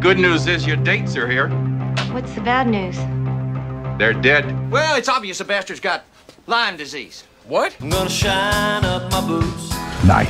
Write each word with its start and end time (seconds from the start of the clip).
good 0.00 0.18
news 0.18 0.46
is 0.46 0.66
your 0.66 0.76
dates 0.76 1.16
are 1.16 1.28
here. 1.28 1.48
What's 2.12 2.32
the 2.34 2.40
bad 2.40 2.68
news? 2.68 2.96
They're 3.98 4.12
dead. 4.12 4.70
Well, 4.70 4.96
it's 4.96 5.08
obvious 5.08 5.38
the 5.38 5.44
bastard's 5.44 5.80
got 5.80 6.04
Lyme 6.46 6.76
disease. 6.76 7.24
What? 7.48 7.76
I'm 7.80 7.90
gonna 7.90 8.10
shine 8.10 8.84
up 8.84 9.10
my 9.10 9.20
boots. 9.26 9.70
Night 10.04 10.28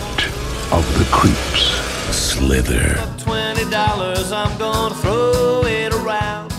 of 0.71 0.87
the 0.99 1.05
Creeps. 1.11 1.75
Slither. 2.15 2.97
Twenty 3.19 3.69
dollars, 3.71 4.31
I'm 4.33 4.57
gonna 4.59 4.95
throw 4.95 5.65
it 5.65 5.93
around. 5.95 6.53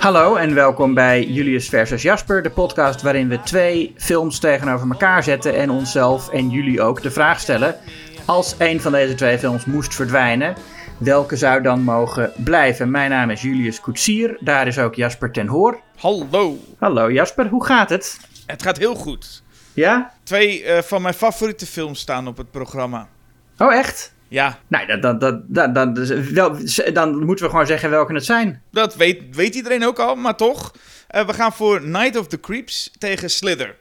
Hallo 0.00 0.36
en 0.36 0.54
welkom 0.54 0.94
bij 0.94 1.24
Julius 1.24 1.68
versus 1.68 2.02
Jasper, 2.02 2.42
de 2.42 2.50
podcast 2.50 3.02
waarin 3.02 3.28
we 3.28 3.40
twee 3.40 3.94
films 3.96 4.38
tegenover 4.38 4.90
elkaar 4.90 5.22
zetten 5.22 5.54
en 5.54 5.70
onszelf 5.70 6.28
en 6.28 6.50
jullie 6.50 6.82
ook 6.82 7.02
de 7.02 7.10
vraag 7.10 7.40
stellen: 7.40 7.76
als 8.24 8.54
een 8.58 8.80
van 8.80 8.92
deze 8.92 9.14
twee 9.14 9.38
films 9.38 9.64
moest 9.64 9.94
verdwijnen, 9.94 10.54
welke 10.98 11.36
zou 11.36 11.62
dan 11.62 11.80
mogen 11.80 12.32
blijven? 12.36 12.90
Mijn 12.90 13.10
naam 13.10 13.30
is 13.30 13.42
Julius 13.42 13.80
Koetsier, 13.80 14.36
daar 14.40 14.66
is 14.66 14.78
ook 14.78 14.94
Jasper 14.94 15.30
ten 15.32 15.46
Hoor. 15.46 15.80
Hallo. 15.96 16.58
Hallo 16.78 17.12
Jasper, 17.12 17.46
hoe 17.48 17.64
gaat 17.64 17.88
het? 17.90 18.18
Het 18.46 18.62
gaat 18.62 18.76
heel 18.78 18.94
goed. 18.94 19.42
Ja? 19.72 20.12
Twee 20.22 20.64
eh, 20.64 20.82
van 20.82 21.02
mijn 21.02 21.14
favoriete 21.14 21.66
films 21.66 22.00
staan 22.00 22.26
op 22.28 22.36
het 22.36 22.50
programma. 22.50 23.08
Oh 23.58 23.74
echt? 23.74 24.14
Ja, 24.28 24.58
Nou, 24.66 24.86
dat, 24.86 25.02
dat, 25.02 25.20
dat, 25.20 25.42
dat, 25.54 25.74
dat- 25.74 25.94
dus 25.94 26.30
wel, 26.30 26.56
dan 26.92 27.24
moeten 27.24 27.44
we 27.44 27.50
gewoon 27.50 27.66
zeggen 27.66 27.90
welke 27.90 28.14
het 28.14 28.24
zijn. 28.24 28.62
dat 28.70 28.94
weet, 28.96 29.22
weet 29.36 29.54
iedereen 29.54 29.84
ook 29.84 29.98
al, 29.98 30.14
maar 30.16 30.36
toch. 30.36 30.72
Eh, 31.08 31.26
we 31.26 31.32
gaan 31.32 31.52
voor 31.52 31.82
Night 31.86 32.16
of 32.18 32.26
the 32.26 32.40
Creeps 32.40 32.90
tegen 32.98 33.30
Slither. 33.30 33.76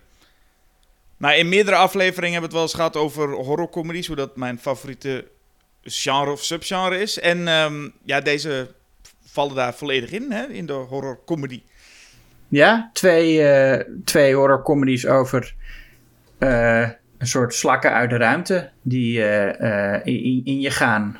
Nou, 1.17 1.35
in 1.35 1.49
meerdere 1.49 1.75
afleveringen 1.75 2.31
hebben 2.31 2.39
we 2.39 2.43
het 2.45 2.53
wel 2.53 2.61
eens 2.61 2.73
gehad 2.73 2.95
over 2.95 3.29
horrorcomedies, 3.31 4.07
hoe 4.07 4.15
dat 4.15 4.35
mijn 4.35 4.59
favoriete 4.59 5.25
genre 5.85 6.31
of 6.31 6.43
subgenre 6.43 7.01
is. 7.01 7.19
En 7.19 7.47
ehm, 7.47 7.89
ja, 8.03 8.21
deze 8.21 8.67
vallen 9.25 9.55
daar 9.55 9.73
volledig 9.73 10.11
in, 10.11 10.31
hè, 10.31 10.45
in 10.47 10.65
de 10.65 10.73
horrorcomedy. 10.73 11.61
Ja, 12.47 12.89
twee, 12.93 13.47
eh 13.47 13.83
twee 14.05 14.35
horrorcomedies 14.35 15.05
over 15.07 15.55
eh, 16.37 16.89
een 17.17 17.27
soort 17.27 17.53
slakken 17.53 17.91
uit 17.91 18.09
de 18.09 18.17
ruimte 18.17 18.69
die 18.81 19.25
eh, 19.27 20.05
in, 20.05 20.41
in 20.45 20.59
je 20.59 20.71
gaan. 20.71 21.19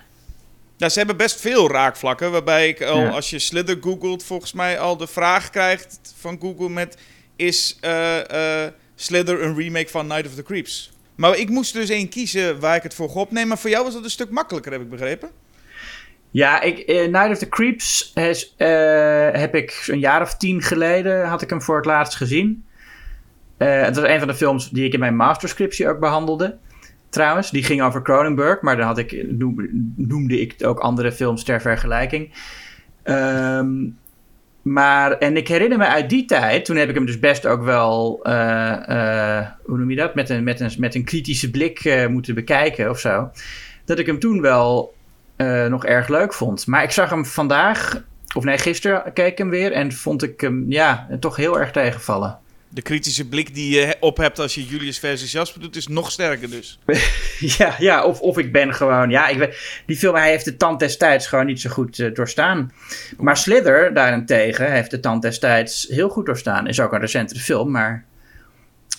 Ja, 0.78 0.90
ze 0.90 0.98
hebben 0.98 1.18
best 1.18 1.42
veel 1.42 1.72
raakvlakken, 1.72 2.32
waarbij 2.32 2.68
ik 2.68 2.82
al, 2.84 3.00
Ja. 3.00 3.10
als 3.10 3.30
je 3.30 3.40
Slither 3.40 3.78
googelt, 3.82 4.24
volgens 4.24 4.54
mij 4.54 4.80
al 4.80 4.98
de 4.98 5.08
vraag 5.08 5.50
krijgt 5.50 6.00
van 6.18 6.38
Google 6.42 6.70
met... 6.70 6.98
Is 7.36 7.80
Slither 8.96 9.42
een 9.42 9.56
remake 9.56 9.88
van 9.90 10.08
Night 10.08 10.26
of 10.28 10.34
the 10.36 10.44
Creeps? 10.44 10.92
Maar 11.16 11.38
ik 11.38 11.50
moest 11.50 11.74
dus 11.74 11.90
één 11.90 12.10
kiezen 12.10 12.60
waar 12.60 12.76
ik 12.76 12.84
het 12.84 12.94
voor 12.94 13.10
opnemen. 13.14 13.48
Maar 13.48 13.58
voor 13.58 13.70
jou 13.70 13.84
was 13.84 13.94
dat 13.94 14.04
een 14.04 14.10
stuk 14.10 14.30
makkelijker, 14.30 14.72
heb 14.72 14.82
ik 14.82 14.90
begrepen. 14.90 15.30
Ja, 16.32 16.62
ik, 16.62 16.78
eh, 16.80 17.08
Night 17.08 17.30
of 17.30 17.38
the 17.38 17.50
Creeps 17.50 18.12
eh, 18.14 19.30
heb 19.32 19.56
ik 19.56 19.84
een 19.88 20.00
jaar 20.00 20.22
of 20.22 20.38
tien 20.38 20.62
geleden 20.62 21.26
had 21.28 21.42
ik 21.42 21.50
hem 21.50 21.62
voor 21.62 21.76
het 21.76 21.86
laatst 21.86 22.16
gezien. 22.18 22.66
Eh, 23.58 23.82
het 23.82 23.96
was 23.96 24.10
een 24.10 24.20
van 24.20 24.28
de 24.28 24.36
films 24.36 24.70
die 24.70 24.86
ik 24.86 24.94
in 24.94 25.00
mijn 25.00 25.16
masterscriptie 25.16 25.90
ook 25.90 26.00
behandelde. 26.00 26.58
Trouwens, 27.10 27.52
die 27.52 27.64
ging 27.64 27.82
over 27.82 28.02
Cronenberg, 28.02 28.62
maar 28.62 28.78
dan 28.78 28.86
had 28.86 28.98
ik, 28.98 29.26
noem- 29.32 29.94
noemde 29.96 30.40
ik 30.42 30.56
ook 30.66 30.80
andere 30.80 31.12
films 31.12 31.44
ter 31.44 31.62
vergelijking. 31.62 32.34
Ehm, 33.04 33.74
maar, 34.66 35.12
en 35.12 35.38
ik 35.38 35.48
herinner 35.48 35.78
me 35.78 35.86
uit 35.86 36.10
die 36.10 36.26
tijd, 36.26 36.66
toen 36.66 36.76
heb 36.76 36.90
ik 36.90 36.96
hem 36.96 37.06
dus 37.06 37.20
best 37.20 37.46
ook 37.46 37.64
wel, 37.64 38.20
eh, 38.24 38.90
eh, 39.40 39.48
hoe 39.64 39.78
noem 39.78 39.90
je 39.90 39.96
dat, 39.96 40.16
met 40.16 40.30
een, 40.30 40.44
met 40.44 40.60
een, 40.60 40.72
met 40.78 40.96
een 40.96 41.04
kritische 41.04 41.52
blik 41.52 41.80
eh, 41.80 42.08
moeten 42.08 42.36
bekijken 42.36 42.90
of 42.90 43.00
zo. 43.00 43.32
Dat 43.86 44.00
ik 44.00 44.06
hem 44.06 44.20
toen 44.20 44.42
wel 44.42 44.94
nog 45.70 45.86
erg 45.86 46.08
leuk 46.08 46.34
vond. 46.34 46.68
Maar 46.68 46.84
ik 46.84 46.92
zag 46.92 47.10
hem 47.10 47.26
vandaag, 47.26 48.04
of 48.36 48.44
nee, 48.44 48.58
gisteren 48.58 49.14
keek 49.14 49.32
ik 49.32 49.38
hem 49.38 49.50
weer 49.50 49.72
en 49.72 49.92
vond 49.92 50.24
ik 50.24 50.42
hem, 50.42 50.66
ja, 50.68 51.08
toch 51.20 51.36
heel 51.36 51.60
erg 51.60 51.72
tegenvallen. 51.72 52.40
De 52.76 52.82
kritische 52.82 53.28
blik 53.28 53.54
die 53.54 53.76
je 53.80 53.96
op 54.00 54.18
hebt 54.18 54.40
als 54.40 54.56
je 54.56 54.66
Julius 54.66 55.00
versus 55.00 55.32
Jasper 55.32 55.62
doet, 55.62 55.76
is 55.76 55.88
nog 55.88 56.12
sterker 56.12 56.50
dus. 56.50 56.80
Ja, 57.58 57.76
ja 57.80 58.04
of, 58.06 58.20
of 58.22 58.38
ik 58.38 58.52
ben 58.52 58.74
gewoon... 58.74 59.10
Ja, 59.10 59.28
ik 59.28 59.38
weet, 59.38 59.82
die 59.86 59.98
film 59.98 60.16
hij 60.16 60.30
heeft 60.30 60.46
de 60.46 60.56
tand 60.58 60.80
destijds 60.80 61.28
gewoon 61.28 61.46
niet 61.46 61.62
zo 61.62 61.70
goed 61.70 62.00
eh, 62.00 62.14
doorstaan. 62.14 62.74
Maar 63.18 63.38
Slither 63.38 63.94
daarentegen 63.94 64.72
heeft 64.72 64.92
de 64.92 65.00
tand 65.00 65.22
destijds 65.22 65.88
heel 65.90 66.10
goed 66.10 66.26
doorstaan. 66.26 66.68
Is 66.68 66.80
ook 66.80 66.94
een 66.94 67.00
recentere 67.00 67.40
film, 67.40 67.72
maar 67.72 68.06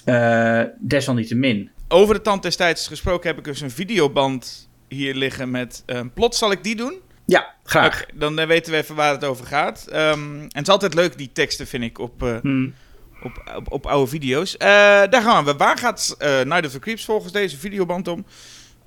eh, 0.04 0.62
desalniettemin. 0.81 1.70
Over 1.88 2.15
de 2.15 2.20
tand 2.22 2.42
destijds 2.42 2.86
gesproken 2.88 3.28
heb 3.28 3.38
ik 3.38 3.44
dus 3.44 3.60
een 3.60 3.70
videoband 3.70 4.69
hier 4.88 5.15
liggen 5.15 5.50
met... 5.50 5.82
eh, 5.86 6.00
plot, 6.15 6.34
zal 6.34 6.50
ik 6.53 6.65
die 6.65 6.76
doen? 6.76 6.94
Ja, 7.26 7.54
graag. 7.65 8.06
Dan 8.15 8.38
eh, 8.38 8.47
weten 8.47 8.72
we 8.72 8.78
even 8.78 8.94
waar 8.94 9.12
het 9.12 9.25
over 9.25 9.47
gaat. 9.47 9.86
Ehm, 9.86 10.34
en 10.41 10.48
het 10.53 10.66
is 10.66 10.69
altijd 10.72 10.94
leuk, 10.94 11.19
die 11.19 11.31
teksten, 11.32 11.66
vind 11.66 11.82
ik, 11.84 11.98
op... 11.98 12.22
eh, 12.22 12.36
Hm. 12.42 12.69
Op, 13.26 13.53
op, 13.56 13.72
op 13.72 13.87
oude 13.87 14.10
video's. 14.10 14.56
Eh, 14.56 14.69
daar 15.10 15.22
gaan 15.22 15.44
we. 15.44 15.56
Waar 15.56 15.78
gaat 15.78 16.14
eh 16.19 16.41
Night 16.41 16.66
of 16.66 16.72
the 16.72 16.78
Creeps 16.78 17.04
volgens 17.04 17.32
deze 17.32 17.56
videoband 17.56 18.09
om? 18.09 18.26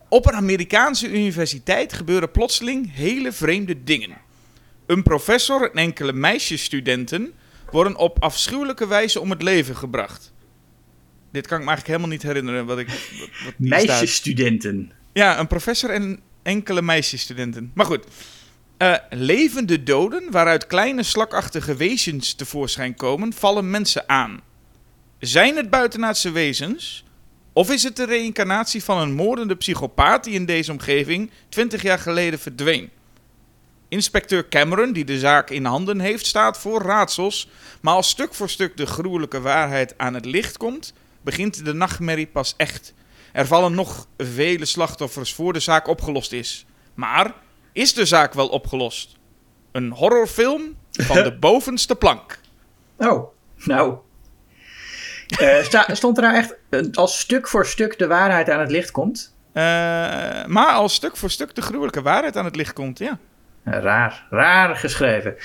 Op 0.10 0.28
een 0.28 0.34
Amerikaanse 0.34 1.10
universiteit 1.10 1.94
gebeuren 1.94 2.32
plotseling 2.32 2.96
hele 2.96 3.32
vreemde 3.32 3.84
dingen. 3.84 4.18
Een 4.86 5.04
professor 5.04 5.72
en 5.72 5.78
enkele 5.78 6.14
meisjesstudenten 6.14 7.34
worden 7.72 7.96
op 7.96 8.24
afschuwelijke 8.24 8.88
wijze 8.88 9.20
om 9.20 9.30
het 9.30 9.42
leven 9.42 9.76
gebracht. 9.76 10.34
Dit 11.32 11.48
kan 11.48 11.58
ik 11.60 11.64
me 11.66 11.70
eigenlijk 11.70 11.88
helemaal 11.88 12.08
niet 12.08 12.24
herinneren 12.24 12.66
wat 12.66 12.78
ik 12.78 12.88
wat, 12.88 12.98
staat. 12.98 13.54
Meisjesstudenten. 13.58 14.92
Ja, 15.14 15.40
een 15.40 15.48
professor 15.48 15.90
en 15.90 16.20
enkele 16.44 16.82
meisjesstudenten. 16.82 17.72
Maar 17.74 17.86
goed. 17.86 18.06
Eh, 18.80 18.96
levende 19.10 19.84
doden, 19.84 20.32
waaruit 20.32 20.68
kleine 20.68 21.04
slakachtige 21.04 21.76
wezens 21.76 22.34
tevoorschijn 22.34 22.96
komen, 22.96 23.34
vallen 23.34 23.70
mensen 23.70 24.10
aan. 24.10 24.42
Zijn 25.20 25.56
het 25.56 25.70
buitenaardse 25.70 26.32
wezens? 26.32 27.04
Of 27.54 27.72
is 27.72 27.84
het 27.84 27.96
de 27.96 28.06
reïncarnatie 28.06 28.84
van 28.84 28.98
een 28.98 29.14
moordende 29.14 29.56
psychopaat 29.56 30.24
die 30.24 30.34
in 30.34 30.46
deze 30.46 30.72
omgeving 30.72 31.32
20 31.50 31.82
jaar 31.82 32.00
geleden 32.00 32.40
verdween? 32.40 32.90
Inspecteur 33.88 34.50
Cameron, 34.50 34.94
die 34.94 35.06
de 35.06 35.20
zaak 35.20 35.50
in 35.50 35.66
handen 35.66 36.00
heeft, 36.00 36.26
staat 36.26 36.58
voor 36.58 36.82
raadsels. 36.82 37.50
Maar 37.82 37.94
als 37.94 38.10
stuk 38.10 38.34
voor 38.34 38.50
stuk 38.50 38.78
de 38.78 38.86
gruwelijke 38.86 39.42
waarheid 39.42 39.98
aan 39.98 40.14
het 40.14 40.26
licht 40.26 40.58
komt, 40.58 40.94
begint 41.22 41.66
de 41.66 41.74
nachtmerrie 41.74 42.28
pas 42.28 42.54
echt. 42.58 42.94
Er 43.32 43.48
vallen 43.48 43.74
nog 43.74 44.08
vele 44.18 44.66
slachtoffers 44.66 45.34
voor 45.34 45.54
de 45.54 45.60
zaak 45.60 45.88
opgelost 45.88 46.32
is. 46.32 46.66
Maar 46.94 47.34
is 47.74 47.94
de 47.94 48.06
zaak 48.06 48.34
wel 48.34 48.48
opgelost? 48.48 49.18
Een 49.72 49.92
horrorfilm 49.92 50.76
van 50.92 51.24
de 51.24 51.38
bovenste 51.38 51.96
plank. 51.96 52.40
Oh, 52.98 53.34
nou. 53.56 53.98
Eh, 55.28 55.94
stond 55.94 56.18
er 56.18 56.24
nou 56.24 56.36
echt 56.36 56.56
eh, 56.70 56.82
als 56.94 57.20
stuk 57.20 57.48
voor 57.48 57.66
stuk 57.66 57.98
de 57.98 58.08
waarheid 58.08 58.50
aan 58.50 58.60
het 58.60 58.72
licht 58.72 58.92
komt? 58.92 59.36
Eh, 59.52 59.64
maar 60.46 60.72
als 60.72 60.94
stuk 60.94 61.18
voor 61.18 61.30
stuk 61.32 61.56
de 61.56 61.62
gruwelijke 61.62 62.02
waarheid 62.02 62.38
aan 62.38 62.46
het 62.46 62.56
licht 62.56 62.74
komt, 62.74 63.00
ja. 63.00 63.18
Raar, 63.64 64.28
raar 64.30 64.76
geschreven. 64.76 65.36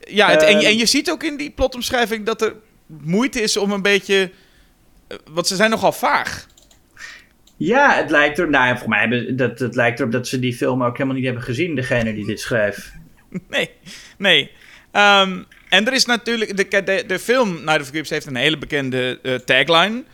Ja, 0.00 0.28
het- 0.30 0.42
en, 0.42 0.60
je- 0.60 0.66
en 0.66 0.76
je 0.76 0.86
ziet 0.86 1.10
ook 1.10 1.22
in 1.22 1.36
die 1.36 1.50
plotomschrijving 1.50 2.26
dat 2.26 2.42
er 2.42 2.54
moeite 2.86 3.40
is 3.40 3.56
om 3.56 3.70
een 3.72 3.82
beetje... 3.82 4.30
Want 5.30 5.46
ze 5.46 5.56
zijn 5.56 5.70
nogal 5.70 5.92
vaag. 5.92 6.46
Ja, 7.56 7.94
het 7.94 8.10
lijkt 8.10 8.38
erop. 8.38 8.50
Nou, 8.50 8.78
voor 8.78 8.88
mij 8.88 9.00
hebben, 9.00 9.36
dat, 9.36 9.58
het 9.58 9.74
lijkt 9.74 9.98
erop 9.98 10.12
dat 10.12 10.28
ze 10.28 10.38
die 10.38 10.54
film 10.54 10.82
ook 10.82 10.92
helemaal 10.92 11.16
niet 11.16 11.24
hebben 11.24 11.42
gezien, 11.42 11.74
degene 11.74 12.14
die 12.14 12.26
dit 12.26 12.40
schreef. 12.40 12.92
Nee, 13.48 13.70
nee. 14.18 14.50
Ehm, 14.92 15.42
en 15.68 15.86
er 15.86 15.92
is 15.92 16.04
natuurlijk... 16.04 16.56
De, 16.56 16.82
de, 16.82 17.04
de 17.06 17.18
film 17.18 17.54
Night 17.54 17.80
of 17.80 17.84
the 17.84 17.90
Creeps 17.90 18.10
heeft 18.10 18.26
een 18.26 18.36
hele 18.36 18.58
bekende 18.58 19.18
eh, 19.22 19.34
tagline... 19.34 20.04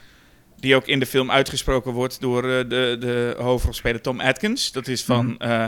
die 0.60 0.74
ook 0.74 0.86
in 0.86 0.98
de 0.98 1.06
film 1.06 1.30
uitgesproken 1.30 1.92
wordt 1.92 2.20
door 2.20 2.42
eh, 2.44 2.68
de, 2.68 2.96
de 3.00 3.34
hoofdrolspeler 3.38 4.00
Tom 4.00 4.20
Atkins. 4.20 4.72
Dat 4.72 4.88
is 4.88 5.04
van... 5.04 5.38
eh, 5.38 5.66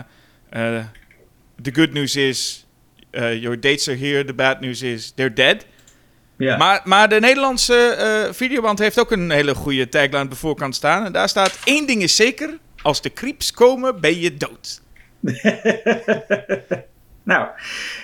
the 1.62 1.73
good 1.73 1.93
news 1.93 2.17
is... 2.17 2.67
your 3.12 3.61
dates 3.61 3.88
are 3.88 3.99
here. 3.99 4.25
The 4.25 4.35
bad 4.35 4.61
news 4.61 4.82
is... 4.82 5.12
They're 5.15 5.35
dead. 5.35 5.67
Ja. 6.37 6.57
Maar, 6.57 6.81
maar 6.85 7.09
de 7.09 7.21
Nederlandse 7.21 7.75
eh, 7.75 8.33
videoband 8.33 8.79
heeft 8.79 9.01
ook 9.01 9.11
een 9.11 9.31
hele 9.31 9.55
goede 9.55 9.89
tagline 9.89 10.23
op 10.23 10.31
de 10.31 10.37
voorkant 10.37 10.75
staan. 10.75 11.05
En 11.05 11.13
daar 11.13 11.29
staat... 11.29 11.59
één 11.65 11.87
ding 11.87 12.03
is 12.03 12.17
zeker... 12.17 12.59
Als 12.83 13.03
de 13.03 13.13
creeps 13.13 13.53
komen, 13.53 14.01
ben 14.01 14.21
je 14.21 14.37
dood. 14.37 14.81
Nou, 17.25 17.49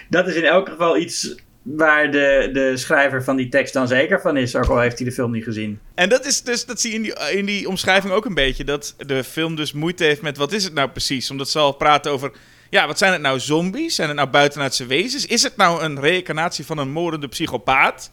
dat 0.09 0.29
is 0.29 0.35
in 0.35 0.44
elk 0.44 0.69
geval 0.69 0.97
iets 0.97 1.35
waar 1.62 2.11
de, 2.11 2.50
de 2.53 2.77
schrijver 2.77 3.25
van 3.25 3.37
die 3.37 3.49
tekst 3.49 3.73
dan 3.73 3.88
zeker 3.88 4.21
van 4.21 4.37
is, 4.37 4.56
ook 4.56 4.65
al 4.65 4.81
heeft 4.81 4.99
hij 4.99 5.09
de 5.09 5.15
film 5.15 5.31
niet 5.31 5.44
gezien. 5.44 5.81
En 5.94 6.09
dat 6.09 6.27
is 6.27 6.43
dus, 6.43 6.67
dat 6.67 6.81
zie 6.81 6.91
je 6.91 6.97
in 6.97 7.03
die, 7.03 7.38
in 7.38 7.44
die 7.44 7.69
omschrijving 7.69 8.12
ook 8.12 8.25
een 8.25 8.35
beetje. 8.35 8.65
Dat 8.65 8.94
de 8.99 9.25
film 9.25 9.56
dus 9.56 9.73
moeite 9.73 10.05
heeft 10.05 10.23
met 10.23 10.37
wat 10.37 10.53
is 10.53 10.65
het 10.65 10.75
nou 10.75 10.88
precies? 10.88 11.31
Omdat 11.31 11.49
ze 11.49 11.59
al 11.59 11.73
praten 11.73 12.12
over. 12.12 12.32
Ja, 12.71 12.87
wat 12.87 12.99
zijn 12.99 13.12
het 13.12 13.21
nou 13.21 13.41
zombies? 13.41 13.94
Zijn 13.94 14.09
het 14.09 14.17
nou 14.17 14.29
buitenaardse 14.29 14.87
wezens? 14.87 15.27
Is 15.27 15.43
het 15.43 15.56
nou 15.56 15.82
een 15.82 16.00
reïncarnatie 16.00 16.67
van 16.67 16.79
een 16.79 16.91
moordende 16.91 17.29
psychopaat? 17.29 18.11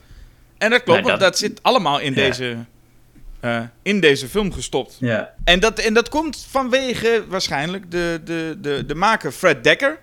En 0.57 0.69
dat 0.69 0.83
klopt, 0.83 0.99
Nee, 0.99 1.07
want 1.09 1.19
dat- 1.19 1.29
dat 1.31 1.37
zit 1.37 1.63
allemaal 1.63 1.99
in, 1.99 2.09
Ja. 2.13 2.15
deze, 2.15 2.57
eh, 3.39 3.61
in 3.81 3.99
deze 3.99 4.27
film 4.27 4.53
gestopt. 4.53 4.97
Ja. 4.99 5.33
En 5.43 5.59
dat, 5.59 5.79
en 5.79 5.93
dat 5.93 6.09
komt 6.09 6.45
vanwege 6.49 7.23
waarschijnlijk 7.27 7.91
de, 7.91 8.21
de, 8.23 8.57
de, 8.61 8.85
de 8.85 8.95
maker 8.95 9.31
Fred 9.31 9.63
Dekker. 9.63 9.99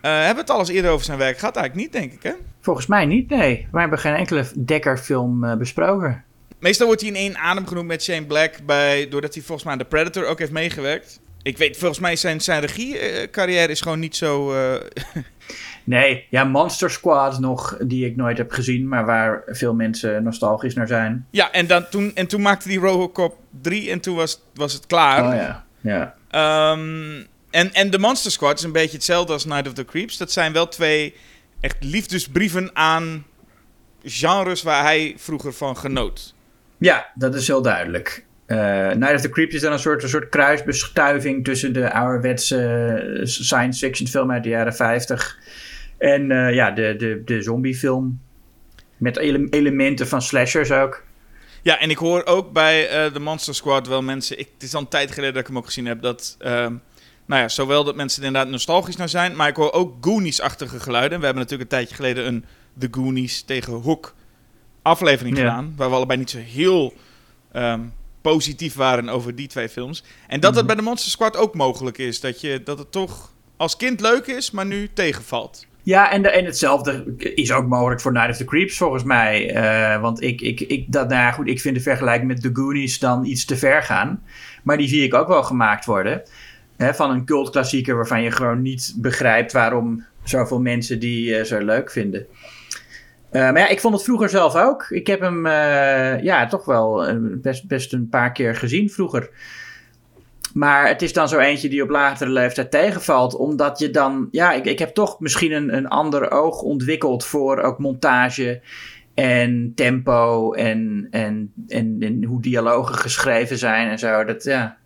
Eh, 0.00 0.10
hebben 0.12 0.34
we 0.34 0.40
het 0.40 0.50
al 0.50 0.58
eens 0.58 0.68
eerder 0.68 0.90
over 0.90 1.04
zijn 1.04 1.18
werk 1.18 1.38
gehad? 1.38 1.56
Eigenlijk 1.56 1.86
niet, 1.86 2.02
denk 2.02 2.12
ik, 2.12 2.22
hè? 2.22 2.32
Volgens 2.60 2.86
mij 2.86 3.06
niet, 3.06 3.28
nee. 3.30 3.68
We 3.72 3.80
hebben 3.80 3.98
geen 3.98 4.14
enkele 4.14 4.44
Dekker-film 4.64 5.44
eh, 5.44 5.56
besproken. 5.56 6.24
Meestal 6.58 6.86
wordt 6.86 7.00
hij 7.00 7.10
in 7.10 7.16
één 7.16 7.36
adem 7.36 7.66
genoemd 7.66 7.86
met 7.86 8.02
Shane 8.02 8.24
Black, 8.26 8.54
bij, 8.66 9.08
doordat 9.08 9.34
hij 9.34 9.42
volgens 9.42 9.64
mij 9.64 9.72
aan 9.72 9.78
The 9.78 9.84
Predator 9.88 10.26
ook 10.26 10.38
heeft 10.38 10.50
meegewerkt. 10.52 11.20
Ik 11.42 11.58
weet, 11.58 11.76
volgens 11.76 12.00
mij 12.00 12.16
zijn, 12.16 12.40
zijn 12.40 12.60
regie-carrière 12.60 13.68
is 13.72 13.80
gewoon 13.80 13.98
niet 13.98 14.16
zo... 14.16 14.52
Nee, 15.84 16.26
ja, 16.30 16.44
Monster 16.44 16.90
Squad 16.90 17.40
nog, 17.40 17.76
die 17.80 18.06
ik 18.06 18.16
nooit 18.16 18.38
heb 18.38 18.50
gezien, 18.50 18.88
maar 18.88 19.04
waar 19.04 19.42
veel 19.46 19.74
mensen 19.74 20.22
nostalgisch 20.22 20.74
naar 20.74 20.86
zijn. 20.86 21.26
Ja, 21.30 21.52
en, 21.52 21.66
dan, 21.66 21.88
toen, 21.88 22.14
en 22.14 22.26
toen 22.26 22.42
maakte 22.42 22.68
hij 22.68 22.76
Robocop 22.76 23.36
3 23.60 23.90
en 23.90 24.00
toen 24.00 24.16
was, 24.16 24.42
was 24.54 24.72
het 24.72 24.86
klaar. 24.86 25.26
Oh 25.26 25.34
ja, 25.34 25.64
ja. 25.80 26.14
Ehm, 26.30 27.22
en, 27.50 27.72
en 27.72 27.90
The 27.90 27.98
Monster 27.98 28.30
Squad 28.30 28.58
is 28.58 28.64
een 28.64 28.72
beetje 28.72 28.96
hetzelfde 28.96 29.32
als 29.32 29.44
Night 29.44 29.66
of 29.66 29.72
the 29.72 29.84
Creeps. 29.84 30.16
Dat 30.16 30.32
zijn 30.32 30.52
wel 30.52 30.68
twee 30.68 31.14
echt 31.60 31.76
liefdesbrieven 31.80 32.70
aan 32.72 33.24
genres 34.02 34.62
waar 34.62 34.82
hij 34.82 35.14
vroeger 35.16 35.52
van 35.52 35.76
genoot. 35.76 36.34
Ja, 36.78 37.06
dat 37.14 37.34
is 37.34 37.46
heel 37.46 37.62
duidelijk. 37.62 38.24
Eh 38.46 38.58
Night 38.90 39.14
of 39.14 39.20
the 39.20 39.28
Creeps 39.28 39.54
is 39.54 39.60
dan 39.60 39.72
een 39.72 39.78
soort, 39.78 40.02
een 40.02 40.08
soort 40.08 40.28
kruisbestuiving 40.28 41.44
tussen 41.44 41.72
de 41.72 41.92
ouderwetse 41.92 43.20
science 43.22 43.86
fiction 43.86 44.08
film 44.08 44.30
uit 44.30 44.42
de 44.42 44.48
jaren 44.48 44.74
50 44.74 45.38
en 46.02 46.30
eh, 46.30 46.54
ja, 46.54 46.70
de, 46.70 46.94
de, 46.98 47.22
de 47.24 47.42
zombiefilm. 47.42 48.20
Met 48.96 49.16
ele- 49.16 49.46
elementen 49.50 50.08
van 50.08 50.22
slashers 50.22 50.70
ook. 50.70 51.02
Ja, 51.62 51.78
en 51.78 51.90
ik 51.90 51.96
hoor 51.96 52.24
ook 52.24 52.52
bij 52.52 52.88
eh 52.88 53.12
The 53.12 53.20
Monster 53.20 53.54
Squad 53.54 53.86
wel 53.86 54.02
mensen... 54.02 54.38
Ik, 54.38 54.48
het 54.54 54.62
is 54.62 54.74
al 54.74 54.80
een 54.80 54.88
tijd 54.88 55.10
geleden 55.10 55.32
dat 55.32 55.42
ik 55.42 55.48
hem 55.48 55.58
ook 55.58 55.64
gezien 55.66 55.86
heb... 55.86 56.02
dat, 56.02 56.36
ehm, 56.38 56.74
nou 57.26 57.40
ja, 57.42 57.48
zowel 57.48 57.84
dat 57.84 57.96
mensen 57.96 58.20
er 58.20 58.26
inderdaad 58.26 58.50
nostalgisch 58.50 58.96
naar 58.96 59.08
zijn... 59.08 59.36
maar 59.36 59.48
ik 59.48 59.56
hoor 59.56 59.72
ook 59.72 59.94
Goonies-achtige 60.00 60.80
geluiden. 60.80 61.18
We 61.18 61.24
hebben 61.24 61.42
natuurlijk 61.42 61.70
een 61.70 61.78
tijdje 61.78 61.94
geleden 61.94 62.26
een 62.26 62.44
The 62.78 62.88
Goonies 62.90 63.42
tegen 63.42 63.72
Hook 63.72 64.14
aflevering 64.82 65.36
Ja. 65.36 65.42
gedaan... 65.42 65.72
waar 65.76 65.88
we 65.88 65.94
allebei 65.94 66.18
niet 66.18 66.30
zo 66.30 66.38
heel 66.38 66.94
ehm, 67.52 67.80
positief 68.20 68.74
waren 68.74 69.08
over 69.08 69.34
die 69.34 69.48
twee 69.48 69.68
films. 69.68 70.04
En 70.28 70.40
dat 70.40 70.56
het 70.56 70.66
bij 70.66 70.76
The 70.76 70.82
Monster 70.82 71.10
Squad 71.10 71.36
ook 71.36 71.54
mogelijk 71.54 71.98
is. 71.98 72.20
Dat, 72.20 72.40
je, 72.40 72.62
dat 72.62 72.78
het 72.78 72.92
toch 72.92 73.32
als 73.56 73.76
kind 73.76 74.00
leuk 74.00 74.26
is, 74.26 74.50
maar 74.50 74.66
nu 74.66 74.90
tegenvalt. 74.92 75.66
Ja, 75.84 76.12
en, 76.12 76.32
en 76.32 76.44
hetzelfde 76.44 77.14
is 77.34 77.52
ook 77.52 77.66
mogelijk 77.66 78.00
voor 78.00 78.12
Night 78.12 78.30
of 78.30 78.36
the 78.36 78.44
Creeps 78.44 78.76
volgens 78.76 79.02
mij. 79.02 79.54
Eh, 79.54 80.00
want 80.00 80.22
ik, 80.22 80.40
ik, 80.40 80.60
ik, 80.60 80.92
dat, 80.92 81.08
nou 81.08 81.32
goed, 81.32 81.48
ik 81.48 81.60
vind 81.60 81.74
de 81.74 81.82
vergelijking 81.82 82.28
met 82.28 82.42
The 82.42 82.50
Goonies 82.52 82.98
dan 82.98 83.24
iets 83.24 83.44
te 83.44 83.56
ver 83.56 83.82
gaan. 83.82 84.22
Maar 84.62 84.76
die 84.76 84.88
zie 84.88 85.04
ik 85.04 85.14
ook 85.14 85.28
wel 85.28 85.42
gemaakt 85.42 85.84
worden. 85.84 86.22
Hè, 86.76 86.94
van 86.94 87.10
een 87.10 87.24
cultklassieker 87.24 87.94
waarvan 87.94 88.22
je 88.22 88.30
gewoon 88.30 88.62
niet 88.62 88.94
begrijpt 88.96 89.52
waarom 89.52 90.04
zoveel 90.22 90.60
mensen 90.60 90.98
die 90.98 91.36
eh, 91.36 91.44
zo 91.44 91.58
leuk 91.64 91.90
vinden. 91.90 92.26
Eh, 93.30 93.42
maar 93.42 93.58
ja, 93.58 93.68
ik 93.68 93.80
vond 93.80 93.94
het 93.94 94.04
vroeger 94.04 94.28
zelf 94.28 94.54
ook. 94.56 94.86
Ik 94.90 95.06
heb 95.06 95.20
hem 95.20 95.46
ja, 96.22 96.46
toch 96.46 96.64
wel 96.64 97.06
best, 97.22 97.66
best 97.66 97.92
een 97.92 98.08
paar 98.08 98.32
keer 98.32 98.56
gezien 98.56 98.90
vroeger. 98.90 99.30
Maar 100.54 100.88
het 100.88 101.02
is 101.02 101.12
dan 101.12 101.28
zo 101.28 101.38
eentje 101.38 101.68
die 101.68 101.82
op 101.82 101.90
latere 101.90 102.30
leeftijd 102.30 102.70
tegenvalt. 102.70 103.34
Omdat 103.34 103.78
je 103.78 103.90
dan... 103.90 104.28
Ja, 104.30 104.52
ik, 104.52 104.64
ik 104.64 104.78
heb 104.78 104.94
toch 104.94 105.20
misschien 105.20 105.52
een, 105.52 105.76
een 105.76 105.88
ander 105.88 106.30
oog 106.30 106.62
ontwikkeld 106.62 107.24
voor 107.24 107.60
ook 107.60 107.78
montage 107.78 108.60
en 109.14 109.72
tempo 109.74 110.52
en, 110.52 111.06
en, 111.10 111.52
en, 111.68 111.96
en 112.00 112.24
hoe 112.24 112.40
dialogen 112.40 112.94
geschreven 112.94 113.58
zijn 113.58 113.88
en 113.90 113.98
zo. 113.98 114.24
Dat, 114.24 114.44
ja. 114.44 114.76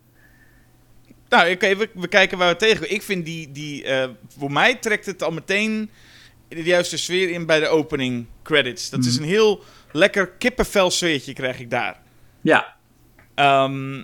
Nou, 1.29 1.51
oké, 1.51 1.75
we, 1.75 1.89
we 1.93 2.07
kijken 2.07 2.37
waar 2.37 2.51
we 2.51 2.55
tegen. 2.55 2.93
Ik 2.93 3.01
vind 3.01 3.25
die, 3.25 3.51
die 3.51 3.83
eh, 3.83 4.09
voor 4.37 4.51
mij 4.51 4.75
trekt 4.75 5.05
het 5.05 5.23
al 5.23 5.31
meteen 5.31 5.89
de 6.47 6.63
juiste 6.63 6.97
sfeer 6.97 7.29
in 7.29 7.45
bij 7.45 7.59
de 7.59 7.67
opening 7.67 8.25
credits. 8.43 8.89
Dat 8.89 9.05
is 9.05 9.17
een 9.17 9.23
heel 9.23 9.63
lekker 9.91 10.27
kippenvel 10.27 10.91
sfeertje 10.91 11.33
krijg 11.33 11.59
ik 11.59 11.69
daar. 11.69 11.99
Ja, 12.41 12.77
Ehm, 13.37 14.03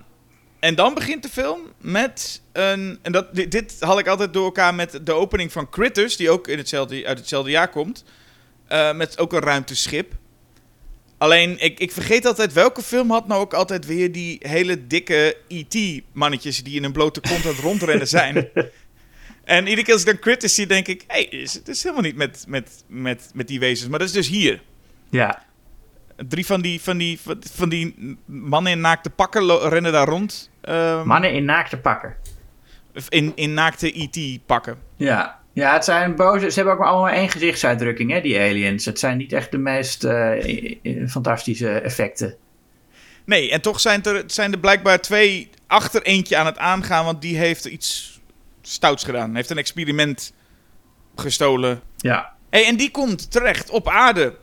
en 0.64 0.76
dan 0.76 0.94
begint 0.94 1.24
de 1.24 1.30
film 1.30 1.60
met 1.78 2.42
een. 2.52 3.00
En 3.02 3.12
dat, 3.12 3.36
dit, 3.36 3.52
dit 3.52 3.76
had 3.80 4.00
ik 4.00 4.08
altijd 4.08 4.34
door 4.34 4.46
elkaar 4.46 4.76
met 4.76 5.00
de 5.04 5.14
opening 5.14 5.52
van 5.52 5.70
Critters, 5.70 6.16
die 6.18 6.30
ook 6.30 6.48
in 6.48 6.58
hetzelfde, 6.58 7.06
uit 7.06 7.18
hetzelfde 7.18 7.52
jaar 7.52 7.70
komt. 7.70 8.04
Eh, 8.68 8.94
met 8.94 9.18
ook 9.20 9.34
een 9.34 9.40
ruimteschip. 9.40 10.14
Alleen, 11.18 11.60
ik, 11.60 11.80
ik 11.80 11.92
vergeet 11.92 12.26
altijd 12.26 12.54
welke 12.54 12.82
film 12.82 13.12
had 13.12 13.28
nou 13.28 13.42
ook 13.42 13.54
altijd 13.54 13.86
weer 13.86 14.12
die 14.12 14.38
hele 14.40 14.88
dikke 14.88 15.38
E.T.-mannetjes 15.48 16.64
die 16.64 16.76
in 16.76 16.84
een 16.84 16.92
blote 16.92 17.22
kont 17.22 17.46
aan 17.46 17.52
het 17.52 17.60
rondrennen 17.60 18.08
zijn. 18.08 18.50
en 19.44 19.64
iedere 19.68 19.84
keer 19.84 19.94
als 19.94 20.04
ik 20.04 20.08
dan 20.08 20.20
Critters 20.20 20.56
zie, 20.56 20.68
denk 20.68 20.88
ik: 20.88 21.04
hé, 21.08 21.28
hey, 21.30 21.40
is- 21.40 21.54
het 21.54 21.68
is 21.68 21.84
helemaal 21.84 22.04
niet 22.04 22.16
met, 22.16 22.44
met, 22.48 22.84
met, 22.88 23.30
met 23.34 23.48
die 23.48 23.60
wezens. 23.60 23.90
Maar 23.90 24.00
dat 24.00 24.08
is 24.08 24.14
dus 24.14 24.28
hier. 24.28 24.62
ja. 25.10 25.46
Drie 26.16 26.46
van 26.46 26.62
die, 26.62 26.82
van 26.82 26.98
die, 26.98 27.20
van 27.54 27.70
die 27.70 28.18
mannen 28.26 28.72
in 28.72 28.82
naakte 28.82 29.10
pakken 29.10 29.70
rennen 29.70 29.92
daar 29.92 30.08
rond. 30.08 30.50
Ehm, 30.62 31.08
Mannen 31.08 31.34
in 31.34 31.46
naakte 31.46 31.78
pakken. 31.78 32.16
in, 33.10 33.32
in 33.36 33.54
naakte 33.54 34.02
E.T. 34.02 34.46
pakken. 34.46 34.78
Ja. 34.96 35.42
Ja, 35.54 35.74
het 35.74 35.84
zijn 35.84 36.16
boze. 36.16 36.50
Ze 36.50 36.56
hebben 36.56 36.74
ook 36.74 36.80
maar 36.80 36.90
allemaal 36.90 37.14
één 37.14 37.30
gezichtsuitdrukking, 37.30 38.12
hè, 38.12 38.22
die 38.22 38.40
aliens. 38.40 38.86
Het 38.86 39.00
zijn 39.00 39.18
niet 39.18 39.34
echt 39.34 39.52
de 39.52 39.58
meest 39.58 40.04
eh, 40.04 41.10
fantastische 41.10 41.70
effecten. 41.70 42.36
Nee, 43.26 43.52
en 43.52 43.62
toch 43.62 43.80
zijn 43.80 44.04
er, 44.04 44.24
zijn 44.28 44.52
er 44.52 44.60
blijkbaar 44.60 45.02
twee 45.02 45.50
achter 45.68 46.02
eentje 46.02 46.38
aan 46.38 46.46
het 46.46 46.58
aangaan, 46.58 47.06
want 47.06 47.22
die 47.22 47.38
heeft 47.38 47.66
iets 47.66 48.20
stouts 48.62 49.04
gedaan. 49.04 49.36
Heeft 49.36 49.50
een 49.50 49.58
experiment 49.58 50.34
gestolen. 51.16 51.82
Ja. 51.98 52.34
Hey, 52.50 52.66
en 52.66 52.78
die 52.78 52.92
komt 52.92 53.32
terecht 53.32 53.70
op 53.70 53.90
aarde 53.90 54.36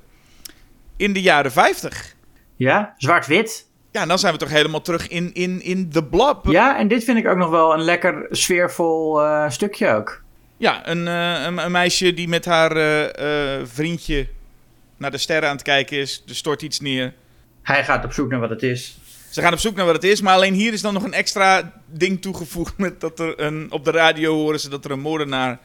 in 1.01 1.13
de 1.13 1.21
jaren 1.21 1.53
50. 1.53 2.15
Ja, 2.57 2.95
zwart-wit. 2.97 3.69
Ja, 3.91 4.03
en 4.03 4.09
dan 4.09 4.19
zijn 4.19 4.33
we 4.33 4.39
toch 4.39 4.51
helemaal 4.51 4.81
terug 4.81 5.09
in, 5.09 5.35
in, 5.35 5.63
in 5.63 5.91
The 5.91 6.05
Blob. 6.05 6.47
Ja, 6.47 6.79
en 6.79 6.89
dit 6.89 7.05
vind 7.05 7.19
ik 7.19 7.27
ook 7.27 7.37
nog 7.37 7.51
wel 7.51 7.73
een 7.73 7.81
lekker 7.81 8.27
sfeervol 8.31 9.23
eh, 9.23 9.51
stukje 9.51 9.95
ook. 9.95 10.23
Ja, 10.57 10.89
een, 10.89 11.09
eh, 11.09 11.43
een, 11.45 11.59
een 11.59 11.73
meisje 11.73 12.15
die 12.15 12.29
met 12.29 12.45
haar 12.45 12.77
eh, 12.77 13.61
vriendje 13.65 14.29
naar 14.97 15.11
de 15.11 15.19
sterren 15.19 15.49
aan 15.49 15.55
het 15.55 15.65
kijken 15.65 15.97
is. 15.97 16.25
Er 16.29 16.35
stort 16.35 16.63
iets 16.63 16.81
neer. 16.81 17.15
Hij 17.63 17.85
gaat 17.85 18.05
op 18.05 18.13
zoek 18.13 18.31
naar 18.31 18.41
wat 18.41 18.51
het 18.51 18.63
is. 18.63 18.99
Ze 19.31 19.41
gaan 19.41 19.53
op 19.53 19.59
zoek 19.59 19.77
naar 19.77 19.87
wat 19.87 19.95
het 19.95 20.05
is, 20.05 20.21
maar 20.21 20.35
alleen 20.35 20.55
hier 20.55 20.73
is 20.73 20.83
dan 20.83 20.95
nog 20.95 21.05
een 21.05 21.13
extra 21.13 21.73
ding 21.87 22.23
toegevoegd. 22.23 22.79
Met 22.87 23.01
dat 23.01 23.19
er 23.19 23.41
een, 23.41 23.67
op 23.71 23.85
de 23.85 23.91
radio 23.91 24.35
horen 24.35 24.61
ze 24.61 24.69
dat 24.69 24.85
er 24.85 24.91
een 24.91 25.01
moordenaar 25.01 25.59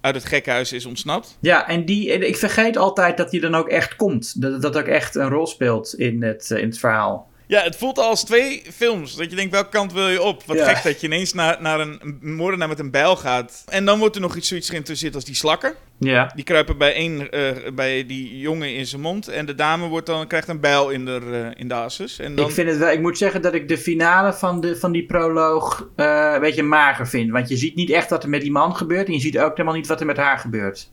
uit 0.00 0.14
het 0.14 0.24
gekkenhuis 0.24 0.72
is 0.72 0.86
ontsnapt. 0.86 1.38
Ja, 1.40 1.68
en 1.68 1.84
die, 1.84 2.08
ik 2.08 2.36
vergeet 2.36 2.76
altijd 2.76 3.16
dat 3.16 3.30
die 3.30 3.40
dan 3.40 3.54
ook 3.54 3.68
echt 3.68 3.96
komt. 3.96 4.42
Dat 4.42 4.62
dat 4.62 4.76
ook 4.76 4.86
echt 4.86 5.14
een 5.14 5.28
rol 5.28 5.46
speelt 5.46 5.94
in 5.94 6.22
het, 6.22 6.50
eh, 6.50 6.58
in 6.58 6.68
het 6.68 6.78
verhaal. 6.78 7.30
Ja, 7.48 7.62
het 7.62 7.76
voelt 7.76 7.98
als 7.98 8.24
twee 8.24 8.62
films. 8.72 9.14
Dat 9.14 9.30
je 9.30 9.36
denkt, 9.36 9.52
welke 9.52 9.68
kant 9.68 9.92
wil 9.92 10.08
je 10.08 10.22
op? 10.22 10.42
Wat 10.46 10.56
Ja. 10.56 10.68
gek 10.68 10.82
dat 10.82 11.00
je 11.00 11.06
ineens 11.06 11.32
naar, 11.32 11.62
naar 11.62 11.80
een 11.80 12.18
moordenaar 12.20 12.68
met 12.68 12.78
een 12.78 12.90
bijl 12.90 13.16
gaat. 13.16 13.62
En 13.68 13.84
dan 13.84 13.98
wordt 13.98 14.14
er 14.14 14.20
nog 14.20 14.36
iets 14.36 14.48
zoiets 14.48 14.68
geïnteresseerd 14.68 15.14
als 15.14 15.24
die 15.24 15.34
slakken. 15.34 15.74
Ja. 15.98 16.32
Die 16.34 16.44
kruipen 16.44 16.78
bij, 16.78 16.94
één, 16.94 17.30
eh, 17.30 17.72
bij 17.74 18.06
die 18.06 18.38
jongen 18.38 18.74
in 18.74 18.86
zijn 18.86 19.00
mond. 19.00 19.28
En 19.28 19.46
de 19.46 19.54
dame 19.54 19.86
wordt 19.86 20.06
dan, 20.06 20.26
krijgt 20.26 20.48
een 20.48 20.60
bijl 20.60 20.90
in 20.90 21.04
de, 21.04 21.20
eh, 21.32 21.60
in 21.60 21.68
de 21.68 21.74
asses. 21.74 22.18
En 22.18 22.34
dan... 22.34 22.46
Ik, 22.46 22.52
vind 22.52 22.68
het 22.68 22.78
wel, 22.78 22.90
ik 22.90 23.00
moet 23.00 23.18
zeggen 23.18 23.42
dat 23.42 23.54
ik 23.54 23.68
de 23.68 23.78
finale 23.78 24.32
van, 24.32 24.60
de, 24.60 24.76
van 24.76 24.92
die 24.92 25.06
proloog 25.06 25.88
eh, 25.96 26.30
een 26.34 26.40
beetje 26.40 26.62
mager 26.62 27.08
vind. 27.08 27.30
Want 27.30 27.48
je 27.48 27.56
ziet 27.56 27.74
niet 27.74 27.90
echt 27.90 28.10
wat 28.10 28.22
er 28.22 28.28
met 28.28 28.40
die 28.40 28.52
man 28.52 28.76
gebeurt. 28.76 29.06
En 29.06 29.12
je 29.12 29.20
ziet 29.20 29.38
ook 29.38 29.50
helemaal 29.50 29.74
niet 29.74 29.86
wat 29.86 30.00
er 30.00 30.06
met 30.06 30.16
haar 30.16 30.38
gebeurt. 30.38 30.90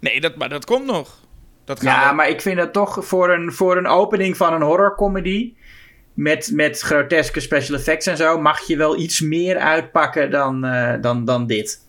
Nee, 0.00 0.20
dat, 0.20 0.36
maar 0.36 0.48
dat 0.48 0.64
komt 0.64 0.86
nog. 0.86 1.22
Dat 1.64 1.82
Ja, 1.82 2.08
we- 2.08 2.14
maar 2.14 2.28
ik 2.28 2.40
vind 2.40 2.58
het 2.58 2.72
toch 2.72 3.04
voor 3.06 3.30
een, 3.30 3.52
voor 3.52 3.76
een 3.76 3.86
opening 3.86 4.36
van 4.36 4.52
een 4.52 4.62
horrorcomedy... 4.62 5.54
Met, 6.14 6.50
met 6.52 6.80
groteske 6.80 7.40
special 7.40 7.76
effects 7.76 8.06
en 8.06 8.16
zo... 8.16 8.40
mag 8.40 8.66
je 8.66 8.76
wel 8.76 8.98
iets 8.98 9.20
meer 9.20 9.58
uitpakken 9.58 10.30
dan, 10.30 10.64
eh, 10.64 11.00
dan, 11.00 11.24
dan 11.24 11.46
dit. 11.46 11.80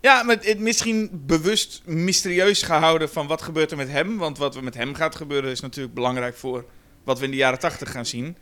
Ja, 0.00 0.22
maar 0.22 0.36
het 0.40 0.58
misschien 0.58 1.10
bewust 1.12 1.82
mysterieus 1.84 2.62
gehouden 2.62 3.08
van 3.10 3.26
wat 3.26 3.42
gebeurt 3.42 3.70
er 3.70 3.76
met 3.76 3.90
hem. 3.90 4.16
Want 4.18 4.38
wat 4.38 4.56
er 4.56 4.64
met 4.64 4.74
hem 4.74 4.94
gaat 4.94 5.14
gebeuren 5.16 5.50
is 5.50 5.60
natuurlijk 5.60 5.94
belangrijk 5.94 6.36
voor 6.36 6.64
wat 7.04 7.18
we 7.18 7.24
in 7.24 7.30
de 7.30 7.36
jaren 7.36 7.58
tachtig 7.58 7.90
gaan 7.90 8.06
zien. 8.06 8.36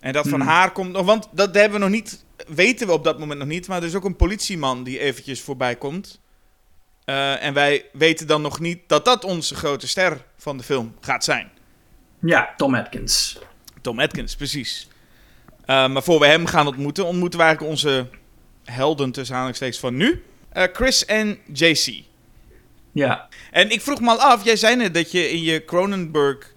En 0.00 0.12
dat 0.12 0.28
van 0.28 0.40
Hmm. 0.40 0.48
haar 0.48 0.72
komt 0.72 0.92
nog, 0.92 1.06
want 1.06 1.28
dat 1.32 1.54
hebben 1.54 1.78
we 1.78 1.84
nog 1.84 1.94
niet, 1.94 2.24
weten 2.48 2.86
we 2.86 2.92
op 2.92 3.04
dat 3.04 3.18
moment 3.18 3.38
nog 3.38 3.48
niet. 3.48 3.68
Maar 3.68 3.78
er 3.80 3.86
is 3.88 3.94
ook 3.94 4.04
een 4.04 4.16
politieman 4.16 4.82
die 4.84 4.98
eventjes 4.98 5.40
voorbij 5.40 5.76
komt. 5.76 6.20
Eh, 7.10 7.44
en 7.44 7.54
wij 7.54 7.84
weten 7.92 8.26
dan 8.26 8.42
nog 8.42 8.60
niet 8.60 8.78
dat 8.86 9.04
dat 9.04 9.24
onze 9.24 9.54
grote 9.54 9.88
ster 9.88 10.24
van 10.36 10.56
de 10.56 10.62
film 10.62 10.96
gaat 11.00 11.24
zijn. 11.24 11.50
Ja, 12.20 12.54
Tom 12.56 12.74
Atkins. 12.74 13.38
Tom 13.80 14.00
Atkins, 14.00 14.36
precies. 14.36 14.88
Eh, 15.64 15.88
maar 15.88 16.02
voor 16.02 16.20
we 16.20 16.26
hem 16.26 16.46
gaan 16.46 16.66
ontmoeten, 16.66 17.06
ontmoeten 17.06 17.38
we 17.38 17.44
eigenlijk 17.44 17.74
onze 17.74 18.06
helden 18.64 19.10
tussen 19.10 19.34
aanhalingstekens 19.34 19.80
van 19.80 19.96
nu. 19.96 20.24
Eh, 20.48 20.64
Chris 20.72 21.04
en 21.04 21.38
JC. 21.52 22.02
Ja. 22.92 23.28
En 23.50 23.70
ik 23.70 23.80
vroeg 23.80 24.00
me 24.00 24.10
al 24.10 24.20
af, 24.20 24.44
jij 24.44 24.56
zei 24.56 24.76
net 24.76 24.94
dat 24.94 25.12
je 25.12 25.30
in 25.30 25.42
je 25.42 25.64
Cronenberg 25.64 26.52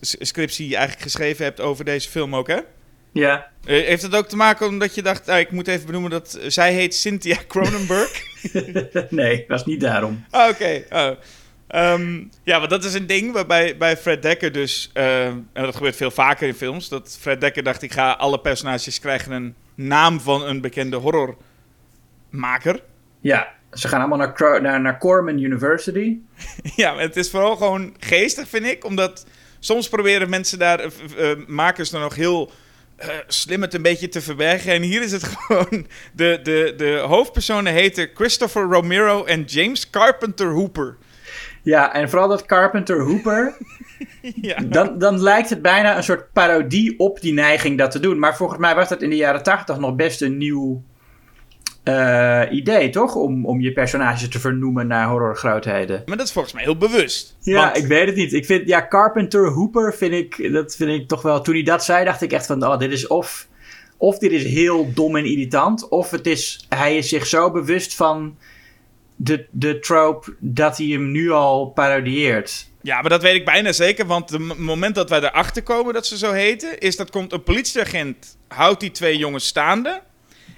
scriptie 0.00 0.76
eigenlijk 0.76 1.02
geschreven 1.02 1.44
hebt 1.44 1.60
over 1.60 1.84
deze 1.84 2.08
film 2.08 2.36
ook, 2.36 2.48
hè? 2.48 2.58
Ja. 3.12 3.46
Eh, 3.64 3.84
heeft 3.86 4.02
het 4.02 4.14
ook 4.14 4.26
te 4.28 4.36
maken 4.36 4.66
omdat 4.66 4.94
je 4.94 5.02
dacht, 5.02 5.28
ah, 5.28 5.38
ik 5.38 5.50
moet 5.50 5.68
even 5.68 5.86
benoemen 5.86 6.10
dat 6.10 6.38
zij 6.46 6.72
heet 6.72 6.94
Cynthia 6.94 7.36
Cronenberg? 7.48 8.22
nee, 9.10 9.44
was 9.48 9.66
niet 9.66 9.80
daarom. 9.80 10.24
Ah, 10.30 10.48
Oké. 10.48 10.84
Oh. 10.90 11.10
Ehm, 11.66 12.22
ja, 12.42 12.58
want 12.58 12.70
dat 12.70 12.84
is 12.84 12.94
een 12.94 13.06
ding 13.06 13.32
waarbij 13.32 13.76
bij 13.76 13.96
Fred 13.96 14.22
Dekker 14.22 14.52
dus... 14.52 14.90
eh, 14.92 15.26
en 15.26 15.48
dat 15.52 15.76
gebeurt 15.76 15.96
veel 15.96 16.10
vaker 16.10 16.46
in 16.48 16.54
films... 16.54 16.88
dat 16.88 17.16
Fred 17.20 17.40
Dekker 17.40 17.62
dacht, 17.62 17.82
ik 17.82 17.92
ga 17.92 18.12
alle 18.12 18.40
personages 18.40 19.00
krijgen 19.00 19.32
een 19.32 19.54
naam 19.74 20.20
van 20.20 20.42
een 20.46 20.60
bekende 20.60 20.96
horrormaker. 20.96 22.82
Ja, 23.20 23.48
ze 23.72 23.88
gaan 23.88 24.00
allemaal 24.00 24.18
naar, 24.18 24.62
naar, 24.62 24.80
naar 24.80 24.98
Corman 24.98 25.38
University. 25.38 26.16
ja, 26.76 26.92
maar 26.92 27.02
het 27.02 27.16
is 27.16 27.30
vooral 27.30 27.56
gewoon 27.56 27.94
geestig, 27.98 28.48
vind 28.48 28.66
ik. 28.66 28.84
Omdat 28.84 29.26
soms 29.58 29.88
proberen 29.88 30.30
mensen 30.30 30.58
daar... 30.58 30.80
eh, 30.80 30.90
makers 31.46 31.90
dan 31.90 32.00
nog 32.00 32.14
heel... 32.14 32.52
eh, 33.00 33.08
slim 33.26 33.62
het 33.62 33.74
een 33.74 33.82
beetje 33.82 34.08
te 34.08 34.20
verbergen. 34.20 34.72
En 34.72 34.82
hier 34.82 35.02
is 35.02 35.12
het 35.12 35.24
gewoon... 35.34 35.86
De, 36.12 36.40
de, 36.42 36.74
de 36.76 37.04
hoofdpersonen 37.06 37.72
heten 37.72 38.10
Christopher 38.14 38.62
Romero 38.62 39.24
en 39.24 39.42
James 39.42 39.90
Carpenter 39.90 40.52
Hooper. 40.52 40.96
Ja, 41.62 41.94
en 41.94 42.10
vooral 42.10 42.28
dat 42.28 42.46
Carpenter 42.46 43.00
Hooper. 43.00 43.54
Ja. 44.22 44.56
dan, 44.66 44.98
dan 44.98 45.22
lijkt 45.22 45.50
het 45.50 45.62
bijna 45.62 45.96
een 45.96 46.02
soort 46.02 46.32
parodie 46.32 46.98
op 46.98 47.20
die 47.20 47.32
neiging 47.32 47.78
dat 47.78 47.90
te 47.90 48.00
doen. 48.00 48.18
Maar 48.18 48.36
volgens 48.36 48.58
mij 48.58 48.74
was 48.74 48.88
dat 48.88 49.02
in 49.02 49.10
de 49.10 49.16
jaren 49.16 49.42
tachtig 49.42 49.78
nog 49.78 49.94
best 49.94 50.22
een 50.22 50.36
nieuw 50.36 50.82
eh, 51.82 52.42
idee, 52.50 52.90
toch? 52.90 53.14
Om, 53.14 53.46
om 53.46 53.60
je 53.60 53.72
personages 53.72 54.28
te 54.28 54.40
vernoemen 54.40 54.86
naar 54.86 55.08
horrorgrootheden. 55.08 56.02
Maar 56.06 56.16
dat 56.16 56.26
is 56.26 56.32
volgens 56.32 56.54
mij 56.54 56.62
heel 56.62 56.76
bewust. 56.76 57.36
Ja, 57.40 57.64
Want- 57.64 57.76
ik 57.76 57.86
weet 57.86 58.06
het 58.06 58.16
niet. 58.16 58.32
Ik 58.32 58.44
vind, 58.46 58.68
ja, 58.68 58.86
Carpenter 58.88 59.48
Hooper 59.48 59.94
vind 59.94 60.12
ik, 60.12 60.52
dat 60.52 60.76
vind 60.76 60.90
ik 60.90 61.08
toch 61.08 61.22
wel... 61.22 61.40
Toen 61.40 61.54
hij 61.54 61.62
dat 61.62 61.84
zei, 61.84 62.04
dacht 62.04 62.22
ik 62.22 62.32
echt 62.32 62.46
van, 62.46 62.66
oh, 62.66 62.78
dit 62.78 62.92
is 62.92 63.06
of... 63.06 63.48
Of 63.96 64.18
dit 64.18 64.32
is 64.32 64.44
heel 64.44 64.92
dom 64.94 65.16
en 65.16 65.24
irritant, 65.24 65.88
of 65.88 66.10
het 66.10 66.26
is, 66.26 66.66
hij 66.68 66.96
is 66.96 67.08
zich 67.08 67.26
zo 67.26 67.50
bewust 67.50 67.94
van 67.94 68.36
de, 69.16 69.46
de 69.50 69.78
trope 69.78 70.36
dat 70.38 70.76
hij 70.76 70.86
hem 70.86 71.10
nu 71.10 71.30
al 71.30 71.66
parodieert. 71.66 72.70
Ja, 72.82 73.00
maar 73.00 73.10
dat 73.10 73.22
weet 73.22 73.34
ik 73.34 73.44
bijna 73.44 73.72
zeker. 73.72 74.06
Want 74.06 74.30
het 74.30 74.58
moment 74.58 74.94
dat 74.94 75.10
wij 75.10 75.18
erachter 75.20 75.62
komen 75.62 75.94
dat 75.94 76.06
ze 76.06 76.18
zo 76.18 76.32
heten, 76.32 76.78
is 76.78 76.96
dat 76.96 77.10
komt 77.10 77.32
een 77.32 77.42
politieagent, 77.42 78.36
houdt 78.48 78.80
die 78.80 78.90
twee 78.90 79.16
jongens 79.16 79.46
staande. 79.46 80.00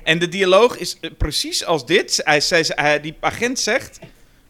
En 0.05 0.19
de 0.19 0.29
dialoog 0.29 0.77
is 0.79 0.99
eh, 1.01 1.11
precies 1.19 1.65
als 1.65 1.87
dit. 1.87 2.21
Hij, 2.25 2.41
zij- 2.41 2.65
hij- 2.69 3.01
die 3.01 3.15
agent 3.21 3.59
zegt: 3.59 3.99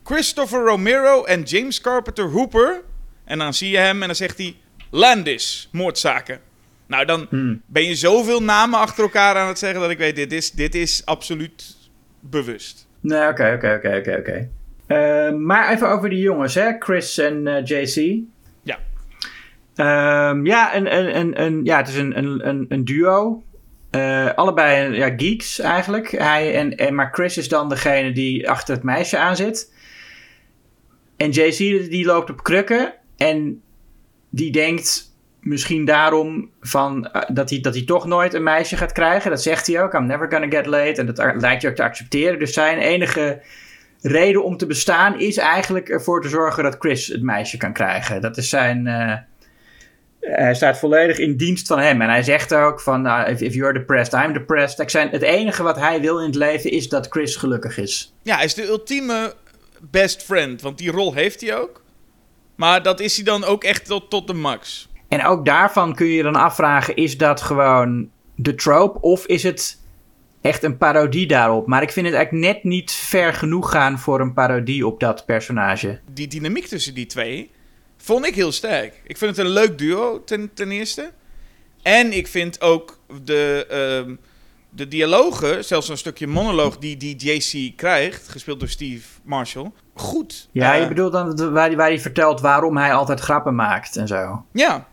Christopher 0.05 0.61
Romero 0.65 1.25
en 1.25 1.43
James 1.43 1.81
Carpenter 1.81 2.25
Hooper. 2.31 2.83
En 3.25 3.39
dan 3.39 3.55
zie 3.55 3.71
je 3.71 3.77
hem 3.79 4.01
en 4.01 4.07
dan 4.07 4.17
zegt 4.17 4.39
hij: 4.39 4.57
Landis, 4.91 5.69
moordzaken. 5.73 6.41
Nou, 6.87 7.05
dan 7.05 7.27
ben 7.67 7.85
je 7.85 7.95
zoveel 7.95 8.43
namen 8.43 8.79
achter 8.79 9.03
elkaar 9.03 9.37
aan 9.37 9.49
het 9.49 9.59
zeggen 9.59 9.81
dat 9.81 9.91
ik 9.91 9.99
weet: 9.99 10.17
dit 10.17 10.33
is, 10.33 10.51
dit 10.51 10.75
is 10.75 11.03
absoluut 11.05 11.77
bewust. 12.21 12.87
Nee, 13.01 13.29
oké, 13.29 13.53
oké, 13.57 13.75
oké, 13.75 13.97
oké, 13.97 14.17
oké. 14.19 14.49
Eh, 14.87 15.33
Maar 15.33 15.73
even 15.73 15.89
over 15.89 16.09
die 16.09 16.19
jongens, 16.19 16.55
hè? 16.55 16.71
Chris 16.79 17.19
en 17.19 17.47
eh, 17.47 17.65
JC. 17.65 18.21
Ja. 18.63 18.79
Ehm, 19.75 20.47
ja, 20.47 20.75
een, 20.77 20.97
een, 20.97 21.17
een, 21.19 21.43
een, 21.43 21.65
ja, 21.65 21.77
het 21.77 21.89
is 21.89 21.95
een, 21.97 22.19
een, 22.19 22.49
een, 22.49 22.67
een 22.69 22.85
duo. 22.85 23.43
Eh, 23.93 24.35
allebei 24.35 24.95
ja, 24.97 25.13
geeks 25.17 25.59
eigenlijk. 25.59 26.11
Hij 26.11 26.55
en, 26.55 26.77
en, 26.77 26.95
maar 26.95 27.13
Chris 27.13 27.37
is 27.37 27.49
dan 27.49 27.69
degene 27.69 28.13
die 28.13 28.51
achter 28.51 28.75
het 28.75 28.83
meisje 28.85 29.19
aan 29.19 29.37
zit. 29.37 29.73
En 31.17 31.31
JC 31.31 31.57
die 31.91 32.05
loopt 32.05 32.31
op 32.31 32.43
krukken. 32.43 32.95
En 33.17 33.63
die 34.31 34.53
denkt 34.53 35.15
misschien 35.41 35.85
daarom 35.85 36.51
van, 36.61 37.07
eh, 37.07 37.23
dat, 37.35 37.51
hij, 37.51 37.61
dat 37.61 37.75
hij 37.75 37.85
toch 37.85 38.07
nooit 38.07 38.35
een 38.35 38.43
meisje 38.43 38.77
gaat 38.77 38.93
krijgen. 38.93 39.31
Dat 39.31 39.43
zegt 39.43 39.67
hij 39.67 39.83
ook. 39.83 39.95
I'm 39.95 40.07
never 40.07 40.31
gonna 40.31 40.49
get 40.49 40.67
laid. 40.67 40.99
En 40.99 41.07
dat 41.07 41.19
lijkt 41.19 41.63
hij 41.63 41.71
ook 41.71 41.77
te 41.77 41.83
accepteren. 41.83 42.39
Dus 42.39 42.53
zijn 42.53 42.79
enige 42.79 43.43
reden 44.01 44.45
om 44.45 44.57
te 44.57 44.67
bestaan 44.67 45.21
is 45.21 45.37
eigenlijk 45.37 45.89
ervoor 45.89 46.23
te 46.23 46.29
zorgen 46.29 46.63
dat 46.63 46.77
Chris 46.79 47.07
het 47.07 47.23
meisje 47.23 47.57
kan 47.57 47.73
krijgen. 47.73 48.21
Dat 48.21 48.37
is 48.37 48.49
zijn. 48.49 48.87
eh, 48.87 49.17
hij 50.23 50.55
staat 50.55 50.79
volledig 50.79 51.19
in 51.19 51.37
dienst 51.37 51.67
van 51.67 51.79
hem. 51.79 52.01
En 52.01 52.09
hij 52.09 52.23
zegt 52.23 52.55
ook 52.55 52.81
van, 52.81 53.03
nou, 53.03 53.31
if, 53.31 53.41
if 53.41 53.55
you're 53.55 53.73
depressed, 53.73 54.25
I'm 54.25 54.33
depressed. 54.33 54.79
Ik 54.79 54.91
zijn, 54.91 55.09
het 55.09 55.23
enige 55.23 55.63
wat 55.63 55.77
hij 55.77 56.01
wil 56.01 56.19
in 56.19 56.27
het 56.27 56.35
leven 56.35 56.71
is 56.71 56.89
dat 56.89 57.07
Chris 57.11 57.37
gelukkig 57.37 57.79
is. 57.79 58.15
Ja, 58.23 58.37
hij 58.37 58.45
is 58.45 58.55
de 58.55 58.67
ultieme 58.67 59.35
best 59.91 60.23
friend. 60.23 60.63
Want 60.63 60.79
die 60.79 60.91
rol 60.91 61.15
heeft 61.15 61.41
hij 61.41 61.57
ook. 61.57 61.83
Maar 62.57 62.83
dat 62.83 63.01
is 63.01 63.17
hij 63.17 63.25
dan 63.25 63.45
ook 63.45 63.65
echt 63.65 63.87
tot, 63.87 64.11
tot 64.11 64.27
de 64.27 64.35
max. 64.35 64.89
En 65.09 65.25
ook 65.25 65.45
daarvan 65.45 65.95
kun 65.95 66.07
je 66.07 66.15
je 66.15 66.23
dan 66.23 66.37
afvragen, 66.37 66.97
is 66.97 67.19
dat 67.19 67.41
gewoon 67.41 68.11
de 68.35 68.55
trope 68.55 69.01
of 69.01 69.27
is 69.27 69.43
het 69.43 69.81
echt 70.41 70.63
een 70.63 70.77
parodie 70.77 71.27
daarop? 71.27 71.67
Maar 71.67 71.83
ik 71.83 71.91
vind 71.91 72.07
het 72.07 72.15
eigenlijk 72.15 72.47
net 72.47 72.65
niet 72.65 72.93
ver 72.93 73.35
genoeg 73.35 73.71
gaan 73.71 73.99
voor 73.99 74.21
een 74.21 74.33
parodie 74.33 74.87
op 74.87 75.01
dat 75.01 75.27
personage. 75.27 76.01
Die 76.13 76.29
dynamiek 76.29 76.67
tussen 76.67 76.95
die 76.95 77.07
twee 77.07 77.51
vond 78.03 78.27
ik 78.27 78.35
heel 78.35 78.53
sterk. 78.53 79.01
Ik 79.05 79.17
vind 79.19 79.37
het 79.37 79.47
een 79.47 79.53
leuk 79.53 79.79
duo 79.79 80.25
ten, 80.25 80.51
ten 80.55 80.71
eerste. 80.71 81.11
En 81.83 82.13
ik 82.13 82.27
vind 82.27 82.61
ook 82.61 82.99
de, 83.25 83.67
ehm, 83.71 84.15
de 84.71 84.89
dialogen, 84.89 85.65
zelfs 85.65 85.89
een 85.89 85.99
stukje 85.99 86.27
monoloog 86.27 86.79
die, 86.79 86.97
die 86.97 87.17
JC 87.17 87.77
krijgt, 87.77 88.29
gespeeld 88.29 88.61
door 88.61 88.69
Steve 88.69 89.09
Marshall, 89.23 89.73
goed. 89.95 90.49
Ja, 90.53 90.75
Eh, 90.75 90.81
je 90.81 90.89
bedoelt 90.89 91.13
dan 91.13 91.37
de- 91.37 91.51
waar 91.51 91.67
hij, 91.67 91.77
waar 91.77 91.89
hij 91.89 92.01
vertelt 92.01 92.41
waarom 92.41 92.77
hij 92.77 92.93
altijd 92.95 93.21
grappen 93.21 93.55
maakt 93.55 93.97
en 93.97 94.07
zo. 94.07 94.45
Ja. 94.53 94.87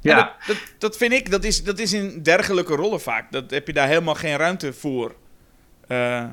Ja. 0.00 0.36
Dat, 0.46 0.56
dat 0.78 0.96
vind 0.96 1.12
ik, 1.12 1.30
dat 1.30 1.44
is, 1.44 1.64
dat 1.64 1.78
is 1.78 1.92
in 1.92 2.22
dergelijke 2.22 2.74
rollen 2.74 3.00
vaak. 3.00 3.32
Dat 3.32 3.50
heb 3.50 3.66
je 3.66 3.72
daar 3.72 3.88
helemaal 3.88 4.14
geen 4.14 4.36
ruimte 4.36 4.72
voor. 4.72 5.14
Eh, 5.88 6.24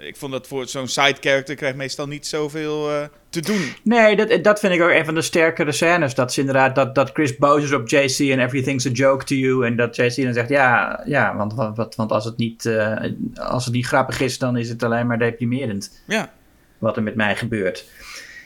ik 0.00 0.16
vond 0.16 0.32
dat 0.32 0.46
voor 0.46 0.68
zo'n 0.68 0.88
side 0.88 1.16
character 1.20 1.54
krijgt 1.54 1.76
meestal 1.76 2.06
niet 2.06 2.26
zoveel 2.26 2.90
eh, 2.90 3.04
te 3.28 3.40
doen. 3.40 3.74
Nee, 3.82 4.16
dat, 4.16 4.44
dat 4.44 4.60
vind 4.60 4.72
ik 4.74 4.82
ook 4.82 4.90
een 4.90 5.04
van 5.04 5.14
de 5.14 5.22
sterkere 5.22 5.72
scènes. 5.72 6.14
Dat 6.14 6.30
is 6.30 6.38
inderdaad 6.38 6.74
dat, 6.74 6.94
dat 6.94 7.10
Chris 7.12 7.36
boos 7.36 7.62
is 7.62 7.72
op 7.72 7.88
JC 7.88 8.18
en 8.18 8.40
everything's 8.40 8.86
a 8.86 8.90
joke 8.90 9.24
to 9.24 9.34
you. 9.34 9.66
En 9.66 9.76
dat 9.76 9.96
JC 9.96 10.16
dan 10.16 10.32
zegt, 10.32 10.48
ja, 10.48 11.02
ja 11.04 11.36
want, 11.36 11.54
want, 11.54 11.94
want 11.94 12.12
als, 12.12 12.24
het 12.24 12.36
niet, 12.36 12.66
eh, 12.66 12.96
als 13.34 13.64
het 13.64 13.74
niet 13.74 13.86
grappig 13.86 14.20
is, 14.20 14.38
dan 14.38 14.56
is 14.56 14.68
het 14.68 14.82
alleen 14.82 15.06
maar 15.06 15.18
deprimerend. 15.18 16.02
Ja. 16.06 16.32
Wat 16.78 16.96
er 16.96 17.02
met 17.02 17.14
mij 17.14 17.36
gebeurt. 17.36 17.84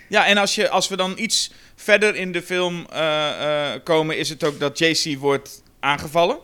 Ja, 0.09 0.27
en 0.27 0.37
als, 0.37 0.55
je, 0.55 0.69
als 0.69 0.89
we 0.89 0.97
dan 0.97 1.13
iets 1.17 1.53
verder 1.75 2.15
in 2.15 2.33
de 2.33 2.43
film 2.43 2.87
eh, 2.93 3.71
komen, 3.85 4.19
is 4.19 4.29
het 4.29 4.45
ook 4.45 4.61
dat 4.61 4.79
JC 4.79 5.19
wordt 5.19 5.63
aangevallen. 5.81 6.39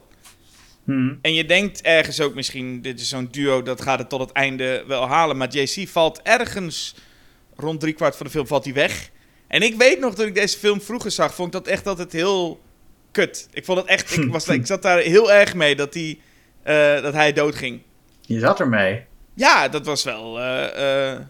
Hm. 0.90 1.14
En 1.22 1.34
je 1.34 1.44
denkt 1.44 1.82
ergens 1.82 2.20
ook 2.20 2.34
misschien, 2.34 2.82
dit 2.82 3.00
is 3.00 3.08
zo'n 3.08 3.28
duo, 3.30 3.62
dat 3.62 3.82
gaat 3.82 3.98
het 3.98 4.08
tot 4.08 4.20
het 4.20 4.32
einde 4.32 4.84
wel 4.86 5.08
halen. 5.08 5.36
Maar 5.36 5.48
JC 5.48 5.88
valt 5.88 6.22
ergens 6.22 6.94
rond 7.56 7.80
driekwart 7.80 8.16
van 8.16 8.26
de 8.26 8.32
film 8.32 8.46
valt 8.46 8.64
hij 8.64 8.74
weg. 8.74 9.10
En 9.46 9.62
ik 9.62 9.74
weet 9.76 10.00
nog, 10.00 10.14
toen 10.14 10.26
ik 10.26 10.34
deze 10.34 10.58
film 10.58 10.80
vroeger 10.80 11.10
zag, 11.10 11.34
vond 11.34 11.54
ik 11.54 11.64
dat 11.64 11.72
echt 11.72 11.86
altijd 11.86 12.12
heel 12.12 12.60
kut. 13.10 13.48
Ik 13.52 13.64
vond 13.64 13.78
het 13.78 13.86
echt, 13.86 14.16
ik, 14.16 14.30
was, 14.30 14.48
ik 14.60 14.66
zat 14.66 14.82
daar 14.82 14.98
heel 14.98 15.32
erg 15.32 15.54
mee 15.54 15.76
dat, 15.76 15.92
die, 15.92 16.20
eh, 16.62 17.02
dat 17.02 17.14
hij 17.14 17.32
doodging. 17.32 17.82
Je 18.20 18.38
zat 18.38 18.60
ermee. 18.60 19.04
Ja, 19.34 19.68
dat 19.68 19.86
was 19.86 20.04
wel... 20.04 20.40
eh, 20.40 21.12
eh, 21.12 21.20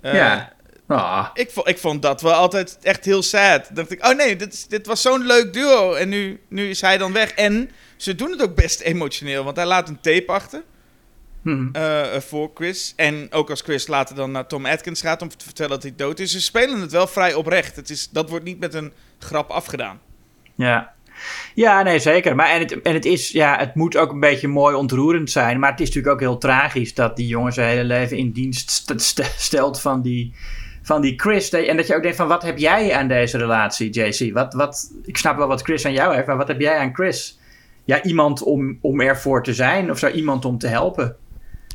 eh, 0.00 0.14
ja. 0.14 0.52
Ah. 0.86 1.26
ik, 1.34 1.50
vond, 1.50 1.68
ik 1.68 1.78
vond 1.78 2.02
dat 2.02 2.20
wel 2.20 2.32
altijd 2.32 2.78
echt 2.82 3.04
heel 3.04 3.22
sad. 3.22 3.64
Dan 3.66 3.74
dacht 3.74 3.90
ik, 3.90 4.06
oh 4.06 4.16
nee, 4.16 4.36
dit, 4.36 4.52
is- 4.52 4.66
dit 4.66 4.86
was 4.86 5.02
zo'n 5.02 5.26
leuk 5.26 5.52
duo. 5.52 5.92
En 5.94 6.08
nu, 6.08 6.40
nu 6.48 6.68
is 6.68 6.80
hij 6.80 6.98
dan 6.98 7.12
weg. 7.12 7.30
En 7.30 7.70
ze 7.96 8.14
doen 8.14 8.30
het 8.30 8.42
ook 8.42 8.54
best 8.54 8.80
emotioneel. 8.80 9.44
Want 9.44 9.56
hij 9.56 9.66
laat 9.66 9.88
een 9.88 10.00
tape 10.00 10.32
achter 10.32 10.62
Hm. 11.42 11.68
eh, 11.72 12.14
eh, 12.16 12.22
voor 12.22 12.50
Chris. 12.54 12.92
En 12.96 13.26
ook 13.30 13.50
als 13.50 13.60
Chris 13.60 13.86
later 13.86 14.16
dan 14.16 14.30
naar 14.30 14.46
Tom 14.46 14.66
Atkins 14.66 15.00
gaat 15.00 15.22
om 15.22 15.28
te 15.28 15.44
vertellen 15.44 15.70
dat 15.70 15.82
hij 15.82 15.92
dood 15.96 16.18
is. 16.18 16.30
Ze 16.32 16.40
spelen 16.40 16.80
het 16.80 16.92
wel 16.92 17.06
vrij 17.06 17.34
oprecht. 17.34 17.76
Het 17.76 17.90
is, 17.90 18.08
dat 18.10 18.28
wordt 18.30 18.44
niet 18.44 18.58
met 18.60 18.74
een 18.74 18.92
grap 19.18 19.50
afgedaan. 19.50 20.00
Ja. 20.54 20.92
Ja, 21.54 21.82
nee, 21.82 21.98
zeker. 21.98 22.34
Maar 22.34 22.48
en 22.50 22.58
het, 22.60 22.82
en 22.82 22.94
het 22.94 23.04
is, 23.04 23.30
ja, 23.30 23.58
het 23.58 23.74
moet 23.74 23.96
ook 23.96 24.10
een 24.12 24.20
beetje 24.20 24.48
mooi 24.48 24.74
ontroerend 24.76 25.30
zijn. 25.30 25.58
Maar 25.58 25.70
het 25.70 25.80
is 25.80 25.86
natuurlijk 25.86 26.14
ook 26.14 26.20
heel 26.20 26.38
tragisch 26.38 26.94
dat 26.94 27.16
die 27.16 27.26
jongen 27.26 27.52
zijn 27.52 27.68
hele 27.68 27.84
leven 27.84 28.16
in 28.16 28.32
dienst 28.32 28.70
st- 28.70 28.92
st- 29.00 29.34
stelt 29.38 29.80
van 29.80 30.02
die, 30.02 30.34
van 30.86 31.00
die 31.00 31.20
Chris. 31.20 31.50
En 31.50 31.76
dat 31.76 31.86
je 31.86 31.94
ook 31.96 32.02
denkt 32.02 32.16
van, 32.16 32.28
wat 32.28 32.42
heb 32.42 32.58
jij 32.58 32.94
aan 32.94 33.08
deze 33.08 33.38
relatie, 33.38 33.90
JC? 33.90 34.32
Wat, 34.32 34.54
wat, 34.54 34.90
ik 35.02 35.16
snap 35.16 35.36
wel 35.36 35.46
wat 35.48 35.62
Chris 35.62 35.84
aan 35.86 35.92
jou 35.92 36.14
heeft, 36.14 36.26
maar 36.26 36.36
wat 36.36 36.48
heb 36.48 36.60
jij 36.60 36.76
aan 36.78 36.94
Chris? 36.94 37.38
Ja, 37.84 38.02
iemand 38.02 38.42
om, 38.42 38.78
om 38.80 39.00
ervoor 39.00 39.42
te 39.42 39.54
zijn 39.54 39.90
of 39.90 39.98
zo, 39.98 40.08
iemand 40.08 40.44
om 40.44 40.58
te 40.58 40.66
helpen. 40.66 41.16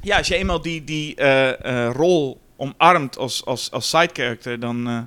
Ja, 0.01 0.17
als 0.17 0.27
je 0.27 0.35
eenmaal 0.35 0.61
die, 0.61 0.83
die 0.83 1.15
eh, 1.15 1.65
eh, 1.87 1.93
rol 1.95 2.41
omarmt 2.57 3.17
als, 3.17 3.45
als, 3.45 3.71
als 3.71 3.89
side 3.89 4.09
character, 4.13 4.59
dan, 4.59 4.87
eh, 4.87 4.97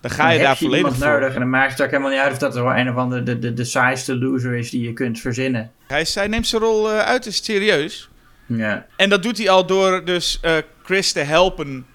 dan 0.00 0.10
ga 0.10 0.30
je 0.30 0.38
daar 0.38 0.48
heb 0.48 0.56
je 0.56 0.64
volledig 0.64 0.84
iemand 0.92 1.02
voor. 1.04 1.12
nodig. 1.20 1.34
En 1.34 1.40
dan 1.40 1.50
maakt 1.50 1.72
het 1.72 1.82
ook 1.82 1.90
helemaal 1.90 2.10
niet 2.10 2.20
uit 2.20 2.32
of 2.32 2.38
dat 2.38 2.54
wel 2.54 2.74
een 2.76 2.90
of 2.90 2.96
andere 2.96 3.22
de, 3.22 3.38
de, 3.38 3.52
de 3.52 3.64
saaiste 3.64 4.16
loser 4.18 4.54
is 4.54 4.70
die 4.70 4.82
je 4.82 4.92
kunt 4.92 5.20
verzinnen. 5.20 5.70
Hij, 5.86 6.00
is- 6.00 6.14
hij 6.14 6.26
neemt 6.28 6.46
zijn 6.46 6.62
rol 6.62 6.90
eh, 6.90 6.98
uiterst 6.98 7.44
serieus. 7.44 8.08
Ja. 8.46 8.86
En 8.96 9.08
dat 9.10 9.22
doet 9.22 9.38
hij 9.38 9.48
al 9.50 9.66
door 9.66 10.04
dus 10.04 10.40
Chris 10.82 11.12
te 11.12 11.20
helpen 11.20 11.86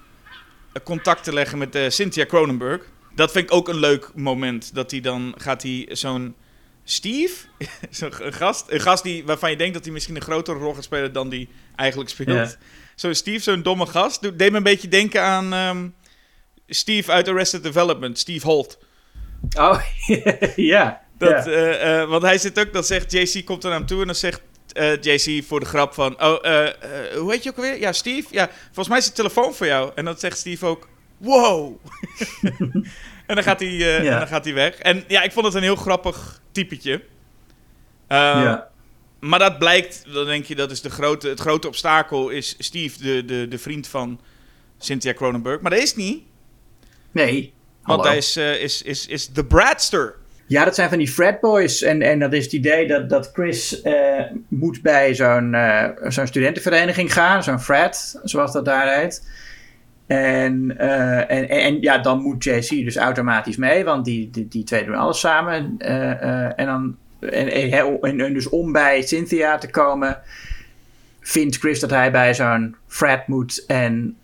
contact 0.83 1.23
te 1.23 1.33
leggen 1.33 1.57
met 1.57 1.75
eh, 1.75 1.89
Cynthia 1.89 2.25
Cronenberg. 2.25 2.85
Dat 3.15 3.31
vind 3.31 3.45
ik 3.45 3.53
ook 3.53 3.67
een 3.67 3.79
leuk 3.79 4.11
moment. 4.15 4.75
Dat 4.75 4.91
hij 4.91 5.01
dan 5.01 5.33
gaat 5.37 5.61
hij 5.61 5.89
zo'n 5.91 6.35
Steve, 6.83 7.45
zo'n 7.89 8.13
gast, 8.13 8.65
een 8.67 8.79
gast 8.79 9.03
die, 9.03 9.25
waarvan 9.25 9.49
je 9.49 9.57
denkt 9.57 9.73
dat 9.73 9.83
hij 9.83 9.93
misschien 9.93 10.15
een 10.15 10.21
grotere 10.21 10.57
rol 10.57 10.73
gaat 10.73 10.83
spelen 10.83 11.13
dan 11.13 11.29
die 11.29 11.49
eigenlijk 11.75 12.09
speelt. 12.09 12.57
Zo'n 12.95 13.15
Steve, 13.15 13.39
zo'n 13.39 13.61
domme 13.61 13.85
gast, 13.85 14.21
deed 14.21 14.51
me 14.51 14.57
een 14.57 14.63
beetje 14.63 14.87
denken 14.87 15.23
aan 15.23 15.53
ehm, 15.53 15.87
Steve 16.67 17.11
uit 17.11 17.27
Arrested 17.27 17.63
Development, 17.63 18.19
Steve 18.19 18.45
Holt. 18.45 18.77
Oh, 19.57 19.81
ja. 20.55 21.01
Dat, 21.17 21.47
eh, 21.47 22.01
eh, 22.01 22.09
want 22.09 22.23
hij 22.23 22.37
zit 22.37 22.59
ook, 22.59 22.73
dan 22.73 22.83
zegt 22.83 23.11
JC, 23.11 23.45
komt 23.45 23.63
er 23.63 23.69
naar 23.69 23.77
hem 23.77 23.87
toe 23.87 23.99
en 23.99 24.05
dan 24.05 24.15
zegt 24.15 24.41
eh, 24.73 25.01
JC 25.01 25.43
voor 25.43 25.59
de 25.59 25.65
grap 25.65 25.93
van, 25.93 26.23
oh, 26.23 26.45
eh, 26.45 26.67
eh, 26.67 27.17
hoe 27.17 27.31
heet 27.31 27.43
je 27.43 27.49
ook 27.49 27.55
alweer? 27.55 27.79
Ja, 27.79 27.91
Steve? 27.91 28.27
Ja, 28.31 28.49
volgens 28.65 28.87
mij 28.87 28.97
is 28.97 29.05
de 29.05 29.11
telefoon 29.11 29.53
voor 29.53 29.65
jou. 29.67 29.91
En 29.95 30.05
dan 30.05 30.17
zegt 30.17 30.37
Steve 30.37 30.65
ook, 30.65 30.87
wow. 31.17 31.75
en 33.27 33.35
dan 33.35 33.43
gaat 33.43 33.59
hij, 33.59 33.69
Ja. 33.71 33.97
en 33.97 34.19
dan 34.19 34.27
gaat 34.27 34.43
hij 34.45 34.53
weg. 34.53 34.75
En 34.75 35.03
ja, 35.07 35.21
ik 35.21 35.31
vond 35.31 35.45
het 35.45 35.55
een 35.55 35.61
heel 35.61 35.75
grappig 35.75 36.41
typetje. 36.51 36.93
Eh, 38.07 38.17
ja. 38.17 38.67
Maar 39.19 39.39
dat 39.39 39.57
blijkt, 39.59 40.03
dan 40.13 40.25
denk 40.25 40.45
je, 40.45 40.55
dat 40.55 40.71
is 40.71 40.81
de 40.81 40.89
grote, 40.89 41.27
het 41.27 41.39
grote 41.39 41.67
obstakel 41.67 42.29
is 42.29 42.55
Steve, 42.57 42.97
de, 43.03 43.25
de, 43.25 43.47
de 43.47 43.57
vriend 43.57 43.87
van 43.87 44.19
Cynthia 44.77 45.13
Cronenberg. 45.13 45.61
Maar 45.61 45.71
dat 45.71 45.79
is 45.81 45.95
niet, 45.95 46.23
Nee. 47.11 47.53
want 47.83 47.99
Hallo. 48.01 48.03
hij 48.03 48.17
is, 48.17 48.37
is, 48.37 48.81
is, 48.81 49.07
is 49.07 49.27
de 49.27 49.45
Bradster. 49.45 50.15
Ja, 50.49 50.65
dat 50.65 50.75
zijn 50.75 50.89
van 50.89 50.97
die 50.97 51.07
fratboys. 51.07 51.81
En, 51.81 52.01
en 52.01 52.19
dat 52.19 52.33
is 52.33 52.43
het 52.43 52.53
idee 52.53 52.87
dat, 52.87 53.09
dat 53.09 53.29
Chris 53.33 53.81
eh, 53.81 54.21
moet 54.47 54.81
bij 54.81 55.15
zo'n 55.15 55.53
eh, 55.53 55.89
zo'n 56.03 56.27
studentenvereniging 56.27 57.13
gaan. 57.13 57.43
Zo'n 57.43 57.59
frat, 57.59 58.19
zoals 58.23 58.51
dat 58.51 58.65
daar 58.65 58.99
heet. 58.99 59.27
En, 60.07 60.77
eh, 60.77 61.31
en, 61.31 61.49
en, 61.49 61.81
ja, 61.81 61.97
dan 61.97 62.21
moet 62.21 62.43
JC 62.43 62.69
dus 62.69 62.97
automatisch 62.97 63.57
mee. 63.57 63.83
Want 63.83 64.05
die, 64.05 64.29
die, 64.29 64.47
die 64.47 64.63
twee 64.63 64.85
doen 64.85 64.95
alles 64.95 65.19
samen. 65.19 65.75
En, 65.77 66.65
dan, 66.65 66.95
en, 67.19 67.51
en, 67.51 68.19
en- 68.19 68.33
dus 68.33 68.49
om 68.49 68.71
bij 68.71 69.01
Cynthia 69.01 69.57
te 69.57 69.69
komen... 69.69 70.17
vindt 71.21 71.57
Chris 71.57 71.79
dat 71.79 71.89
hij 71.89 72.11
bij 72.11 72.33
zo'n 72.33 72.75
frat 72.87 73.27
moet. 73.27 73.65
En 73.67 74.17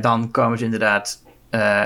dan 0.00 0.30
komen 0.30 0.58
ze 0.58 0.64
inderdaad... 0.64 1.22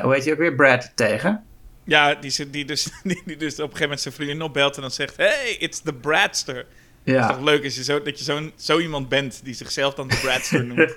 hoe 0.03 0.15
heet 0.15 0.25
hij 0.25 0.33
ook 0.33 0.39
weer? 0.39 0.55
Brad 0.55 0.93
tegen. 0.95 1.45
Ja, 1.91 2.15
die, 2.15 2.51
die, 2.51 2.65
dus, 2.65 2.89
die, 3.03 3.23
die 3.25 3.37
dus 3.37 3.53
op 3.53 3.59
een 3.59 3.63
gegeven 3.65 3.83
moment 3.83 4.01
zijn 4.01 4.15
vriendin 4.15 4.43
opbelt 4.43 4.75
en 4.77 4.81
dan 4.83 4.91
zegt... 4.91 5.17
Hey, 5.17 5.57
it's 5.59 5.81
the 5.81 5.93
Bradster. 5.93 6.57
Het 6.57 6.67
is 7.05 7.13
Ja. 7.13 7.29
toch 7.29 7.41
leuk 7.41 7.65
als 7.65 7.75
je 7.75 7.85
zo, 7.85 8.03
dat 8.03 8.19
je 8.19 8.25
zo'n, 8.25 8.53
zo 8.57 8.79
iemand 8.79 9.09
bent 9.09 9.41
die 9.45 9.55
zichzelf 9.55 9.95
dan 9.95 10.09
de 10.09 10.19
Bradster 10.23 10.65
noemt. 10.67 10.95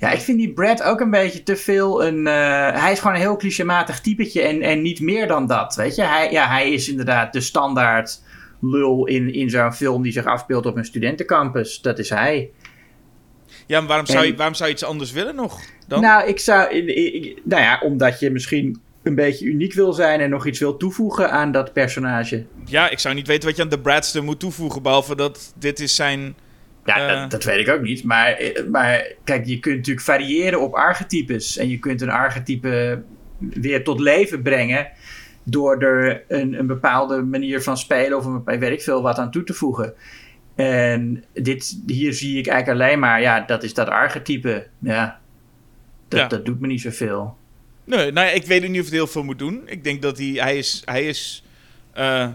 Ja, 0.00 0.10
ik 0.10 0.20
vind 0.20 0.38
die 0.38 0.52
Brad 0.52 0.82
ook 0.82 1.00
een 1.00 1.10
beetje 1.10 1.42
te 1.42 1.56
veel 1.56 2.04
een... 2.04 2.26
eh, 2.26 2.80
hij 2.82 2.92
is 2.92 2.98
gewoon 2.98 3.14
een 3.14 3.20
heel 3.20 3.36
clichématig 3.36 4.00
typetje 4.00 4.42
en, 4.42 4.62
en 4.62 4.82
niet 4.82 5.00
meer 5.00 5.26
dan 5.26 5.46
dat, 5.46 5.74
weet 5.74 5.94
je. 5.94 6.02
Hij, 6.02 6.30
ja, 6.30 6.48
hij 6.48 6.72
is 6.72 6.88
inderdaad 6.88 7.32
de 7.32 7.40
standaard 7.40 8.22
lul 8.60 9.06
in, 9.06 9.32
in 9.34 9.50
zo'n 9.50 9.72
film 9.72 10.02
die 10.02 10.12
zich 10.12 10.24
afspeelt 10.26 10.66
op 10.66 10.76
een 10.76 10.84
studentencampus. 10.84 11.80
Dat 11.80 11.98
is 11.98 12.08
hij. 12.08 12.50
Ja, 13.66 13.78
maar 13.78 13.88
waarom 13.88 14.06
zou, 14.06 14.26
je, 14.26 14.36
waarom 14.36 14.54
zou 14.54 14.68
je 14.68 14.74
iets 14.74 14.84
anders 14.84 15.12
willen 15.12 15.34
nog 15.34 15.60
dan? 15.88 16.00
Nou, 16.00 16.28
ik 16.28 16.38
zou... 16.38 16.70
ik- 16.74 17.14
ik- 17.24 17.40
nou 17.44 17.62
ja, 17.62 17.80
omdat 17.82 18.20
je 18.20 18.30
misschien 18.30 18.80
een 19.02 19.14
beetje 19.14 19.46
uniek 19.46 19.74
wil 19.74 19.92
zijn 19.92 20.20
en 20.20 20.30
nog 20.30 20.46
iets 20.46 20.58
wil 20.58 20.76
toevoegen 20.76 21.30
aan 21.30 21.52
dat 21.52 21.72
personage. 21.72 22.46
Ja, 22.64 22.90
ik 22.90 22.98
zou 22.98 23.14
niet 23.14 23.26
weten 23.26 23.48
wat 23.48 23.56
je 23.56 23.62
aan 23.62 23.68
de 23.68 23.80
Bradster 23.80 24.24
moet 24.24 24.40
toevoegen, 24.40 24.82
behalve 24.82 25.16
dat 25.16 25.54
dit 25.58 25.80
is 25.80 25.94
zijn... 25.94 26.34
Ja, 26.84 26.96
Eh. 27.08 27.20
dat, 27.20 27.30
dat 27.30 27.44
weet 27.44 27.66
ik 27.68 27.74
ook 27.74 27.82
niet. 27.82 28.04
Maar, 28.04 28.32
eh, 28.32 28.64
maar 28.66 29.06
kijk, 29.24 29.46
je 29.46 29.58
kunt 29.58 29.76
natuurlijk 29.76 30.06
variëren 30.06 30.60
op 30.60 30.74
archetypes. 30.74 31.56
En 31.56 31.68
je 31.68 31.78
kunt 31.78 32.00
een 32.00 32.10
archetype 32.10 33.02
weer 33.38 33.84
tot 33.84 34.00
leven 34.00 34.42
brengen. 34.42 34.88
door 35.44 35.82
er 35.82 36.22
een, 36.28 36.58
een 36.58 36.66
bepaalde 36.66 37.22
manier 37.22 37.62
van 37.62 37.76
spelen. 37.78 38.18
of 38.18 38.24
een, 38.24 38.44
weet 38.44 38.72
ik 38.72 38.82
veel 38.82 39.02
wat 39.02 39.18
aan 39.18 39.30
toe 39.30 39.42
te 39.44 39.52
voegen. 39.54 39.94
En 40.54 41.24
dit, 41.32 41.78
hier 41.86 42.12
zie 42.12 42.38
ik 42.38 42.46
eigenlijk 42.46 42.80
alleen 42.80 42.98
maar, 42.98 43.20
ja, 43.20 43.40
dat 43.40 43.62
is 43.62 43.74
dat 43.74 43.88
archetype. 43.88 44.66
Ja, 44.78 45.20
dat, 46.08 46.20
Ja. 46.20 46.26
dat 46.26 46.44
doet 46.44 46.60
me 46.60 46.66
niet 46.66 46.80
zoveel. 46.80 47.36
Nee, 47.84 48.12
nou 48.12 48.26
ja, 48.26 48.32
ik 48.32 48.44
weet 48.44 48.68
niet 48.68 48.78
of 48.78 48.84
het 48.84 48.94
heel 48.94 49.06
veel 49.06 49.22
moet 49.22 49.38
doen. 49.38 49.62
Ik 49.66 49.84
denk 49.84 50.02
dat 50.02 50.18
hij... 50.18 50.26
Hij 50.26 50.58
is... 50.58 50.82
Hij 50.84 51.06
is 51.06 51.44
eh, 51.92 52.28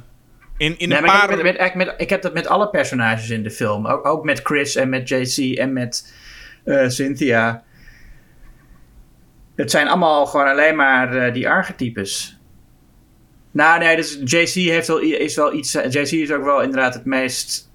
in, 0.57 0.77
in 0.77 0.89
Nee, 0.89 0.97
een 0.97 1.03
maar 1.03 1.13
ik, 1.13 1.19
paar... 1.19 1.45
heb, 1.45 1.57
met, 1.57 1.75
met, 1.75 1.93
ik 1.97 2.09
heb 2.09 2.21
dat 2.21 2.33
met 2.33 2.47
alle 2.47 2.69
personages 2.69 3.29
in 3.29 3.43
de 3.43 3.51
film. 3.51 3.87
Ook, 3.87 4.05
ook 4.05 4.23
met 4.23 4.39
Chris 4.43 4.75
en 4.75 4.89
met 4.89 5.09
JC 5.09 5.57
en 5.57 5.73
met 5.73 6.13
eh, 6.63 6.87
Cynthia. 6.87 7.63
Het 9.55 9.71
zijn 9.71 9.87
allemaal 9.87 10.25
gewoon 10.25 10.47
alleen 10.47 10.75
maar 10.75 11.15
eh, 11.15 11.33
die 11.33 11.49
archetypes. 11.49 12.39
Nou, 13.51 13.79
nee, 13.79 13.95
dus 13.95 14.19
JC 14.23 14.53
heeft 14.53 14.87
wel, 14.87 14.99
is 14.99 15.35
wel 15.35 15.53
iets. 15.53 15.71
JC 15.73 16.11
is 16.11 16.31
ook 16.31 16.43
wel 16.43 16.61
inderdaad 16.61 16.93
het 16.93 17.05
meest 17.05 17.71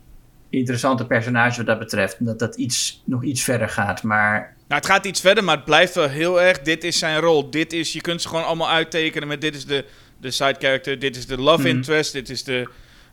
interessante 0.50 1.06
personage 1.06 1.56
wat 1.56 1.66
dat 1.66 1.78
betreft. 1.78 2.16
Omdat 2.18 2.38
dat 2.38 2.56
iets, 2.56 3.02
nog 3.06 3.24
iets 3.24 3.42
verder 3.42 3.68
gaat. 3.68 4.02
Maar 4.02 4.56
Nou, 4.72 4.85
het 4.85 4.92
gaat 4.92 5.04
iets 5.06 5.20
verder, 5.20 5.44
maar 5.44 5.56
het 5.56 5.64
blijft 5.64 5.94
wel 5.94 6.08
heel 6.08 6.40
erg. 6.42 6.61
Dit 6.61 6.85
is 6.85 6.98
zijn 6.98 7.20
rol. 7.20 7.50
Dit 7.50 7.72
is, 7.72 7.92
je 7.92 8.00
kunt 8.00 8.22
ze 8.22 8.28
gewoon 8.28 8.44
allemaal 8.44 8.68
uittekenen 8.70 9.28
met 9.28 9.40
dit 9.40 9.54
is 9.54 9.66
de, 9.66 9.85
de 10.20 10.30
side 10.30 10.56
character, 10.58 10.98
dit 10.98 11.16
is 11.16 11.26
de 11.26 11.38
love 11.38 11.58
Mhm. 11.58 11.76
interest, 11.76 12.12
dit 12.12 12.30
is 12.30 12.44
de, 12.44 12.68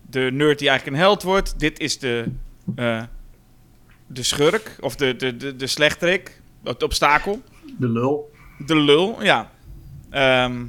de 0.10 0.20
nerd 0.20 0.60
die 0.60 0.68
eigenlijk 0.70 0.98
een 0.98 1.04
held 1.04 1.24
wordt, 1.24 1.60
dit 1.60 1.80
is 1.80 2.00
de, 2.00 2.26
eh, 2.76 3.04
de 4.08 4.24
schurk 4.24 4.76
of 4.80 4.96
de, 4.96 5.16
de, 5.16 5.38
de, 5.38 5.56
de 5.56 5.68
slechterik, 5.68 6.42
het 6.64 6.84
obstakel, 6.84 7.42
de 7.80 7.90
lul. 7.90 8.32
de 8.66 8.76
lul, 8.76 9.24
ja. 9.24 9.52
Ehm, 10.10 10.66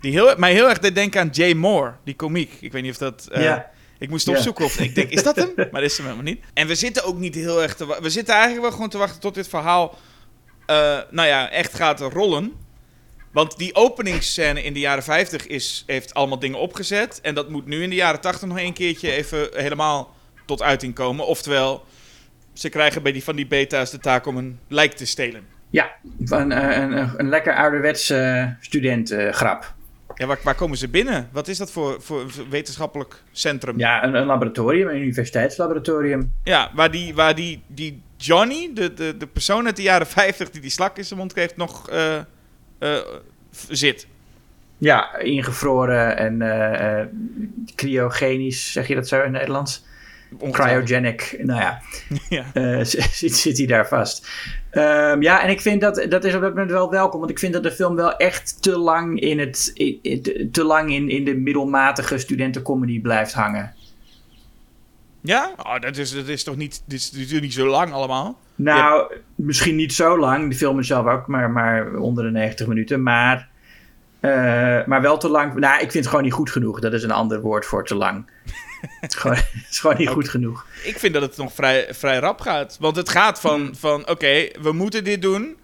die 0.00 0.12
heel, 0.12 0.34
mij 0.36 0.52
heel 0.52 0.68
erg 0.68 0.78
deed 0.78 0.94
denken 0.94 1.20
aan 1.20 1.28
Jay 1.32 1.54
Moore, 1.54 1.92
die 2.04 2.14
komiek. 2.16 2.52
Ik 2.60 2.72
weet 2.72 2.82
niet 2.82 2.90
of 2.92 2.98
dat... 2.98 3.28
eh, 3.32 3.42
ja. 3.42 3.70
Ik 3.98 4.10
moest 4.10 4.28
opzoeken 4.28 4.64
of 4.64 4.80
ik 4.80 4.94
denk, 4.94 5.10
is 5.10 5.22
dat 5.22 5.36
hem? 5.36 5.52
Maar 5.56 5.80
dat 5.80 5.82
is 5.90 5.96
hem 5.96 6.06
helemaal 6.06 6.32
niet. 6.32 6.44
En 6.54 6.66
we 6.66 6.74
zitten 6.74 7.04
ook 7.04 7.18
niet 7.18 7.34
heel 7.34 7.62
erg 7.62 7.74
te 7.74 7.98
We 8.00 8.10
zitten 8.10 8.34
eigenlijk 8.34 8.62
wel 8.62 8.72
gewoon 8.72 8.88
te 8.88 8.98
wachten 8.98 9.20
tot 9.20 9.34
dit 9.34 9.48
verhaal, 9.48 9.98
nou 11.10 11.28
ja, 11.28 11.50
echt 11.50 11.74
gaat 11.74 12.00
rollen. 12.00 12.52
Want 13.32 13.58
die 13.58 13.74
openingsscène 13.74 14.62
in 14.62 14.72
de 14.72 14.80
jaren 14.80 15.02
50 15.02 15.46
is, 15.46 15.84
heeft 15.86 16.14
allemaal 16.14 16.38
dingen 16.38 16.58
opgezet. 16.58 17.20
En 17.22 17.34
dat 17.34 17.48
moet 17.48 17.66
nu 17.66 17.82
in 17.82 17.90
de 17.90 17.96
jaren 17.96 18.20
80 18.20 18.48
nog 18.48 18.58
een 18.60 18.72
keertje 18.72 19.10
even 19.10 19.48
helemaal 19.52 20.14
tot 20.44 20.62
uiting 20.62 20.94
komen. 20.94 21.26
Oftewel, 21.26 21.84
ze 22.52 22.68
krijgen 22.68 23.02
bij 23.02 23.12
die 23.12 23.24
van 23.24 23.36
die 23.36 23.46
beta's 23.46 23.90
de 23.90 23.98
taak 23.98 24.26
om 24.26 24.36
een 24.36 24.58
lijk 24.68 24.92
te 24.92 25.06
stelen. 25.06 25.46
Ja, 25.70 25.90
een, 26.26 26.50
een, 26.50 26.98
een, 26.98 27.10
een 27.16 27.28
lekker 27.28 27.54
ouderwetse 27.54 28.56
studentengrap. 28.60 29.74
Ja, 30.14 30.26
waar, 30.26 30.38
waar 30.42 30.54
komen 30.54 30.76
ze 30.76 30.88
binnen? 30.88 31.28
Wat 31.32 31.48
is 31.48 31.58
dat 31.58 31.70
voor, 31.70 32.02
voor 32.02 32.26
wetenschappelijk 32.50 33.22
centrum? 33.32 33.78
Ja, 33.78 34.04
een, 34.04 34.14
een 34.14 34.26
laboratorium, 34.26 34.88
een 34.88 35.00
universiteitslaboratorium. 35.00 36.32
Ja, 36.44 36.70
waar 36.74 36.90
die, 36.90 37.14
waar 37.14 37.34
die, 37.34 37.62
die 37.66 38.02
Johnny, 38.20 38.70
de, 38.74 38.94
de, 38.94 39.16
de 39.16 39.26
persoon 39.26 39.66
uit 39.66 39.76
de 39.76 39.82
jaren 39.82 40.06
50 40.06 40.50
die 40.50 40.60
die 40.60 40.70
slak 40.70 40.96
in 40.98 41.04
zijn 41.04 41.18
mond 41.18 41.32
kreeg, 41.32 41.56
nog 41.56 41.88
v- 43.50 43.64
zit. 43.68 44.06
Ja, 44.78 45.16
ingevroren 45.16 46.16
en 46.16 46.42
eh, 46.42 47.06
cryogenisch, 47.74 48.72
zeg 48.72 48.88
je 48.88 48.94
dat 48.94 49.08
zo 49.08 49.16
in 49.16 49.22
het 49.22 49.32
Nederlands? 49.32 49.86
Cryogenic, 50.50 51.36
nou 51.42 51.60
ja, 51.60 51.80
Ja. 52.54 52.84
zit, 52.84 53.34
zit 53.36 53.58
hij 53.58 53.66
daar 53.66 53.88
vast. 53.88 54.28
Ehm, 54.70 55.22
ja, 55.22 55.42
en 55.42 55.50
ik 55.50 55.60
vind 55.60 55.80
dat, 55.80 56.06
dat 56.08 56.24
is 56.24 56.34
op 56.34 56.40
dat 56.40 56.50
moment 56.50 56.70
wel 56.70 56.90
welkom, 56.90 57.18
want 57.18 57.30
ik 57.30 57.38
vind 57.38 57.52
dat 57.52 57.62
de 57.62 57.70
film 57.72 57.94
wel 57.96 58.16
echt 58.16 58.62
te 58.62 58.78
lang 58.78 59.20
in, 59.20 59.38
het, 59.38 59.70
in- 59.74 59.98
in- 60.02 60.48
te 60.52 60.64
lang 60.64 60.92
in, 60.92 61.08
in 61.08 61.24
de 61.24 61.34
middelmatige 61.34 62.18
studentencomedy 62.18 63.00
blijft 63.00 63.32
hangen. 63.32 63.74
Ja? 65.28 65.52
Oh, 65.56 65.80
dat, 65.80 65.96
is, 65.96 66.14
dat 66.14 66.26
is 66.26 66.44
toch 66.44 66.56
niet, 66.56 66.82
dit 66.86 66.98
is 66.98 67.12
natuurlijk 67.12 67.42
niet 67.42 67.52
zo 67.52 67.66
lang 67.66 67.92
allemaal? 67.92 68.38
Nou, 68.54 69.12
misschien 69.34 69.76
niet 69.76 69.92
zo 69.92 70.18
lang. 70.18 70.50
De 70.50 70.56
film 70.56 70.78
is 70.78 70.86
zelf 70.86 71.06
ook 71.06 71.26
maar, 71.26 71.50
maar 71.50 71.94
onder 71.94 72.24
de 72.24 72.30
90 72.30 72.66
minuten. 72.66 73.02
Maar, 73.02 73.48
eh, 74.20 74.30
maar 74.86 75.00
wel 75.00 75.18
te 75.18 75.28
lang. 75.28 75.54
Nou, 75.54 75.74
ik 75.74 75.80
vind 75.80 75.92
het 75.92 76.06
gewoon 76.06 76.22
niet 76.22 76.32
goed 76.32 76.50
genoeg. 76.50 76.80
Dat 76.80 76.92
is 76.92 77.02
een 77.02 77.10
ander 77.10 77.40
woord 77.40 77.66
voor 77.66 77.84
te 77.86 77.94
lang. 77.94 78.30
het, 79.00 79.12
is 79.12 79.18
gewoon, 79.20 79.36
het 79.36 79.66
is 79.70 79.78
gewoon 79.78 79.96
niet 79.96 80.08
goed 80.08 80.28
genoeg. 80.28 80.66
Ik 80.84 80.98
vind 80.98 81.12
dat 81.14 81.22
het 81.22 81.36
nog 81.36 81.52
vrij, 81.52 81.86
vrij 81.90 82.18
rap 82.18 82.40
gaat. 82.40 82.76
Want 82.80 82.96
het 82.96 83.08
gaat 83.08 83.40
van, 83.40 83.60
Hmm. 83.60 83.74
van 83.74 84.08
oké, 84.08 84.48
we 84.60 84.72
moeten 84.72 85.04
dit 85.04 85.22
doen. 85.22 85.56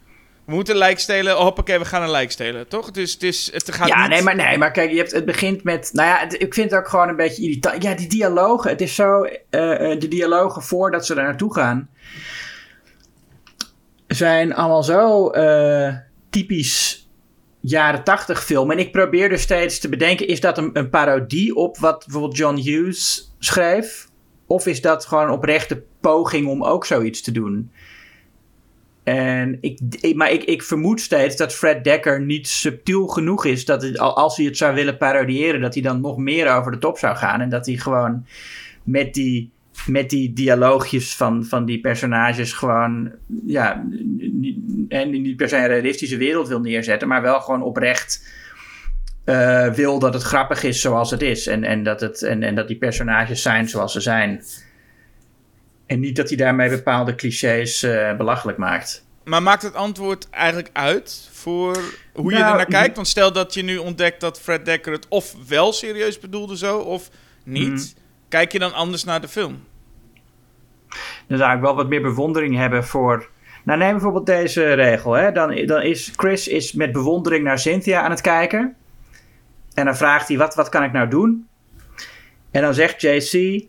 We 0.46 0.52
moeten 0.54 0.76
lijk 0.76 0.98
stelen. 0.98 1.36
Hoppakee, 1.36 1.78
we 1.78 1.84
gaan 1.84 2.02
een 2.02 2.10
lijk 2.10 2.30
stelen. 2.30 2.68
Toch? 2.68 2.90
Dus 2.90 3.12
het, 3.12 3.22
is, 3.22 3.50
het 3.52 3.72
gaat 3.74 3.88
Ja, 3.88 4.00
niet... 4.00 4.08
nee 4.10 4.22
maar, 4.22 4.34
nee, 4.36 4.58
maar 4.58 4.70
kijk, 4.70 4.90
je 4.90 4.96
hebt, 4.96 5.12
het 5.12 5.24
begint 5.24 5.62
met. 5.64 5.90
Nou 5.92 6.08
ja, 6.08 6.18
het- 6.18 6.42
ik 6.42 6.54
vind 6.54 6.70
het 6.70 6.80
ook 6.80 6.88
gewoon 6.88 7.08
een 7.08 7.16
beetje 7.16 7.42
irritant. 7.42 7.82
Ja, 7.82 7.94
die 7.94 8.08
dialogen. 8.08 8.70
Het 8.70 8.80
is 8.80 8.94
zo. 8.94 9.22
eh, 9.50 9.92
eh, 9.92 10.00
de 10.00 10.08
dialogen 10.08 10.62
voordat 10.62 11.06
ze 11.06 11.14
daar 11.14 11.24
naartoe 11.24 11.54
gaan. 11.54 11.88
zijn 14.06 14.54
allemaal 14.54 14.82
zo 14.82 15.28
eh, 15.30 15.94
typisch 16.30 17.08
jaren 17.60 18.04
tachtig 18.04 18.44
film. 18.44 18.70
En 18.70 18.78
ik 18.78 18.92
probeer 18.92 19.28
dus 19.28 19.42
steeds 19.42 19.78
te 19.78 19.88
bedenken: 19.88 20.28
is 20.28 20.40
dat 20.40 20.58
een, 20.58 20.70
een 20.72 20.88
parodie 20.90 21.54
op 21.54 21.78
wat 21.78 22.04
bijvoorbeeld 22.04 22.36
John 22.36 22.56
Hughes 22.56 23.34
schreef? 23.38 24.08
Of 24.46 24.66
is 24.66 24.80
dat 24.80 25.06
gewoon 25.06 25.24
een 25.24 25.30
oprechte 25.30 25.82
poging 26.00 26.48
om 26.48 26.64
ook 26.64 26.86
zoiets 26.86 27.20
te 27.22 27.32
doen? 27.32 27.72
En 29.04 29.58
ik, 29.60 29.78
maar 30.14 30.30
ik, 30.30 30.44
ik 30.44 30.62
vermoed 30.62 31.00
steeds 31.00 31.36
dat 31.36 31.54
Fred 31.54 31.84
Dekker 31.84 32.20
niet 32.20 32.48
subtiel 32.48 33.06
genoeg 33.06 33.44
is. 33.44 33.64
Dat 33.64 33.82
het, 33.82 33.98
al- 33.98 34.16
als 34.16 34.36
hij 34.36 34.46
het 34.46 34.56
zou 34.56 34.74
willen 34.74 34.96
parodiëren, 34.96 35.60
dat 35.60 35.74
hij 35.74 35.82
dan 35.82 36.00
nog 36.00 36.16
meer 36.16 36.52
over 36.56 36.72
de 36.72 36.78
top 36.78 36.98
zou 36.98 37.16
gaan. 37.16 37.40
En 37.40 37.48
dat 37.48 37.66
hij 37.66 37.76
gewoon 37.76 38.26
met 38.82 39.14
die, 39.14 39.50
met 39.86 40.10
die 40.10 40.32
dialoogjes 40.32 41.16
van, 41.16 41.44
van 41.44 41.64
die 41.64 41.80
personages 41.80 42.52
gewoon. 42.52 43.10
Ja, 43.46 43.84
niet, 44.32 44.58
en 44.88 45.10
niet 45.10 45.36
per 45.36 45.48
se 45.48 45.56
een 45.56 45.66
realistische 45.66 46.16
wereld 46.16 46.48
wil 46.48 46.60
neerzetten, 46.60 47.08
maar 47.08 47.22
wel 47.22 47.40
gewoon 47.40 47.62
oprecht. 47.62 48.32
eh, 49.24 49.72
wil 49.72 49.98
dat 49.98 50.14
het 50.14 50.22
grappig 50.22 50.62
is 50.62 50.80
zoals 50.80 51.10
het 51.10 51.22
is. 51.22 51.46
En, 51.46 51.64
en, 51.64 51.82
dat 51.82 52.00
het, 52.00 52.22
en, 52.22 52.42
en 52.42 52.54
dat 52.54 52.68
die 52.68 52.76
personages 52.78 53.42
zijn 53.42 53.68
zoals 53.68 53.92
ze 53.92 54.00
zijn. 54.00 54.42
En 55.86 56.00
niet 56.00 56.16
dat 56.16 56.28
hij 56.28 56.36
daarmee 56.36 56.68
bepaalde 56.68 57.14
clichés 57.14 57.82
eh, 57.82 58.16
belachelijk 58.16 58.58
maakt. 58.58 59.06
Maar 59.24 59.42
maakt 59.42 59.62
het 59.62 59.74
antwoord 59.74 60.30
eigenlijk 60.30 60.70
uit 60.72 61.28
voor 61.32 61.76
hoe 62.12 62.32
je 62.32 62.38
Nou, 62.38 62.50
er 62.50 62.56
naar 62.56 62.66
kijkt? 62.66 62.96
Want 62.96 63.08
stel 63.08 63.32
dat 63.32 63.54
je 63.54 63.62
nu 63.62 63.76
ontdekt 63.76 64.20
dat 64.20 64.40
Fred 64.40 64.64
Dekker 64.64 64.92
het 64.92 65.08
of 65.08 65.34
wel 65.48 65.72
serieus 65.72 66.18
bedoelde 66.18 66.56
zo, 66.56 66.78
of 66.78 67.10
niet. 67.44 67.68
Mhm. 67.68 68.02
Kijk 68.28 68.52
je 68.52 68.58
dan 68.58 68.72
anders 68.72 69.04
naar 69.04 69.20
de 69.20 69.28
film? 69.28 69.64
Dan 71.26 71.38
zou 71.38 71.56
ik 71.56 71.60
wel 71.60 71.74
wat 71.74 71.88
meer 71.88 72.02
bewondering 72.02 72.56
hebben 72.56 72.84
voor. 72.84 73.28
Nou, 73.64 73.78
neem 73.78 73.90
bijvoorbeeld 73.90 74.26
deze 74.26 74.72
regel. 74.72 75.12
Hè. 75.12 75.32
Dan, 75.32 75.66
dan 75.66 75.82
is 75.82 76.12
Chris 76.16 76.48
is 76.48 76.72
met 76.72 76.92
bewondering 76.92 77.44
naar 77.44 77.58
Cynthia 77.58 78.02
aan 78.02 78.10
het 78.10 78.20
kijken. 78.20 78.76
En 79.74 79.84
dan 79.84 79.96
vraagt 79.96 80.28
hij: 80.28 80.36
wat, 80.36 80.54
wat 80.54 80.68
kan 80.68 80.82
ik 80.82 80.92
nou 80.92 81.08
doen? 81.08 81.48
En 82.50 82.62
dan 82.62 82.74
zegt 82.74 83.00
JC: 83.02 83.64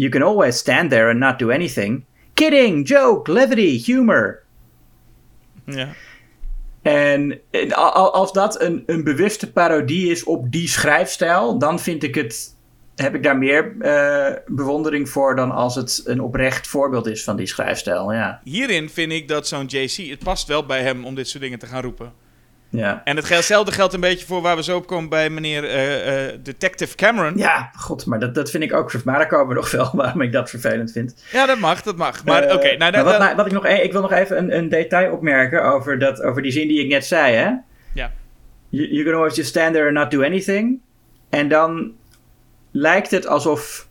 You 0.00 0.08
can 0.10 0.22
always 0.22 0.56
stand 0.58 0.90
there 0.90 1.08
and 1.10 1.18
not 1.18 1.38
do 1.38 1.50
anything. 1.50 2.04
Kidding, 2.34 2.86
joke, 2.88 3.32
levity, 3.32 3.82
humor. 3.84 4.42
Ja. 5.64 5.88
En 6.82 7.40
en 7.50 7.72
al- 7.72 7.92
al- 7.92 8.12
als 8.14 8.32
dat 8.32 8.60
een, 8.62 8.82
een 8.86 9.04
bewuste 9.04 9.52
parodie 9.52 10.10
is 10.10 10.24
op 10.24 10.52
die 10.52 10.68
schrijfstijl, 10.68 11.58
dan 11.58 11.80
vind 11.80 12.02
ik 12.02 12.14
het. 12.14 12.56
Heb 12.94 13.14
ik 13.14 13.22
daar 13.22 13.38
meer 13.38 13.74
eh, 13.80 14.36
bewondering 14.46 15.08
voor 15.08 15.36
dan 15.36 15.50
als 15.50 15.74
het 15.74 16.02
een 16.04 16.20
oprecht 16.20 16.66
voorbeeld 16.66 17.06
is 17.06 17.24
van 17.24 17.36
die 17.36 17.46
schrijfstijl. 17.46 18.12
Ja. 18.12 18.40
Hierin 18.44 18.90
vind 18.90 19.12
ik 19.12 19.28
dat 19.28 19.48
zo'n 19.48 19.66
JC, 19.66 20.08
het 20.10 20.18
past 20.24 20.46
wel 20.48 20.66
bij 20.66 20.82
hem 20.82 21.04
om 21.04 21.14
dit 21.14 21.28
soort 21.28 21.42
dingen 21.42 21.58
te 21.58 21.66
gaan 21.66 21.82
roepen. 21.82 22.12
Ja. 22.72 23.00
En 23.04 23.16
hetzelfde 23.16 23.72
geldt 23.72 23.94
een 23.94 24.00
beetje 24.00 24.26
voor 24.26 24.42
waar 24.42 24.56
we 24.56 24.62
zo 24.62 24.76
op 24.76 24.86
komen 24.86 25.08
bij 25.08 25.30
meneer 25.30 25.64
eh, 25.64 26.26
eh, 26.28 26.38
Detective 26.42 26.94
Cameron. 26.96 27.36
ja, 27.36 27.70
god, 27.76 28.06
maar 28.06 28.18
dat, 28.18 28.34
dat 28.34 28.50
vind 28.50 28.62
ik 28.62 28.72
ook. 28.72 29.04
Maar 29.04 29.18
daar 29.18 29.26
komen 29.26 29.48
we 29.48 29.54
nog 29.60 29.70
wel 29.70 29.90
waarom 29.92 30.20
ik 30.20 30.32
dat 30.32 30.50
vervelend 30.50 30.92
vind. 30.92 31.24
Ja, 31.32 31.46
dat 31.46 31.58
mag, 31.58 31.82
dat 31.82 31.96
mag. 31.96 32.24
Maar 32.24 32.42
Eh, 32.42 32.54
oké, 32.54 32.76
nou, 32.76 33.04
wat, 33.04 33.18
nou- 33.18 33.36
wat 33.36 33.46
ik 33.46 33.52
nog, 33.52 33.66
e- 33.66 33.82
ik 33.82 33.92
wil 33.92 34.00
nog 34.00 34.12
even 34.12 34.38
een, 34.38 34.56
een 34.56 34.68
detail 34.68 35.12
opmerken 35.12 35.64
over, 35.64 35.98
dat, 35.98 36.22
over 36.22 36.42
die 36.42 36.52
zin 36.52 36.68
die 36.68 36.80
ik 36.80 36.88
net 36.88 37.06
zei. 37.06 37.34
Hè? 37.34 37.50
Ja. 37.94 38.12
You, 38.68 39.04
can 39.04 39.14
always 39.14 39.36
just 39.36 39.48
stand 39.48 39.72
there 39.74 39.84
and 39.86 39.94
not 39.94 40.10
do 40.10 40.22
anything. 40.24 40.80
En 41.30 41.48
dan 41.48 41.92
lijkt 42.70 43.10
het 43.10 43.26
alsof 43.26 43.88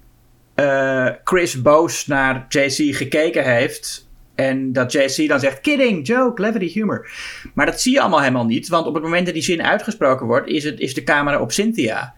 Chris 1.24 1.62
boos 1.62 2.08
naar 2.08 2.46
JC 2.50 2.96
gekeken 2.96 3.44
heeft. 3.44 4.09
En 4.40 4.74
dat 4.74 4.92
JC 4.92 5.28
dan 5.28 5.40
zegt: 5.40 5.62
kidding, 5.62 6.08
joke, 6.08 6.42
levity, 6.42 6.68
humor. 6.74 7.10
Maar 7.54 7.66
dat 7.66 7.82
zie 7.82 7.94
je 7.94 8.00
allemaal 8.00 8.20
helemaal 8.20 8.46
niet. 8.46 8.68
Want 8.68 8.86
op 8.86 8.94
het 8.94 9.04
moment 9.04 9.26
dat 9.26 9.34
die 9.34 9.44
zin 9.44 9.64
uitgesproken 9.64 10.26
wordt, 10.26 10.48
is, 10.50 10.64
het, 10.64 10.80
is 10.80 10.94
de 10.94 11.04
camera 11.04 11.40
op 11.40 11.52
Cynthia. 11.52 12.14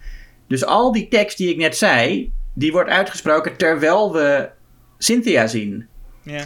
Dus 0.47 0.65
al 0.65 0.91
die 0.91 1.07
tekst 1.07 1.37
die 1.37 1.49
ik 1.49 1.57
net 1.57 1.77
zei, 1.77 2.31
die 2.53 2.71
wordt 2.71 2.89
uitgesproken 2.89 3.57
terwijl 3.57 4.13
we 4.13 4.49
Cynthia 4.97 5.47
zien. 5.47 5.87
ja. 6.23 6.43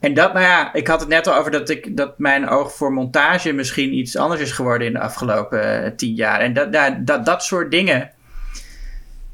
En 0.00 0.14
dat, 0.14 0.32
nou 0.32 0.44
ja, 0.44 0.72
ik 0.74 0.86
had 0.86 1.00
het 1.00 1.08
net 1.08 1.26
al 1.26 1.34
over 1.36 1.50
dat, 1.50 1.68
ik, 1.68 1.96
dat 1.96 2.18
mijn 2.18 2.48
oog 2.48 2.72
voor 2.74 2.92
montage 2.92 3.52
misschien 3.52 3.94
iets 3.94 4.16
anders 4.16 4.40
is 4.40 4.52
geworden 4.52 4.86
in 4.86 4.92
de 4.92 4.98
afgelopen 5.00 5.84
eh, 5.84 5.90
tien 5.96 6.14
jaar. 6.14 6.40
En 6.40 6.52
dat, 6.52 6.72
dat, 6.72 7.06
dat, 7.06 7.24
dat 7.24 7.44
soort 7.44 7.70
dingen 7.70 8.10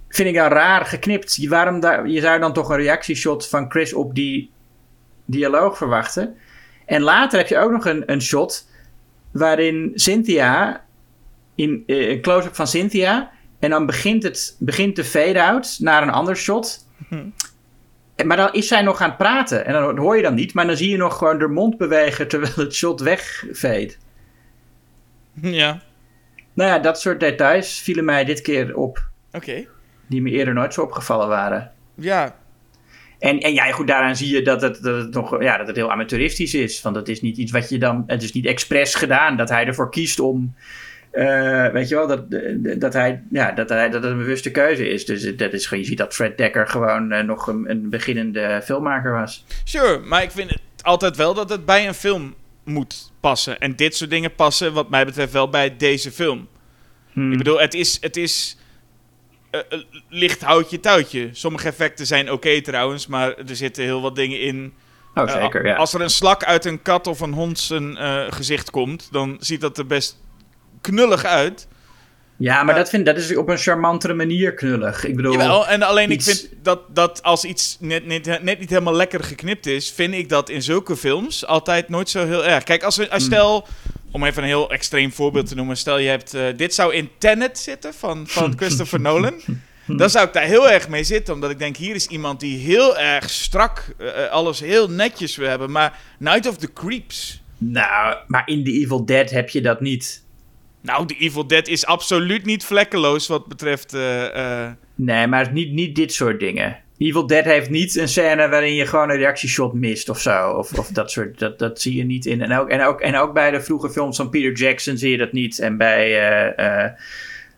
vind 0.08 0.28
ik 0.28 0.34
dan 0.34 0.48
raar 0.48 0.84
geknipt. 0.84 1.36
Je- 1.36 1.48
Waarom 1.48 1.80
daar, 1.80 2.08
je 2.08 2.20
zou 2.20 2.40
dan 2.40 2.52
toch 2.52 2.68
een 2.68 2.76
reactieshot 2.76 3.48
van 3.48 3.70
Chris 3.70 3.92
op 3.94 4.14
die 4.14 4.50
dialoog 5.28 5.76
verwachten. 5.76 6.36
En 6.86 7.02
later 7.02 7.38
heb 7.38 7.48
je 7.48 7.58
ook 7.58 7.70
nog 7.70 7.84
een, 7.86 8.12
een 8.12 8.22
shot 8.22 8.68
waarin 9.30 9.90
Cynthia, 9.94 10.84
in, 11.54 11.82
eh, 11.86 12.08
een 12.10 12.20
close-up 12.20 12.54
van 12.54 12.66
Cynthia, 12.66 13.30
en 13.58 13.70
dan 13.70 13.86
begint, 13.86 14.22
het, 14.22 14.56
begint 14.58 14.96
de 14.96 15.04
fade-out 15.04 15.76
naar 15.80 16.02
een 16.02 16.10
ander 16.10 16.36
shot. 16.36 16.86
En- 17.10 18.26
Maar 18.26 18.36
dan 18.36 18.52
is 18.52 18.68
zij 18.68 18.82
nog 18.82 19.00
aan 19.00 19.08
het 19.08 19.18
praten. 19.18 19.64
En 19.66 19.72
dan 19.72 19.98
hoor 19.98 20.16
je 20.16 20.22
dan 20.22 20.34
niet. 20.34 20.54
Maar 20.54 20.66
dan 20.66 20.76
zie 20.76 20.90
je 20.90 20.96
nog 20.96 21.18
gewoon 21.18 21.38
de 21.38 21.48
mond 21.48 21.76
bewegen 21.76 22.28
terwijl 22.28 22.52
het 22.56 22.74
shot 22.74 23.00
wegveet. 23.00 23.98
ja, 25.42 25.80
Nou 26.52 26.70
ja, 26.70 26.78
dat 26.78 27.00
soort 27.00 27.20
details 27.20 27.80
vielen 27.80 28.04
mij 28.04 28.24
dit 28.24 28.40
keer 28.40 28.76
op. 28.76 29.02
oké. 29.32 29.66
Die 30.06 30.22
me 30.22 30.30
eerder 30.30 30.54
nooit 30.54 30.74
zo 30.74 30.82
opgevallen 30.82 31.28
waren. 31.28 31.72
Ja, 31.94 32.36
En, 33.18 33.38
en 33.40 33.52
ja, 33.52 33.64
goed, 33.72 33.86
daaraan 33.86 34.16
zie 34.16 34.34
je 34.34 34.42
dat 34.42 34.62
het, 34.62 34.82
dat 34.82 34.96
het 35.02 35.14
nog 35.14 35.42
ja, 35.42 35.56
dat 35.58 35.66
het 35.66 35.76
heel 35.76 35.90
amateuristisch 35.92 36.54
is. 36.54 36.82
Want 36.82 36.96
het 36.96 37.08
is 37.08 37.20
niet 37.20 37.36
iets 37.36 37.52
wat 37.52 37.68
je 37.68 37.78
dan. 37.78 38.04
Het 38.06 38.22
is 38.22 38.32
niet 38.32 38.46
expres 38.46 38.94
gedaan 38.94 39.36
dat 39.36 39.48
hij 39.48 39.66
ervoor 39.66 39.90
kiest 39.90 40.20
om. 40.20 40.54
eh, 41.10 41.66
weet 41.68 41.88
je 41.88 41.94
wel, 41.94 42.06
dat, 42.06 42.24
dat, 42.80 42.92
hij, 42.92 43.22
ja, 43.30 43.52
dat, 43.52 43.68
hij, 43.68 43.90
dat 43.90 44.02
het 44.02 44.12
een 44.12 44.18
bewuste 44.18 44.50
keuze 44.50 44.88
is. 44.88 45.04
Dus 45.04 45.36
dat 45.36 45.52
is, 45.52 45.66
gewoon- 45.66 45.82
je 45.82 45.88
ziet 45.88 45.98
dat 45.98 46.14
Fred 46.14 46.38
Dekker 46.38 46.68
gewoon 46.68 47.12
eh, 47.12 47.24
nog 47.24 47.46
een, 47.46 47.70
een 47.70 47.90
beginnende 47.90 48.60
filmmaker 48.64 49.12
was. 49.12 49.44
Sure, 49.64 49.98
maar 49.98 50.22
ik 50.22 50.30
vind 50.30 50.50
het 50.50 50.60
altijd 50.82 51.16
wel 51.16 51.34
dat 51.34 51.50
het 51.50 51.64
bij 51.64 51.86
een 51.86 51.94
film 51.94 52.34
moet 52.64 53.12
passen. 53.20 53.58
En 53.58 53.76
dit 53.76 53.96
soort 53.96 54.10
dingen 54.10 54.34
passen, 54.34 54.72
wat 54.72 54.90
mij 54.90 55.04
betreft, 55.04 55.32
wel 55.32 55.48
bij 55.48 55.76
deze 55.76 56.10
film. 56.10 56.48
Hmm. 57.12 57.32
Ik 57.32 57.38
bedoel, 57.38 57.60
het 57.60 57.74
is, 57.74 57.98
het 58.00 58.16
is 58.16 58.57
eh, 59.50 59.60
licht 60.08 60.42
houtje 60.42 60.80
touwtje. 60.80 61.28
Sommige 61.32 61.68
effecten 61.68 62.06
zijn 62.06 62.32
oké 62.32 62.60
trouwens, 62.60 63.06
maar 63.06 63.34
er 63.36 63.56
zitten 63.56 63.84
heel 63.84 64.00
wat 64.02 64.16
dingen 64.16 64.40
in. 64.40 64.72
oh, 65.14 65.30
Eh, 65.30 65.42
zeker, 65.42 65.66
ja. 65.66 65.74
Als 65.76 65.94
er 65.94 66.00
een 66.00 66.10
slak 66.10 66.44
uit 66.44 66.64
een 66.64 66.82
kat 66.82 67.06
of 67.06 67.20
een 67.20 67.32
hond 67.32 67.58
zijn 67.58 67.96
gezicht 68.32 68.70
komt, 68.70 69.08
dan 69.12 69.36
ziet 69.40 69.60
dat 69.60 69.78
er 69.78 69.86
best 69.86 70.18
knullig 70.80 71.24
uit. 71.24 71.68
Ja, 72.36 72.62
maar 72.62 72.74
dat, 72.74 72.88
vind, 72.88 73.06
dat 73.06 73.16
is 73.16 73.36
op 73.36 73.48
een 73.48 73.58
charmantere 73.58 74.14
manier 74.14 74.54
knullig. 74.54 75.04
Ik 75.04 75.16
bedoel, 75.16 75.32
Jawel, 75.32 75.66
en 75.68 75.82
alleen 75.82 76.12
iets- 76.12 76.28
ik 76.28 76.34
vind 76.34 76.64
dat, 76.64 76.80
dat 76.94 77.22
als 77.22 77.44
iets 77.44 77.76
net, 77.80 78.06
net, 78.06 78.42
net 78.42 78.58
niet 78.58 78.70
helemaal 78.70 78.94
lekker 78.94 79.24
geknipt 79.24 79.66
is, 79.66 79.90
vind 79.90 80.14
ik 80.14 80.28
dat 80.28 80.48
in 80.48 80.62
zulke 80.62 80.96
films 80.96 81.46
altijd 81.46 81.88
nooit 81.88 82.08
zo 82.10 82.26
heel 82.26 82.44
erg. 82.44 82.64
Kijk, 82.64 82.82
als, 82.82 82.98
als 82.98 83.08
Hmm. 83.08 83.20
stel, 83.20 83.66
om 84.18 84.24
even 84.24 84.42
een 84.42 84.48
heel 84.48 84.70
extreem 84.70 85.12
voorbeeld 85.12 85.46
te 85.48 85.54
noemen, 85.54 85.76
stel 85.76 85.98
je 85.98 86.08
hebt, 86.08 86.34
eh, 86.34 86.42
dit 86.56 86.74
zou 86.74 86.94
in 86.94 87.08
Tenet 87.18 87.58
zitten 87.58 87.94
van, 87.94 88.26
van 88.26 88.52
Christopher 88.56 89.00
Nolan. 89.00 89.40
Dan 89.96 90.10
zou 90.10 90.26
ik 90.26 90.32
daar 90.32 90.44
heel 90.44 90.70
erg 90.70 90.88
mee 90.88 91.04
zitten, 91.04 91.34
omdat 91.34 91.50
ik 91.50 91.58
denk, 91.58 91.76
hier 91.76 91.94
is 91.94 92.06
iemand 92.06 92.40
die 92.40 92.58
heel 92.58 92.98
erg 92.98 93.30
strak 93.30 93.94
eh, 93.98 94.24
eh, 94.24 94.30
alles 94.30 94.60
heel 94.60 94.90
netjes 94.90 95.36
wil 95.36 95.48
hebben. 95.48 95.70
Maar 95.70 95.98
Night 96.18 96.48
of 96.48 96.56
the 96.56 96.72
Creeps, 96.72 97.42
nou, 97.58 98.16
maar 98.26 98.42
in 98.46 98.64
The 98.64 98.70
Evil 98.70 99.04
Dead 99.04 99.30
heb 99.30 99.48
je 99.50 99.60
dat 99.60 99.80
niet. 99.80 100.24
nou, 100.80 101.06
The 101.06 101.16
Evil 101.18 101.46
Dead 101.46 101.68
is 101.68 101.86
absoluut 101.86 102.44
niet 102.44 102.64
vlekkeloos 102.64 103.26
wat 103.26 103.46
betreft... 103.46 103.94
eh, 103.94 104.64
eh, 104.64 104.72
Nee, 104.94 105.26
maar 105.26 105.52
niet, 105.52 105.72
niet 105.72 105.96
dit 105.96 106.12
soort 106.12 106.40
dingen. 106.40 106.76
Evil 106.98 107.26
Dead 107.26 107.44
heeft 107.44 107.70
niet 107.70 107.96
een 107.96 108.08
scène 108.08 108.48
waarin 108.48 108.74
je 108.74 108.86
gewoon 108.86 109.10
een 109.10 109.16
reactieshot 109.16 109.72
mist 109.72 110.08
of 110.08 110.20
zo. 110.20 110.50
Of, 110.50 110.72
of 110.78 110.88
dat 110.88 111.10
soort, 111.10 111.38
dat, 111.38 111.58
dat 111.58 111.80
zie 111.80 111.96
je 111.96 112.04
niet 112.04 112.26
in. 112.26 112.42
En 112.42 112.58
ook, 112.58 112.68
en, 112.68 112.80
ook, 112.82 113.00
en 113.00 113.16
ook 113.16 113.32
bij 113.32 113.50
de 113.50 113.60
vroege 113.60 113.90
films 113.90 114.16
van 114.16 114.30
Peter 114.30 114.52
Jackson 114.52 114.96
zie 114.96 115.10
je 115.10 115.16
dat 115.16 115.32
niet. 115.32 115.58
En 115.58 115.76
bij 115.76 116.04
eh, 116.04 116.84
eh, 116.84 116.92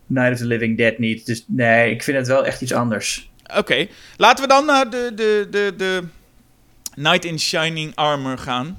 Night 0.07 0.33
of 0.33 0.39
the 0.39 0.47
Living 0.47 0.77
Dead 0.77 0.99
niet. 0.99 1.27
Dus 1.27 1.45
nee, 1.47 1.91
ik 1.91 2.03
vind 2.03 2.17
het 2.17 2.27
wel 2.27 2.47
echt 2.47 2.61
iets 2.61 2.73
anders. 2.73 3.31
Oké, 3.57 3.87
laten 4.17 4.43
we 4.45 4.49
dan 4.51 4.65
naar 4.67 4.91
de, 4.91 5.13
de, 5.15 5.47
de, 5.51 5.73
de 5.77 6.03
Knight 6.95 7.25
in 7.25 7.39
Shining 7.41 7.95
Armor 7.95 8.39
gaan. 8.39 8.79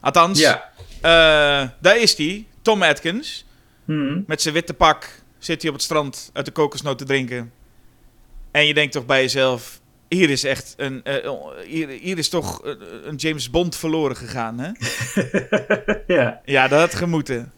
Althans, 0.00 0.40
Ja. 0.40 0.70
eh, 1.00 1.68
daar 1.80 1.98
is 1.98 2.16
hij, 2.16 2.46
Tom 2.62 2.82
Atkins. 2.82 3.46
Mhm. 3.84 4.20
Met 4.26 4.42
zijn 4.42 4.54
witte 4.54 4.74
pak 4.74 5.22
zit 5.38 5.60
hij 5.60 5.70
op 5.70 5.76
het 5.76 5.84
strand 5.84 6.30
uit 6.32 6.44
de 6.44 6.52
kokosnoot 6.52 6.98
te 6.98 7.04
drinken. 7.04 7.52
En 8.50 8.66
je 8.66 8.74
denkt 8.74 8.92
toch 8.92 9.06
bij 9.06 9.20
jezelf, 9.20 9.80
hier 10.08 10.30
is 10.30 10.44
echt 10.44 10.74
een, 10.76 11.00
eh, 11.02 11.30
hier, 11.66 11.88
hier 11.88 12.18
is 12.18 12.28
toch 12.28 12.64
eh, 12.64 12.72
een 13.04 13.16
James 13.16 13.50
Bond 13.50 13.76
verloren 13.76 14.16
gegaan, 14.16 14.58
hè? 14.58 14.70
ja. 16.14 16.40
Ja, 16.44 16.68
dat 16.68 16.80
had 16.80 16.94
gemoeten. 16.94 17.52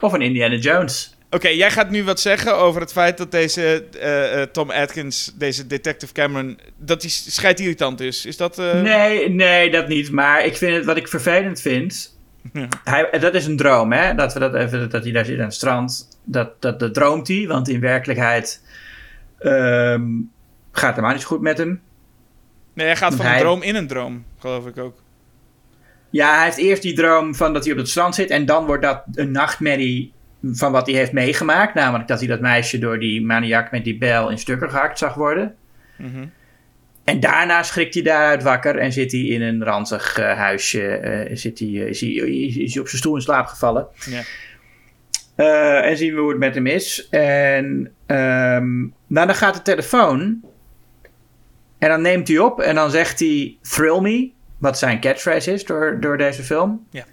Of 0.00 0.12
een 0.12 0.22
Indiana 0.22 0.56
Jones. 0.56 1.16
Oké, 1.30 1.48
jij 1.48 1.70
gaat 1.70 1.90
nu 1.90 2.04
wat 2.04 2.20
zeggen 2.20 2.56
over 2.56 2.80
het 2.80 2.92
feit 2.92 3.18
dat 3.18 3.30
deze 3.30 3.84
eh, 4.00 4.42
Tom 4.42 4.70
Atkins, 4.70 5.32
deze 5.38 5.66
Detective 5.66 6.12
Cameron, 6.12 6.58
dat 6.78 7.02
hij 7.02 7.10
scheidirritant 7.10 8.00
is. 8.00 8.26
Is 8.26 8.36
dat... 8.36 8.56
Nee, 8.56 9.30
nee, 9.30 9.70
dat 9.70 9.88
niet. 9.88 10.10
Maar 10.10 10.44
ik 10.44 10.56
vind 10.56 10.76
het, 10.76 10.84
wat 10.84 10.96
ik 10.96 11.08
vervelend 11.08 11.60
vind. 11.60 12.18
Ja. 12.52 12.68
Hij, 12.84 13.18
dat 13.18 13.34
is 13.34 13.46
een 13.46 13.56
droom, 13.56 13.92
hè? 13.92 14.14
Dat, 14.14 14.32
we 14.32 14.38
dat, 14.38 14.54
even, 14.54 14.90
dat 14.90 15.02
hij 15.02 15.12
daar 15.12 15.24
zit 15.24 15.38
aan 15.38 15.44
het 15.44 15.54
strand. 15.54 16.18
Dat, 16.24 16.62
dat, 16.62 16.80
dat 16.80 16.94
droomt 16.94 17.28
hij, 17.28 17.46
want 17.46 17.68
in 17.68 17.80
werkelijkheid 17.80 18.62
ehm, 19.38 20.02
gaat 20.78 20.94
helemaal 20.94 21.14
niet 21.14 21.24
goed 21.24 21.40
met 21.40 21.58
hem. 21.58 21.80
Nee, 22.72 22.86
hij 22.86 22.96
gaat 22.96 23.14
van 23.14 23.24
Hij- 23.24 23.34
een 23.34 23.40
droom 23.40 23.62
in 23.62 23.74
een 23.74 23.86
droom, 23.86 24.24
geloof 24.38 24.66
ik 24.66 24.78
ook. 24.78 25.02
Ja, 26.10 26.34
hij 26.34 26.44
heeft 26.44 26.56
eerst 26.56 26.82
die 26.82 26.94
droom 26.94 27.34
van 27.34 27.52
dat 27.52 27.64
hij 27.64 27.72
op 27.72 27.78
het 27.78 27.88
strand 27.88 28.14
zit. 28.14 28.30
En 28.30 28.46
dan 28.46 28.64
wordt 28.66 28.82
dat 28.82 29.02
een 29.12 29.30
nachtmerrie 29.30 30.12
van 30.52 30.72
wat 30.72 30.86
hij 30.86 30.94
heeft 30.96 31.12
meegemaakt. 31.12 31.74
Namelijk 31.74 32.08
dat 32.08 32.18
hij 32.18 32.28
dat 32.28 32.40
meisje 32.40 32.78
door 32.78 32.98
die 32.98 33.24
maniak 33.24 33.70
met 33.70 33.84
die 33.84 33.98
bel 33.98 34.30
in 34.30 34.38
stukken 34.38 34.70
gehakt 34.70 34.98
zag 34.98 35.14
worden. 35.14 35.54
Mhm. 35.98 36.26
En 37.04 37.20
daarna 37.20 37.62
schrikt 37.62 37.94
hij 37.94 38.02
daaruit 38.02 38.42
wakker 38.42 38.78
en 38.78 38.92
zit 38.92 39.12
hij 39.12 39.20
in 39.20 39.42
een 39.42 39.64
ranzig 39.64 40.18
eh, 40.18 40.36
huisje. 40.36 40.86
eh, 40.86 41.36
zit 41.36 41.58
hij, 41.58 41.68
eh, 41.68 41.86
is, 41.86 42.00
hij, 42.00 42.10
is, 42.10 42.72
hij 42.72 42.82
op 42.82 42.88
zijn 42.88 43.00
stoel 43.00 43.14
in 43.16 43.22
slaap 43.22 43.46
gevallen. 43.46 43.86
En 45.36 45.96
zien 45.96 46.14
we 46.14 46.20
hoe 46.20 46.30
het 46.30 46.38
met 46.38 46.54
hem 46.54 46.66
is. 46.66 47.08
En 47.10 47.92
ehm, 48.06 48.80
nou, 49.06 49.26
dan 49.26 49.34
gaat 49.34 49.54
de 49.54 49.62
telefoon. 49.62 50.40
En 51.84 51.90
dan 51.90 52.02
neemt 52.02 52.28
hij 52.28 52.38
op 52.38 52.60
en 52.60 52.74
dan 52.74 52.90
zegt 52.90 53.18
hij 53.18 53.58
Thrill 53.62 54.00
Me. 54.00 54.30
Wat 54.58 54.78
zijn 54.78 55.00
catchphrase 55.00 55.52
is 55.52 55.64
door, 55.64 56.00
door 56.00 56.16
deze 56.16 56.42
film. 56.42 56.86
Ja. 56.90 57.04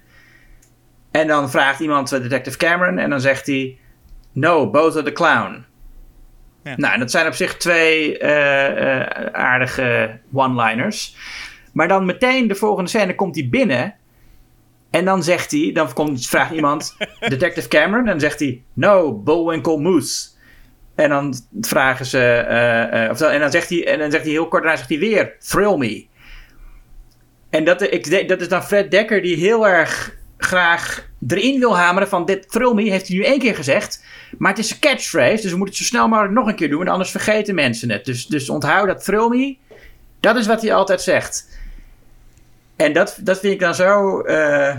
En 1.12 1.28
dan 1.28 1.50
vraagt 1.50 1.80
iemand 1.80 2.12
eh, 2.12 2.22
Detective 2.22 2.58
Cameron. 2.58 2.98
En 2.98 3.10
dan 3.10 3.22
zegt 3.22 3.46
hij 3.46 3.78
No, 4.32 4.70
both 4.70 4.96
are 4.96 5.04
the 5.04 5.12
clown. 5.12 5.66
Ja. 6.64 6.74
Nou, 6.78 6.94
en 6.94 7.00
dat 7.00 7.12
zijn 7.12 7.28
op 7.28 7.34
zich 7.34 7.58
twee 7.58 8.18
eh, 8.18 9.00
eh, 9.00 9.26
aardige 9.32 10.20
one-liners. 10.34 11.16
Maar 11.74 11.88
dan 11.88 12.06
meteen 12.06 12.48
de 12.48 12.56
volgende 12.56 12.90
scène 12.90 13.16
komt 13.16 13.36
hij 13.36 13.50
binnen. 13.50 13.96
En 14.90 15.06
dan 15.06 15.24
zegt 15.24 15.52
hij, 15.52 15.72
dan 15.74 15.94
komt, 15.94 16.28
vraagt 16.28 16.52
iemand 16.52 16.98
Detective 17.20 17.68
Cameron. 17.68 18.00
En 18.00 18.12
dan 18.12 18.20
zegt 18.20 18.40
hij, 18.40 18.64
no, 18.74 19.14
Bullwinkle 19.14 19.78
Moose. 19.78 20.31
En 20.96 21.10
dan 21.10 21.34
vragen 21.62 22.06
ze, 22.06 22.20
eh, 22.20 23.10
eh, 23.10 23.34
en, 23.34 23.40
dan 23.40 23.52
zegt 23.52 23.70
hij, 23.70 23.88
en 23.88 24.00
dan 24.00 24.12
zegt 24.12 24.24
hij 24.24 24.32
heel 24.32 24.48
kort 24.48 24.64
daarna 24.64 24.78
zegt 24.78 24.90
hij 24.90 25.00
weer, 25.00 25.36
thrill 25.40 25.78
me. 25.78 26.06
En 27.50 27.64
dat, 27.64 27.82
ik, 27.82 28.28
dat 28.28 28.42
is 28.42 28.48
dan 28.48 28.64
Fred 28.64 28.92
Dekker 28.92 29.22
die 29.22 29.36
heel 29.36 29.68
erg 29.68 30.16
graag 30.38 31.10
erin 31.28 31.60
wil 31.60 31.78
hameren 31.78 32.08
van 32.08 32.26
dit 32.26 32.52
thrill 32.52 32.74
me 32.74 32.90
heeft 32.90 33.08
hij 33.08 33.18
nu 33.18 33.24
één 33.24 33.40
keer 33.40 33.56
gezegd. 33.56 34.04
Maar 34.38 34.50
het 34.50 34.60
is 34.60 34.72
een 34.72 34.80
catchphrase, 34.80 35.42
dus 35.42 35.52
we 35.52 35.58
moeten 35.58 35.76
het 35.76 35.76
zo 35.76 35.84
snel 35.84 36.08
mogelijk 36.08 36.34
nog 36.34 36.48
een 36.48 36.56
keer 36.56 36.70
doen. 36.70 36.88
Anders 36.88 37.12
vergeten 37.12 37.56
mensen 37.56 37.90
het. 37.90 38.06
Dus, 38.06 38.26
dus 38.26 38.50
onthoud 38.50 38.88
dat 38.88 39.04
thrill 39.04 39.28
me, 39.30 39.58
dat 40.20 40.36
is 40.36 40.48
wat 40.48 40.62
hij 40.62 40.74
altijd 40.74 41.02
zegt. 41.02 41.60
En 42.76 42.94
dat, 42.94 43.18
dat 43.22 43.40
vind 43.40 43.54
ik 43.54 43.60
dan 43.60 43.76
zo. 43.76 44.22
eh, 44.22 44.78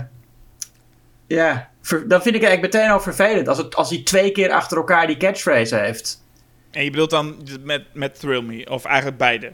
ja, 1.27 1.69
ver- 1.83 2.07
dan 2.07 2.21
vind 2.21 2.35
ik 2.35 2.43
eigenlijk 2.43 2.73
meteen 2.73 2.89
al 2.89 2.99
vervelend. 2.99 3.47
Als, 3.47 3.57
het, 3.57 3.75
als 3.75 3.89
hij 3.89 4.03
twee 4.03 4.31
keer 4.31 4.51
achter 4.51 4.77
elkaar 4.77 5.07
die 5.07 5.17
catchphrase 5.17 5.75
heeft. 5.75 6.23
En 6.71 6.83
je 6.83 6.89
bedoelt 6.89 7.09
dan 7.09 7.47
met, 7.63 7.83
met 7.93 8.19
Thrill 8.19 8.41
Me, 8.41 8.69
of 8.69 8.85
eigenlijk 8.85 9.17
beide? 9.17 9.51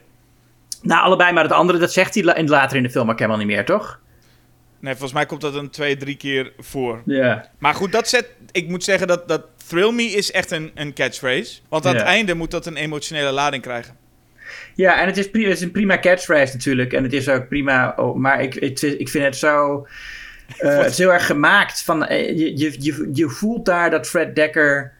Nou, 0.81 1.03
allebei, 1.03 1.33
maar 1.33 1.43
het 1.43 1.51
andere, 1.51 1.79
dat 1.79 1.93
zegt 1.93 2.13
hij 2.13 2.45
later 2.47 2.77
in 2.77 2.83
de 2.83 2.89
film 2.89 3.09
ook 3.09 3.19
helemaal 3.19 3.39
niet 3.39 3.47
meer, 3.47 3.65
toch? 3.65 3.99
Nee, 4.79 4.93
volgens 4.93 5.13
mij 5.13 5.25
komt 5.25 5.41
dat 5.41 5.55
een 5.55 5.69
twee, 5.69 5.97
drie 5.97 6.17
keer 6.17 6.51
voor. 6.57 7.01
Ja. 7.05 7.49
Maar 7.57 7.73
goed, 7.73 7.91
dat 7.91 8.07
zet, 8.07 8.29
ik 8.51 8.67
moet 8.67 8.83
zeggen 8.83 9.07
dat, 9.07 9.27
dat 9.27 9.41
Thrill 9.67 9.91
Me 9.91 10.03
is 10.03 10.31
echt 10.31 10.51
een, 10.51 10.71
een 10.75 10.93
catchphrase. 10.93 11.59
Want 11.69 11.85
aan 11.85 11.95
het 11.95 12.03
einde 12.03 12.33
moet 12.33 12.51
dat 12.51 12.65
een 12.65 12.75
emotionele 12.75 13.31
lading 13.31 13.63
krijgen. 13.63 13.97
Ja, 14.75 15.01
en 15.01 15.05
het 15.05 15.17
is, 15.17 15.25
het 15.25 15.35
is 15.35 15.61
een 15.61 15.71
prima 15.71 15.99
catchphrase 15.99 16.53
natuurlijk. 16.53 16.93
En 16.93 17.03
het 17.03 17.13
is 17.13 17.29
ook 17.29 17.47
prima. 17.47 17.93
oh, 17.97 18.15
maar 18.15 18.41
ik, 18.41 18.55
ik, 18.55 18.81
ik 18.81 19.09
vind 19.09 19.23
het 19.23 19.37
zo. 19.37 19.87
eh, 20.57 20.77
het 20.77 20.91
is 20.91 20.97
heel 20.97 21.13
erg 21.13 21.25
gemaakt. 21.25 21.81
Van, 21.81 22.05
eh, 22.05 22.27
je, 22.37 22.57
je, 22.57 22.75
je, 22.79 23.09
je 23.13 23.29
voelt 23.29 23.65
daar 23.65 23.89
dat 23.89 24.07
Fred 24.07 24.35
Dekker 24.35 24.93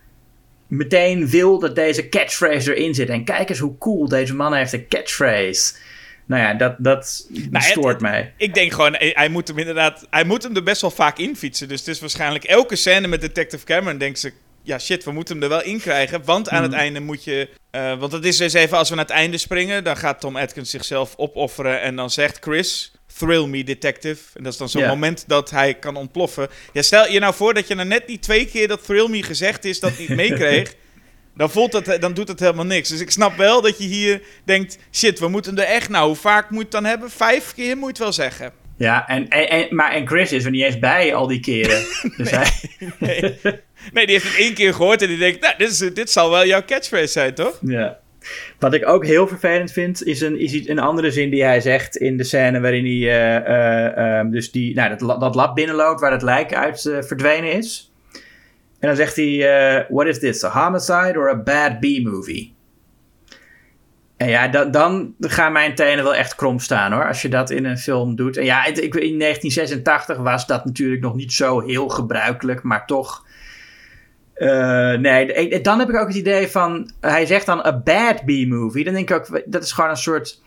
meteen 0.67 1.27
wil 1.29 1.59
dat 1.59 1.75
deze 1.75 2.09
catchphrase 2.09 2.75
erin 2.75 2.93
zit. 2.95 3.09
En 3.09 3.23
kijk 3.23 3.49
eens 3.49 3.59
hoe 3.59 3.77
cool 3.77 4.07
deze 4.07 4.35
man 4.35 4.53
heeft 4.53 4.73
een 4.73 4.88
catchphrase. 4.88 5.73
Nou 6.25 6.41
ja, 6.41 6.53
dat, 6.53 6.75
dat 6.77 7.27
het- 7.51 7.63
stoort 7.63 7.93
het- 7.93 8.01
mij. 8.01 8.33
Ik 8.38 8.53
denk 8.53 8.71
gewoon, 8.73 8.95
eh, 8.95 9.15
hij 9.15 9.29
moet 9.29 9.47
hem 9.47 9.57
inderdaad, 9.57 10.07
hij 10.09 10.23
moet 10.23 10.43
hem 10.43 10.55
er 10.55 10.63
best 10.63 10.81
wel 10.81 10.91
vaak 10.91 11.17
in 11.17 11.35
fietsen. 11.35 11.67
Dus 11.67 11.79
het 11.79 11.88
is 11.88 11.99
waarschijnlijk 11.99 12.43
elke 12.43 12.75
scène 12.75 13.07
met 13.07 13.21
Detective 13.21 13.65
Cameron 13.65 13.97
denkt 13.97 14.19
ze, 14.19 14.31
ja 14.62 14.79
shit, 14.79 15.03
we 15.03 15.12
moeten 15.12 15.33
hem 15.35 15.43
er 15.43 15.49
wel 15.49 15.63
in 15.63 15.79
krijgen. 15.79 16.21
Want 16.25 16.49
aan 16.49 16.63
het 16.63 16.73
einde 16.73 16.99
moet 16.99 17.23
je, 17.23 17.49
eh, 17.71 17.99
want 17.99 18.12
het 18.12 18.25
is 18.25 18.38
dus 18.38 18.53
even, 18.53 18.77
als 18.77 18.89
we 18.89 18.95
naar 18.95 19.05
het 19.05 19.13
einde 19.13 19.38
springen, 19.38 19.83
dan 19.83 19.97
gaat 19.97 20.19
Tom 20.19 20.35
Atkins 20.38 20.69
zichzelf 20.69 21.13
opofferen. 21.17 21.81
En 21.81 21.95
dan 21.95 22.09
zegt 22.09 22.38
Chris, 22.41 22.91
thrill 23.19 23.45
me 23.47 23.63
detective. 23.63 24.21
En 24.34 24.43
dat 24.43 24.51
is 24.53 24.60
dan 24.60 24.69
zo'n 24.69 24.82
moment 24.88 25.23
dat 25.27 25.49
hij 25.49 25.73
kan 25.73 25.95
ontploffen. 25.95 26.47
Ja, 26.73 26.82
stel 26.82 27.10
je 27.12 27.19
nou 27.19 27.34
voor 27.34 27.53
dat 27.53 27.67
je 27.67 27.75
nou 27.75 27.88
net 27.88 28.08
die 28.08 28.19
twee 28.19 28.45
keer 28.45 28.67
dat 28.67 28.86
thrill 28.86 29.10
me 29.10 29.23
gezegd 29.23 29.65
is, 29.65 29.79
dat 29.79 29.97
niet 29.97 30.10
meekreeg. 30.10 30.73
Dan, 31.36 31.49
voelt 31.51 31.71
dat, 31.71 32.01
dan 32.01 32.13
doet 32.13 32.27
het 32.27 32.39
helemaal 32.39 32.65
niks. 32.65 32.89
Dus 32.89 32.99
ik 32.99 33.12
snap 33.12 33.38
wel 33.38 33.62
dat 33.62 33.77
je 33.77 33.84
hier 33.84 34.21
denkt: 34.45 34.77
shit, 34.91 35.19
we 35.19 35.27
moeten 35.27 35.58
er 35.60 35.63
echt. 35.65 35.89
Nou, 35.89 36.08
hoe 36.08 36.15
vaak 36.15 36.49
moet 36.49 36.62
het 36.62 36.71
dan 36.71 36.86
hebben? 36.86 37.10
Vijf 37.12 37.53
keer 37.55 37.75
moet 37.75 37.84
je 37.84 37.88
het 37.88 37.97
wel 37.97 38.13
zeggen. 38.13 38.51
Ja, 38.77 39.08
en, 39.08 39.27
en, 39.29 39.49
en- 39.49 39.75
maar 39.75 39.91
en 39.91 40.08
Chris 40.08 40.32
is 40.32 40.43
er 40.45 40.51
niet 40.51 40.63
eens 40.63 40.79
bij 40.79 41.13
al 41.15 41.27
die 41.27 41.39
keren. 41.39 41.86
Dus 42.17 42.29
hij, 42.29 42.51
Nee. 42.99 43.39
nee, 43.93 44.05
die 44.05 44.15
heeft 44.15 44.23
het 44.27 44.36
één 44.38 44.53
keer 44.53 44.73
gehoord 44.73 45.01
en 45.01 45.08
die 45.08 45.17
denkt: 45.17 45.41
nou, 45.41 45.53
dit, 45.58 45.69
is, 45.69 45.77
dit 45.93 46.12
zal 46.12 46.29
wel 46.29 46.45
jouw 46.45 46.63
catchphrase 46.65 47.08
zijn, 47.08 47.34
toch? 47.34 47.60
Ja. 47.62 47.99
Wat 48.60 48.73
ik 48.73 48.88
ook 48.88 49.05
heel 49.05 49.27
vervelend 49.27 49.71
vind, 49.71 50.03
is 50.03 50.21
een, 50.21 50.39
is 50.39 50.67
een 50.67 50.79
andere 50.79 51.12
zin 51.12 51.29
die 51.29 51.43
hij 51.43 51.62
zegt 51.62 51.95
in 51.95 52.17
de 52.17 52.23
scène 52.23 52.60
waarin 52.60 52.86
hij 52.86 52.93
eh, 52.93 53.36
eh, 53.36 54.19
ehm, 54.19 54.29
dus 54.29 54.51
die, 54.51 54.75
nou, 54.75 54.97
dat, 54.97 55.19
dat 55.19 55.36
lab 55.36 55.55
binnenloopt 55.55 55.99
waar 55.99 56.12
het 56.12 56.21
lijk 56.21 56.53
uit 56.53 56.86
eh, 56.86 57.01
verdwenen 57.01 57.53
is. 57.53 57.93
En 58.79 58.88
dan 58.88 58.95
zegt 58.95 59.15
hij, 59.15 59.86
what 59.89 60.08
is 60.08 60.19
this, 60.19 60.43
a 60.43 60.49
homicide 60.63 61.19
or 61.19 61.29
a 61.29 61.36
bad 61.36 61.79
B-movie? 61.79 62.53
En 64.17 64.29
ja, 64.29 64.47
da- 64.47 64.65
dan 64.65 65.15
gaan 65.19 65.51
mijn 65.51 65.75
tenen 65.75 66.03
wel 66.03 66.15
echt 66.15 66.36
krom 66.36 66.60
staan 66.60 66.91
hoor, 66.91 67.08
als 67.08 67.21
je 67.21 67.29
dat 67.29 67.49
in 67.49 67.65
een 67.65 67.77
film 67.77 68.15
doet. 68.15 68.38
En 68.38 68.45
ja, 68.45 68.65
ik, 68.65 68.75
in 68.95 69.19
1986 69.19 70.17
was 70.17 70.47
dat 70.47 70.65
natuurlijk 70.65 71.01
nog 71.01 71.15
niet 71.15 71.34
zo 71.34 71.60
heel 71.60 71.89
gebruikelijk, 71.89 72.63
maar 72.63 72.86
toch... 72.86 73.27
Eh, 74.39 74.93
nee, 74.93 75.62
dan 75.62 75.80
heb 75.80 75.89
ik 75.89 75.95
ook 75.95 76.08
het 76.08 76.17
idee 76.17 76.47
van. 76.47 76.91
Hij 77.02 77.25
zegt 77.25 77.45
dan 77.45 77.65
a 77.65 77.80
bad 77.80 78.25
B-movie. 78.25 78.84
Dan 78.84 78.93
denk 78.93 79.10
ik 79.10 79.15
ook, 79.15 79.41
dat 79.45 79.63
is 79.63 79.71
gewoon 79.71 79.89
een 79.89 79.97
soort. 79.97 80.41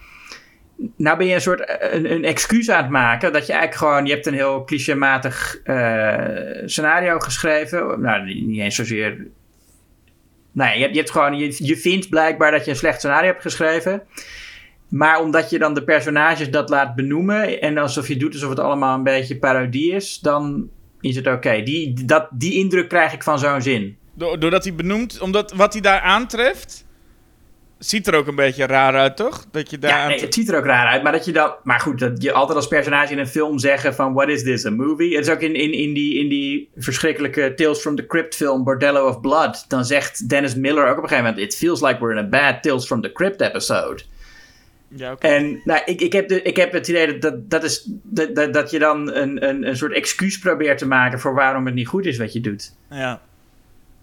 Nou 0.97 1.19
ben 1.19 1.27
je 1.27 1.35
een 1.35 1.41
soort 1.41 1.61
eh, 1.65 2.03
een, 2.11 2.25
excuus 2.25 2.71
aan 2.71 2.83
het 2.83 2.93
maken. 2.93 3.33
Dat 3.33 3.47
je 3.47 3.53
eigenlijk 3.53 3.83
gewoon. 3.83 4.07
Je 4.07 4.13
hebt 4.13 4.27
een 4.27 4.35
heel 4.35 4.65
clichématig 4.65 5.61
eh, 5.65 6.63
scenario 6.65 7.19
geschreven. 7.19 8.01
Nou, 8.01 8.25
niet 8.25 8.61
eens 8.61 8.75
zozeer. 8.75 9.27
Nee, 10.53 10.75
je, 10.77 10.81
hebt- 10.83 10.93
je 10.95 11.01
hebt 11.01 11.13
gewoon. 11.13 11.37
Je, 11.39 11.55
je 11.59 11.77
vindt 11.77 12.09
blijkbaar 12.09 12.51
dat 12.51 12.65
je 12.65 12.71
een 12.71 12.77
slecht 12.77 12.99
scenario 12.99 13.31
hebt 13.31 13.43
geschreven. 13.43 14.03
Maar 14.89 15.21
omdat 15.21 15.51
je 15.51 15.59
dan 15.59 15.75
de 15.75 15.85
personages 15.85 16.51
dat 16.51 16.69
laat 16.69 16.95
benoemen. 16.95 17.61
En 17.61 17.79
alsof 17.79 18.09
je 18.09 18.17
doet 18.17 18.33
alsof 18.33 18.51
het 18.51 18.59
allemaal 18.59 18.97
een 18.97 19.03
beetje 19.03 19.39
parodie 19.39 19.93
is. 19.93 20.19
Dan 20.19 20.71
is 21.03 21.17
het 21.17 21.27
oké. 21.27 21.63
Die, 21.63 22.05
dat, 22.05 22.29
die 22.31 22.55
indruk 22.55 22.89
krijg 22.89 23.13
ik 23.13 23.23
van 23.23 23.39
zo'n 23.39 23.63
zin. 23.63 23.97
Do- 24.15 24.39
doordat 24.39 24.65
hij 24.65 24.75
benoemt, 24.75 25.21
omdat 25.21 25.53
wat 25.53 25.73
hij 25.73 25.83
daar 25.83 26.01
aantreft. 26.01 26.85
Ziet 27.79 28.07
er 28.07 28.15
ook 28.15 28.27
een 28.27 28.35
beetje 28.35 28.67
raar 28.67 28.95
uit, 28.95 29.17
toch? 29.17 29.45
Dat 29.51 29.71
je 29.71 29.79
daar 29.79 29.91
Ja, 29.91 30.07
nee, 30.07 30.21
het 30.21 30.35
ziet 30.35 30.49
er 30.49 30.57
ook 30.57 30.65
raar 30.65 30.87
uit. 30.87 31.03
Maar 31.03 31.13
dat 31.13 31.25
je 31.25 31.33
dan. 31.33 31.55
Maar 31.63 31.81
goed, 31.81 31.99
dat 31.99 32.23
je 32.23 32.33
altijd 32.33 32.57
als 32.57 32.69
personage 32.69 33.13
in 33.13 33.19
een 33.19 33.27
film 33.27 33.59
zeggen 33.59 33.95
van 33.95 34.13
what 34.13 34.29
is 34.29 34.43
this, 34.43 34.67
a 34.67 34.71
movie? 34.71 35.17
Het 35.17 35.27
is 35.27 35.33
ook 35.33 35.41
in, 35.41 35.55
in, 35.55 35.73
in, 35.73 35.95
die, 35.95 36.19
in 36.19 36.29
die 36.29 36.69
verschrikkelijke 36.77 37.53
Tales 37.57 37.79
from 37.79 37.97
the 37.97 38.07
Crypt 38.07 38.35
film 38.35 38.65
Bordello 38.65 39.09
of 39.09 39.21
Blood. 39.21 39.65
Dan 39.69 39.85
zegt 39.85 40.29
Dennis 40.29 40.55
Miller 40.55 40.85
ook 40.85 40.97
op 40.97 41.03
een 41.03 41.09
gegeven 41.09 41.31
moment: 41.31 41.53
It 41.53 41.57
feels 41.57 41.81
like 41.81 41.99
we're 41.99 42.19
in 42.19 42.25
a 42.25 42.29
bad 42.29 42.63
Tales 42.63 42.87
from 42.87 43.01
the 43.01 43.13
Crypt 43.13 43.41
episode. 43.41 44.03
Ja. 44.97 45.17
En 45.19 45.61
nou, 45.65 45.81
ik, 45.85 46.01
ik, 46.01 46.13
heb 46.13 46.29
de, 46.29 46.43
ik 46.43 46.57
heb 46.57 46.73
het 46.73 46.89
idee 46.89 47.19
dat, 47.19 47.51
dat, 47.51 47.65
is, 47.65 47.89
dat, 48.03 48.53
dat, 48.53 48.71
je 48.71 48.79
dan 48.79 49.15
een, 49.15 49.49
een, 49.49 49.67
een 49.67 49.77
soort 49.77 49.93
excuus 49.93 50.39
probeert 50.39 50.79
te 50.79 50.87
maken 50.87 51.21
voor 51.21 51.35
waarom 51.35 51.67
het 51.67 51.75
niet 51.75 51.87
goed 51.89 52.07
is 52.07 52.19
wat 52.19 52.33
je 52.33 52.41
doet. 52.41 52.73
Ja. 52.91 53.21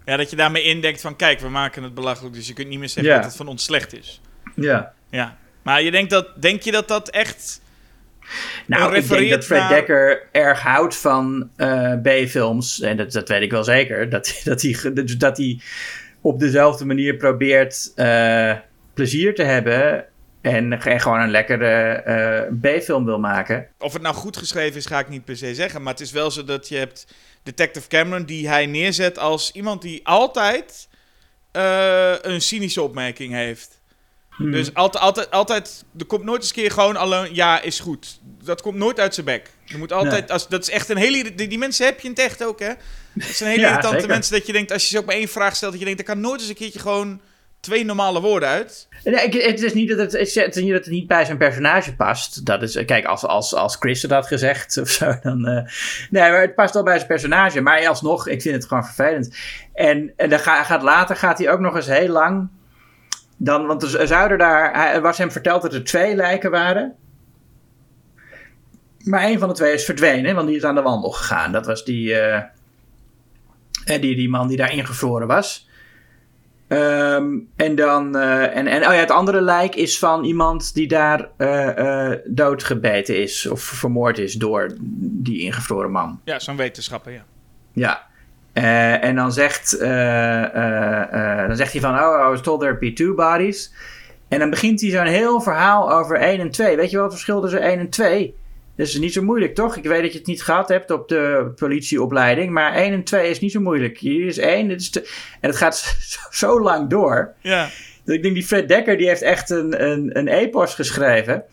ja, 0.04 0.16
dat 0.16 0.30
je 0.30 0.36
daarmee 0.36 0.62
indenkt 0.62 1.00
van... 1.00 1.16
Kijk, 1.16 1.40
we 1.40 1.48
maken 1.48 1.82
het 1.82 1.94
belachelijk, 1.94 2.34
dus 2.34 2.46
je 2.48 2.52
kunt 2.52 2.68
niet 2.68 2.78
meer 2.78 2.88
zeggen 2.88 3.12
Ja. 3.12 3.18
dat 3.18 3.26
het 3.26 3.36
van 3.36 3.48
ons 3.48 3.64
slecht 3.64 3.98
is. 3.98 4.20
Ja. 4.54 4.92
Ja. 5.10 5.36
Maar 5.62 5.82
je 5.82 5.90
denkt, 5.90 6.10
dat, 6.10 6.42
denk 6.42 6.62
je 6.62 6.70
dat 6.72 6.88
dat 6.88 7.08
echt... 7.10 7.60
Nou, 8.66 8.94
ik 8.96 9.08
denk 9.08 9.30
dat 9.30 9.44
Fred 9.44 9.58
naar- 9.60 9.68
Dekker 9.68 10.28
erg 10.32 10.60
houdt 10.60 10.96
van 10.96 11.50
eh, 11.56 11.92
B-films. 12.02 12.80
En 12.80 12.96
dat, 12.96 13.12
dat 13.12 13.28
weet 13.28 13.42
ik 13.42 13.50
wel 13.50 13.64
zeker. 13.64 14.08
Dat, 14.10 14.40
dat, 14.44 14.62
hij, 14.62 14.76
dat 15.18 15.36
hij 15.36 15.60
op 16.20 16.38
dezelfde 16.40 16.84
manier 16.84 17.16
probeert 17.16 17.92
eh, 17.96 18.52
plezier 18.94 19.34
te 19.34 19.42
hebben. 19.42 20.04
En, 20.40 20.82
en 20.82 21.00
gewoon 21.00 21.20
een 21.20 21.30
lekkere 21.30 21.92
eh, 21.92 22.52
B-film 22.60 23.04
wil 23.04 23.18
maken. 23.18 23.66
Of 23.78 23.92
het 23.92 24.02
nou 24.02 24.14
goed 24.14 24.36
geschreven 24.36 24.76
is, 24.76 24.86
ga 24.86 24.98
ik 24.98 25.08
niet 25.08 25.24
per 25.24 25.36
se 25.36 25.54
zeggen. 25.54 25.82
Maar 25.82 25.92
het 25.92 26.02
is 26.02 26.12
wel 26.12 26.30
zo 26.30 26.44
dat 26.44 26.68
je 26.68 26.76
hebt 26.76 27.06
Detective 27.42 27.88
Cameron... 27.88 28.24
die 28.24 28.48
hij 28.48 28.66
neerzet 28.66 29.18
als 29.18 29.52
iemand 29.52 29.82
die 29.82 30.06
altijd 30.06 30.88
eh, 31.52 32.14
een 32.22 32.40
cynische 32.40 32.82
opmerking 32.82 33.32
heeft. 33.32 33.80
Hmm. 34.30 34.50
Dus 34.50 34.74
altijd, 34.74 35.04
altijd, 35.04 35.30
altijd... 35.30 35.84
Er 35.98 36.04
komt 36.06 36.24
nooit 36.24 36.40
eens 36.40 36.48
een 36.48 36.62
keer 36.62 36.70
gewoon 36.70 36.96
alleen... 36.96 37.34
Ja, 37.34 37.60
is 37.60 37.80
goed. 37.80 38.20
Dat 38.42 38.62
komt 38.62 38.76
nooit 38.76 39.00
uit 39.00 39.14
zijn 39.14 39.26
bek. 39.26 39.50
Er 39.66 39.78
moet 39.78 39.92
altijd... 39.92 40.30
Als, 40.30 40.48
dat 40.48 40.62
is 40.62 40.70
echt 40.70 40.88
een 40.88 40.96
hele... 40.96 41.34
Die, 41.34 41.48
die 41.48 41.58
mensen 41.58 41.86
heb 41.86 42.00
je 42.00 42.04
in 42.04 42.10
het 42.10 42.22
echt 42.22 42.44
ook, 42.44 42.60
hè? 42.60 42.72
Dat 43.14 43.26
zijn 43.28 43.50
hele 43.54 43.62
Ja, 43.62 43.68
irritante 43.68 44.00
zeker. 44.00 44.14
mensen 44.14 44.32
dat 44.32 44.46
je 44.46 44.52
denkt... 44.52 44.72
Als 44.72 44.82
je 44.82 44.88
ze 44.88 44.98
ook 44.98 45.06
maar 45.06 45.14
één 45.14 45.28
vraag 45.28 45.56
stelt... 45.56 45.70
Dat 45.70 45.80
je 45.80 45.86
denkt, 45.86 46.00
er 46.00 46.06
kan 46.06 46.20
nooit 46.20 46.40
eens 46.40 46.48
een 46.48 46.54
keertje 46.54 46.78
gewoon... 46.78 47.20
twee 47.60 47.84
normale 47.84 48.20
woorden 48.20 48.48
uit. 48.48 48.88
Nee, 49.04 49.42
het 49.42 49.62
is 49.62 49.74
niet 49.74 49.88
dat 49.88 49.98
het, 49.98 50.34
het 50.34 50.54
niet 50.54 50.72
dat 50.72 50.84
het 50.84 50.90
niet 50.90 51.06
bij 51.06 51.24
zijn 51.24 51.38
personage 51.38 51.96
past. 51.96 52.46
Dat 52.46 52.62
is, 52.62 52.84
kijk, 52.84 53.04
als, 53.04 53.24
als, 53.24 53.54
als 53.54 53.76
Chris 53.76 54.02
het 54.02 54.10
had 54.10 54.26
gezegd 54.26 54.78
of 54.78 54.88
zo, 54.88 55.18
dan... 55.22 55.46
eh, 55.46 55.66
nee, 56.10 56.30
maar 56.30 56.40
het 56.40 56.54
past 56.54 56.74
wel 56.74 56.82
bij 56.82 56.96
zijn 56.96 57.08
personage. 57.08 57.60
Maar 57.60 57.86
alsnog, 57.88 58.28
ik 58.28 58.42
vind 58.42 58.54
het 58.54 58.66
gewoon 58.66 58.84
vervelend. 58.84 59.36
En, 59.74 60.12
en 60.16 60.30
dan 60.30 60.38
ga- 60.38 60.62
gaat, 60.62 60.82
later 60.82 61.16
gaat 61.16 61.38
hij 61.38 61.50
ook 61.50 61.60
nog 61.60 61.76
eens 61.76 61.86
heel 61.86 62.08
lang... 62.08 62.48
Dan, 63.36 63.66
want 63.66 63.82
er 63.82 64.06
zouden 64.06 64.38
daar... 64.38 64.74
Hij, 64.74 65.00
was 65.00 65.18
hem 65.18 65.32
verteld 65.32 65.62
dat 65.62 65.74
er 65.74 65.84
twee 65.84 66.14
lijken 66.14 66.50
waren. 66.50 66.94
Maar 69.04 69.20
één 69.22 69.38
van 69.38 69.48
de 69.48 69.54
twee 69.54 69.72
is 69.72 69.84
verdwenen, 69.84 70.34
want 70.34 70.46
die 70.46 70.56
is 70.56 70.64
aan 70.64 70.74
de 70.74 70.82
wandel 70.82 71.10
gegaan. 71.10 71.52
Dat 71.52 71.66
was 71.66 71.84
die, 71.84 72.14
eh, 72.14 72.42
die, 73.84 74.16
die 74.16 74.28
man 74.28 74.48
die 74.48 74.56
daar 74.56 74.72
ingevroren 74.72 75.26
was. 75.26 75.68
Ehm, 76.70 77.38
en 77.56 77.74
dan. 77.74 78.16
eh, 78.16 78.56
en, 78.56 78.66
en 78.66 78.86
oh 78.86 78.92
ja, 78.92 78.98
het 78.98 79.10
andere 79.10 79.40
lijk 79.40 79.74
is 79.74 79.98
van 79.98 80.24
iemand 80.24 80.74
die 80.74 80.88
daar 80.88 81.28
eh, 81.36 82.10
eh, 82.12 82.18
doodgebeten 82.24 83.22
is. 83.22 83.46
Of 83.46 83.60
vermoord 83.62 84.18
is 84.18 84.34
door 84.34 84.70
die 85.00 85.40
ingevroren 85.40 85.90
man. 85.90 86.20
Ja, 86.24 86.38
zo'n 86.38 86.56
wetenschapper, 86.56 87.12
ja. 87.12 87.24
Ja. 87.72 88.08
En 89.00 89.16
dan 89.16 89.32
zegt, 89.32 89.70
dan 91.48 91.56
zegt 91.56 91.72
hij 91.72 91.80
van, 91.80 91.94
oh, 91.94 92.26
I 92.26 92.28
was 92.28 92.40
told 92.40 92.60
there 92.60 92.78
be 92.78 92.92
two 92.92 93.14
bodies. 93.14 93.72
En 94.28 94.38
dan 94.38 94.50
begint 94.50 94.80
hij 94.80 94.90
zo'n 94.90 95.06
heel 95.06 95.40
verhaal 95.40 95.92
over 95.92 96.16
1 96.16 96.40
en 96.40 96.50
2. 96.50 96.76
Weet 96.76 96.90
je 96.90 96.96
wat 96.96 97.04
het 97.04 97.14
verschil 97.14 97.40
tussen 97.40 97.62
1 97.62 97.78
en 97.78 97.88
2? 97.88 98.34
Is 98.80 98.98
niet 98.98 99.12
zo 99.12 99.22
moeilijk, 99.22 99.54
toch? 99.54 99.76
Ik 99.76 99.84
weet 99.84 100.02
dat 100.02 100.12
je 100.12 100.18
het 100.18 100.26
niet 100.26 100.42
gehad 100.42 100.68
hebt 100.68 100.90
op 100.90 101.08
de 101.08 101.52
politieopleiding. 101.56 102.50
Maar 102.50 102.72
1 102.72 102.92
en 102.92 103.04
2 103.04 103.30
is 103.30 103.40
niet 103.40 103.52
zo 103.52 103.60
moeilijk. 103.60 103.98
Hier 103.98 104.26
is 104.26 104.38
1, 104.38 104.68
dit 104.68 104.80
is 104.80 104.90
2. 104.90 105.04
En 105.40 105.48
het 105.48 105.56
gaat 105.56 105.76
zo, 106.08 106.20
zo 106.30 106.60
lang 106.60 106.90
door. 106.90 107.34
Ja, 107.40 107.68
Dat 108.04 108.14
ik 108.14 108.22
denk, 108.22 108.34
die 108.34 108.44
Fred 108.44 108.68
Dekker 108.68 108.96
die 108.96 109.08
heeft 109.08 109.22
echt 109.22 109.50
een, 109.50 109.90
een, 109.90 110.18
een 110.18 110.28
epos 110.28 110.74
geschreven. 110.74 111.44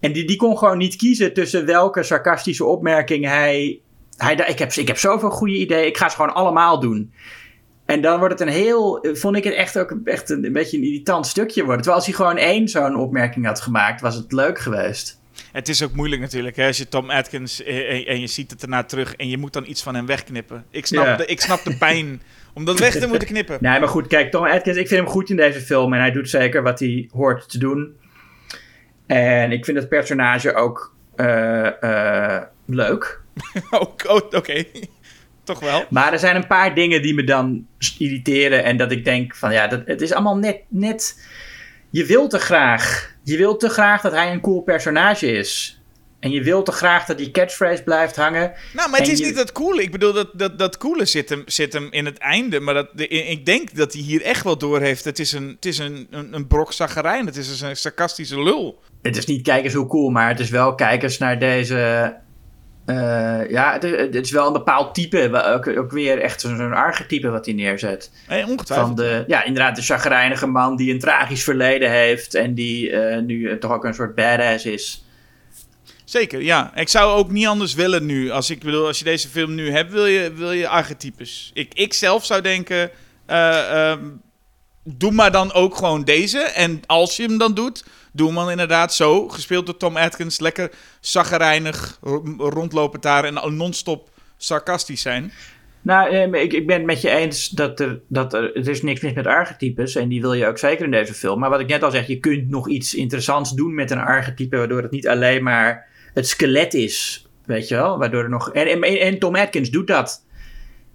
En 0.00 0.12
die, 0.12 0.24
die 0.24 0.36
kon 0.36 0.58
gewoon 0.58 0.78
niet 0.78 0.96
kiezen 0.96 1.32
tussen 1.32 1.66
welke 1.66 2.02
sarcastische 2.02 2.64
opmerking 2.64 3.24
hij... 3.24 3.80
hij 4.16 4.34
ik, 4.34 4.58
heb, 4.58 4.72
ik 4.72 4.88
heb 4.88 4.98
zoveel 4.98 5.30
goede 5.30 5.56
ideeën, 5.56 5.86
ik 5.86 5.96
ga 5.96 6.08
ze 6.08 6.16
gewoon 6.16 6.34
allemaal 6.34 6.80
doen. 6.80 7.12
En 7.84 8.00
dan 8.00 8.18
wordt 8.18 8.38
het 8.38 8.48
een 8.48 8.54
heel... 8.54 9.06
Vond 9.12 9.36
ik 9.36 9.44
het 9.44 9.54
echt 9.54 9.78
ook 9.78 9.96
echt 10.04 10.30
een, 10.30 10.44
een 10.44 10.52
beetje 10.52 10.76
een 10.76 10.84
irritant 10.84 11.26
stukje 11.26 11.64
worden. 11.64 11.82
Terwijl 11.82 11.96
als 11.96 12.06
hij 12.06 12.16
gewoon 12.16 12.36
één 12.36 12.68
zo'n 12.68 12.96
opmerking 12.96 13.46
had 13.46 13.60
gemaakt, 13.60 14.00
was 14.00 14.14
het 14.14 14.32
leuk 14.32 14.58
geweest. 14.58 15.19
Het 15.52 15.68
is 15.68 15.82
ook 15.82 15.92
moeilijk 15.92 16.20
natuurlijk. 16.20 16.56
Hè? 16.56 16.66
Als 16.66 16.78
je 16.78 16.88
Tom 16.88 17.10
Atkins 17.10 17.62
eh, 17.62 17.90
en, 17.90 18.06
en 18.06 18.20
je 18.20 18.26
ziet 18.26 18.50
het 18.50 18.62
erna 18.62 18.84
terug 18.84 19.14
en 19.16 19.28
je 19.28 19.38
moet 19.38 19.52
dan 19.52 19.64
iets 19.66 19.82
van 19.82 19.94
hem 19.94 20.06
wegknippen. 20.06 20.64
Ik 20.70 20.86
snap, 20.86 21.04
Ja. 21.04 21.16
de, 21.16 21.26
ik 21.26 21.40
snap 21.40 21.64
de 21.64 21.76
pijn 21.76 22.22
om 22.54 22.64
dat 22.64 22.78
weg 22.78 22.94
te 22.96 23.06
moeten 23.06 23.28
knippen. 23.34 23.58
Nee, 23.60 23.78
maar 23.80 23.88
goed, 23.88 24.06
kijk, 24.06 24.30
Tom 24.30 24.44
Atkins, 24.44 24.76
ik 24.76 24.88
vind 24.88 25.00
hem 25.00 25.10
goed 25.10 25.30
in 25.30 25.36
deze 25.36 25.60
film. 25.60 25.92
En 25.92 26.00
hij 26.00 26.10
doet 26.12 26.30
zeker 26.30 26.62
wat 26.62 26.80
hij 26.80 27.08
hoort 27.12 27.48
te 27.50 27.58
doen. 27.58 27.96
En 29.06 29.52
ik 29.52 29.64
vind 29.64 29.76
het 29.76 29.88
personage 29.88 30.54
ook 30.54 30.94
eh, 31.16 31.82
eh, 32.36 32.42
leuk. 32.66 33.20
Oh, 33.70 34.20
Oké, 34.30 34.64
toch 35.44 35.60
wel. 35.60 35.84
Maar 35.90 36.12
er 36.12 36.18
zijn 36.18 36.36
een 36.36 36.46
paar 36.46 36.74
dingen 36.74 37.02
die 37.02 37.14
me 37.14 37.24
dan 37.24 37.66
irriteren. 37.98 38.64
En 38.64 38.76
dat 38.76 38.92
ik 38.92 39.04
denk 39.04 39.34
van 39.36 39.52
ja, 39.52 39.66
dat, 39.66 39.82
het 39.84 40.00
is 40.00 40.12
allemaal 40.12 40.36
net, 40.36 40.60
net... 40.68 41.28
Je 41.90 42.04
wilt 42.06 42.30
te 42.30 42.38
graag. 42.38 43.14
Je 43.24 43.36
wilt 43.36 43.60
te 43.60 43.68
graag 43.68 44.00
dat 44.00 44.12
hij 44.12 44.32
een 44.32 44.40
cool 44.40 44.60
personage 44.62 45.32
is. 45.32 45.80
En 46.20 46.30
je 46.30 46.42
wilt 46.42 46.66
te 46.66 46.72
graag 46.72 47.04
dat 47.06 47.18
die 47.18 47.30
catchphrase 47.30 47.82
blijft 47.82 48.16
hangen. 48.16 48.52
Nou, 48.72 48.90
maar 48.90 48.98
het 49.00 49.08
is 49.08 49.18
je- 49.18 49.24
niet 49.24 49.36
dat 49.36 49.52
coole. 49.52 49.82
Ik 49.82 49.90
bedoel, 49.92 50.12
dat, 50.12 50.28
dat, 50.32 50.58
dat 50.58 50.78
coole 50.78 51.04
zit 51.04 51.28
hem, 51.28 51.42
zit 51.46 51.72
hem 51.72 51.88
in 51.90 52.04
het 52.04 52.18
einde. 52.18 52.60
Maar 52.60 52.74
dat, 52.74 52.88
de- 52.94 53.08
ik 53.08 53.46
denk 53.46 53.74
dat 53.76 53.92
hij 53.92 54.02
hier 54.02 54.22
echt 54.22 54.44
wel 54.44 54.58
door 54.58 54.80
heeft. 54.80 55.04
Het 55.04 55.18
is 55.18 55.32
een, 55.32 55.48
het 55.48 55.64
is 55.64 55.78
een, 55.78 56.06
een, 56.10 56.34
een 56.34 56.46
brok. 56.46 56.72
Het 56.76 57.36
is 57.36 57.60
een 57.60 57.76
sarcastische 57.76 58.42
lul. 58.42 58.78
Het 59.02 59.16
is 59.16 59.26
niet 59.26 59.42
kijkers 59.42 59.74
hoe 59.74 59.86
cool, 59.86 60.10
maar 60.10 60.28
het 60.28 60.40
is 60.40 60.50
wel 60.50 60.74
kijkers 60.74 61.18
naar 61.18 61.38
deze... 61.38 62.14
eh, 62.90 63.50
ja, 63.50 63.72
het, 63.72 63.82
het 63.82 64.14
is 64.14 64.30
wel 64.30 64.46
een 64.46 64.52
bepaald 64.52 64.94
type. 64.94 65.42
Ook, 65.44 65.66
ook 65.66 65.90
weer 65.90 66.18
echt 66.18 66.40
zo'n 66.40 66.72
archetype 66.72 67.28
wat 67.28 67.44
hij 67.44 67.54
neerzet. 67.54 68.10
Nee, 68.28 68.42
Van 68.42 68.50
ongetwijfeld. 68.50 68.96
de, 68.96 69.24
ja, 69.26 69.44
inderdaad, 69.44 69.76
de 69.76 69.82
chagrijnige 69.82 70.46
man 70.46 70.76
die 70.76 70.92
een 70.92 70.98
tragisch 70.98 71.44
verleden 71.44 71.90
heeft. 71.90 72.34
En 72.34 72.54
die 72.54 72.90
eh, 72.90 73.22
nu 73.22 73.50
eh, 73.50 73.56
toch 73.56 73.72
ook 73.72 73.84
een 73.84 73.94
soort 73.94 74.14
badass 74.14 74.64
is. 74.64 75.04
Zeker, 76.04 76.42
ja. 76.42 76.72
Ik 76.74 76.88
zou 76.88 77.18
ook 77.18 77.30
niet 77.30 77.46
anders 77.46 77.74
willen 77.74 78.06
nu. 78.06 78.30
Als 78.30 78.50
ik 78.50 78.60
bedoel, 78.60 78.86
als 78.86 78.98
je 78.98 79.04
deze 79.04 79.28
film 79.28 79.54
nu 79.54 79.70
hebt, 79.70 79.92
wil 79.92 80.06
je, 80.06 80.32
wil 80.32 80.52
je 80.52 80.68
archetypes. 80.68 81.50
Ik, 81.54 81.74
ik 81.74 81.94
zelf 81.94 82.24
zou 82.24 82.40
denken, 82.40 82.90
eh, 83.26 83.90
ehm, 83.90 84.04
doe 84.84 85.12
maar 85.12 85.32
dan 85.32 85.52
ook 85.52 85.76
gewoon 85.76 86.04
deze. 86.04 86.38
En 86.38 86.82
als 86.86 87.16
je 87.16 87.22
hem 87.22 87.38
dan 87.38 87.54
doet, 87.54 87.84
doe 88.12 88.26
hem 88.26 88.36
dan 88.36 88.50
inderdaad 88.50 88.94
zo. 88.94 89.28
Gespeeld 89.28 89.66
door 89.66 89.76
Tom 89.76 89.96
Atkins. 89.96 90.40
Lekker 90.40 90.70
zaggerijnig 91.00 91.98
ro- 92.02 92.34
rondlopen 92.36 93.00
daar 93.00 93.24
en 93.24 93.56
non-stop 93.56 94.10
sarcastisch 94.36 95.02
zijn. 95.02 95.32
Nou, 95.82 96.10
eh, 96.10 96.30
maar 96.30 96.40
ik, 96.40 96.66
ben 96.66 96.76
het 96.76 96.86
met 96.86 97.00
je 97.00 97.10
eens 97.10 97.48
dat 97.48 97.80
er, 97.80 98.00
dat 98.08 98.34
er... 98.34 98.56
Er 98.56 98.68
is 98.68 98.82
niks 98.82 99.00
mis 99.00 99.12
met 99.12 99.26
archetypes. 99.26 99.94
En 99.94 100.08
die 100.08 100.20
wil 100.20 100.32
je 100.32 100.46
ook 100.46 100.58
zeker 100.58 100.84
in 100.84 100.90
deze 100.90 101.14
film. 101.14 101.38
Maar 101.38 101.50
wat 101.50 101.60
ik 101.60 101.68
net 101.68 101.82
al 101.82 101.90
zeg, 101.90 102.06
je 102.06 102.20
kunt 102.20 102.48
nog 102.48 102.68
iets 102.68 102.94
interessants 102.94 103.54
doen 103.54 103.74
met 103.74 103.90
een 103.90 103.98
archetype. 103.98 104.56
Waardoor 104.56 104.82
het 104.82 104.90
niet 104.90 105.08
alleen 105.08 105.42
maar 105.42 105.86
het 106.14 106.28
skelet 106.28 106.74
is. 106.74 107.28
Weet 107.44 107.68
je 107.68 107.74
wel? 107.74 107.98
Waardoor 107.98 108.22
er 108.22 108.28
nog... 108.28 108.52
En, 108.52 108.82
en, 108.82 109.00
en 109.00 109.18
Tom 109.18 109.36
Atkins 109.36 109.70
doet 109.70 109.86
dat. 109.86 110.26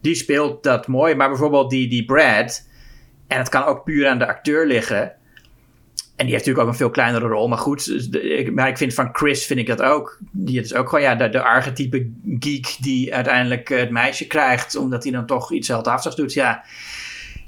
Die 0.02 0.16
speelt 0.16 0.64
dat 0.64 0.88
mooi. 0.88 1.16
Maar 1.16 1.30
bijvoorbeeld 1.30 1.70
die, 1.70 1.88
die 1.88 2.06
Brad... 2.06 2.68
En 3.28 3.38
het 3.38 3.50
kan 3.50 3.64
ook 3.64 3.84
puur 3.84 4.08
aan 4.08 4.20
de 4.20 4.28
acteur 4.28 4.68
liggen. 4.68 5.14
En 6.16 6.26
die 6.26 6.34
heeft 6.34 6.46
natuurlijk 6.46 6.60
ook 6.60 6.68
een 6.68 6.80
veel 6.80 6.90
kleinere 6.90 7.28
rol. 7.28 7.48
Maar 7.48 7.58
goed, 7.58 7.86
dus 7.86 8.10
maar 8.50 8.68
ik 8.68 8.78
vind 8.78 8.94
van 8.94 9.10
Chris 9.12 9.46
vind 9.46 9.60
ik 9.60 9.68
dat 9.68 9.82
ook. 9.82 10.18
Die 10.32 10.62
is 10.62 10.74
ook 10.74 10.90
gewoon 10.90 11.04
ja, 11.04 11.16
de, 11.16 11.30
de 11.30 11.42
archetype 11.42 12.10
geek 12.40 12.76
die 12.80 13.16
uiteindelijk 13.16 13.70
eh, 13.70 13.80
het 13.80 13.90
meisje 13.90 14.28
krijgt. 14.28 14.76
Omdat 14.76 15.04
hij 15.04 15.12
dan 15.12 15.26
toch 15.26 15.52
iets 15.52 15.68
heldhaftigs 15.68 16.16
doet. 16.16 16.34
Ja, 16.34 16.64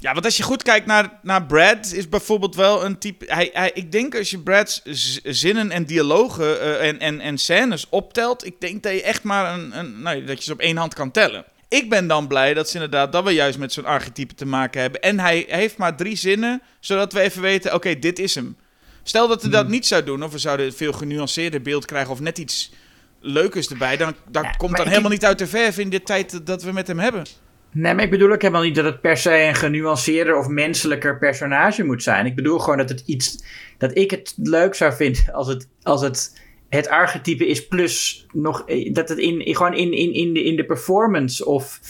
Ja, 0.00 0.12
want 0.12 0.24
als 0.24 0.36
je 0.36 0.42
goed 0.42 0.62
kijkt 0.62 0.86
naar, 0.86 1.18
naar 1.22 1.46
Brad, 1.46 1.92
is 1.92 2.08
bijvoorbeeld 2.08 2.54
wel 2.54 2.84
een 2.84 2.98
type. 2.98 3.24
Hij, 3.28 3.50
hij, 3.52 3.70
ik 3.74 3.92
denk 3.92 4.16
als 4.16 4.30
je 4.30 4.38
Brad's 4.38 4.82
zinnen 5.22 5.70
en 5.70 5.84
dialogen 5.84 6.60
eh, 6.60 6.88
en, 6.88 6.98
en, 6.98 7.20
en 7.20 7.38
scènes 7.38 7.86
optelt, 7.88 8.46
ik 8.46 8.60
denk 8.60 8.82
dat 8.82 8.92
je 8.92 9.02
echt 9.02 9.22
maar 9.22 9.58
een, 9.58 9.78
een, 9.78 10.02
nou, 10.02 10.24
dat 10.24 10.38
je 10.38 10.44
ze 10.44 10.52
op 10.52 10.60
één 10.60 10.76
hand 10.76 10.94
kan 10.94 11.10
tellen. 11.10 11.44
Ik 11.68 11.88
ben 11.90 12.06
dan 12.06 12.26
blij 12.26 12.54
dat 12.54 12.68
ze 12.68 12.74
inderdaad 12.74 13.12
dat 13.12 13.24
we 13.24 13.30
juist 13.30 13.58
met 13.58 13.72
zo'n 13.72 13.84
archetype 13.84 14.34
te 14.34 14.46
maken 14.46 14.80
hebben. 14.80 15.00
En 15.02 15.20
hij 15.20 15.44
heeft 15.48 15.76
maar 15.76 15.96
drie 15.96 16.16
zinnen, 16.16 16.62
zodat 16.80 17.12
we 17.12 17.20
even 17.20 17.42
weten: 17.42 17.74
oké, 17.74 17.98
dit 17.98 18.18
is 18.18 18.34
hem. 18.34 18.56
Stel 19.02 19.28
dat 19.28 19.42
hij 19.42 19.50
dat 19.50 19.68
niet 19.68 19.86
zou 19.86 20.04
doen, 20.04 20.22
of 20.22 20.32
we 20.32 20.38
zouden 20.38 20.66
een 20.66 20.72
veel 20.72 20.92
genuanceerder 20.92 21.62
beeld 21.62 21.84
krijgen, 21.84 22.10
of 22.12 22.20
net 22.20 22.38
iets 22.38 22.72
leukers 23.20 23.68
erbij, 23.70 23.96
dan, 23.96 24.14
dan 24.30 24.42
Ja, 24.42 24.50
komt 24.50 24.76
dan 24.76 24.84
ik- 24.84 24.90
helemaal 24.90 25.10
niet 25.10 25.24
uit 25.24 25.38
de 25.38 25.46
verf 25.46 25.78
in 25.78 25.90
de 25.90 26.02
tijd 26.02 26.46
dat 26.46 26.62
we 26.62 26.72
met 26.72 26.86
hem 26.86 26.98
hebben. 26.98 27.24
Nee, 27.72 27.94
maar 27.94 28.04
ik 28.04 28.10
bedoel 28.10 28.32
ook 28.32 28.40
helemaal 28.42 28.62
niet 28.62 28.74
dat 28.74 28.84
het 28.84 29.00
per 29.00 29.16
se 29.16 29.38
een 29.42 29.54
genuanceerder 29.54 30.36
of 30.38 30.46
menselijker 30.48 31.18
personage 31.18 31.84
moet 31.84 32.02
zijn. 32.02 32.26
Ik 32.26 32.34
bedoel 32.34 32.58
gewoon 32.58 32.78
dat 32.78 32.88
het 32.88 33.02
iets. 33.06 33.44
dat 33.78 33.96
ik 33.96 34.10
het 34.10 34.34
leuk 34.36 34.74
zou 34.74 34.92
vinden 34.94 35.32
als 35.32 35.46
het. 35.46 35.68
Als 35.82 36.00
het 36.00 36.40
het 36.68 36.88
archetype 36.88 37.46
is 37.46 37.66
plus 37.68 38.26
nog. 38.32 38.62
eh, 38.66 38.92
dat 38.94 39.08
het 39.08 39.18
in, 39.18 39.54
gewoon 39.56 39.74
in, 39.74 39.92
in, 39.92 40.12
in, 40.12 40.34
de, 40.34 40.42
in 40.44 40.56
de 40.56 40.64
performance 40.64 41.44
of. 41.46 41.80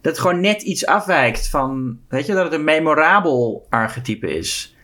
dat 0.00 0.12
het 0.12 0.18
gewoon 0.20 0.40
net 0.40 0.62
iets 0.62 0.86
afwijkt 0.86 1.48
van. 1.48 1.98
weet 2.08 2.26
je, 2.26 2.32
dat 2.34 2.44
het 2.44 2.52
een 2.52 2.64
memorabel 2.64 3.66
archetype 3.70 4.36
is. 4.36 4.76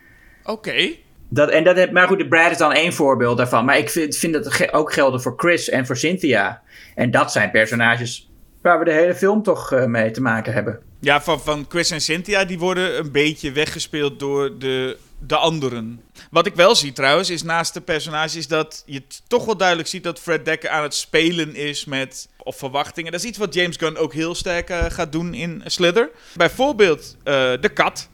Oké. 0.45 0.91
Dat, 1.29 1.51
en 1.51 1.65
dat, 1.65 1.77
heb- 1.77 1.93
maar 1.93 2.07
goed, 2.07 2.19
de 2.19 2.29
Brad 2.29 2.51
is 2.51 2.57
dan 2.59 2.73
één 2.73 2.93
voorbeeld 2.93 3.37
daarvan. 3.37 3.65
Maar 3.65 3.79
ik 3.79 3.91
vind, 3.91 4.17
vind 4.17 4.33
dat 4.33 4.73
ook 4.73 4.93
gelden 4.93 5.23
voor 5.23 5.35
Chris 5.37 5.69
en 5.69 5.87
voor 5.87 5.97
Cynthia. 5.97 6.63
En 6.95 7.11
dat 7.11 7.33
zijn 7.33 7.51
personages 7.51 8.31
waar 8.63 8.79
we 8.79 8.85
de 8.85 8.93
hele 8.93 9.15
film 9.15 9.43
toch 9.43 9.73
eh, 9.73 9.85
mee 9.85 10.11
te 10.11 10.21
maken 10.21 10.53
hebben. 10.53 10.81
Ja, 11.01 11.23
van, 11.23 11.41
van 11.41 11.67
Chris 11.69 11.91
en 11.91 12.01
Cynthia, 12.01 12.45
die 12.45 12.59
worden 12.59 12.99
een 12.99 13.13
beetje 13.13 13.53
weggespeeld 13.53 14.19
door 14.19 14.59
de, 14.59 14.97
de 15.19 15.37
anderen. 15.37 16.01
Wat 16.31 16.47
ik 16.47 16.55
wel 16.55 16.75
zie 16.75 16.93
trouwens, 16.93 17.31
is 17.31 17.43
naast 17.43 17.75
de 17.75 17.81
personages 17.81 18.49
dat 18.49 18.83
je 18.87 19.03
toch 19.27 19.45
wel 19.45 19.57
duidelijk 19.57 19.89
ziet 19.89 20.05
dat 20.05 20.21
Fred 20.21 20.45
Dekker 20.45 20.71
aan 20.71 20.83
het 20.83 20.95
spelen 20.95 21.55
is 21.55 21.85
met 21.85 22.29
of 22.37 22.57
verwachtingen. 22.57 23.13
Dat 23.13 23.21
is 23.21 23.27
iets 23.27 23.39
wat 23.39 23.55
James 23.55 23.77
Gunn 23.77 23.97
ook 23.97 24.13
heel 24.13 24.35
sterk 24.35 24.71
eh, 24.71 24.85
gaat 24.89 25.13
doen 25.13 25.35
in 25.35 25.63
Slither. 25.65 26.11
Bijvoorbeeld 26.35 27.17
eh, 27.25 27.53
de 27.61 27.71
kat. 27.75 28.09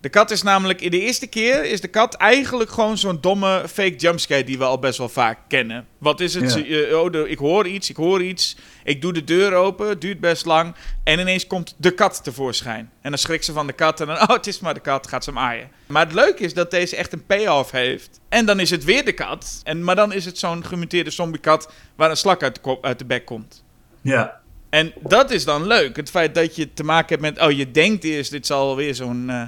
De 0.00 0.08
kat 0.08 0.30
is 0.30 0.42
namelijk, 0.42 0.80
in 0.80 0.90
de 0.90 1.00
eerste 1.00 1.26
keer 1.26 1.64
is 1.64 1.80
de 1.80 1.88
kat 1.88 2.14
eigenlijk 2.14 2.70
gewoon 2.70 2.98
zo'n 2.98 3.18
domme 3.20 3.64
fake 3.68 3.96
jumpscare 3.96 4.44
die 4.44 4.58
we 4.58 4.64
al 4.64 4.78
best 4.78 4.98
wel 4.98 5.08
vaak 5.08 5.38
kennen. 5.48 5.86
Wat 5.98 6.20
is 6.20 6.34
het? 6.34 6.60
Ja. 6.66 6.96
Oh, 6.96 7.28
ik 7.28 7.38
hoor 7.38 7.66
iets, 7.66 7.90
ik 7.90 7.96
hoor 7.96 8.22
iets. 8.22 8.56
Ik 8.84 9.00
doe 9.00 9.12
de 9.12 9.24
deur 9.24 9.54
open, 9.54 9.88
het 9.88 10.00
duurt 10.00 10.20
best 10.20 10.46
lang. 10.46 10.74
En 11.04 11.18
ineens 11.18 11.46
komt 11.46 11.74
de 11.76 11.90
kat 11.90 12.24
tevoorschijn. 12.24 12.90
En 13.00 13.10
dan 13.10 13.18
schrikt 13.18 13.44
ze 13.44 13.52
van 13.52 13.66
de 13.66 13.72
kat 13.72 14.00
en 14.00 14.06
dan, 14.06 14.16
oh, 14.16 14.28
het 14.28 14.46
is 14.46 14.60
maar 14.60 14.74
de 14.74 14.80
kat, 14.80 15.06
gaat 15.06 15.24
ze 15.24 15.30
hem 15.30 15.38
aaien. 15.38 15.70
Maar 15.86 16.04
het 16.04 16.14
leuke 16.14 16.42
is 16.42 16.54
dat 16.54 16.70
deze 16.70 16.96
echt 16.96 17.12
een 17.12 17.26
payoff 17.26 17.70
heeft. 17.70 18.20
En 18.28 18.46
dan 18.46 18.60
is 18.60 18.70
het 18.70 18.84
weer 18.84 19.04
de 19.04 19.12
kat. 19.12 19.60
En, 19.64 19.84
maar 19.84 19.96
dan 19.96 20.12
is 20.12 20.24
het 20.24 20.38
zo'n 20.38 20.64
gemuteerde 20.64 21.10
zombiekat 21.10 21.72
waar 21.96 22.10
een 22.10 22.16
slak 22.16 22.42
uit 22.42 22.54
de, 22.54 22.60
kop, 22.60 22.84
uit 22.84 22.98
de 22.98 23.04
bek 23.04 23.24
komt. 23.24 23.64
Ja. 24.00 24.40
En 24.70 24.92
dat 25.00 25.30
is 25.30 25.44
dan 25.44 25.66
leuk. 25.66 25.96
Het 25.96 26.10
feit 26.10 26.34
dat 26.34 26.56
je 26.56 26.72
te 26.72 26.84
maken 26.84 27.08
hebt 27.08 27.20
met, 27.20 27.46
oh, 27.46 27.56
je 27.56 27.70
denkt 27.70 28.04
eerst, 28.04 28.30
dit 28.30 28.46
zal 28.46 28.76
weer 28.76 28.94
zo'n 28.94 29.30
eh, 29.30 29.42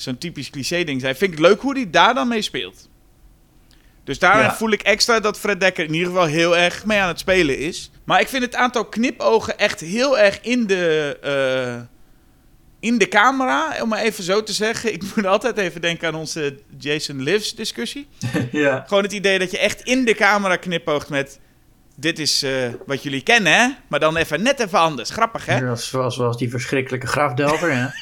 zo'n 0.00 0.18
typisch 0.18 0.50
cliché 0.50 0.84
ding 0.84 1.00
zijn. 1.00 1.16
Vind 1.16 1.32
ik 1.32 1.38
leuk 1.38 1.60
hoe 1.60 1.72
hij 1.74 1.90
daar 1.90 2.14
dan 2.14 2.28
mee 2.28 2.42
speelt. 2.42 2.88
Dus 4.04 4.18
daar 4.18 4.38
Ja. 4.42 4.54
voel 4.54 4.70
ik 4.70 4.82
extra 4.82 5.20
dat 5.20 5.38
Fred 5.38 5.60
Dekker 5.60 5.84
in 5.84 5.92
ieder 5.94 6.08
geval 6.08 6.26
heel 6.26 6.56
erg 6.56 6.84
mee 6.84 6.98
aan 7.00 7.08
het 7.08 7.18
spelen 7.18 7.58
is. 7.58 7.90
Maar 8.04 8.20
ik 8.20 8.28
vind 8.28 8.42
het 8.42 8.54
aantal 8.54 8.84
knipogen 8.84 9.58
echt 9.58 9.80
heel 9.80 10.18
erg 10.18 10.40
in 10.40 10.66
de, 10.66 11.18
eh, 11.22 11.80
in 12.80 12.98
de 12.98 13.08
camera, 13.08 13.82
om 13.82 13.88
maar 13.88 13.98
even 14.00 14.24
zo 14.24 14.42
te 14.42 14.52
zeggen. 14.52 14.92
Ik 14.92 15.02
moet 15.14 15.26
altijd 15.26 15.58
even 15.58 15.80
denken 15.80 16.08
aan 16.08 16.14
onze 16.14 16.58
Jason 16.78 17.22
Lives 17.22 17.54
discussie. 17.54 18.06
ja. 18.52 18.84
Gewoon 18.86 19.02
het 19.02 19.12
idee 19.12 19.38
dat 19.38 19.50
je 19.50 19.58
echt 19.58 19.80
in 19.82 20.04
de 20.04 20.14
camera 20.14 20.56
knipoogt 20.56 21.08
met... 21.08 21.38
Dit 22.00 22.18
is 22.18 22.42
eh, 22.42 22.52
wat 22.86 23.02
jullie 23.02 23.22
kennen, 23.22 23.52
hè? 23.52 23.66
Maar 23.88 24.00
dan 24.00 24.16
even 24.16 24.42
net 24.42 24.60
even 24.60 24.78
anders. 24.78 25.10
Grappig, 25.10 25.46
hè? 25.46 25.58
Zoals, 25.58 25.88
zoals, 25.88 26.14
zoals 26.14 26.36
die 26.38 26.50
verschrikkelijke 26.50 27.06
grafdelver, 27.06 27.70
ja. 27.80 27.92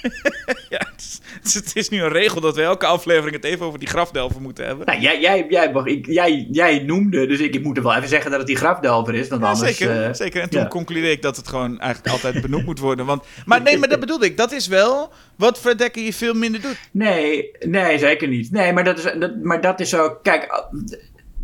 Ja, 0.68 0.86
het, 0.92 1.20
is, 1.44 1.54
het 1.54 1.70
is- 1.76 1.88
nu 1.88 2.02
een 2.02 2.08
regel 2.08 2.40
dat 2.40 2.56
we 2.56 2.62
elke 2.62 2.86
aflevering 2.86 3.34
het 3.34 3.44
even 3.44 3.66
over 3.66 3.78
die 3.78 3.88
grafdelver 3.88 4.40
moeten 4.40 4.66
hebben. 4.66 4.86
nou, 4.86 5.00
jij, 5.00 5.20
jij, 5.20 5.46
jij, 5.48 5.72
mag- 5.72 5.86
ik- 5.86 6.06
jij, 6.06 6.46
jij 6.50 6.78
noemde, 6.78 7.26
dus 7.26 7.38
ik, 7.40 7.54
ik 7.54 7.62
moet 7.62 7.76
er 7.76 7.82
wel 7.82 7.94
even 7.94 8.08
zeggen 8.08 8.30
dat 8.30 8.38
het 8.38 8.48
die 8.48 8.56
grafdelver 8.56 9.14
is, 9.14 9.28
want 9.28 9.42
Ja, 9.42 9.48
anders... 9.48 9.76
zeker, 9.76 10.04
eh, 10.04 10.12
zeker. 10.14 10.40
En 10.42 10.50
toen 10.50 10.60
ja. 10.60 10.68
concludeerde 10.68 11.10
ik 11.10 11.22
dat 11.22 11.36
het 11.36 11.48
gewoon 11.48 11.80
eigenlijk 11.80 12.12
altijd 12.12 12.40
benoemd 12.42 12.64
moet 12.66 12.78
worden. 12.78 13.06
Want, 13.06 13.24
maar 13.44 13.62
nee, 13.62 13.78
maar 13.78 13.88
dat 13.88 14.00
bedoelde 14.00 14.26
ik. 14.26 14.36
Dat 14.36 14.52
is 14.52 14.66
wel 14.66 15.12
wat 15.36 15.58
Fred 15.58 15.78
Dekker 15.78 16.02
hier 16.02 16.12
veel 16.12 16.34
minder 16.34 16.60
doet. 16.60 16.78
Nee, 16.90 17.50
nee, 17.66 17.98
zeker 17.98 18.28
niet. 18.28 18.50
Nee, 18.50 18.72
maar 18.72 18.84
dat 18.84 18.98
is, 18.98 19.04
dat, 19.18 19.36
maar 19.42 19.60
dat 19.60 19.80
is 19.80 19.94
ook. 19.94 20.18
Kijk, 20.22 20.64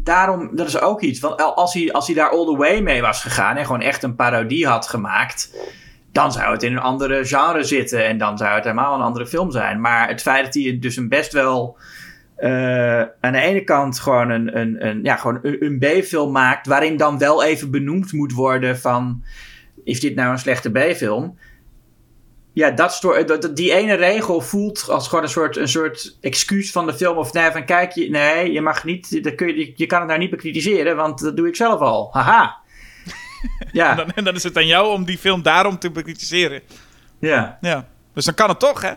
daarom, 0.04 0.50
dat 0.56 0.66
is 0.66 0.80
ook 0.80 1.00
iets. 1.00 1.20
Want 1.20 1.54
als 1.54 1.74
hij, 1.74 1.92
als 1.92 2.06
hij 2.06 2.14
daar 2.16 2.30
all 2.30 2.44
the 2.44 2.56
way 2.56 2.80
mee 2.80 3.00
was 3.00 3.20
gegaan 3.22 3.56
en 3.56 3.66
gewoon 3.66 3.80
echt 3.80 4.02
een 4.02 4.14
parodie 4.14 4.66
had 4.66 4.88
gemaakt. 4.88 5.54
dan 6.12 6.32
zou 6.32 6.52
het 6.52 6.62
in 6.62 6.72
een 6.72 6.78
andere 6.78 7.24
genre 7.24 7.64
zitten 7.64 8.06
en 8.06 8.18
dan 8.18 8.38
zou 8.38 8.54
het 8.54 8.64
helemaal 8.64 8.94
een 8.94 9.00
andere 9.00 9.26
film 9.26 9.50
zijn. 9.50 9.80
Maar 9.80 10.08
het 10.08 10.22
feit 10.22 10.44
dat 10.44 10.54
hij 10.54 10.78
dus 10.80 10.96
een 10.96 11.08
best 11.08 11.32
wel. 11.32 11.76
eh, 12.36 13.00
aan 13.00 13.32
de 13.32 13.40
ene 13.40 13.64
kant 13.64 13.98
gewoon 14.00 14.30
een, 14.30 14.58
een, 14.58 14.86
een, 14.86 15.00
ja, 15.02 15.16
gewoon 15.16 15.38
een, 15.42 15.64
een 15.64 15.78
B-film 15.78 16.32
maakt. 16.32 16.66
waarin 16.66 16.96
dan 16.96 17.18
wel 17.18 17.44
even 17.44 17.70
benoemd 17.70 18.12
moet 18.12 18.32
worden 18.32 18.78
van. 18.78 19.22
Is 19.84 20.00
dit 20.00 20.14
nou 20.14 20.30
een 20.30 20.38
slechte 20.38 20.70
B-film? 20.70 21.38
Ja, 22.54 22.70
dat 22.70 23.50
die 23.54 23.72
ene 23.72 23.94
regel 23.94 24.40
voelt 24.40 24.88
als 24.88 25.08
gewoon 25.08 25.24
een 25.24 25.30
soort, 25.30 25.56
een 25.56 25.68
soort 25.68 26.16
excuus 26.20 26.70
van 26.72 26.86
de 26.86 26.94
film. 26.94 27.16
Of 27.16 27.32
nee, 27.32 27.50
van 27.50 27.64
kijk, 27.64 27.92
je, 27.92 28.10
nee, 28.10 28.52
je 28.52 28.60
mag 28.60 28.84
niet, 28.84 29.24
dat 29.24 29.34
kun 29.34 29.46
je, 29.58 29.72
je 29.76 29.86
kan 29.86 29.98
het 29.98 30.08
nou 30.08 30.20
niet 30.20 30.30
bekritiseren, 30.30 30.96
want 30.96 31.20
dat 31.20 31.36
doe 31.36 31.48
ik 31.48 31.56
zelf 31.56 31.80
al. 31.80 32.08
Haha. 32.12 32.56
Ja, 33.72 33.90
En 33.90 33.96
dan, 33.96 34.10
en 34.14 34.24
dan 34.24 34.34
is 34.34 34.42
het 34.42 34.56
aan 34.56 34.66
jou 34.66 34.92
om 34.92 35.04
die 35.04 35.18
film 35.18 35.42
daarom 35.42 35.78
te 35.78 35.90
bekritiseren. 35.90 36.60
ja. 37.18 37.58
Ja. 37.60 37.88
Dus 38.14 38.24
dan 38.24 38.34
kan 38.34 38.48
het 38.48 38.58
toch, 38.58 38.82
hè? 38.82 38.92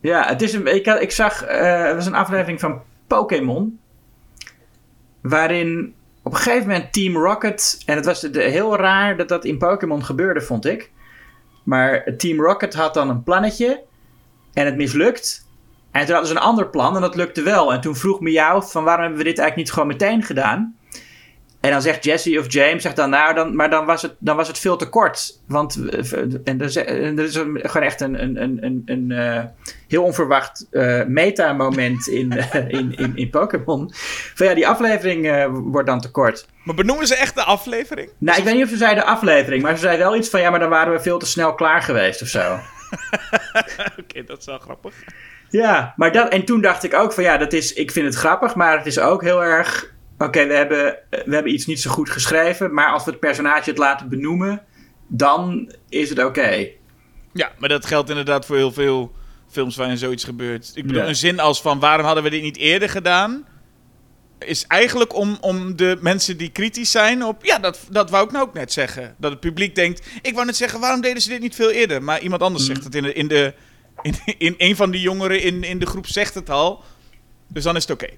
Ja, 0.00 0.26
het 0.26 0.42
is 0.42 0.52
een, 0.52 0.66
ik, 0.74 0.86
ik 0.86 1.10
zag, 1.10 1.42
eh 1.42 1.84
het 1.84 1.94
was 1.94 2.06
een 2.06 2.14
aflevering 2.14 2.60
van 2.60 2.82
Pokémon. 3.06 3.78
Waarin 5.20 5.94
op 6.22 6.32
een 6.32 6.38
gegeven 6.38 6.66
moment 6.68 6.92
Team 6.92 7.16
Rocket. 7.16 7.82
En 7.86 7.96
het 7.96 8.04
was 8.04 8.20
de, 8.20 8.30
de- 8.30 8.42
heel 8.42 8.76
raar 8.76 9.16
dat 9.16 9.28
dat 9.28 9.44
in 9.44 9.58
Pokémon 9.58 10.04
gebeurde, 10.04 10.40
vond 10.40 10.66
ik. 10.66 10.90
Maar 11.66 12.16
Team 12.16 12.40
Rocket 12.40 12.74
had 12.74 12.94
dan 12.94 13.08
een 13.08 13.22
plannetje. 13.22 13.82
En 14.52 14.66
het 14.66 14.76
mislukt. 14.76 15.46
En 15.90 16.04
toen 16.04 16.14
hadden 16.14 16.32
ze 16.32 16.36
een 16.36 16.46
ander 16.48 16.68
plan 16.68 16.94
en 16.94 17.00
dat 17.00 17.14
lukte 17.14 17.42
wel. 17.42 17.72
En 17.72 17.80
toen 17.80 17.96
vroeg 17.96 18.20
Meowth 18.20 18.70
van 18.70 18.84
waarom 18.84 19.04
hebben 19.04 19.22
we 19.22 19.28
dit 19.28 19.38
eigenlijk 19.38 19.68
niet 19.68 19.72
gewoon 19.72 19.88
meteen 19.88 20.22
gedaan? 20.22 20.75
En 21.60 21.70
dan 21.70 21.82
zegt 21.82 22.04
Jesse 22.04 22.38
of 22.38 22.52
James, 22.52 22.82
zegt 22.82 22.96
dan 22.96 23.10
nou, 23.10 23.34
dan, 23.34 23.56
maar 23.56 23.70
dan 23.70 23.86
was, 23.86 24.02
het, 24.02 24.14
dan 24.18 24.36
was 24.36 24.48
het 24.48 24.58
veel 24.58 24.76
te 24.76 24.88
kort. 24.88 25.40
Want, 25.48 25.88
eh, 25.90 26.12
en 26.44 26.58
dat 26.58 26.68
is, 27.28 27.34
een- 27.34 27.60
gewoon 27.62 27.86
echt 27.86 28.00
een, 28.00 28.22
een, 28.22 28.42
een, 28.42 28.58
een, 28.64 28.82
een 28.86 29.10
eh, 29.12 29.44
heel 29.88 30.02
onverwacht 30.02 30.66
eh, 30.70 31.04
meta-moment 31.04 32.06
in, 32.06 32.32
in, 32.68 32.94
in, 32.96 33.16
in 33.16 33.30
Pokémon. 33.30 33.92
Van 34.34 34.46
ja, 34.46 34.54
die 34.54 34.68
aflevering 34.68 35.46
wordt 35.52 35.86
dan 35.88 36.00
te 36.00 36.10
kort. 36.10 36.46
Maar 36.64 36.74
benoemen 36.74 37.06
ze 37.06 37.14
echt 37.16 37.34
de 37.34 37.42
aflevering? 37.44 38.10
Nou, 38.18 38.38
ik 38.38 38.44
weet 38.44 38.54
niet 38.54 38.64
of 38.64 38.70
ze 38.70 38.76
zeiden 38.76 39.04
aflevering, 39.06 39.62
maar 39.62 39.74
ze 39.74 39.80
zei 39.82 39.98
wel 39.98 40.16
iets 40.16 40.28
van 40.28 40.40
ja, 40.40 40.50
maar 40.50 40.60
dan 40.60 40.70
waren 40.70 40.92
we 40.92 41.00
veel 41.00 41.18
te 41.18 41.26
snel 41.26 41.54
klaar 41.54 41.82
geweest 41.82 42.22
of 42.22 42.28
zo. 42.28 42.58
Oké, 44.00 44.24
dat 44.26 44.38
is 44.38 44.46
wel 44.46 44.58
grappig. 44.58 44.94
Ja, 45.48 45.92
maar 45.96 46.12
dat, 46.12 46.28
en 46.32 46.44
toen 46.44 46.60
dacht 46.60 46.84
ik 46.84 46.94
ook 46.94 47.12
van 47.12 47.22
ja, 47.24 47.36
dat 47.36 47.52
is, 47.52 47.72
ik 47.72 47.90
vind 47.90 48.06
het 48.06 48.14
grappig, 48.14 48.54
maar 48.54 48.76
het 48.78 48.86
is 48.86 48.98
ook 48.98 49.22
heel 49.22 49.44
erg. 49.44 49.94
Oké, 50.18 50.46
we, 50.46 50.54
hebben, 50.54 50.96
we 51.10 51.34
hebben 51.34 51.52
iets 51.52 51.66
niet 51.66 51.80
zo 51.80 51.90
goed 51.90 52.10
geschreven, 52.10 52.74
maar 52.74 52.88
als 52.92 53.04
we 53.04 53.10
het 53.10 53.20
personage 53.20 53.70
het 53.70 53.78
laten 53.78 54.08
benoemen, 54.08 54.62
dan 55.08 55.72
is 55.88 56.08
het 56.08 56.24
oké. 56.24 56.68
Ja, 57.32 57.52
maar 57.58 57.68
dat 57.68 57.86
geldt 57.86 58.08
inderdaad 58.10 58.46
voor 58.46 58.56
heel 58.56 58.72
veel 58.72 59.12
films 59.50 59.76
waarin 59.76 59.98
zoiets 59.98 60.24
gebeurt. 60.24 60.72
Ik 60.74 60.86
bedoel, 60.86 61.02
Ja. 61.02 61.08
een 61.08 61.16
zin 61.16 61.40
als 61.40 61.60
van 61.60 61.80
waarom 61.80 62.06
hadden 62.06 62.24
we 62.24 62.30
dit 62.30 62.42
niet 62.42 62.56
eerder 62.56 62.88
gedaan... 62.88 63.46
is 64.38 64.64
eigenlijk 64.66 65.14
om, 65.14 65.36
om 65.40 65.76
de 65.76 65.96
mensen 66.00 66.36
die 66.36 66.50
kritisch 66.50 66.90
zijn 66.90 67.24
op... 67.24 67.44
Ja, 67.44 67.58
dat, 67.58 67.80
dat 67.90 68.10
wou 68.10 68.24
ik 68.26 68.32
nou 68.32 68.46
ook 68.46 68.54
net 68.54 68.72
zeggen. 68.72 69.14
Dat 69.18 69.30
het 69.30 69.40
publiek 69.40 69.74
denkt... 69.74 70.06
Ik 70.22 70.34
wou 70.34 70.46
net 70.46 70.56
zeggen, 70.56 70.80
waarom 70.80 71.00
deden 71.00 71.22
ze 71.22 71.28
dit 71.28 71.40
niet 71.40 71.54
veel 71.54 71.70
eerder? 71.70 72.02
Maar 72.02 72.20
iemand 72.20 72.42
anders 72.42 72.68
Mm. 72.68 72.74
zegt 72.74 72.84
het 72.84 72.94
in, 72.94 73.02
de, 73.02 73.12
in, 73.12 73.28
de, 73.28 73.54
in, 74.02 74.14
in 74.38 74.54
een 74.58 74.76
van 74.76 74.90
die 74.90 75.00
jongeren 75.00 75.42
in, 75.42 75.62
in 75.64 75.78
de 75.78 75.86
groep 75.86 76.06
zegt 76.06 76.34
het 76.34 76.50
al. 76.50 76.82
Dus 77.48 77.62
dan 77.64 77.76
is 77.76 77.82
het 77.82 77.90
oké. 78.02 78.08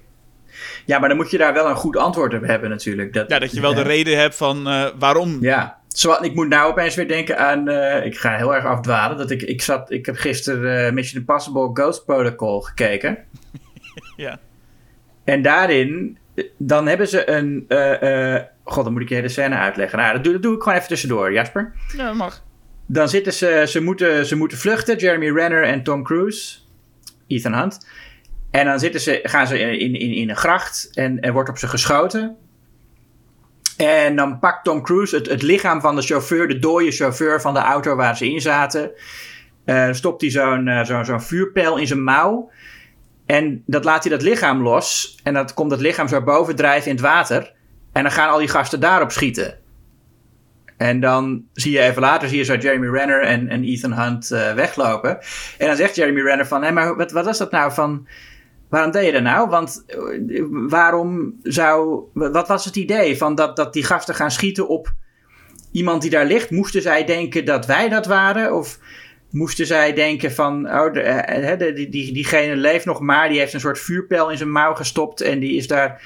Ja, 0.85 0.99
maar 0.99 1.09
dan 1.09 1.17
moet 1.17 1.31
je 1.31 1.37
daar 1.37 1.53
wel 1.53 1.69
een 1.69 1.75
goed 1.75 1.97
antwoord 1.97 2.33
op 2.33 2.43
hebben 2.45 2.69
natuurlijk. 2.69 3.13
Dat, 3.13 3.29
Ja, 3.29 3.39
dat 3.39 3.51
je 3.51 3.61
wel 3.61 3.73
de 3.73 3.81
reden 3.81 4.17
hebt 4.17 4.35
van 4.35 4.67
eh, 4.67 4.85
waarom... 4.99 5.37
Ja, 5.41 5.77
Zoals, 5.87 6.19
ik 6.19 6.35
moet 6.35 6.47
nou 6.49 6.71
opeens 6.71 6.95
weer 6.95 7.07
denken 7.07 7.37
aan. 7.37 7.67
eh, 7.67 8.05
ik 8.05 8.17
ga 8.17 8.35
heel 8.35 8.55
erg 8.55 8.65
afdwalen. 8.65 9.17
Dat 9.17 9.31
ik, 9.31 9.41
ik, 9.41 9.61
zat, 9.61 9.91
ik 9.91 10.05
heb 10.05 10.15
gisteren 10.15 10.85
eh, 10.85 10.91
Mission 10.93 11.19
Impossible 11.19 11.69
Ghost 11.73 12.05
Protocol 12.05 12.61
gekeken. 12.61 13.17
Ja. 14.15 14.39
En 15.23 15.41
daarin, 15.41 16.17
dan 16.57 16.87
hebben 16.87 17.07
ze 17.07 17.29
een. 17.29 17.65
eh, 17.67 18.33
eh, 18.35 18.43
God, 18.63 18.83
dan 18.83 18.93
moet 18.93 19.01
ik 19.01 19.09
je 19.09 19.15
hele 19.15 19.27
scène 19.29 19.55
uitleggen. 19.55 19.97
Nou, 19.99 20.13
dat 20.13 20.23
doe, 20.23 20.33
dat 20.33 20.41
doe 20.41 20.55
ik 20.55 20.61
gewoon 20.61 20.77
even 20.77 20.89
tussendoor, 20.89 21.33
Jasper. 21.33 21.73
Ja, 21.97 22.13
mag. 22.13 22.43
Dan 22.85 23.09
zitten 23.09 23.33
ze, 23.33 23.63
ze 23.67 23.81
moeten, 23.81 24.25
ze 24.25 24.35
moeten 24.35 24.57
vluchten, 24.57 24.97
Jeremy 24.97 25.29
Renner 25.31 25.63
en 25.63 25.83
Tom 25.83 26.03
Cruise, 26.03 26.57
Ethan 27.27 27.53
Hunt. 27.53 27.87
En 28.51 28.65
dan 28.65 28.79
zitten 28.79 29.01
ze, 29.01 29.19
gaan 29.23 29.47
ze 29.47 29.59
in, 29.59 29.93
in, 29.95 30.13
in 30.13 30.29
een 30.29 30.35
gracht 30.35 30.89
en 30.93 31.19
er 31.19 31.33
wordt 31.33 31.49
op 31.49 31.57
ze 31.57 31.67
geschoten. 31.67 32.37
En 33.77 34.15
dan 34.15 34.39
pakt 34.39 34.63
Tom 34.63 34.81
Cruise 34.81 35.15
het, 35.15 35.27
het 35.27 35.41
lichaam 35.41 35.81
van 35.81 35.95
de 35.95 36.01
chauffeur, 36.01 36.47
de 36.47 36.59
dode 36.59 36.91
chauffeur 36.91 37.41
van 37.41 37.53
de 37.53 37.59
auto 37.59 37.95
waar 37.95 38.17
ze 38.17 38.31
in 38.31 38.41
zaten. 38.41 38.91
Eh, 39.65 39.91
stopt 39.91 40.21
hij 40.21 40.29
zo'n 40.29 40.67
eh, 40.67 41.03
zo'n 41.03 41.21
vuurpijl 41.21 41.77
in 41.77 41.87
zijn 41.87 42.03
mouw. 42.03 42.51
En 43.25 43.63
dat 43.65 43.83
laat 43.83 44.03
hij 44.03 44.11
dat 44.11 44.21
lichaam 44.21 44.61
los. 44.61 45.17
En 45.23 45.33
dan 45.33 45.53
komt 45.53 45.69
dat 45.69 45.79
lichaam 45.79 46.07
zo 46.07 46.23
bovendrijven 46.23 46.89
in 46.89 46.95
het 46.95 47.05
water. 47.05 47.53
En 47.91 48.03
dan 48.03 48.11
gaan 48.11 48.29
al 48.29 48.37
die 48.37 48.47
gasten 48.47 48.79
daarop 48.79 49.11
schieten. 49.11 49.57
En 50.77 50.99
dan 50.99 51.43
zie 51.53 51.71
je 51.71 51.79
even 51.79 52.01
later 52.01 52.29
zie 52.29 52.37
je 52.37 52.43
zo 52.43 52.55
Jeremy 52.55 52.87
Renner 52.87 53.21
en, 53.21 53.49
en 53.49 53.63
Ethan 53.63 53.93
Hunt 53.93 54.31
eh, 54.31 54.53
weglopen. 54.53 55.17
En 55.57 55.67
dan 55.67 55.75
zegt 55.75 55.95
Jeremy 55.95 56.21
Renner 56.21 56.47
van... 56.47 56.63
Hé, 56.63 56.71
maar 56.71 56.95
wat, 56.95 57.11
wat 57.11 57.25
was 57.25 57.37
dat 57.37 57.51
nou 57.51 57.71
van... 57.71 58.07
Waarom 58.69 58.91
deed 58.91 59.05
je 59.05 59.11
dat 59.11 59.21
nou? 59.21 59.49
Want 59.49 59.83
eh, 59.87 60.43
waarom 60.49 61.39
zou... 61.43 62.03
Wat 62.13 62.47
was 62.47 62.65
het 62.65 62.75
idee 62.75 63.17
van 63.17 63.35
dat, 63.35 63.55
dat 63.55 63.73
die 63.73 63.83
gasten 63.83 64.15
gaan 64.15 64.31
schieten 64.31 64.67
op 64.67 64.93
iemand 65.71 66.01
die 66.01 66.11
daar 66.11 66.25
ligt? 66.25 66.49
Moesten 66.49 66.81
zij 66.81 67.05
denken 67.05 67.45
dat 67.45 67.65
wij 67.65 67.89
dat 67.89 68.05
waren? 68.05 68.55
Of 68.55 68.79
moesten 69.29 69.65
zij 69.65 69.93
denken 69.93 70.31
van... 70.31 70.67
Oh, 70.67 70.97
eh, 70.97 71.57
de, 71.57 71.73
die, 71.73 71.89
die, 71.89 72.13
diegene 72.13 72.55
leeft 72.55 72.85
nog 72.85 72.99
maar. 72.99 73.29
Die 73.29 73.39
heeft 73.39 73.53
een 73.53 73.59
soort 73.59 73.79
vuurpijl 73.79 74.31
in 74.31 74.37
zijn 74.37 74.51
mouw 74.51 74.73
gestopt. 74.73 75.21
En 75.21 75.39
die 75.39 75.55
is 75.55 75.67
daar... 75.67 76.01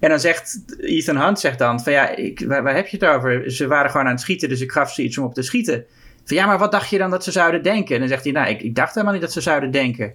En 0.00 0.10
dan 0.10 0.20
zegt 0.20 0.64
Ethan 0.80 1.16
Hunt 1.16 1.40
zegt 1.40 1.58
dan 1.58 1.80
van 1.80 1.92
ja, 1.92 2.16
ik, 2.16 2.44
waar, 2.46 2.62
waar 2.62 2.74
heb 2.74 2.86
je 2.86 2.96
het 2.96 3.06
over? 3.06 3.50
Ze 3.50 3.66
waren 3.66 3.90
gewoon 3.90 4.06
aan 4.06 4.12
het 4.12 4.20
schieten, 4.20 4.48
dus 4.48 4.60
ik 4.60 4.72
gaf 4.72 4.92
ze 4.92 5.02
iets 5.02 5.18
om 5.18 5.24
op 5.24 5.34
te 5.34 5.42
schieten. 5.42 5.84
Van 6.24 6.36
ja, 6.36 6.46
maar 6.46 6.58
wat 6.58 6.72
dacht 6.72 6.90
je 6.90 6.98
dan 6.98 7.10
dat 7.10 7.24
ze 7.24 7.32
zouden 7.32 7.62
denken? 7.62 7.94
En 7.94 8.00
dan 8.00 8.08
zegt 8.08 8.24
hij, 8.24 8.32
nou, 8.32 8.48
ik, 8.48 8.62
ik 8.62 8.74
dacht 8.74 8.92
helemaal 8.92 9.12
niet 9.12 9.22
dat 9.22 9.32
ze 9.32 9.40
zouden 9.40 9.70
denken. 9.70 10.14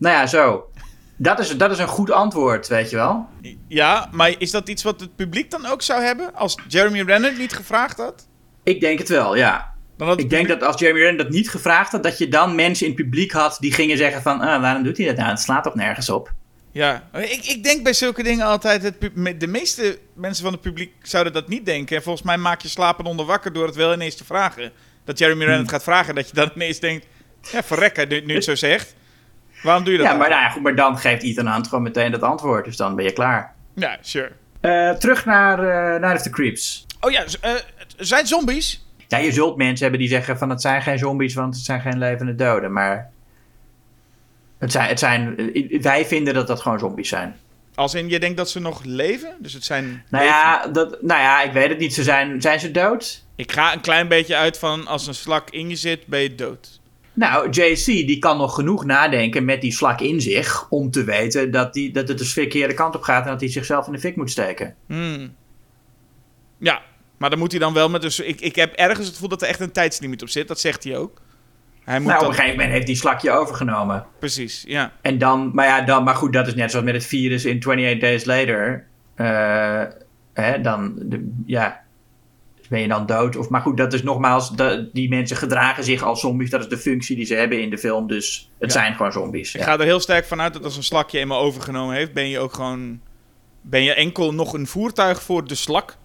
Nou 0.00 0.14
ja, 0.14 0.26
zo. 0.26 0.70
Dat 1.16 1.38
is, 1.38 1.56
dat 1.56 1.70
is 1.70 1.78
een 1.78 1.88
goed 1.88 2.10
antwoord, 2.10 2.68
weet 2.68 2.90
je 2.90 2.96
wel. 2.96 3.28
Ja, 3.68 4.08
maar 4.12 4.34
is 4.38 4.50
dat 4.50 4.68
iets 4.68 4.82
wat 4.82 5.00
het 5.00 5.16
publiek 5.16 5.50
dan 5.50 5.66
ook 5.66 5.82
zou 5.82 6.02
hebben? 6.02 6.34
Als 6.34 6.58
Jeremy 6.68 7.00
Renner 7.00 7.38
niet 7.38 7.52
gevraagd 7.52 7.96
had? 7.96 8.26
Ik 8.62 8.80
denk 8.80 8.98
het 8.98 9.08
wel, 9.08 9.36
ja. 9.36 9.74
Dan 9.96 10.06
had 10.06 10.16
het 10.16 10.24
Ik 10.24 10.30
denk 10.30 10.48
dat 10.48 10.62
als 10.62 10.80
Jeremy 10.80 11.00
Renner 11.00 11.24
dat 11.24 11.32
niet 11.32 11.50
gevraagd 11.50 11.92
had, 11.92 12.02
dat 12.02 12.18
je 12.18 12.28
dan 12.28 12.54
mensen 12.54 12.86
in 12.86 12.92
het 12.92 13.02
publiek 13.02 13.32
had 13.32 13.56
die 13.60 13.72
gingen 13.72 13.96
zeggen 13.96 14.22
van, 14.22 14.40
ah, 14.40 14.60
waarom 14.60 14.82
doet 14.82 14.96
hij 14.96 15.06
dat 15.06 15.16
nou? 15.16 15.28
Het 15.28 15.40
slaat 15.40 15.64
toch 15.64 15.74
nergens 15.74 16.10
op. 16.10 16.32
Ja, 16.72 17.08
ik, 17.12 17.44
ik 17.44 17.64
denk 17.64 17.82
bij 17.82 17.92
zulke 17.92 18.22
dingen 18.22 18.46
altijd... 18.46 18.82
Het, 18.82 19.10
de 19.40 19.46
meeste 19.46 19.98
mensen 20.14 20.44
van 20.44 20.52
het 20.52 20.60
publiek 20.60 20.92
zouden 21.02 21.32
dat 21.32 21.48
niet 21.48 21.66
denken. 21.66 21.96
En 21.96 22.02
volgens 22.02 22.24
mij 22.24 22.36
maak 22.36 22.60
je 22.60 22.68
slapen 22.68 23.04
onder 23.04 23.26
wakker 23.26 23.52
door 23.52 23.66
het 23.66 23.76
wel 23.76 23.92
ineens 23.92 24.16
te 24.16 24.24
vragen. 24.24 24.72
Dat 25.04 25.18
Jeremy 25.18 25.40
Renner 25.40 25.60
het 25.60 25.70
gaat 25.70 25.82
vragen. 25.82 26.14
Dat 26.14 26.28
je 26.28 26.34
dan 26.34 26.50
ineens 26.54 26.80
denkt... 26.80 27.06
Ja, 27.52 27.62
verrekken, 27.62 28.08
nu, 28.08 28.20
nu 28.20 28.34
het 28.34 28.44
zo 28.44 28.54
zegt. 28.54 28.94
Waarom 29.62 29.84
doe 29.84 29.92
je 29.92 29.98
dat 29.98 30.06
Ja, 30.06 30.12
dan? 30.12 30.20
maar, 30.20 30.30
nou 30.30 30.42
ja, 30.42 30.48
goed, 30.48 30.62
maar 30.62 30.74
dan 30.74 30.98
geeft 30.98 31.22
Ethan 31.22 31.46
Hunt 31.48 31.68
gewoon 31.68 31.82
meteen 31.84 32.10
dat 32.10 32.22
antwoord, 32.22 32.64
dus 32.64 32.76
dan 32.76 32.94
ben 32.94 33.04
je 33.04 33.12
klaar. 33.12 33.54
Ja, 33.74 33.96
sure. 34.00 34.32
Eh, 34.60 34.90
terug 34.90 35.24
naar, 35.24 35.58
eh 35.58 36.00
naar 36.00 36.22
the 36.22 36.30
Creeps. 36.30 36.86
Oh 37.00 37.10
ja, 37.10 37.22
het 37.22 37.94
zijn 37.96 38.26
zombies? 38.26 38.84
Ja, 39.08 39.18
je 39.18 39.32
zult 39.32 39.56
mensen 39.56 39.82
hebben 39.82 40.00
die 40.00 40.08
zeggen 40.08 40.38
van 40.38 40.50
het 40.50 40.60
zijn 40.60 40.82
geen 40.82 40.98
zombies, 40.98 41.34
want 41.34 41.54
het 41.54 41.64
zijn 41.64 41.80
geen 41.80 41.98
levende 41.98 42.34
doden. 42.34 42.72
Maar 42.72 43.10
Het 44.58 44.72
zijn, 44.72 44.88
het 44.88 44.98
zijn, 44.98 45.34
wij 45.80 46.06
vinden 46.06 46.34
dat 46.34 46.46
dat 46.46 46.60
gewoon 46.60 46.78
zombies 46.78 47.08
zijn. 47.08 47.36
Als 47.74 47.94
in, 47.94 48.08
je 48.08 48.20
denkt 48.20 48.36
dat 48.36 48.50
ze 48.50 48.60
nog 48.60 48.84
leven? 48.84 49.36
Dus 49.38 49.52
het 49.52 49.64
zijn... 49.64 50.04
Nou 50.08 50.24
ja, 50.24 50.66
dat, 50.66 51.02
nou 51.02 51.20
ja, 51.20 51.42
ik 51.42 51.52
weet 51.52 51.68
het 51.68 51.78
niet. 51.78 51.94
Ze 51.94 52.02
zijn, 52.02 52.40
zijn 52.40 52.60
ze 52.60 52.70
dood? 52.70 53.24
Ik 53.36 53.52
ga 53.52 53.72
een 53.72 53.80
klein 53.80 54.08
beetje 54.08 54.36
uit 54.36 54.58
van 54.58 54.86
als 54.86 55.06
een 55.06 55.14
slak 55.14 55.50
in 55.50 55.68
je 55.68 55.76
zit, 55.76 56.06
ben 56.06 56.20
je 56.20 56.34
dood. 56.34 56.79
Nou, 57.12 57.48
JC 57.50 57.84
die 57.84 58.18
kan 58.18 58.36
nog 58.36 58.54
genoeg 58.54 58.84
nadenken 58.84 59.44
met 59.44 59.60
die 59.60 59.72
slak 59.72 60.00
in 60.00 60.20
zich... 60.20 60.66
om 60.70 60.90
te 60.90 61.04
weten 61.04 61.50
dat, 61.50 61.72
die, 61.74 61.92
dat 61.92 62.08
het 62.08 62.18
de 62.18 62.24
verkeerde 62.24 62.74
kant 62.74 62.96
op 62.96 63.02
gaat... 63.02 63.24
en 63.24 63.30
dat 63.30 63.40
hij 63.40 63.50
zichzelf 63.50 63.86
in 63.86 63.92
de 63.92 63.98
fik 63.98 64.16
moet 64.16 64.30
steken. 64.30 64.74
Hmm. 64.86 65.34
Ja, 66.58 66.82
maar 67.18 67.30
dan 67.30 67.38
moet 67.38 67.50
hij 67.50 67.60
dan 67.60 67.72
wel 67.74 67.88
met... 67.90 68.02
Dus 68.02 68.20
ik, 68.20 68.40
ik 68.40 68.56
heb 68.56 68.72
ergens 68.74 69.04
het 69.06 69.14
gevoel 69.14 69.28
dat 69.28 69.42
er 69.42 69.48
echt 69.48 69.60
een 69.60 69.72
tijdslimiet 69.72 70.22
op 70.22 70.28
zit. 70.28 70.48
Dat 70.48 70.60
zegt 70.60 70.84
hij 70.84 70.96
ook. 70.96 71.20
Hij 71.84 71.98
moet 72.00 72.08
Nou, 72.08 72.14
op 72.18 72.20
dan- 72.20 72.30
een 72.30 72.36
gegeven 72.36 72.56
moment 72.56 72.74
heeft 72.74 72.86
die 72.86 72.96
slakje 72.96 73.30
overgenomen. 73.30 74.06
Precies, 74.18 74.64
ja. 74.66 74.92
En 75.02 75.18
dan, 75.18 75.50
maar 75.54 75.66
ja, 75.66 75.80
dan, 75.80 76.04
maar 76.04 76.14
goed, 76.14 76.32
dat 76.32 76.46
is 76.46 76.54
net 76.54 76.70
zoals 76.70 76.84
met 76.86 76.94
het 76.94 77.06
virus 77.06 77.44
in 77.44 77.56
28 77.56 78.00
Days 78.00 78.24
Later. 78.24 78.86
Eh, 79.14 79.82
hè, 80.34 80.60
dan, 80.60 80.94
de, 80.98 81.32
ja, 81.46 81.80
ben 82.70 82.80
je 82.80 82.88
dan 82.88 83.06
dood? 83.06 83.36
Of, 83.36 83.48
maar 83.48 83.60
goed, 83.60 83.76
dat 83.76 83.92
is 83.92 84.02
nogmaals, 84.02 84.50
dat, 84.50 84.92
die 84.94 85.08
mensen 85.08 85.36
gedragen 85.36 85.84
zich 85.84 86.02
als 86.02 86.20
zombies. 86.20 86.50
Dat 86.50 86.60
is 86.60 86.68
de 86.68 86.78
functie 86.78 87.16
die 87.16 87.24
ze 87.24 87.34
hebben 87.34 87.62
in 87.62 87.70
de 87.70 87.78
film. 87.78 88.06
Dus 88.06 88.50
het 88.58 88.72
Ja. 88.72 88.78
zijn 88.80 88.94
gewoon 88.94 89.12
zombies. 89.12 89.54
Ik 89.54 89.60
Ja. 89.60 89.66
ga 89.66 89.78
er 89.78 89.84
heel 89.84 90.00
sterk 90.00 90.24
vanuit 90.26 90.52
dat 90.52 90.64
als 90.64 90.76
een 90.76 90.82
slak 90.82 91.10
je 91.10 91.18
eenmaal 91.18 91.40
overgenomen 91.40 91.94
heeft, 91.94 92.12
ben 92.12 92.28
je 92.28 92.38
ook 92.38 92.52
gewoon... 92.54 93.00
Ben 93.62 93.82
je 93.82 93.94
enkel 93.94 94.34
nog 94.34 94.52
een 94.52 94.66
voertuig 94.66 95.22
voor 95.22 95.46
de 95.46 95.54
slak. 95.54 95.96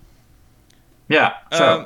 ja, 1.08 1.42
zo. 1.50 1.64
Ehm, 1.64 1.84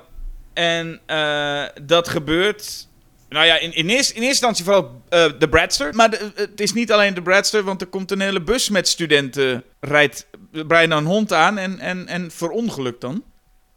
en 0.53 0.99
eh, 1.05 1.63
dat 1.83 2.07
gebeurt. 2.07 2.87
Nou 3.29 3.45
ja, 3.45 3.57
in, 3.59 3.73
in, 3.73 3.89
eerste, 3.89 4.13
in 4.13 4.21
eerste 4.21 4.27
instantie 4.27 4.63
vooral 4.63 5.01
eh, 5.09 5.25
de 5.39 5.49
Bradster. 5.49 5.95
Maar 5.95 6.09
de- 6.09 6.31
het 6.35 6.61
is 6.61 6.73
niet 6.73 6.91
alleen 6.91 7.13
de 7.13 7.21
Bradster, 7.21 7.63
want 7.63 7.81
er 7.81 7.87
komt 7.87 8.11
een 8.11 8.21
hele 8.21 8.41
bus 8.43 8.69
met 8.69 8.87
studenten. 8.87 9.63
Rijdt 9.79 10.27
Brian 10.67 10.91
een 10.91 11.05
hond 11.05 11.33
aan 11.33 11.57
en, 11.57 11.79
en, 11.79 12.07
en 12.07 12.31
verongelukt 12.31 13.01
dan. 13.01 13.23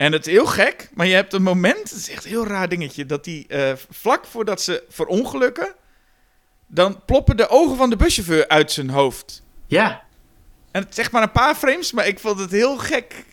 En 0.03 0.13
het 0.13 0.27
is 0.27 0.33
heel 0.33 0.47
gek, 0.47 0.91
maar 0.95 1.07
je 1.07 1.15
hebt 1.15 1.33
een 1.33 1.43
moment, 1.43 1.79
het 1.91 1.93
is 1.99 2.11
echt 2.11 2.25
een 2.25 2.31
heel 2.31 2.47
raar 2.47 2.69
dingetje, 2.69 3.07
dat 3.07 3.25
die 3.25 3.47
eh, 3.47 3.73
vlak 3.91 4.25
voordat 4.27 4.63
ze 4.63 4.85
verongelukken, 4.89 5.75
dan 6.67 7.01
ploppen 7.07 7.37
de 7.37 7.49
ogen 7.49 7.77
van 7.77 7.91
de 7.91 7.97
buschauffeur 7.97 8.49
uit 8.49 8.73
zijn 8.73 8.91
hoofd. 8.91 9.43
ja. 9.67 10.03
En 10.71 10.83
het 10.83 10.91
is 10.91 10.99
echt 10.99 11.13
maar 11.13 11.23
een 11.23 11.31
paar 11.33 11.55
frames, 11.55 11.93
maar 11.93 12.07
ik 12.07 12.19
vond 12.19 12.39
het 12.39 12.51
heel 12.51 12.77
gek. 12.77 13.25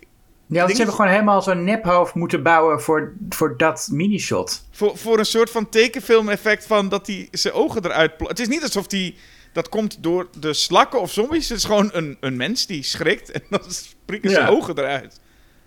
Ja, 0.48 0.60
want 0.60 0.70
ze 0.72 0.78
hebben 0.78 0.96
gewoon 0.96 1.12
helemaal 1.12 1.42
zo'n 1.42 1.64
nephoofd 1.64 2.14
moeten 2.14 2.44
bouwen 2.44 2.82
voor, 2.82 3.14
voor 3.30 3.58
dat 3.58 3.88
minishot. 3.92 4.68
Voor, 4.72 4.98
voor 4.98 5.20
een 5.20 5.26
soort 5.26 5.50
van 5.50 5.70
tekenfilm-effect 5.70 6.66
van 6.66 6.90
dat 6.90 7.08
hij 7.08 7.28
zijn 7.32 7.54
ogen 7.54 7.86
eruit... 7.86 8.14
Het 8.18 8.40
is 8.40 8.48
niet 8.48 8.64
alsof 8.64 8.88
die... 8.88 9.16
Dat 9.54 9.70
komt 9.70 10.04
door 10.04 10.30
de 10.40 10.54
slakken 10.54 11.02
of 11.02 11.12
zombies. 11.12 11.50
Het 11.50 11.58
is 11.58 11.64
gewoon 11.64 11.90
een, 11.94 12.18
een 12.20 12.38
mens 12.38 12.66
die 12.66 12.84
schrikt 12.84 13.32
en 13.32 13.42
dan 13.50 13.62
springen 14.06 14.30
zijn 14.32 14.46
Ja. 14.46 14.52
ogen 14.52 14.78
eruit. 14.78 15.20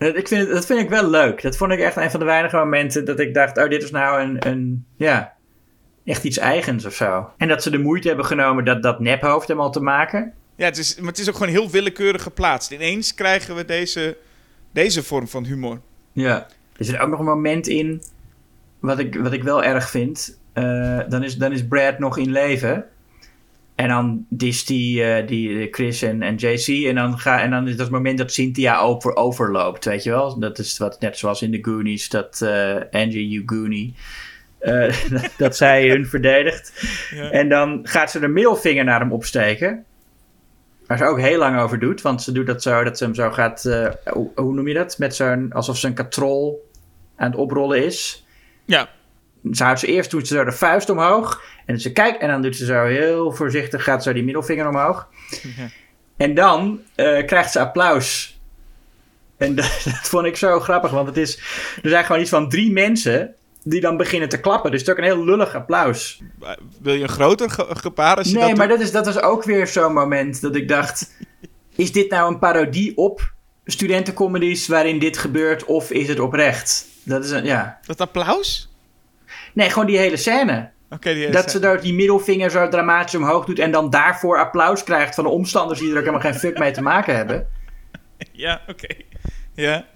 Dat, 0.02 0.16
ik 0.16 0.28
vind 0.28 0.48
dat 0.48 0.66
vind 0.66 0.80
ik 0.80 0.88
wel 0.88 1.10
leuk. 1.10 1.42
Dat 1.42 1.56
vond 1.56 1.72
ik 1.72 1.78
echt 1.78 1.96
een 1.96 2.10
van 2.10 2.20
de 2.20 2.26
weinige 2.26 2.56
momenten 2.56 3.04
dat 3.04 3.20
ik 3.20 3.34
dacht: 3.34 3.58
oh, 3.58 3.68
dit 3.68 3.82
is 3.82 3.90
nou 3.90 4.22
een, 4.22 4.46
een 4.46 4.86
ja, 4.96 5.32
echt 6.04 6.24
iets 6.24 6.38
eigens 6.38 6.84
of 6.84 6.94
zo. 6.94 7.30
En 7.36 7.48
dat 7.48 7.62
ze 7.62 7.70
de 7.70 7.78
moeite 7.78 8.08
hebben 8.08 8.26
genomen 8.26 8.64
dat, 8.64 8.82
dat 8.82 9.00
nephoofd 9.00 9.48
helemaal 9.48 9.70
te 9.70 9.82
maken. 9.82 10.32
Ja, 10.56 10.64
het 10.64 10.78
is, 10.78 10.96
maar 10.96 11.08
het 11.08 11.18
is 11.18 11.28
ook 11.28 11.36
gewoon 11.36 11.52
heel 11.52 11.70
willekeurig 11.70 12.22
geplaatst. 12.22 12.70
Ineens 12.70 13.14
krijgen 13.14 13.54
we 13.54 13.64
deze, 13.64 14.16
deze 14.72 15.02
vorm 15.02 15.28
van 15.28 15.44
humor. 15.44 15.80
Ja. 16.12 16.46
Er 16.76 16.84
zit 16.84 16.98
ook 16.98 17.08
nog 17.08 17.18
een 17.18 17.24
moment 17.24 17.66
in, 17.66 18.02
wat 18.80 18.98
ik, 18.98 19.14
wat 19.14 19.32
ik 19.32 19.42
wel 19.42 19.64
erg 19.64 19.90
vind. 19.90 20.40
Eh, 20.52 21.00
dan, 21.08 21.22
is, 21.22 21.36
dan 21.36 21.52
is 21.52 21.66
Brad 21.66 21.98
nog 21.98 22.18
in 22.18 22.30
leven. 22.30 22.84
En 23.74 23.88
dan 23.88 24.26
dist 24.28 24.66
die, 24.66 25.04
eh, 25.04 25.26
die 25.26 25.68
Chris 25.70 26.02
en, 26.02 26.22
en 26.22 26.34
JC. 26.34 26.86
En 26.86 26.94
dan, 26.94 27.18
ga, 27.18 27.40
en 27.40 27.50
dan 27.50 27.64
is 27.64 27.70
dat 27.70 27.80
het 27.86 27.94
moment 27.94 28.18
dat 28.18 28.32
Cynthia 28.32 28.78
over, 28.80 29.16
overloopt, 29.16 29.84
weet 29.84 30.02
je 30.02 30.10
wel. 30.10 30.38
Dat 30.38 30.58
is 30.58 30.78
wat, 30.78 31.00
net 31.00 31.18
zoals 31.18 31.42
in 31.42 31.50
de 31.50 31.58
Goonies, 31.62 32.08
dat 32.08 32.42
eh, 32.42 32.76
Angie, 32.90 33.28
you 33.28 33.42
Goonie... 33.46 33.94
eh, 34.58 34.94
dat 35.38 35.56
zij 35.56 35.88
hun 35.88 36.06
verdedigt. 36.06 36.72
Ja. 37.14 37.30
En 37.30 37.48
dan 37.48 37.80
gaat 37.82 38.10
ze 38.10 38.20
de 38.20 38.28
middelvinger 38.28 38.84
naar 38.84 39.00
hem 39.00 39.12
opsteken. 39.12 39.84
Waar 40.86 40.98
ze 40.98 41.04
ook 41.04 41.20
heel 41.20 41.38
lang 41.38 41.60
over 41.60 41.78
doet. 41.78 42.02
Want 42.02 42.22
ze 42.22 42.32
doet 42.32 42.46
dat 42.46 42.62
zo 42.62 42.84
dat 42.84 42.98
ze 42.98 43.04
hem 43.04 43.14
zo 43.14 43.30
gaat... 43.30 43.64
eh, 43.64 43.88
hoe, 44.04 44.30
hoe 44.34 44.54
noem 44.54 44.68
je 44.68 44.74
dat? 44.74 44.98
Met 44.98 45.14
zo'n... 45.14 45.52
Alsof 45.52 45.76
ze 45.78 45.86
een 45.86 45.94
katrol 45.94 46.70
aan 47.16 47.30
het 47.30 47.40
oprollen 47.40 47.84
is. 47.84 48.26
Ja, 48.64 48.88
Ze 49.50 49.64
houdt 49.64 49.80
ze 49.80 49.86
eerst 49.86 50.10
doet 50.10 50.28
ze 50.28 50.34
zo 50.34 50.44
de 50.44 50.52
vuist 50.52 50.90
omhoog. 50.90 51.42
En 51.66 51.80
ze 51.80 51.92
kijkt 51.92 52.20
en 52.20 52.28
dan 52.28 52.42
doet 52.42 52.56
ze 52.56 52.64
zo 52.64 52.84
heel 52.84 53.32
voorzichtig... 53.32 53.84
Gaat 53.84 54.02
zo 54.02 54.12
die 54.12 54.24
middelvinger 54.24 54.68
omhoog. 54.68 55.08
Ja. 55.56 55.68
En 56.16 56.34
dan 56.34 56.80
eh, 56.94 57.26
krijgt 57.26 57.52
ze 57.52 57.60
applaus. 57.60 58.40
En 59.36 59.54
dat, 59.54 59.80
dat 59.84 59.94
vond 60.08 60.26
ik 60.26 60.36
zo 60.36 60.60
grappig. 60.60 60.90
Want 60.90 61.06
het 61.08 61.16
is... 61.16 61.36
Er 61.82 61.88
zijn 61.90 62.04
gewoon 62.04 62.20
iets 62.20 62.30
van 62.30 62.48
drie 62.48 62.72
mensen... 62.72 63.34
Die 63.64 63.80
dan 63.80 63.96
beginnen 63.96 64.28
te 64.28 64.40
klappen. 64.40 64.70
Dus 64.70 64.80
het 64.80 64.88
is 64.88 64.94
ook 64.94 65.00
een 65.00 65.10
heel 65.12 65.24
lullig 65.24 65.54
applaus. 65.54 66.22
wil 66.80 66.94
je 66.94 67.02
een 67.02 67.08
groter 67.08 67.50
ge- 67.50 67.66
gepaar 67.70 68.16
als 68.16 68.28
je 68.30 68.36
Nee, 68.36 68.48
dat 68.48 68.56
maar 68.56 68.68
dat, 68.68 68.80
is, 68.80 68.92
dat 68.92 69.06
was 69.06 69.20
ook 69.20 69.44
weer 69.44 69.66
zo'n 69.66 69.92
moment 69.92 70.40
dat 70.40 70.54
ik 70.56 70.68
dacht... 70.68 71.14
is 71.76 71.92
dit 71.92 72.10
nou 72.10 72.32
een 72.32 72.38
parodie 72.38 72.96
op 72.96 73.32
studentencomedies 73.64 74.66
waarin 74.68 74.98
dit 74.98 75.18
gebeurt... 75.18 75.64
of 75.64 75.90
is 75.90 76.08
het 76.08 76.20
oprecht? 76.20 76.86
Dat 77.04 77.24
is 77.24 77.30
een, 77.30 77.44
ja... 77.44 77.78
Dat 77.86 78.00
applaus? 78.00 78.71
Nee, 79.52 79.70
gewoon 79.70 79.86
die 79.86 79.98
hele 79.98 80.16
scène. 80.16 80.70
Die 81.00 81.30
Dat 81.30 81.50
ze 81.50 81.58
daar 81.58 81.80
die 81.80 81.94
middelvinger 81.94 82.50
zo 82.50 82.68
dramatisch 82.68 83.14
omhoog 83.14 83.44
doet... 83.44 83.58
en 83.58 83.70
dan 83.70 83.90
daarvoor 83.90 84.38
applaus 84.38 84.84
krijgt 84.84 85.14
van 85.14 85.24
de 85.24 85.30
omstanders... 85.30 85.78
die 85.78 85.90
er 85.90 85.94
ook 85.96 86.04
helemaal 86.04 86.20
geen 86.20 86.34
fuck 86.34 86.58
mee 86.58 86.70
te 86.70 86.82
maken 86.82 87.16
hebben. 87.16 87.46
Ja, 88.32 88.60
oké. 88.68 88.94
Ja, 89.54 89.86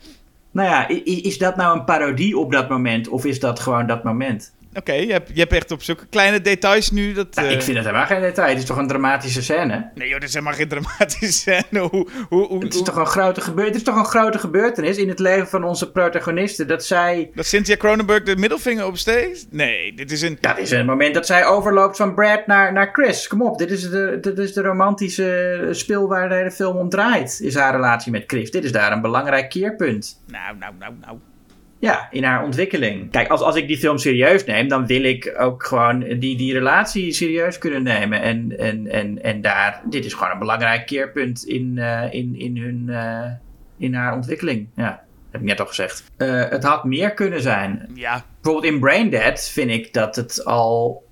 Nou 0.51 0.69
ja, 0.69 0.89
is 1.05 1.39
dat 1.39 1.57
nou 1.57 1.79
een 1.79 1.85
parodie 1.85 2.39
op 2.39 2.53
dat 2.53 2.69
moment... 2.69 3.09
of 3.09 3.25
is 3.25 3.41
dat 3.41 3.61
gewoon 3.61 3.87
dat 3.87 4.05
moment? 4.05 4.55
Oké. 4.77 4.93
je, 4.93 5.13
hebt, 5.13 5.31
je 5.35 5.41
hebt 5.41 5.53
echt 5.53 5.71
op 5.71 5.83
zulke 5.83 6.07
kleine 6.07 6.41
details 6.41 6.91
nu 6.91 7.13
dat... 7.13 7.35
Nou, 7.35 7.49
eh, 7.49 7.55
ik 7.55 7.63
vind 7.63 7.77
het 7.77 7.87
helemaal 7.87 8.07
geen 8.07 8.21
detail. 8.21 8.49
Het 8.49 8.59
is 8.59 8.65
toch 8.65 8.77
een 8.77 8.89
dramatische 8.89 9.43
scène? 9.43 9.91
Nee 9.95 10.09
joh, 10.09 10.19
dit 10.19 10.29
is 10.29 10.35
helemaal 10.35 10.55
geen 10.55 10.69
dramatische 10.69 11.33
scène. 11.33 11.79
Hoe, 11.91 12.09
hoe, 12.29 12.47
hoe, 12.47 12.65
Het 12.65 12.75
is 12.75 12.83
toch 12.83 12.97
een 12.97 13.07
grote, 13.07 13.41
gebe- 13.41 13.65
het 13.65 13.75
is 13.75 13.83
toch 13.83 13.97
een 13.97 14.05
grote 14.05 14.39
gebeurtenis 14.39 14.97
in 14.97 15.09
het 15.09 15.19
leven 15.19 15.49
van 15.49 15.65
onze 15.65 15.91
protagonisten... 15.93 16.67
dat 16.67 16.85
zij 16.85 17.31
Dat 17.35 17.47
Cynthia 17.47 17.77
Cronenberg 17.77 18.23
de 18.23 18.37
middelvinger 18.37 18.87
opsteekt? 18.87 19.47
Nee, 19.51 19.95
dit 19.95 20.11
is 20.11 20.23
een... 20.23 20.39
Dit 20.41 20.59
is 20.59 20.71
een 20.71 20.87
moment 20.87 21.15
dat 21.15 21.27
zij 21.27 21.47
overloopt 21.47 21.97
van 21.97 22.15
Brad 22.15 22.47
naar, 22.47 22.73
naar 22.73 22.89
Chris. 22.93 23.27
Kom 23.29 23.43
op, 23.43 23.59
dit 23.59 23.71
is, 23.71 23.91
de, 23.91 24.19
dit 24.21 24.39
is 24.39 24.53
de 24.53 24.63
romantische 24.63 25.69
speel 25.71 26.09
waar 26.09 26.29
de 26.29 26.35
hele 26.35 26.51
film 26.51 26.77
om 26.77 26.89
draait. 26.89 27.41
Is 27.43 27.55
haar 27.55 27.75
relatie 27.75 28.13
met 28.13 28.25
Chris. 28.27 28.51
Dit 28.51 28.65
is 28.65 28.73
daar 28.73 28.93
een 28.93 29.01
belangrijk 29.01 29.49
keerpunt. 29.49 30.23
Nou, 30.27 30.57
nou, 30.59 30.73
nou, 30.79 30.93
nou. 31.01 31.19
Ja, 31.79 32.09
in 32.11 32.25
haar 32.25 32.45
ontwikkeling. 32.45 33.11
Kijk, 33.11 33.29
als, 33.29 33.41
als 33.41 33.57
ik 33.57 33.67
die 33.67 33.79
film 33.79 33.99
serieus 33.99 34.45
neem, 34.45 34.69
dan 34.69 34.87
wil 34.87 35.03
ik 35.03 35.35
ook 35.39 35.65
gewoon 35.65 36.01
die, 36.01 36.37
die 36.37 36.53
relatie 36.53 37.13
serieus 37.13 37.59
kunnen 37.59 37.83
nemen. 37.83 38.23
En, 38.23 38.59
en, 38.59 38.87
en, 38.87 39.23
en 39.23 39.41
daar, 39.41 39.83
dit 39.89 40.05
is 40.05 40.15
gewoon 40.15 40.33
een 40.33 40.39
belangrijk 40.39 40.87
keerpunt 40.87 41.45
in, 41.45 41.79
eh, 41.79 42.13
in, 42.13 42.39
in, 42.39 42.57
hun, 42.57 42.89
eh, 42.89 43.31
in 43.79 43.95
haar 43.95 44.15
ontwikkeling. 44.15 44.69
Ja, 44.75 45.03
heb 45.31 45.41
ik 45.41 45.47
net 45.47 45.61
al 45.61 45.67
gezegd. 45.67 46.05
Eh, 46.17 46.49
het 46.49 46.65
had 46.65 46.85
meer 46.85 47.15
kunnen 47.15 47.43
zijn. 47.43 47.91
Ja, 47.95 48.25
bijvoorbeeld 48.41 48.73
in 48.73 48.81
Braindead 48.81 49.49
vind 49.49 49.71
ik 49.71 49.93
dat 49.93 50.17
het 50.17 50.45
al. 50.45 51.05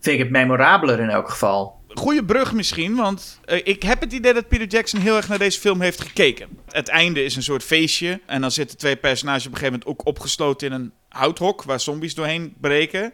vind 0.00 0.16
ik 0.16 0.18
het 0.18 0.30
memorabeler 0.30 1.00
in 1.00 1.10
elk 1.10 1.28
geval. 1.28 1.77
Goede 1.88 2.24
brug 2.24 2.52
misschien, 2.52 2.96
want 2.96 3.40
eh, 3.44 3.60
ik 3.64 3.82
heb 3.82 4.00
het 4.00 4.12
idee 4.12 4.34
dat 4.34 4.48
Peter 4.48 4.66
Jackson 4.66 5.00
heel 5.00 5.16
erg 5.16 5.28
naar 5.28 5.38
deze 5.38 5.60
film 5.60 5.80
heeft 5.80 6.00
gekeken. 6.00 6.48
Het 6.68 6.88
einde 6.88 7.24
is 7.24 7.36
een 7.36 7.42
soort 7.42 7.62
feestje 7.62 8.20
en 8.26 8.40
dan 8.40 8.50
zitten 8.50 8.78
twee 8.78 8.96
personages 8.96 9.46
op 9.46 9.52
een 9.52 9.58
gegeven 9.58 9.78
moment 9.78 10.00
ook 10.00 10.06
opgesloten 10.06 10.66
in 10.66 10.72
een 10.72 10.92
houthok 11.08 11.62
waar 11.62 11.80
zombies 11.80 12.14
doorheen 12.14 12.54
breken. 12.60 13.12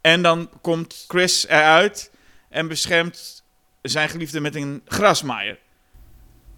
En 0.00 0.22
dan 0.22 0.50
komt 0.60 1.04
Chris 1.08 1.46
eruit 1.46 2.10
en 2.48 2.68
beschermt 2.68 3.44
zijn 3.82 4.08
geliefde 4.08 4.40
met 4.40 4.54
een 4.54 4.82
grasmaaier. 4.84 5.58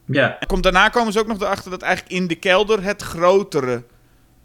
Ja. 0.07 0.39
En 0.39 0.47
komt, 0.47 0.63
daarna 0.63 0.89
komen 0.89 1.13
ze 1.13 1.19
ook 1.19 1.27
nog 1.27 1.41
erachter 1.41 1.71
dat 1.71 1.83
eigenlijk 1.83 2.15
in 2.15 2.27
de 2.27 2.35
kelder 2.35 2.83
het 2.83 3.03
grotere, 3.03 3.85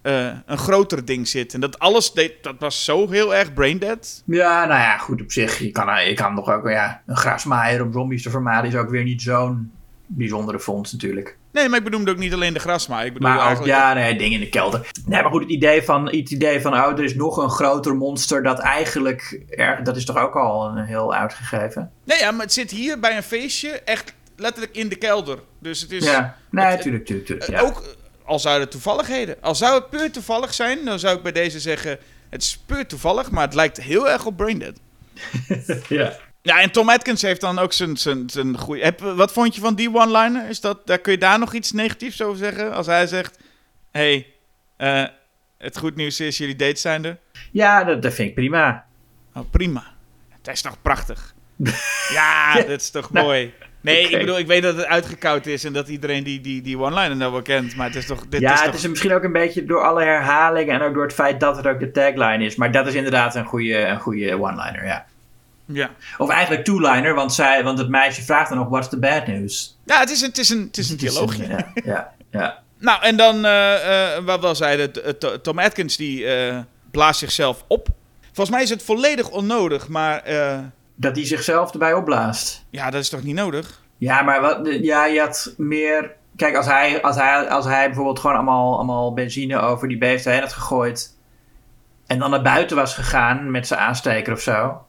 eh, 0.02 0.28
een 0.46 0.58
groter 0.58 1.06
ding 1.06 1.28
zit. 1.28 1.54
En 1.54 1.60
dat 1.60 1.80
alles, 1.80 2.12
deed, 2.14 2.34
dat 2.42 2.56
was 2.60 2.84
zo 2.86 3.10
heel 3.10 3.36
erg 3.36 3.54
braindead. 3.54 4.24
Ja, 4.26 4.66
nou 4.66 4.80
ja, 4.80 4.98
goed 4.98 5.22
op 5.22 5.32
zich. 5.32 5.60
Je 5.60 5.72
kan, 5.72 6.06
je 6.06 6.14
kan 6.14 6.34
nog 6.34 6.50
ook. 6.50 6.70
Ja, 6.70 7.02
een 7.06 7.18
grasmaaier 7.18 7.84
om 7.84 7.92
zombies 7.94 8.24
te 8.24 8.30
vermaden 8.30 8.70
is 8.70 8.76
ook 8.76 8.90
weer 8.90 9.04
niet 9.04 9.22
zo'n 9.22 9.72
bijzondere 10.08 10.60
fonds 10.60 10.92
natuurlijk. 10.92 11.38
Nee, 11.52 11.70
maar 11.70 11.78
ik 11.78 11.84
bedoelde 11.84 12.12
ook 12.12 12.18
niet 12.18 12.34
alleen 12.34 12.54
de 12.54 12.60
grasmaaier. 12.60 13.08
Ik 13.08 13.14
bedoel 13.14 13.30
Maar 13.30 13.38
ook, 13.40 13.46
eigenlijk... 13.46 13.78
ja, 13.78 13.94
nee, 13.94 14.18
ding 14.18 14.34
in 14.34 14.40
de 14.40 14.50
kelder. 14.50 14.92
Nee, 15.06 15.22
maar 15.22 15.32
goed, 15.32 15.42
het 15.42 15.50
idee 15.52 15.84
van, 15.84 16.06
het 16.06 16.32
idee 16.32 16.62
van 16.62 16.74
oh, 16.74 16.88
er 16.92 17.04
is 17.04 17.16
nog 17.16 17.38
een 17.38 17.50
groter 17.50 17.96
monster 17.96 18.44
dat 18.44 18.60
eigenlijk, 18.60 19.42
er, 19.50 19.84
dat 19.84 19.96
is 19.98 20.06
toch 20.06 20.18
ook 20.18 20.36
al 20.36 20.66
een 20.68 20.86
heel 20.86 21.14
uitgegeven. 21.14 21.92
Nee, 22.06 22.20
ja, 22.20 22.32
maar 22.32 22.42
het 22.46 22.54
zit 22.54 22.72
hier 22.72 23.00
bij 23.00 23.16
een 23.18 23.24
feestje 23.24 23.70
echt 23.70 24.14
letterlijk 24.36 24.76
in 24.76 24.90
de 24.90 24.96
kelder. 24.96 25.40
Dus 25.60 25.82
het 25.82 25.92
is 25.92 26.06
ja, 26.06 26.36
nee, 26.52 26.66
het- 26.66 26.82
tuurlijk, 26.82 27.06
tuurlijk, 27.06 27.28
tuurlijk. 27.28 27.50
eh, 27.50 27.56
Ja. 27.60 27.62
ook, 27.66 27.80
eh, 27.82 27.88
al 28.30 28.40
zouden 28.40 28.64
het 28.64 28.72
toevalligheden. 28.72 29.36
Al 29.42 29.56
zou 29.56 29.76
het 29.76 29.90
puur 29.90 30.12
toevallig 30.12 30.54
zijn, 30.54 30.86
dan 30.86 31.00
zou 31.00 31.18
ik 31.18 31.24
bij 31.24 31.32
deze 31.32 31.60
zeggen... 31.60 32.00
Het 32.30 32.42
is 32.42 32.58
puur 32.66 32.88
toevallig, 32.88 33.32
maar 33.32 33.44
het 33.44 33.54
lijkt 33.54 33.78
heel 33.78 34.10
erg 34.10 34.26
op 34.26 34.38
Braindead. 34.38 34.80
ja. 35.90 36.18
Ja, 36.42 36.62
en 36.62 36.72
Tom 36.72 36.90
Atkins 36.90 37.22
heeft 37.22 37.42
dan 37.42 37.60
ook 37.60 37.74
zijn, 37.74 37.98
zijn, 37.98 38.30
zijn 38.30 38.58
goede... 38.58 38.84
Heb, 38.84 39.00
wat 39.00 39.32
vond 39.32 39.56
je 39.56 39.62
van 39.62 39.76
die 39.76 39.96
one-liner? 39.96 40.50
Is 40.50 40.62
dat, 40.62 40.88
daar 40.88 40.98
kun 41.00 41.12
je 41.12 41.18
daar 41.18 41.40
nog 41.40 41.54
iets 41.54 41.72
negatiefs 41.72 42.22
over 42.22 42.38
zeggen? 42.38 42.74
Als 42.74 42.86
hij 42.86 43.08
zegt, 43.08 43.40
hey, 43.92 44.28
eh, 44.78 45.04
het 45.58 45.78
goed 45.78 45.96
nieuws 45.96 46.20
is, 46.20 46.38
jullie 46.38 46.56
dates 46.56 46.82
zijn 46.82 47.06
er. 47.06 47.18
Ja, 47.52 47.84
dat, 47.84 48.02
dat 48.02 48.14
vind 48.14 48.30
ik 48.30 48.36
prima. 48.36 48.86
Oh, 49.34 49.44
prima. 49.52 49.84
Het 50.30 50.48
is 50.48 50.62
toch 50.62 50.82
prachtig? 50.82 51.34
ja, 52.18 52.56
dat 52.56 52.82
is 52.82 52.90
toch 52.90 53.12
mooi? 53.12 53.54
Nee, 53.82 54.10
ik 54.10 54.20
bedoel, 54.20 54.38
ik 54.38 54.48
weet 54.48 54.62
dat 54.64 54.76
het 54.76 54.86
uitgekoud 54.86 55.46
is 55.46 55.64
en 55.64 55.74
dat 55.74 55.88
iedereen 55.88 56.24
die, 56.24 56.42
die, 56.42 56.62
die 56.62 56.78
one-liner 56.80 57.16
nou 57.16 57.32
wel 57.32 57.42
kent. 57.42 57.76
Maar 57.76 57.88
het 57.88 57.96
is 57.96 58.06
toch... 58.06 58.28
Dit 58.30 58.42
ja, 58.42 58.54
is 58.54 58.60
het 58.60 58.72
toch... 58.72 58.80
is 58.80 58.88
misschien 58.88 59.14
ook 59.14 59.24
een 59.24 59.32
beetje 59.32 59.66
door 59.66 59.84
alle 59.84 60.04
herhalingen 60.04 60.74
en 60.76 60.82
ook 60.82 60.94
door 60.94 61.04
het 61.04 61.14
feit 61.14 61.40
dat 61.40 61.58
het 61.58 61.68
ook 61.68 61.80
de 61.80 61.92
tagline 61.92 62.46
is. 62.46 62.56
Maar 62.56 62.72
dat 62.72 62.88
is 62.88 62.94
inderdaad 62.94 63.36
een 63.36 63.46
goede, 63.46 63.78
een 63.78 64.00
goede 64.00 64.34
one-liner, 64.42 64.86
ja. 64.86 65.06
Ja. 65.66 65.90
Of 66.18 66.30
eigenlijk 66.30 66.66
two-liner, 66.66 67.14
want, 67.14 67.34
zij, 67.34 67.64
want 67.64 67.78
het 67.78 67.90
meisje 67.90 68.22
vraagt 68.22 68.50
dan 68.50 68.58
nog, 68.58 68.70
what's 68.70 68.90
the 68.90 69.00
bad 69.00 69.28
news? 69.28 69.78
ja, 69.86 70.00
het 70.00 70.10
is 70.10 70.22
een, 70.22 70.28
het 70.28 70.38
is 70.38 70.50
een, 70.50 70.62
het 70.62 70.78
is 70.78 70.90
een 70.90 70.98
dialoogje. 70.98 71.48
Ja, 71.48 71.72
ja, 71.84 72.14
ja. 72.32 72.58
Nou, 72.80 73.04
en 73.04 73.16
dan, 73.16 73.46
eh, 73.46 74.16
eh, 74.16 74.24
wat 74.26 74.40
we 74.40 74.48
al 74.48 74.56
zeiden, 74.56 74.92
t- 74.92 75.40
Tom 75.44 75.60
Atkins 75.60 75.98
die 75.98 76.26
eh, 76.26 76.58
blaast 76.92 77.20
zichzelf 77.20 77.64
op. 77.68 77.88
Volgens 78.22 78.50
mij 78.50 78.64
is 78.64 78.70
het 78.70 78.84
volledig 78.84 79.30
onnodig, 79.30 79.88
maar 79.88 80.24
eh, 80.24 80.58
Dat 81.02 81.16
hij 81.16 81.26
zichzelf 81.26 81.72
erbij 81.72 81.94
opblaast. 81.94 82.66
ja, 82.70 82.90
dat 82.90 83.02
is 83.02 83.10
toch 83.10 83.24
niet 83.24 83.36
nodig? 83.36 83.82
Ja, 83.98 84.22
maar 84.22 84.42
wat, 84.42 84.68
ja, 84.82 85.06
je 85.06 85.20
had 85.20 85.54
meer... 85.58 86.16
Kijk, 86.36 86.56
als 86.56 86.66
hij, 86.66 87.02
als, 87.02 87.16
hij, 87.16 87.50
als 87.50 87.66
hij 87.66 87.86
bijvoorbeeld 87.86 88.20
gewoon 88.20 88.36
allemaal, 88.36 88.76
allemaal 88.76 89.14
benzine 89.14 89.60
over 89.60 89.88
die 89.88 89.98
beesten 89.98 90.32
heen 90.32 90.42
had 90.42 90.54
gegooid... 90.54 91.18
en 92.08 92.20
dan 92.20 92.30
naar 92.30 92.42
buiten 92.42 92.76
was 92.76 92.94
gegaan 92.94 93.52
met 93.52 93.68
zijn 93.68 93.80
aansteker 93.80 94.34
of 94.34 94.42
zo... 94.42 94.86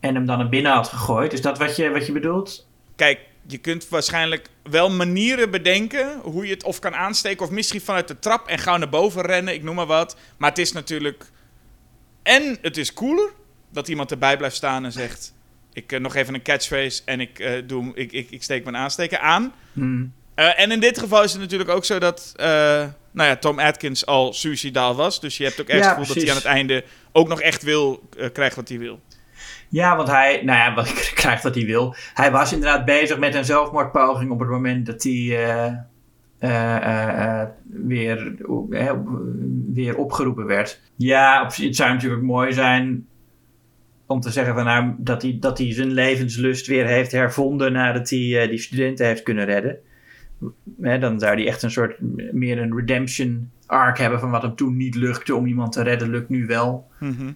en 0.00 0.14
hem 0.14 0.26
dan 0.26 0.38
naar 0.38 0.48
binnen 0.48 0.72
had 0.72 0.88
gegooid, 0.88 1.32
is 1.32 1.42
dat 1.42 1.58
wat 1.58 1.76
je, 1.76 1.90
wat 1.90 2.06
je 2.06 2.12
bedoelt? 2.12 2.68
Kijk, 2.96 3.20
je 3.46 3.58
kunt 3.58 3.88
waarschijnlijk 3.88 4.48
wel 4.62 4.90
manieren 4.90 5.50
bedenken 5.50 6.20
hoe 6.22 6.46
je 6.46 6.54
het 6.54 6.64
of 6.64 6.78
kan 6.78 6.94
aansteken... 6.94 7.44
of 7.44 7.50
misschien 7.52 7.80
vanuit 7.80 8.08
de 8.08 8.18
trap 8.18 8.46
en 8.46 8.58
gauw 8.58 8.76
naar 8.76 8.88
boven 8.88 9.22
rennen, 9.22 9.54
ik 9.54 9.62
noem 9.62 9.74
maar 9.74 9.86
wat. 9.86 10.16
Maar 10.36 10.48
het 10.50 10.58
is 10.58 10.72
natuurlijk... 10.72 11.30
En 12.22 12.58
het 12.62 12.76
is 12.76 12.94
cooler 12.94 13.30
dat 13.76 13.88
iemand 13.88 14.10
erbij 14.10 14.36
blijft 14.36 14.56
staan 14.56 14.84
en 14.84 14.92
zegt... 14.92 15.34
Ik 15.72 15.92
eh, 15.92 16.00
nog 16.00 16.14
even 16.14 16.34
een 16.34 16.42
catchphrase 16.42 17.02
en 17.04 17.20
ik, 17.20 17.38
eh, 17.38 17.52
doe, 17.66 17.92
ik, 17.94 18.12
ik, 18.12 18.30
ik 18.30 18.42
steek 18.42 18.64
mijn 18.64 18.76
aansteker 18.76 19.18
aan. 19.18 19.52
Hmm. 19.72 20.12
Eh, 20.34 20.60
en 20.60 20.70
in 20.70 20.80
dit 20.80 20.98
geval 20.98 21.22
is 21.22 21.32
het 21.32 21.40
natuurlijk 21.40 21.70
ook 21.70 21.84
zo 21.84 21.98
dat 21.98 22.32
nou 23.10 23.28
ja, 23.28 23.36
Tom 23.36 23.58
Atkins 23.58 24.06
al 24.06 24.32
suicidaal 24.32 24.94
was. 24.94 25.20
Dus 25.20 25.36
je 25.36 25.44
hebt 25.44 25.60
ook 25.60 25.68
echt 25.68 25.84
Ja, 25.84 25.88
het 25.88 25.98
gevoel 25.98 26.14
dat 26.14 26.22
hij 26.22 26.30
aan 26.30 26.36
het 26.36 26.44
einde 26.44 26.84
ook 27.12 27.28
nog 27.28 27.40
echt 27.40 27.62
wil 27.62 28.08
krijgen 28.32 28.56
wat 28.56 28.68
hij 28.68 28.78
wil. 28.78 29.00
Ja, 29.68 29.96
want 29.96 30.08
hij, 30.08 30.42
nou 30.44 30.58
ja, 30.58 30.74
wat 30.82 30.88
ik 30.88 31.12
krijg 31.14 31.42
wat 31.42 31.54
hij 31.54 31.64
wil. 31.64 31.94
Hij 32.14 32.30
was 32.30 32.52
inderdaad 32.52 32.84
bezig 32.84 33.18
met 33.18 33.34
een 33.34 33.44
zelfmoordpoging 33.44 34.30
op 34.30 34.38
het 34.38 34.48
moment 34.48 34.86
dat 34.86 35.02
hij 35.02 35.86
weer, 37.66 38.34
weer 39.72 39.96
opgeroepen 39.96 40.46
werd. 40.46 40.80
Ja, 40.96 41.44
het 41.44 41.76
zou 41.76 41.92
natuurlijk 41.92 42.22
mooi 42.22 42.52
zijn 42.52 43.06
om 44.06 44.20
te 44.20 44.30
zeggen 44.30 44.54
van, 44.54 44.64
nou, 44.64 44.94
dat, 44.98 45.22
hij, 45.22 45.36
dat 45.40 45.58
hij 45.58 45.72
zijn 45.72 45.92
levenslust 45.92 46.66
weer 46.66 46.86
heeft 46.86 47.12
hervonden 47.12 47.72
nadat 47.72 48.10
hij 48.10 48.42
eh, 48.42 48.48
die 48.48 48.58
studenten 48.58 49.06
heeft 49.06 49.22
kunnen 49.22 49.44
redden. 49.44 49.76
Hè, 50.80 50.98
dan 50.98 51.18
zou 51.20 51.34
hij 51.34 51.46
echt 51.46 51.62
een 51.62 51.70
soort 51.70 51.96
meer 52.32 52.58
een 52.58 52.76
redemption 52.76 53.50
arc 53.66 53.98
hebben 53.98 54.20
van 54.20 54.30
wat 54.30 54.42
hem 54.42 54.54
toen 54.56 54.76
niet 54.76 54.94
lukte 54.94 55.34
om 55.34 55.46
iemand 55.46 55.72
te 55.72 55.82
redden, 55.82 56.10
lukt 56.10 56.28
nu 56.28 56.46
wel. 56.46 56.90
Mhm. 56.98 57.32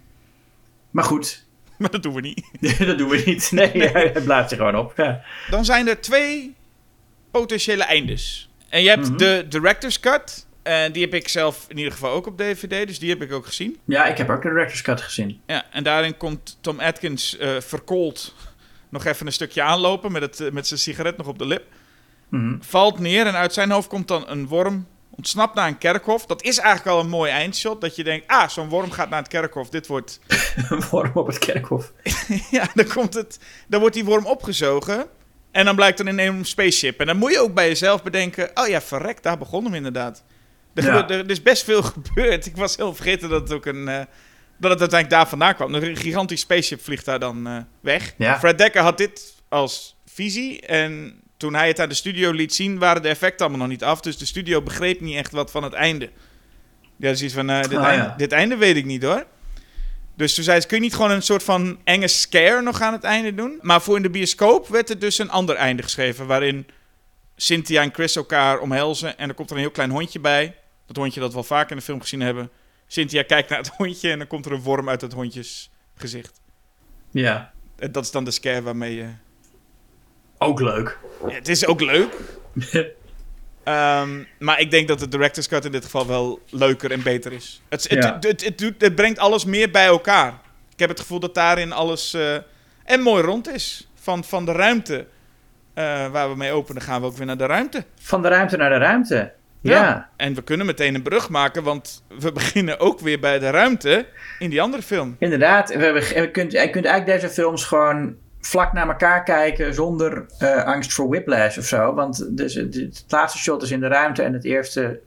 Maar 0.91 1.05
goed, 1.05 1.49
Maar 1.79 1.91
dat 1.91 2.03
doen 2.03 2.15
we 2.15 2.21
niet. 2.21 2.45
dat 2.87 2.99
doen 2.99 3.09
we 3.09 3.23
niet. 3.27 3.51
Nee, 3.53 3.71
hij 3.73 4.13
blaast 4.25 4.51
er 4.51 4.57
gewoon 4.57 4.77
op. 4.77 4.93
Ja. 4.97 5.23
Dan 5.51 5.65
zijn 5.65 5.89
er 5.89 6.01
twee 6.01 6.55
potentiële 7.31 7.85
eindes. 7.85 8.51
En 8.69 8.83
je 8.83 8.89
hebt 8.89 9.09
Mhm. 9.09 9.17
de 9.17 9.47
director's 9.49 10.01
cut. 10.01 10.47
En 10.63 10.93
die 10.93 11.03
heb 11.03 11.15
ik 11.15 11.29
zelf 11.29 11.65
in 11.69 11.77
ieder 11.77 11.93
geval 11.93 12.11
ook 12.11 12.27
op 12.27 12.39
DVD. 12.39 12.87
Dus 12.87 12.99
die 12.99 13.11
heb 13.11 13.23
ik 13.23 13.33
ook 13.33 13.47
gezien. 13.47 13.79
ja, 13.85 14.07
ik 14.07 14.19
heb 14.19 14.31
ook 14.31 14.43
de 14.43 14.49
director's 14.49 14.83
cut 14.83 15.01
gezien. 15.01 15.41
Ja, 15.47 15.65
en 15.71 15.83
daarin 15.83 16.17
komt 16.17 16.59
Tom 16.61 16.81
Atkins 16.81 17.37
eh 17.37 17.61
verkoold 17.61 18.35
nog 18.89 19.05
even 19.05 19.27
een 19.27 19.33
stukje 19.33 19.63
aanlopen 19.63 20.13
met, 20.13 20.23
het, 20.23 20.41
eh, 20.41 20.51
met 20.51 20.67
zijn 20.67 20.81
sigaret 20.81 21.17
nog 21.17 21.27
op 21.27 21.39
de 21.39 21.47
lip. 21.47 21.65
Mhm. 22.29 22.57
Valt 22.61 22.99
neer 22.99 23.27
en 23.27 23.35
uit 23.35 23.53
zijn 23.53 23.71
hoofd 23.71 23.89
komt 23.89 24.09
dan 24.09 24.29
een 24.29 24.47
worm. 24.47 24.87
Ontsnapt 25.11 25.55
naar 25.55 25.69
een 25.69 25.79
kerkhof. 25.79 26.27
Dat 26.27 26.43
is 26.43 26.59
eigenlijk 26.59 26.97
al 26.97 27.03
een 27.03 27.09
mooi 27.11 27.31
eindshot. 27.31 27.81
Dat 27.81 27.97
je 27.97 28.05
denkt, 28.05 28.27
ah, 28.27 28.49
zo'n 28.49 28.69
worm 28.69 28.91
gaat 28.91 29.11
naar 29.11 29.19
het 29.19 29.29
kerkhof. 29.29 29.69
Dit 29.69 29.87
wordt... 29.87 30.21
Een 30.71 30.83
worm 30.91 31.11
op 31.15 31.27
het 31.27 31.39
kerkhof. 31.39 31.93
ja, 32.51 32.69
dan, 32.75 32.87
komt 32.87 33.15
het, 33.15 33.39
dan 33.69 33.81
wordt 33.81 33.95
die 33.95 34.05
worm 34.05 34.27
opgezogen. 34.27 35.07
En 35.51 35.65
dan 35.65 35.75
blijkt 35.75 36.01
er 36.01 36.07
een 36.07 36.19
enorm 36.19 36.45
spaceship. 36.45 37.01
En 37.01 37.07
dan 37.07 37.17
moet 37.17 37.33
je 37.33 37.41
ook 37.41 37.55
bij 37.55 37.69
jezelf 37.69 38.03
bedenken... 38.03 38.51
Oh 38.55 38.69
ja, 38.69 38.81
verrek, 38.81 39.23
daar 39.23 39.39
begon 39.39 39.65
hem 39.65 39.75
inderdaad. 39.75 40.25
Er, 40.85 40.93
Ja. 40.95 41.09
er, 41.09 41.31
is 41.31 41.43
best 41.43 41.65
veel 41.65 41.83
gebeurd. 41.93 42.47
Ik 42.47 42.57
was 42.57 42.77
heel 42.77 42.95
vergeten 42.95 43.29
dat 43.29 43.41
het 43.43 43.53
ook 43.53 43.67
een... 43.67 43.89
eh, 43.89 44.01
dat 44.59 44.71
het 44.71 44.81
uiteindelijk 44.81 45.11
daar 45.21 45.29
vandaan 45.29 45.55
kwam. 45.55 45.75
Een 45.75 45.97
gigantisch 45.97 46.41
spaceship 46.41 46.83
vliegt 46.85 47.05
daar 47.05 47.19
dan 47.19 47.47
eh, 47.47 47.57
weg. 47.81 48.15
Ja. 48.19 48.39
Fred 48.39 48.59
Dekker 48.59 48.83
had 48.83 48.99
dit 48.99 49.35
als 49.49 49.97
visie. 50.07 50.61
En 50.61 51.21
toen 51.37 51.55
hij 51.55 51.69
het 51.69 51.81
aan 51.81 51.89
de 51.89 51.95
studio 51.95 52.31
liet 52.31 52.55
zien... 52.55 52.79
waren 52.79 53.03
de 53.03 53.09
effecten 53.09 53.47
allemaal 53.47 53.67
nog 53.67 53.77
niet 53.77 53.85
af. 53.85 54.01
Dus 54.01 54.19
de 54.19 54.27
studio 54.27 54.63
begreep 54.63 55.01
niet 55.01 55.17
echt 55.17 55.33
wat 55.33 55.51
van 55.51 55.63
het 55.63 55.73
einde. 55.73 56.11
Ja, 56.97 57.11
dus 57.11 57.23
iets 57.23 57.35
van... 57.35 57.51
eh, 57.51 57.63
dit, 57.63 57.79
Ah, 57.79 57.85
einde, 57.87 58.05
ja. 58.05 58.15
dit 58.17 58.33
einde 58.33 58.57
weet 58.57 58.77
ik 58.77 58.85
niet 58.85 59.03
hoor. 59.03 59.27
Dus 60.17 60.35
toen 60.35 60.45
zei 60.45 60.61
ze, 60.61 60.67
kun 60.67 60.77
je 60.77 60.83
niet 60.83 60.95
gewoon 60.95 61.11
een 61.11 61.23
soort 61.23 61.43
van 61.43 61.79
enge 61.85 62.09
scare 62.09 62.63
nog 62.63 62.81
aan 62.81 62.93
het 62.93 63.05
einde 63.05 63.35
doen? 63.35 63.59
Maar 63.61 63.81
voor 63.83 63.97
in 63.97 64.03
de 64.03 64.11
bioscoop 64.11 64.69
werd 64.69 64.91
er 64.91 64.99
dus 64.99 65.19
een 65.19 65.31
ander 65.31 65.57
einde 65.57 65.83
geschreven... 65.83 66.27
waarin 66.27 66.67
Cynthia 67.37 67.83
en 67.83 67.93
Chris 67.93 68.17
elkaar 68.17 68.59
omhelzen... 68.59 69.19
en 69.19 69.29
er 69.29 69.35
komt 69.35 69.51
er 69.51 69.57
een 69.57 69.63
heel 69.63 69.71
klein 69.71 69.91
hondje 69.91 70.21
bij. 70.21 70.55
Dat 70.91 71.03
hondje 71.03 71.21
dat 71.21 71.31
we 71.31 71.37
al 71.37 71.45
vaak 71.45 71.71
in 71.71 71.77
de 71.77 71.83
film 71.83 72.01
gezien 72.01 72.21
hebben. 72.21 72.51
Cynthia 72.87 73.23
kijkt 73.23 73.49
naar 73.49 73.59
het 73.59 73.69
hondje... 73.77 74.11
en 74.11 74.19
dan 74.19 74.27
komt 74.27 74.47
er 74.47 74.53
een 74.53 74.63
worm 74.63 74.89
uit 74.89 75.01
het 75.01 75.13
hondjes 75.13 75.71
gezicht. 75.95 76.41
Ja. 77.11 77.53
En 77.79 77.93
dat 77.93 78.05
is 78.05 78.11
dan 78.11 78.25
de 78.25 78.31
scare 78.31 78.63
waarmee 78.63 78.95
je... 78.95 79.09
Ook 80.39 80.61
leuk. 80.61 80.99
Ja, 81.27 81.35
het 81.35 81.49
is 81.49 81.67
ook 81.67 81.81
leuk. 81.81 82.15
Ehm, 83.65 84.25
maar 84.39 84.61
ik 84.61 84.71
denk 84.71 84.89
dat 84.89 84.99
de 84.99 85.09
director's 85.09 85.49
cut 85.49 85.65
in 85.65 85.73
dit 85.73 85.85
geval 85.85 86.07
wel 86.07 86.41
leuker 86.51 86.91
en 86.93 87.03
beter 87.03 87.33
is. 87.33 87.63
Het, 87.69 87.89
het, 87.89 88.05
Ja. 88.05 88.17
het, 88.21 88.61
het, 88.79 88.95
brengt 88.95 89.19
alles 89.19 89.45
meer 89.45 89.71
bij 89.71 89.87
elkaar. 89.87 90.41
Ik 90.73 90.79
heb 90.79 90.89
het 90.89 91.01
gevoel 91.01 91.21
dat 91.21 91.35
daarin 91.35 91.73
alles 91.73 92.15
eh, 92.15 92.37
en 92.85 93.01
mooi 93.01 93.23
rond 93.23 93.49
is. 93.49 93.89
Van, 93.95 94.25
van 94.25 94.45
de 94.45 94.53
ruimte 94.53 95.07
eh, 95.75 96.11
waar 96.11 96.31
we 96.31 96.37
mee 96.37 96.53
openen, 96.53 96.83
gaan 96.83 97.01
we 97.01 97.07
ook 97.07 97.17
weer 97.17 97.27
naar 97.27 97.39
de 97.39 97.47
ruimte. 97.47 97.85
Van 98.01 98.23
de 98.23 98.29
ruimte 98.29 98.57
naar 98.57 98.71
de 98.71 98.79
ruimte. 98.79 99.33
Ja. 99.63 100.11
En 100.17 100.35
we 100.35 100.43
kunnen 100.43 100.67
meteen 100.67 100.95
een 100.95 101.03
brug 101.03 101.29
maken, 101.29 101.63
want 101.63 102.03
we 102.19 102.33
beginnen 102.41 102.79
ook 102.81 103.01
weer 103.01 103.21
bij 103.21 103.39
de 103.39 103.51
ruimte 103.51 104.07
in 104.39 104.51
die 104.51 104.63
andere 104.63 104.83
film. 104.83 105.17
Inderdaad. 105.19 105.69
We 105.75 105.85
hebben, 105.85 106.03
je, 106.23 106.31
kunt, 106.31 106.53
je 106.53 106.71
kunt 106.71 106.85
eigenlijk 106.85 107.21
deze 107.21 107.35
films 107.35 107.65
gewoon 107.65 108.17
vlak 108.41 108.73
naar 108.73 108.89
elkaar 108.89 109.25
kijken 109.25 109.75
zonder 109.75 110.27
eh, 110.39 110.65
angst 110.65 110.93
voor 110.93 111.09
whiplash 111.09 111.59
of 111.59 111.65
zo. 111.65 111.95
Want 111.95 112.37
dus, 112.37 112.55
het, 112.55 112.75
het 112.75 113.05
laatste 113.09 113.39
shot 113.39 113.63
is 113.63 113.71
in 113.71 113.81
de 113.81 113.87
ruimte 113.89 114.23
en 114.23 114.33
het 114.33 114.45
eerste 114.45 115.01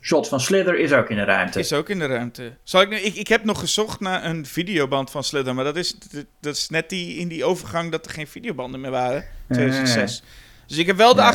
shot 0.00 0.28
van 0.28 0.40
Slither 0.40 0.78
is 0.78 0.92
ook 0.92 1.10
in 1.10 1.16
de 1.16 1.24
ruimte. 1.24 1.58
Is 1.58 1.72
ook 1.72 1.88
in 1.88 1.98
de 1.98 2.06
ruimte. 2.06 2.52
Zal 2.62 2.80
ik, 2.80 2.88
nu- 2.88 2.96
ik, 2.96 3.14
ik 3.14 3.28
heb 3.28 3.44
nog 3.44 3.60
gezocht 3.60 4.00
naar 4.00 4.24
een 4.24 4.46
videoband 4.46 5.10
van 5.10 5.24
Slither, 5.24 5.54
maar 5.54 5.64
dat 5.64 5.76
is, 5.76 5.98
dat 6.40 6.54
is 6.56 6.68
net 6.68 6.88
die, 6.88 7.16
in 7.16 7.28
die 7.28 7.44
overgang 7.44 7.90
dat 7.90 8.04
er 8.04 8.10
geen 8.10 8.26
videobanden 8.26 8.80
meer 8.80 8.90
waren. 8.90 9.24
2006. 9.48 10.22
Dus 10.66 10.78
ik 10.78 10.86
heb 10.86 10.96
wel 10.96 11.14
de 11.14 11.20
Ja. 11.20 11.26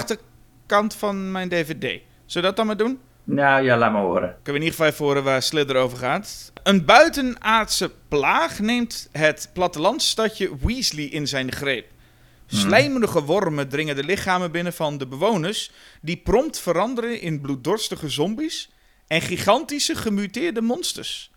Achterkant 0.72 0.96
van 0.96 1.32
mijn 1.32 1.50
DVD. 1.50 1.82
Zullen 1.82 2.02
we 2.26 2.42
dat 2.42 2.56
dan 2.56 2.66
maar 2.66 2.78
doen? 2.78 3.00
Nou 3.24 3.64
ja, 3.64 3.78
laat 3.78 3.92
maar 3.92 4.02
horen. 4.02 4.30
Kunnen 4.44 4.44
we 4.44 4.52
in 4.52 4.62
ieder 4.62 4.72
geval 4.72 4.88
even 4.88 5.06
horen 5.06 5.24
waar 5.24 5.42
Slither 5.42 5.76
over 5.76 5.98
gaat. 5.98 6.52
Een 6.64 6.86
buitenaardse 6.86 7.92
plaag 8.08 8.60
neemt 8.60 9.10
het 9.12 9.50
plattelandsstadje 9.54 10.50
Weasley 10.62 11.04
in 11.04 11.28
zijn 11.28 11.52
greep. 11.52 11.86
Slijmerige 12.48 13.24
wormen 13.24 13.70
dringen 13.70 13.96
de 13.96 14.04
lichamen 14.04 14.52
binnen 14.52 14.74
van 14.74 14.98
de 14.98 15.08
bewoners, 15.08 15.72
die 16.02 16.18
prompt 16.18 16.60
veranderen 16.60 17.22
in 17.22 17.42
bloeddorstige 17.42 18.10
zombies 18.10 18.70
en 19.08 19.22
gigantische 19.22 19.96
gemuteerde 19.96 20.62
monsters. 20.62 21.32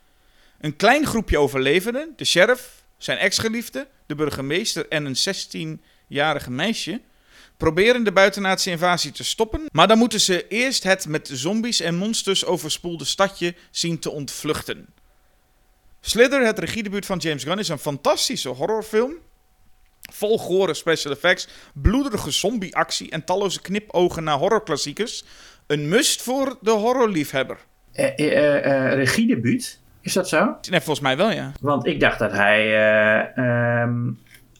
Een 0.61 0.77
klein 0.77 1.07
groepje 1.07 1.39
overlevenden, 1.39 2.13
de 2.17 2.25
sheriff, 2.25 2.85
zijn 2.97 3.19
ex-geliefde, 3.19 3.89
de 4.07 4.15
burgemeester 4.15 4.89
en 4.89 5.05
een 5.05 5.17
16-jarige 5.17 6.51
meisje, 6.51 7.01
proberen 7.57 8.05
de 8.05 8.13
buitenaardse 8.13 8.71
invasie 8.71 9.13
te 9.13 9.25
stoppen, 9.25 9.63
maar 9.73 9.89
dan 9.89 9.99
moeten 9.99 10.21
ze 10.21 10.49
eerst 10.49 10.83
het 10.83 11.07
met 11.09 11.31
zombies 11.33 11.81
en 11.81 11.95
monsters 11.95 12.45
overspoelde 12.45 13.05
stadje 13.05 13.55
zien 13.71 13.99
te 13.99 14.11
ontvluchten. 14.11 14.87
Slither, 16.01 16.47
het 16.47 16.59
regiedebuut 16.59 17.07
van 17.07 17.19
James 17.19 17.45
Gunn, 17.45 17.59
is 17.59 17.69
een 17.69 17.79
fantastische 17.79 18.49
horrorfilm. 18.49 19.13
Vol 20.13 20.39
gore 20.39 20.75
special 20.75 21.13
effects, 21.13 21.49
bloederige 21.73 22.31
zombieactie 22.31 23.11
en 23.11 23.25
talloze 23.25 23.61
knipogen 23.61 24.25
naar 24.25 24.37
horrorklassiekers. 24.39 25.25
Een 25.67 25.89
must 25.89 26.23
voor 26.23 26.59
de 26.61 26.71
horrorliefhebber. 26.71 27.59
Eh, 27.93 28.19
eh, 28.19 28.65
eh, 28.65 28.95
regiedebuut? 28.95 29.81
Is 30.01 30.13
dat 30.13 30.29
zo? 30.29 30.57
Nee, 30.71 30.81
volgens 30.81 31.01
mij 31.01 31.17
wel, 31.17 31.31
ja. 31.31 31.53
Want 31.61 31.87
ik 31.87 32.01
dacht 32.01 32.19
dat 32.19 32.33
hij. 32.33 32.61
eh, 32.65 33.37
ehm, 33.83 34.11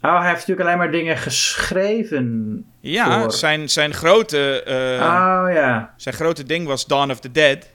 oh, 0.05 0.19
hij 0.19 0.29
heeft 0.29 0.47
natuurlijk 0.47 0.67
alleen 0.67 0.79
maar 0.79 0.91
dingen 0.91 1.17
geschreven. 1.17 2.65
Ja, 2.81 3.21
Voor- 3.21 3.33
zijn, 3.33 3.69
zijn, 3.71 3.95
grote, 3.95 4.63
eh, 4.63 4.75
oh 4.75 5.53
ja. 5.53 5.95
zijn 5.97 6.15
grote 6.15 6.45
ding 6.45 6.67
was 6.67 6.87
Dawn 6.87 7.11
of 7.11 7.21
the 7.21 7.31
Dead. 7.31 7.73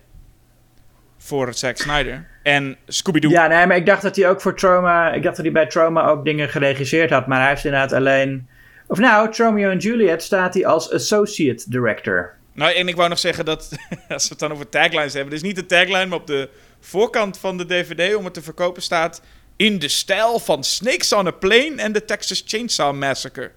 Voor 1.18 1.54
Zack 1.54 1.78
Snyder. 1.78 2.28
En 2.44 2.78
Scooby-Doo. 2.88 3.30
Ja, 3.30 3.48
nee, 3.48 3.66
maar 3.66 3.78
ik 3.78 3.86
dacht 3.86 4.02
dat 4.02 4.16
hij 4.16 4.30
ook 4.30 4.42
voor 4.42 4.56
Trauma. 4.56 5.14
Ik 5.14 5.24
dacht 5.24 5.36
dat 5.36 5.46
hij 5.46 5.54
bij 5.54 5.68
Trauma 5.68 6.08
ook 6.08 6.26
dingen 6.26 6.50
geregisseerd 6.50 7.10
had. 7.10 7.28
Maar 7.28 7.40
hij 7.40 7.50
heeft 7.50 7.66
inderdaad 7.66 7.94
alleen. 7.94 8.48
Of 8.88 9.00
nou, 9.00 9.30
Romeo 9.38 9.70
en 9.70 9.78
Juliet 9.78 10.22
staat 10.22 10.54
hij 10.54 10.66
als 10.66 10.92
Associate 10.92 11.64
Director. 11.70 12.34
Nou, 12.54 12.74
en 12.74 12.88
ik 12.88 12.96
wou 12.96 13.10
nog 13.10 13.20
zeggen 13.20 13.46
dat, 13.46 13.70
als 14.10 14.24
we 14.24 14.30
het 14.30 14.40
dan 14.40 14.52
over 14.52 14.70
taglines 14.70 15.14
hebben, 15.14 15.34
dus 15.34 15.42
niet 15.42 15.56
de 15.56 15.66
tagline, 15.66 16.06
maar 16.06 16.18
op 16.18 16.28
de 16.28 16.50
voorkant 16.80 17.38
van 17.38 17.58
de 17.58 17.66
DVD 17.66 18.16
om 18.16 18.24
het 18.26 18.34
te 18.34 18.42
verkopen 18.42 18.82
staat 18.82 19.22
in 19.60 19.80
de 19.80 19.88
stijl 19.88 20.40
van 20.40 20.64
Snakes 20.64 21.14
on 21.14 21.28
a 21.28 21.32
Plane 21.32 21.74
en 21.76 21.92
de 21.92 22.06
Texas 22.06 22.44
Chainsaw 22.46 22.96
Massacre. 22.96 23.52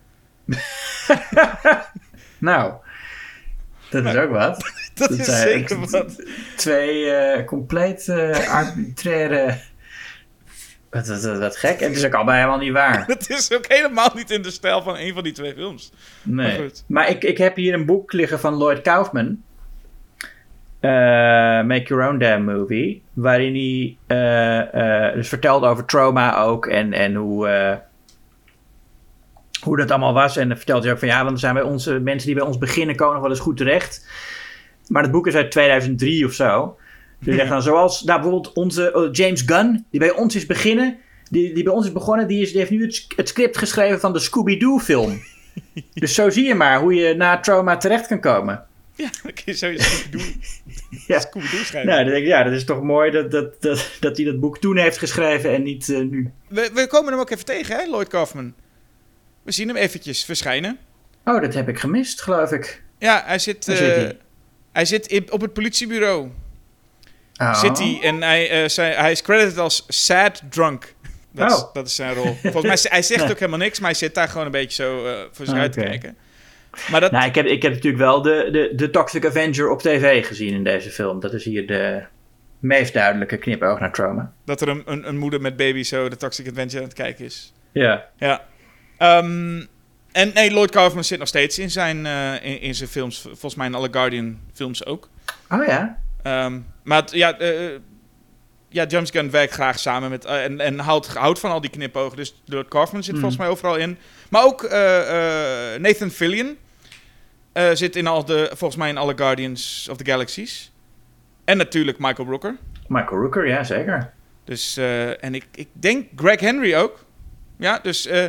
Nou, 2.38 2.72
dat 3.90 4.04
is 4.04 4.14
ook 4.16 4.30
wat. 4.30 4.56
Dat 4.94 5.08
Dat 5.08 5.18
is 5.18 5.40
zeker 5.40 5.90
wat. 5.90 6.22
Twee 6.56 7.10
eh, 7.10 7.46
compleet 7.46 8.08
eh, 8.08 8.54
arbitraire. 8.58 9.60
Wat, 10.90 11.06
wat, 11.06 11.22
wat, 11.22 11.38
wat 11.38 11.56
gek. 11.56 11.80
En 11.80 11.88
het 11.88 11.96
is 11.96 12.04
ook 12.04 12.14
allebei 12.14 12.36
helemaal 12.38 12.58
niet 12.58 12.72
waar. 12.72 13.06
Dat 13.06 13.30
is 13.30 13.52
ook 13.52 13.66
helemaal 13.66 14.10
niet 14.14 14.30
in 14.30 14.42
de 14.42 14.50
stijl 14.50 14.82
van 14.82 14.96
een 14.96 15.14
van 15.14 15.22
die 15.22 15.32
twee 15.32 15.54
films. 15.54 15.92
Maar 16.22 16.46
Nee. 16.46 16.58
goed. 16.58 16.84
Maar 16.86 17.08
ik, 17.08 17.24
ik 17.24 17.38
heb 17.38 17.56
hier 17.56 17.74
een 17.74 17.86
boek 17.86 18.12
liggen 18.12 18.40
van 18.40 18.54
Lloyd 18.56 18.80
Kaufman. 18.80 19.42
Eh, 20.82 20.90
Make 21.62 21.84
Your 21.84 22.08
Own 22.08 22.18
Damn 22.18 22.44
Movie. 22.44 23.02
Waarin 23.12 23.54
hij 23.54 23.96
eh, 24.06 25.06
eh, 25.06 25.14
dus 25.14 25.28
vertelt 25.28 25.64
over 25.64 25.84
trauma 25.84 26.38
ook. 26.38 26.66
En, 26.66 26.92
en 26.92 27.14
hoe, 27.14 27.80
hoe 29.62 29.76
dat 29.76 29.90
allemaal 29.90 30.12
was. 30.12 30.36
En 30.36 30.48
dan 30.48 30.56
vertelt 30.56 30.82
hij 30.82 30.92
ook 30.92 30.98
van 30.98 31.08
ja, 31.08 31.16
want 31.16 31.28
dan 31.28 31.38
zijn 31.38 31.54
bij 31.54 31.62
onze 31.62 31.98
mensen 31.98 32.26
die 32.26 32.36
bij 32.36 32.46
ons 32.46 32.58
beginnen 32.58 32.96
komen 32.96 33.12
nog 33.12 33.22
wel 33.22 33.30
eens 33.30 33.40
goed 33.40 33.56
terecht. 33.56 34.06
Maar 34.88 35.02
het 35.02 35.12
boek 35.12 35.26
is 35.26 35.34
uit 35.34 35.50
2003 35.50 36.24
of 36.24 36.32
zo. 36.32 36.76
Dus 37.18 37.34
zegt 37.34 37.48
dan 37.48 37.62
zoals 37.62 38.02
nou, 38.02 38.20
bijvoorbeeld 38.20 38.54
onze 38.54 38.92
oh, 38.94 39.08
James 39.12 39.42
Gunn, 39.46 39.86
die 39.90 40.00
bij 40.00 40.12
ons 40.12 40.34
is 40.34 40.46
beginnen. 40.46 40.96
Die, 41.30 41.54
die 41.54 41.62
bij 41.62 41.72
ons 41.72 41.86
is 41.86 41.92
begonnen, 41.92 42.28
die, 42.28 42.42
is, 42.42 42.50
die 42.50 42.58
heeft 42.58 42.70
nu 42.70 42.82
het, 42.82 43.06
het 43.16 43.28
script 43.28 43.58
geschreven 43.58 44.00
van 44.00 44.12
de 44.12 44.18
Scooby-Doo 44.18 44.78
film. 44.78 45.20
Dus 45.94 46.14
zo 46.14 46.30
zie 46.30 46.46
je 46.46 46.54
maar 46.54 46.80
hoe 46.80 46.94
je 46.94 47.14
na 47.14 47.40
trauma 47.40 47.76
terecht 47.76 48.06
kan 48.06 48.20
komen. 48.20 48.66
Ja, 49.02 49.10
dat 49.22 49.32
kun 49.32 49.42
je 49.44 49.54
sowieso 49.54 49.84
Scooby-Doo 49.84 50.22
Ja. 51.06 51.20
Scooby-Doo 51.20 51.62
schrijven. 51.64 51.90
Nou, 51.90 52.02
dan 52.04 52.12
denk 52.12 52.24
ik, 52.24 52.30
ja, 52.30 52.42
dat 52.42 52.52
is 52.52 52.64
toch 52.64 52.82
mooi 52.82 53.10
dat, 53.10 53.30
dat, 53.30 53.62
dat, 53.62 53.90
dat 54.00 54.16
hij 54.16 54.26
dat 54.26 54.40
boek 54.40 54.58
toen 54.58 54.76
heeft 54.76 54.98
geschreven 54.98 55.54
en 55.54 55.62
niet 55.62 55.88
eh, 55.88 55.98
nu. 55.98 56.30
We, 56.48 56.70
we 56.74 56.86
komen 56.86 57.12
hem 57.12 57.20
ook 57.20 57.30
even 57.30 57.44
tegen, 57.44 57.76
hè, 57.76 57.84
Lloyd 57.84 58.08
Kaufman. 58.08 58.54
We 59.42 59.52
zien 59.52 59.68
hem 59.68 59.76
eventjes 59.76 60.24
verschijnen. 60.24 60.78
Oh, 61.24 61.40
dat 61.40 61.54
heb 61.54 61.68
ik 61.68 61.78
gemist, 61.78 62.20
geloof 62.22 62.52
ik. 62.52 62.82
Ja, 62.98 63.22
hij 63.26 63.38
zit, 63.38 63.68
eh, 63.68 63.76
hij? 63.78 64.18
hij 64.72 64.84
zit 64.84 65.06
in- 65.06 65.32
op 65.32 65.40
het 65.40 65.52
politiebureau. 65.52 66.30
Oh. 67.36 67.60
Zit 67.60 67.78
hij 67.78 67.98
en 68.02 68.22
hij, 68.22 68.64
eh, 68.64 68.96
hij 68.96 69.10
is 69.10 69.22
credited 69.22 69.58
als 69.58 69.84
sad 69.88 70.42
drunk. 70.50 70.94
Dat, 71.32 71.50
is, 71.50 71.56
Oh. 71.56 71.72
dat 71.74 71.86
is 71.86 71.94
zijn 71.94 72.14
rol. 72.14 72.36
Volgens 72.42 72.82
mij 72.82 72.90
hij 72.92 73.02
zegt 73.02 73.22
ook 73.30 73.38
helemaal 73.38 73.58
niks, 73.58 73.78
maar 73.80 73.90
hij 73.90 73.98
zit 73.98 74.14
daar 74.14 74.28
gewoon 74.28 74.46
een 74.46 74.52
beetje 74.52 74.82
zo 74.82 75.02
voor 75.32 75.46
zich 75.46 75.54
uit 75.54 75.72
te 75.72 75.80
kijken. 75.80 76.16
Maar 76.90 77.00
dat, 77.00 77.10
Nou, 77.12 77.24
ik 77.26 77.34
heb, 77.34 77.46
ik 77.46 77.62
heb 77.62 77.72
natuurlijk 77.72 78.02
wel 78.02 78.22
de, 78.22 78.48
de, 78.52 78.72
de 78.76 78.90
Toxic 78.90 79.26
Avenger 79.26 79.70
op 79.70 79.80
tv 79.82 80.26
gezien 80.26 80.54
in 80.54 80.64
deze 80.64 80.90
film. 80.90 81.20
Dat 81.20 81.32
is 81.32 81.44
hier 81.44 81.66
de 81.66 82.02
meest 82.58 82.92
duidelijke 82.94 83.36
knipoog 83.36 83.80
naar 83.80 83.92
trauma. 83.92 84.32
dat 84.44 84.60
er 84.60 84.68
een, 84.68 84.82
een, 84.84 85.08
een 85.08 85.18
moeder 85.18 85.40
met 85.40 85.56
baby 85.56 85.82
zo 85.82 86.08
de 86.08 86.16
Toxic 86.16 86.48
Adventure 86.48 86.78
aan 86.82 86.88
het 86.88 86.96
kijken 86.96 87.24
is. 87.24 87.52
Ja. 87.72 88.04
Ja. 88.16 88.44
Ehm, 88.98 89.64
en 90.12 90.30
nee, 90.34 90.50
Lloyd 90.50 90.70
Kaufman 90.70 91.04
zit 91.04 91.18
nog 91.18 91.28
steeds 91.28 91.58
in 91.58 91.70
zijn, 91.70 92.06
eh, 92.06 92.34
in, 92.34 92.60
in 92.60 92.74
zijn 92.74 92.88
films. 92.88 93.20
Volgens 93.20 93.54
mij 93.54 93.66
in 93.66 93.74
alle 93.74 93.88
Guardian 93.90 94.38
films 94.52 94.86
ook. 94.86 95.08
Oh 95.50 95.64
ja. 95.66 95.98
Ehm, 96.22 96.58
maar 96.82 97.02
ja, 97.10 97.38
eh, 97.38 97.70
ja, 98.68 98.84
James 98.86 99.10
Gunn 99.10 99.30
werkt 99.30 99.52
graag 99.52 99.78
samen 99.78 100.10
met... 100.10 100.24
en 100.24 100.60
en 100.60 100.78
houdt, 100.78 101.06
houdt 101.14 101.38
van 101.40 101.50
al 101.50 101.60
die 101.60 101.70
knipogen. 101.70 102.16
Dus 102.16 102.42
Lloyd 102.44 102.68
Kaufman 102.68 103.02
zit 103.02 103.12
Mhm. 103.12 103.20
volgens 103.20 103.40
mij 103.42 103.50
overal 103.50 103.76
in. 103.76 103.98
Maar 104.30 104.44
ook 104.44 104.62
Nathan 105.78 106.10
Fillion 106.10 106.56
eh, 107.52 107.70
zit 107.72 107.96
in 107.96 108.06
al 108.06 108.24
de, 108.24 108.50
volgens 108.54 108.76
mij 108.76 108.88
in 108.88 108.96
alle 108.96 109.12
Guardians 109.16 109.88
of 109.90 109.96
the 109.96 110.04
Galaxies. 110.04 110.72
En 111.44 111.56
natuurlijk 111.56 111.98
Michael 111.98 112.28
Rooker. 112.28 112.56
Michael 112.86 113.20
Rooker, 113.20 113.48
ja, 113.48 113.64
zeker. 113.64 114.12
Dus, 114.44 114.76
eh, 114.76 115.24
en 115.24 115.34
ik, 115.34 115.46
ik 115.54 115.68
denk 115.72 116.06
Greg 116.16 116.40
Henry 116.40 116.74
ook. 116.74 117.04
Ja, 117.56 117.78
dus 117.82 118.06
eh, 118.06 118.26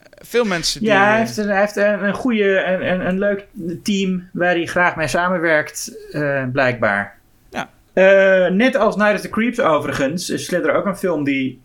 veel 0.00 0.44
mensen 0.44 0.80
die... 0.80 0.88
Ja, 0.88 1.08
hij 1.08 1.18
heeft 1.18 1.36
een, 1.36 1.48
hij 1.48 1.60
heeft 1.60 1.76
een, 1.76 2.04
een 2.04 2.14
goede 2.14 2.56
en 2.56 2.90
een, 2.90 3.06
een 3.06 3.18
leuk 3.18 3.46
team 3.82 4.28
waar 4.32 4.54
hij 4.54 4.66
graag 4.66 4.96
mee 4.96 5.08
samenwerkt, 5.08 5.92
blijkbaar. 6.52 7.18
Ja. 7.50 7.68
Net 8.48 8.76
als 8.76 8.96
Night 8.96 9.14
of 9.14 9.20
the 9.20 9.28
Creeps 9.28 9.60
overigens, 9.60 10.30
is 10.30 10.44
Slither 10.44 10.74
ook 10.74 10.86
een 10.86 10.96
film 10.96 11.24
die 11.24 11.60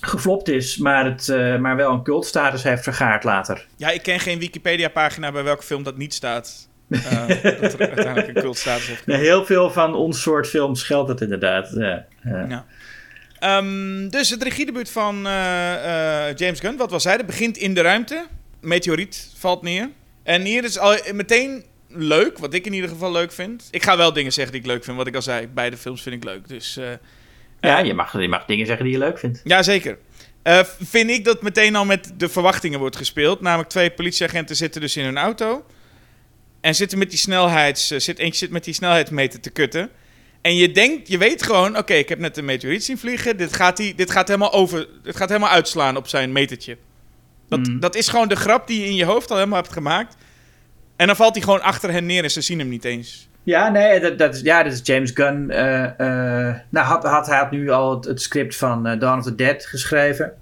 geflopt 0.00 0.48
is, 0.48 0.76
maar, 0.76 1.04
het, 1.04 1.28
eh, 1.28 1.56
maar 1.56 1.76
wel 1.76 1.92
een 1.92 2.02
cultstatus 2.02 2.62
heeft 2.62 2.82
vergaard 2.82 3.24
later. 3.24 3.66
Ja, 3.76 3.90
ik 3.90 4.02
ken 4.02 4.20
geen 4.20 4.38
Wikipedia-pagina 4.38 5.32
bij 5.32 5.42
welke 5.42 5.62
film 5.62 5.82
dat 5.82 5.96
niet 5.96 6.14
staat. 6.14 6.68
Eh, 6.88 7.28
dat 7.60 7.72
er 7.72 7.78
uiteindelijk 7.78 8.28
een 8.28 8.42
cultstatus 8.42 8.86
heeft 8.86 9.06
Nee, 9.06 9.18
heel 9.18 9.44
veel 9.44 9.70
van 9.70 9.94
ons 9.94 10.22
soort 10.22 10.46
films 10.46 10.82
geldt 10.82 11.08
dat 11.08 11.20
inderdaad. 11.20 11.70
Ja. 11.72 12.66
Ehm, 13.38 14.08
dus 14.08 14.30
het 14.30 14.42
regiedebuut 14.42 14.90
van 14.90 15.26
eh, 15.26 16.34
James 16.34 16.60
Gunn, 16.60 16.76
wat 16.76 16.90
was 16.90 17.04
hij? 17.04 17.16
Dat 17.16 17.26
begint 17.26 17.56
in 17.56 17.74
de 17.74 17.80
ruimte. 17.80 18.26
Meteoriet 18.60 19.30
valt 19.36 19.62
neer. 19.62 19.90
En 20.22 20.42
hier 20.42 20.64
is 20.64 20.78
al 20.78 20.96
meteen 21.12 21.64
leuk, 21.88 22.38
wat 22.38 22.54
ik 22.54 22.66
in 22.66 22.72
ieder 22.72 22.90
geval 22.90 23.12
leuk 23.12 23.32
vind. 23.32 23.68
Ik 23.70 23.82
ga 23.82 23.96
wel 23.96 24.12
dingen 24.12 24.32
zeggen 24.32 24.52
die 24.52 24.62
ik 24.62 24.66
leuk 24.66 24.84
vind, 24.84 24.96
wat 24.96 25.06
ik 25.06 25.14
al 25.14 25.22
zei. 25.22 25.46
Beide 25.46 25.76
films 25.76 26.02
vind 26.02 26.14
ik 26.14 26.24
leuk. 26.24 26.48
Dus 26.48 26.78
Ja, 27.60 27.78
eh, 27.78 27.84
je 27.86 27.94
mag, 27.94 28.20
je 28.20 28.28
mag 28.28 28.44
dingen 28.44 28.66
zeggen 28.66 28.84
die 28.84 28.94
je 28.94 29.00
leuk 29.00 29.18
vindt. 29.18 29.40
ja, 29.44 29.62
zeker. 29.62 29.98
Eh, 30.42 30.60
vind 30.80 31.10
ik 31.10 31.24
dat 31.24 31.42
meteen 31.42 31.76
al 31.76 31.84
met 31.84 32.12
de 32.16 32.28
verwachtingen 32.28 32.78
wordt 32.78 32.96
gespeeld. 32.96 33.40
Namelijk 33.40 33.68
twee 33.68 33.90
politieagenten 33.90 34.56
zitten 34.56 34.80
dus 34.80 34.96
in 34.96 35.04
hun 35.04 35.18
auto. 35.18 35.64
En 36.60 36.74
zitten 36.74 36.98
met 36.98 37.10
die 37.10 37.18
snelheids... 37.18 37.90
eh, 37.90 37.98
zit, 37.98 38.18
eentje 38.18 38.38
zit 38.38 38.50
met 38.50 38.64
die 38.64 38.74
snelheidsmeter 38.74 39.40
te 39.40 39.50
kutten. 39.50 39.90
En 40.40 40.56
je 40.56 40.70
denkt, 40.70 41.08
je 41.08 41.18
weet 41.18 41.42
gewoon... 41.42 41.76
Oké, 41.78 41.94
ik 41.94 42.08
heb 42.08 42.18
net 42.18 42.36
een 42.36 42.44
meteoriet 42.44 42.84
zien 42.84 42.98
vliegen. 42.98 43.36
Dit 43.36 43.52
gaat, 43.52 43.76
die, 43.76 43.94
dit 43.94 44.10
gaat, 44.10 44.28
helemaal, 44.28 44.52
over, 44.52 44.88
dit 45.02 45.16
gaat 45.16 45.28
helemaal 45.28 45.50
uitslaan 45.50 45.96
op 45.96 46.08
zijn 46.08 46.32
metertje. 46.32 46.76
Dat, 47.48 47.58
Mm. 47.66 47.80
dat 47.80 47.94
is 47.94 48.08
gewoon 48.08 48.28
de 48.28 48.36
grap 48.36 48.66
die 48.66 48.80
je 48.80 48.86
in 48.86 48.94
je 48.94 49.04
hoofd 49.04 49.30
al 49.30 49.36
helemaal 49.36 49.60
hebt 49.60 49.72
gemaakt. 49.72 50.16
En 50.96 51.06
dan 51.06 51.16
valt 51.16 51.34
hij 51.34 51.42
gewoon 51.44 51.62
achter 51.62 51.90
hen 51.90 52.06
neer 52.06 52.24
en 52.24 52.30
ze 52.30 52.40
zien 52.40 52.58
hem 52.58 52.68
niet 52.68 52.84
eens. 52.84 53.27
Ja, 53.48 53.68
nee, 53.68 54.00
dat, 54.00 54.18
dat, 54.18 54.34
is, 54.34 54.40
ja, 54.40 54.62
dat 54.62 54.72
is 54.72 54.80
James 54.82 55.10
Gunn. 55.14 55.50
eh, 55.50 55.84
eh, 55.84 56.56
nou, 56.68 56.86
had, 56.86 57.04
had, 57.04 57.26
hij 57.26 57.38
had 57.38 57.50
nu 57.50 57.70
al 57.70 57.94
het, 57.94 58.04
het 58.04 58.22
script 58.22 58.56
van 58.56 58.86
eh, 58.86 59.00
Dawn 59.00 59.18
of 59.18 59.24
the 59.24 59.34
Dead 59.34 59.66
geschreven. 59.66 60.34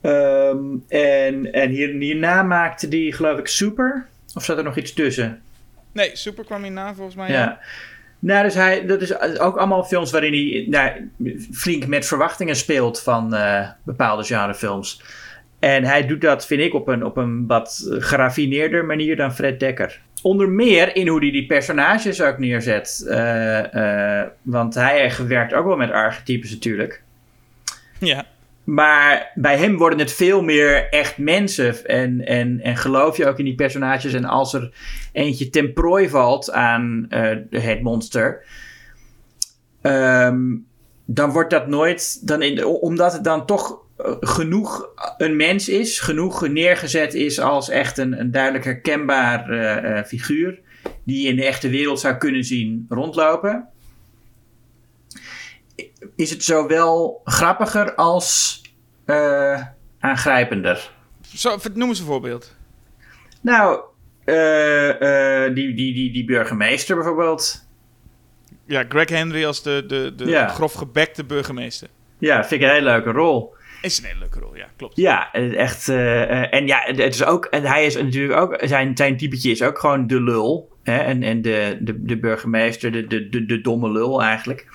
Ehm, 0.00 0.58
en 0.88 1.52
en 1.52 1.70
hier, 1.70 1.88
hierna 1.88 2.42
maakte 2.42 2.88
hij, 2.88 3.12
geloof 3.12 3.38
ik, 3.38 3.46
Super. 3.46 4.06
Of 4.34 4.44
zat 4.44 4.58
er 4.58 4.64
nog 4.64 4.76
iets 4.76 4.92
tussen? 4.92 5.42
Nee, 5.92 6.10
Super 6.16 6.44
kwam 6.44 6.62
hierna 6.62 6.94
volgens 6.94 7.16
mij. 7.16 7.30
Ja. 7.30 7.58
Nou, 8.18 8.44
dus 8.44 8.54
hij, 8.54 8.86
dat 8.86 9.00
is 9.00 9.18
ook 9.38 9.56
allemaal 9.56 9.84
films 9.84 10.10
waarin 10.10 10.32
hij 10.32 10.66
nou, 10.68 11.10
flink 11.52 11.86
met 11.86 12.06
verwachtingen 12.06 12.56
speelt 12.56 13.00
van 13.02 13.36
bepaalde 13.82 14.24
genrefilms. 14.24 15.02
En 15.58 15.84
hij 15.84 16.06
doet 16.06 16.20
dat, 16.20 16.46
vind 16.46 16.60
ik, 16.60 16.74
op 16.74 16.88
een, 16.88 17.04
op 17.04 17.16
een 17.16 17.46
wat 17.46 17.86
geraffineerder 17.88 18.84
manier 18.84 19.16
dan 19.16 19.34
Fred 19.34 19.60
Dekker. 19.60 20.00
Onder 20.22 20.48
meer 20.48 20.96
in 20.96 21.08
hoe 21.08 21.20
hij 21.20 21.30
die 21.30 21.46
personages 21.46 22.22
ook 22.22 22.38
neerzet. 22.38 23.04
Eh, 23.08 24.20
eh, 24.20 24.28
want 24.42 24.74
hij 24.74 25.12
werkt 25.26 25.54
ook 25.54 25.66
wel 25.66 25.76
met 25.76 25.90
archetypes 25.90 26.50
natuurlijk. 26.50 27.02
ja. 27.98 28.26
Maar 28.64 29.32
bij 29.34 29.56
hem 29.56 29.76
worden 29.76 29.98
het 29.98 30.12
veel 30.12 30.42
meer 30.42 30.88
echt 30.88 31.18
mensen. 31.18 31.86
En, 31.86 32.26
en, 32.26 32.60
en 32.60 32.76
geloof 32.76 33.16
je 33.16 33.26
ook 33.26 33.38
in 33.38 33.44
die 33.44 33.54
personages. 33.54 34.12
En 34.12 34.24
als 34.24 34.54
er 34.54 34.72
eentje 35.12 35.50
ten 35.50 35.72
prooi 35.72 36.08
valt 36.08 36.52
aan 36.52 37.06
eh, 37.08 37.36
het 37.50 37.82
monster. 37.82 38.44
ehm, 39.80 40.40
dan 41.04 41.30
wordt 41.30 41.50
dat 41.50 41.66
nooit. 41.66 42.26
Dan 42.26 42.42
in, 42.42 42.64
omdat 42.64 43.12
het 43.12 43.24
dan 43.24 43.46
toch 43.46 43.80
genoeg 44.20 44.88
een 45.16 45.36
mens 45.36 45.68
is. 45.68 46.00
Genoeg 46.00 46.48
neergezet 46.48 47.14
is 47.14 47.40
als 47.40 47.68
echt 47.68 47.98
een, 47.98 48.20
een 48.20 48.30
duidelijk 48.30 48.64
herkenbaar 48.64 49.50
eh, 49.50 49.98
eh, 49.98 50.04
figuur. 50.06 50.58
Die 51.04 51.22
je 51.22 51.28
in 51.28 51.36
de 51.36 51.44
echte 51.44 51.68
wereld 51.68 52.00
zou 52.00 52.16
kunnen 52.16 52.44
zien 52.44 52.86
rondlopen 52.88 53.66
is 56.16 56.30
het 56.30 56.44
zowel 56.44 57.20
grappiger 57.24 57.94
als 57.94 58.60
eh, 59.04 59.62
aangrijpender. 60.00 60.90
Zo, 61.34 61.56
noem 61.74 61.88
eens 61.88 61.98
een 61.98 62.06
voorbeeld. 62.06 62.56
Nou, 63.40 63.80
die, 65.54 65.74
die, 65.74 65.94
die, 65.94 66.12
die 66.12 66.24
burgemeester 66.24 66.94
bijvoorbeeld. 66.96 67.66
ja, 68.64 68.84
Greg 68.88 69.08
Henry 69.08 69.44
als 69.44 69.62
de, 69.62 69.84
de, 69.86 70.12
de 70.16 70.24
Ja. 70.24 70.48
grof 70.48 70.72
gebekte 70.72 71.24
burgemeester. 71.24 71.88
Ja, 72.18 72.44
vind 72.44 72.60
ik 72.62 72.68
een 72.68 72.72
hele 72.74 72.90
leuke 72.90 73.10
rol. 73.10 73.54
Is 73.82 73.98
een 73.98 74.04
hele 74.04 74.18
leuke 74.18 74.38
rol, 74.38 74.56
ja, 74.56 74.66
klopt. 74.76 74.96
Ja, 74.96 75.32
echt. 75.32 75.88
eh, 75.88 76.22
eh, 76.22 76.54
en 76.54 76.66
ja, 76.66 76.82
het 76.84 76.98
is 77.14 77.24
ook. 77.24 77.44
En 77.44 77.62
hij 77.64 77.84
is 77.86 77.94
natuurlijk 77.94 78.40
ook. 78.40 78.58
Zijn, 78.60 78.96
zijn 78.96 79.16
typetje 79.16 79.50
is 79.50 79.62
ook 79.62 79.78
gewoon 79.78 80.06
de 80.06 80.22
lul. 80.22 80.76
Hè? 80.82 80.96
En, 80.96 81.22
en 81.22 81.42
de, 81.42 81.78
de, 81.80 82.04
de 82.04 82.18
burgemeester, 82.18 82.92
de, 82.92 83.06
de, 83.06 83.28
de, 83.28 83.46
de 83.46 83.60
domme 83.60 83.90
lul 83.92 84.22
eigenlijk. 84.22 84.66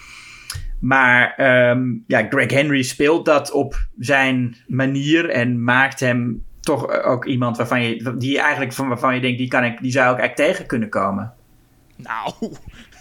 Maar 0.80 1.34
ehm, 1.36 1.94
ja, 2.08 2.28
Greg 2.30 2.52
Henry 2.52 2.82
speelt 2.82 3.26
dat 3.26 3.52
op 3.52 3.88
zijn 4.00 4.56
manier 4.68 5.30
en 5.30 5.64
maakt 5.64 6.00
hem 6.00 6.44
toch 6.60 7.04
ook 7.04 7.26
iemand 7.26 7.58
waarvan 7.58 7.84
je, 7.84 8.16
die 8.18 8.40
eigenlijk 8.40 8.74
van 8.74 8.88
waarvan 8.88 9.16
je 9.16 9.22
denkt, 9.22 9.38
die, 9.38 9.48
kan 9.48 9.64
ik, 9.64 9.82
die 9.82 9.92
zou 9.92 10.14
ik 10.14 10.20
eigenlijk 10.20 10.50
tegen 10.50 10.68
kunnen 10.68 10.90
komen. 10.90 11.34
Nou, 11.96 12.34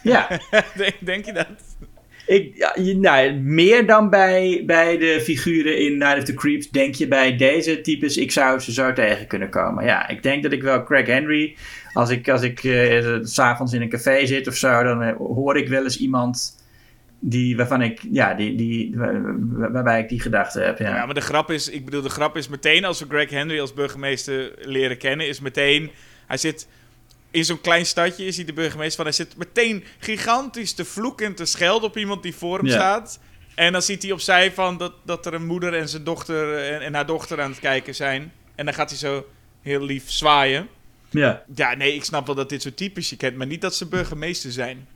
Ja, 0.02 0.28
denk, 0.76 0.96
denk 1.00 1.24
je 1.24 1.32
dat? 1.32 1.65
Ik, 2.27 2.70
nou, 2.97 3.33
meer 3.35 3.87
dan 3.87 4.11
bij, 4.11 4.62
bij 4.66 4.99
de 4.99 5.20
figuren 5.22 5.79
in 5.79 5.99
Night 5.99 6.18
of 6.18 6.24
the 6.24 6.35
Creeps, 6.35 6.70
denk 6.70 6.95
je 6.95 7.09
bij 7.09 7.37
deze 7.37 7.81
types, 7.81 8.16
ik 8.16 8.33
zou 8.33 8.59
ze 8.59 8.72
zo 8.72 8.93
tegen 8.93 9.27
kunnen 9.27 9.51
komen. 9.51 9.85
Ja, 9.85 10.09
ik 10.09 10.22
denk 10.22 10.43
dat 10.43 10.53
ik 10.53 10.62
wel 10.62 10.83
Craig 10.85 11.07
Henry, 11.07 11.57
als 11.93 12.11
ik, 12.11 12.29
als 12.29 12.43
ik 12.43 12.59
s 13.22 13.35
s'avonds 13.35 13.72
in 13.72 13.81
een 13.83 13.89
café 13.89 14.27
zit 14.27 14.49
of 14.49 14.55
zo, 14.55 14.83
dan 14.83 15.03
eh, 15.03 15.16
hoor 15.16 15.57
ik 15.57 15.68
wel 15.68 15.83
eens 15.83 15.99
iemand 15.99 16.64
die, 17.20 17.57
waarvan 17.57 17.83
ik, 17.83 18.01
ja, 18.11 18.35
die, 18.35 18.55
die, 18.55 18.93
waar- 18.97 19.72
waarbij 19.72 20.01
ik 20.01 20.09
die 20.09 20.20
gedachte 20.20 20.61
heb. 20.61 20.79
Ja. 20.79 20.97
Ja, 20.97 21.05
maar 21.07 21.14
de 21.14 21.20
grap 21.20 21.51
is, 21.51 21.70
ik 21.70 21.85
bedoel, 21.85 22.03
de 22.03 22.09
grap 22.09 22.37
is 22.37 22.49
meteen 22.49 22.85
als 22.85 23.01
we 23.01 23.07
Greg 23.09 23.31
Henry 23.31 23.61
als 23.61 23.74
burgemeester 23.74 24.53
leren 24.61 24.99
kennen, 24.99 25.29
is 25.29 25.41
meteen, 25.41 25.91
hij 26.27 26.37
zit 26.37 26.68
in 27.31 27.45
zo'n 27.45 27.61
klein 27.61 27.87
stadje, 27.87 28.24
is 28.24 28.37
hij 28.37 28.45
de 28.45 28.53
burgemeester 28.53 28.97
van, 28.97 29.05
hij 29.05 29.14
zit 29.14 29.37
meteen 29.37 29.85
gigantisch 29.99 30.72
te 30.72 30.85
vloeken 30.85 31.27
en 31.27 31.35
te 31.35 31.45
schelden 31.45 31.89
op 31.89 31.97
iemand 31.97 32.22
die 32.22 32.35
voor 32.35 32.57
hem 32.59 32.66
Ja. 32.66 32.72
staat. 32.72 33.18
En 33.55 33.72
dan 33.72 33.83
ziet 33.83 34.03
hij 34.03 34.12
opzij 34.12 34.53
van 34.53 34.77
dat, 34.79 34.93
dat 35.05 35.27
er 35.27 35.35
een 35.35 35.47
moeder 35.47 35.74
en 35.74 35.89
zijn 35.89 36.05
dochter 36.05 36.59
en, 36.59 36.81
en 36.81 36.95
haar 36.95 37.07
dochter 37.07 37.41
aan 37.41 37.51
het 37.51 37.61
kijken 37.61 37.95
zijn. 37.95 38.33
En 38.55 38.64
dan 38.64 38.74
gaat 38.74 38.89
hij 38.91 38.99
zo 38.99 39.27
heel 39.62 39.81
lief 39.81 40.11
zwaaien. 40.11 40.68
ja. 41.11 41.43
Ja, 41.55 41.74
nee, 41.74 41.95
ik 41.95 42.05
snap 42.05 42.27
wel 42.27 42.35
dat 42.35 42.49
dit 42.49 42.62
soort 42.62 42.77
types 42.77 43.11
je 43.11 43.16
kent, 43.16 43.37
maar 43.37 43.47
niet 43.47 43.61
dat 43.61 43.74
ze 43.74 43.87
burgemeester 43.87 44.53
zijn. 44.53 44.89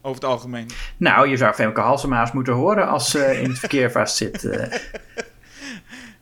Over 0.00 0.20
het 0.22 0.30
algemeen. 0.30 0.66
Nou, 0.96 1.28
je 1.28 1.36
zou 1.36 1.54
Femke 1.54 1.80
Halsema 1.80 2.20
eens 2.20 2.32
moeten 2.32 2.52
horen 2.54 2.88
als 2.88 3.10
ze 3.10 3.40
in 3.40 3.48
het 3.50 3.58
verkeer 3.64 3.90
vastzit. 3.90 4.48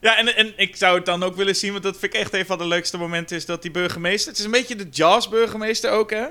Ja, 0.05 0.17
en, 0.17 0.35
en 0.35 0.53
ik 0.55 0.75
zou 0.75 0.95
het 0.95 1.05
dan 1.05 1.23
ook 1.23 1.35
willen 1.35 1.55
zien, 1.55 1.71
want 1.71 1.83
dat 1.83 1.97
vind 1.97 2.13
ik 2.13 2.19
echt 2.19 2.33
een 2.33 2.45
van 2.45 2.57
de 2.57 2.67
leukste 2.67 2.97
momenten, 2.97 3.37
is 3.37 3.45
dat 3.45 3.61
die 3.61 3.71
burgemeester... 3.71 4.29
Het 4.29 4.39
is 4.39 4.45
een 4.45 4.51
beetje 4.51 4.75
de 4.75 4.87
Jaws-burgemeester 4.91 5.91
ook, 5.91 6.11
hè? 6.11 6.25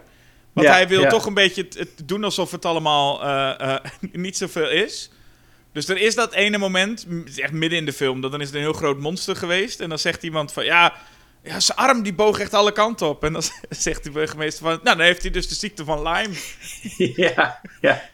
Want 0.53 0.67
Ja, 0.67 0.73
hij 0.73 0.89
wil 0.89 1.01
ja. 1.01 1.09
toch 1.09 1.27
een 1.27 1.35
beetje 1.35 1.63
het, 1.63 1.75
het 1.75 2.09
doen 2.09 2.25
alsof 2.25 2.51
het 2.51 2.65
allemaal 2.65 3.23
eh, 3.23 3.75
eh, 3.75 3.81
niet 4.13 4.37
zoveel 4.37 4.71
is. 4.71 5.11
Dus 5.73 5.89
er 5.89 5.99
is 5.99 6.15
dat 6.15 6.33
ene 6.33 6.59
moment, 6.59 7.07
echt 7.37 7.53
midden 7.53 7.79
in 7.79 7.85
de 7.85 7.93
film, 7.93 8.21
dat 8.21 8.31
dan 8.31 8.41
is 8.41 8.49
er 8.49 8.55
een 8.55 8.61
heel 8.61 8.73
groot 8.73 8.99
monster 8.99 9.37
geweest. 9.37 9.81
En 9.81 9.89
dan 9.89 9.99
zegt 9.99 10.23
iemand 10.23 10.53
van, 10.53 10.65
ja, 10.65 10.95
ja 11.43 11.61
zijn 11.61 11.79
arm 11.79 12.03
die 12.03 12.15
boog 12.15 12.39
echt 12.39 12.55
alle 12.55 12.73
kanten 12.73 13.09
op. 13.09 13.25
En 13.25 13.33
dan 13.33 13.43
zegt 13.71 14.03
die 14.03 14.13
burgemeester 14.13 14.65
van, 14.65 14.81
nou, 14.83 14.97
dan 14.97 15.07
heeft 15.07 15.23
hij 15.23 15.31
dus 15.31 15.49
de 15.49 15.55
ziekte 15.55 15.85
van 15.85 16.03
Lyme. 16.03 16.35
ja, 17.27 17.61
ja, 17.81 18.11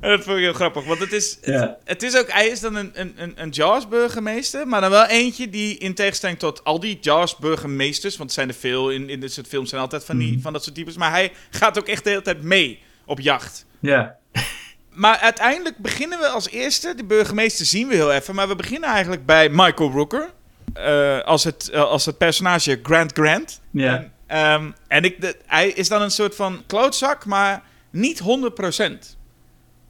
En 0.00 0.10
dat 0.10 0.22
vond 0.24 0.36
ik 0.36 0.42
heel 0.42 0.52
grappig, 0.52 0.84
want 0.84 1.00
het 1.00 1.12
is, 1.12 1.38
ja. 1.42 1.76
het 1.84 2.02
is 2.02 2.16
ook, 2.16 2.30
hij 2.32 2.46
is 2.48 2.60
dan 2.60 2.74
een, 2.74 2.90
een, 2.94 3.32
een, 3.36 3.48
Jaws-burgemeester, 3.50 4.68
maar 4.68 4.80
dan 4.80 4.90
wel 4.90 5.06
eentje 5.06 5.48
die 5.50 5.78
in 5.78 5.94
tegenstelling 5.94 6.38
tot 6.38 6.64
al 6.64 6.80
die 6.80 6.98
Jaws-burgemeesters, 7.00 8.16
want 8.16 8.28
er 8.30 8.34
zijn 8.34 8.48
er 8.48 8.54
veel 8.54 8.90
in, 8.90 9.08
in 9.08 9.20
dit 9.20 9.32
soort 9.32 9.46
films, 9.46 9.68
zijn 9.68 9.80
altijd 9.80 10.04
van, 10.04 10.18
die, 10.18 10.38
van 10.42 10.52
dat 10.52 10.62
soort 10.64 10.74
types, 10.74 10.96
maar 10.96 11.10
hij 11.10 11.32
gaat 11.50 11.78
ook 11.78 11.88
echt 11.88 12.04
de 12.04 12.10
hele 12.10 12.22
tijd 12.22 12.42
mee 12.42 12.82
op 13.04 13.20
jacht. 13.20 13.66
ja. 13.80 14.16
Maar 14.90 15.18
uiteindelijk 15.18 15.76
beginnen 15.78 16.18
we 16.18 16.26
als 16.28 16.48
eerste, 16.50 16.94
de 16.94 17.04
burgemeester 17.04 17.66
zien 17.66 17.88
we 17.88 17.94
heel 17.94 18.12
even, 18.12 18.34
maar 18.34 18.48
we 18.48 18.54
beginnen 18.56 18.88
eigenlijk 18.88 19.26
bij 19.26 19.48
Michael 19.48 19.90
Rooker, 19.90 20.30
eh, 20.74 21.20
als, 21.20 21.44
het, 21.44 21.68
eh, 21.70 21.82
als 21.82 22.06
het 22.06 22.18
personage 22.18 22.80
Grant 22.82 23.12
Grant. 23.12 23.60
ja. 23.70 23.96
En, 23.96 24.12
ehm, 24.26 24.70
en 24.88 25.04
ik, 25.04 25.20
de- 25.20 25.36
hij 25.46 25.68
is 25.68 25.88
dan 25.88 26.02
een 26.02 26.10
soort 26.10 26.34
van 26.34 26.62
klootzak, 26.66 27.24
maar 27.24 27.62
niet 27.90 28.18
100%. 28.18 29.16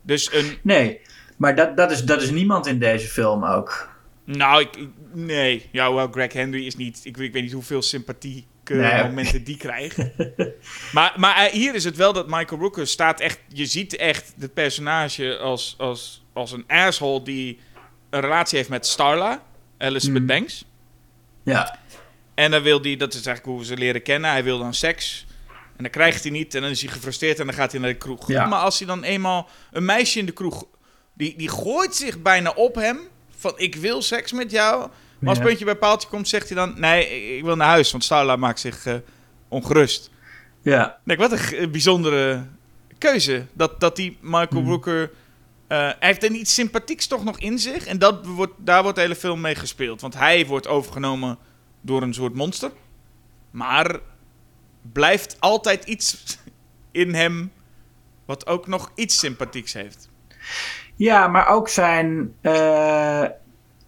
Dus 0.07 0.32
een, 0.32 0.59
Nee, 0.62 1.00
maar 1.36 1.55
dat, 1.57 1.76
dat, 1.76 1.90
is, 1.90 2.02
dat 2.05 2.22
is 2.22 2.30
niemand 2.30 2.66
in 2.66 2.78
deze 2.78 3.07
film 3.07 3.44
ook. 3.44 3.92
Nou, 4.24 4.61
ik, 4.61 4.88
nee. 5.12 5.68
Ja, 5.72 5.92
wel, 5.92 6.09
Greg 6.11 6.32
Henry 6.32 6.66
is 6.66 6.76
niet... 6.76 7.00
Ik, 7.05 7.16
ik 7.16 7.32
weet 7.32 7.42
niet 7.42 7.52
hoeveel 7.52 7.82
sympathieke 7.82 8.74
Nee. 8.74 9.02
momenten 9.02 9.44
die 9.44 9.57
krijgt. 9.57 9.96
maar 10.92 11.12
maar 11.16 11.36
eh, 11.36 11.52
hier 11.52 11.74
is 11.74 11.84
het 11.84 11.96
wel 11.96 12.12
dat 12.12 12.28
Michael 12.28 12.61
Rooker 12.61 12.86
staat 12.86 13.20
echt... 13.20 13.40
Je 13.48 13.66
ziet 13.66 13.96
echt 13.96 14.34
het 14.40 14.55
personage 14.55 15.36
als, 15.36 15.74
als, 15.78 16.24
als 16.32 16.52
een 16.52 16.64
asshole 16.66 17.22
die 17.22 17.59
een 18.11 18.20
relatie 18.20 18.57
heeft 18.59 18.70
met 18.70 18.86
Starla, 18.86 19.42
Elizabeth 19.78 20.22
Mhm. 20.22 20.26
Banks. 20.26 20.64
Ja, 21.42 21.78
En 22.34 22.50
dan 22.50 22.62
wil 22.62 22.80
hij, 22.82 22.96
dat 22.96 23.09
is 23.14 23.26
eigenlijk 23.26 23.46
hoe 23.46 23.59
we 23.59 23.64
ze 23.64 23.76
leren 23.76 24.02
kennen, 24.02 24.30
hij 24.30 24.44
wil 24.44 24.59
dan 24.59 24.74
seks. 24.74 25.26
En 25.77 25.83
dan 25.83 25.91
krijgt 25.91 26.22
hij 26.22 26.33
niet 26.33 26.55
en 26.55 26.61
dan 26.62 26.70
is 26.70 26.83
hij 26.83 26.91
gefrustreerd 26.93 27.39
en 27.39 27.47
dan 27.47 27.55
gaat 27.55 27.72
hij 27.72 27.81
naar 27.81 27.91
de 27.91 27.97
kroeg. 27.97 28.29
Ja. 28.29 28.47
Maar 28.47 28.59
als 28.61 28.79
hij 28.79 28.87
dan 28.87 29.03
eenmaal 29.03 29.49
een 29.72 29.85
meisje 29.85 30.18
in 30.18 30.27
de 30.27 30.33
kroeg, 30.33 30.64
die, 31.14 31.37
die 31.37 31.49
gooit 31.49 31.95
zich 31.97 32.22
bijna 32.22 32.51
op 32.51 32.75
hem, 32.75 32.99
van 33.37 33.53
ik 33.57 33.75
wil 33.75 34.03
seks 34.03 34.33
met 34.33 34.51
jou. 34.51 34.91
Maar 35.18 35.31
als 35.35 35.39
puntje 35.45 35.64
bij 35.64 35.75
paaltje 35.77 36.09
komt, 36.09 36.29
zegt 36.29 36.49
hij 36.49 36.57
dan, 36.57 36.75
nee, 36.81 37.37
ik- 37.37 37.45
wil 37.45 37.57
naar 37.57 37.68
huis, 37.68 37.91
want 37.91 38.05
Starla 38.05 38.37
maakt 38.37 38.61
zich 38.61 38.87
eh, 38.87 38.95
ongerust. 39.49 40.11
ja, 40.62 40.99
Nee, 41.05 41.16
wat 41.16 41.33
een 41.53 41.70
bijzondere 41.70 42.47
keuze. 42.99 43.47
Dat, 43.53 43.81
dat 43.81 43.97
die 43.97 44.18
Michael 44.20 44.61
Mhm. 44.61 44.70
Rooker... 44.70 45.11
eh, 45.66 45.79
hij 45.79 45.97
heeft 45.99 46.22
er 46.22 46.31
iets 46.31 46.55
sympathieks 46.55 47.07
toch 47.07 47.25
nog 47.25 47.39
in 47.39 47.59
zich. 47.59 47.87
En 47.87 47.99
dat 47.99 48.27
wordt, 48.27 48.53
daar 48.59 48.83
wordt 48.83 48.97
de 48.97 49.03
hele 49.03 49.14
film 49.16 49.41
mee 49.41 49.55
gespeeld. 49.55 50.01
Want 50.01 50.14
hij 50.14 50.47
wordt 50.47 50.66
overgenomen 50.66 51.39
door 51.81 52.03
een 52.03 52.14
soort 52.14 52.35
monster. 52.35 52.70
Maar 53.51 54.01
blijft 54.93 55.37
altijd 55.41 55.85
iets 55.85 56.39
in 56.91 57.14
hem... 57.14 57.51
wat 58.24 58.47
ook 58.47 58.66
nog 58.66 58.93
iets 58.95 59.18
sympathieks 59.18 59.72
heeft. 59.72 60.09
ja, 60.97 61.28
maar 61.28 61.47
ook 61.49 61.68
zijn. 61.68 62.32
eh, 62.41 63.24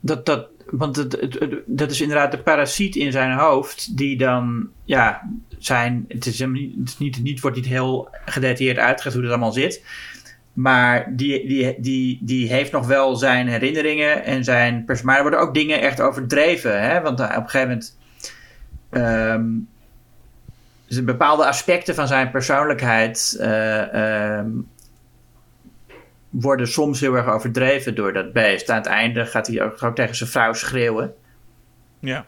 dat, 0.01 0.27
dat, 0.27 0.49
want 0.71 0.97
het, 0.97 1.13
het- 1.13 1.63
dat 1.67 1.91
is 1.91 2.01
inderdaad 2.01 2.31
de 2.31 2.39
parasiet 2.43 2.97
in 2.97 3.13
zijn 3.13 3.33
hoofd, 3.39 3.97
die 3.97 4.17
dan. 4.19 4.69
Ja, 4.85 5.31
zijn. 5.59 6.05
Het, 6.09 6.27
is 6.27 6.39
niet, 6.47 6.89
is 6.89 6.99
niet, 6.99 7.41
wordt 7.41 7.57
niet 7.57 7.67
heel 7.67 8.09
gedetailleerd 8.25 8.79
uitgelegd 8.79 9.15
hoe 9.17 9.25
dat 9.25 9.33
allemaal 9.35 9.53
zit. 9.53 9.85
Maar 10.53 11.17
die, 11.17 11.47
die, 11.49 11.75
die, 11.81 12.19
die 12.23 12.49
heeft 12.49 12.73
nog 12.73 12.87
wel 12.87 13.17
zijn 13.17 13.49
herinneringen 13.49 14.25
en 14.25 14.45
zijn 14.45 14.85
Maar 15.03 15.17
er 15.17 15.23
worden 15.23 15.41
ook 15.41 15.55
dingen 15.55 15.81
echt 15.81 16.01
overdreven. 16.01 16.83
Hè? 16.83 17.01
Want 17.01 17.21
op 17.21 17.27
een 17.31 17.49
gegeven 17.49 17.69
moment. 17.69 17.99
ehm, 18.91 19.45
bepaalde 21.05 21.47
aspecten 21.47 21.95
van 21.95 22.07
zijn 22.07 22.31
persoonlijkheid. 22.31 23.37
eh, 23.41 24.39
ehm, 24.39 24.51
worden 26.31 26.69
soms 26.69 27.01
heel 27.01 27.15
erg 27.15 27.27
overdreven 27.27 27.95
door 27.95 28.13
dat 28.13 28.33
beest. 28.33 28.71
Aan 28.71 28.77
het 28.77 28.87
einde 28.87 29.27
gaat 29.27 29.47
hij 29.47 29.63
ook, 29.63 29.83
ook 29.83 29.95
tegen 29.95 30.15
zijn 30.17 30.31
vrouw 30.31 30.53
schreeuwen. 30.53 31.15
Ja. 31.99 32.27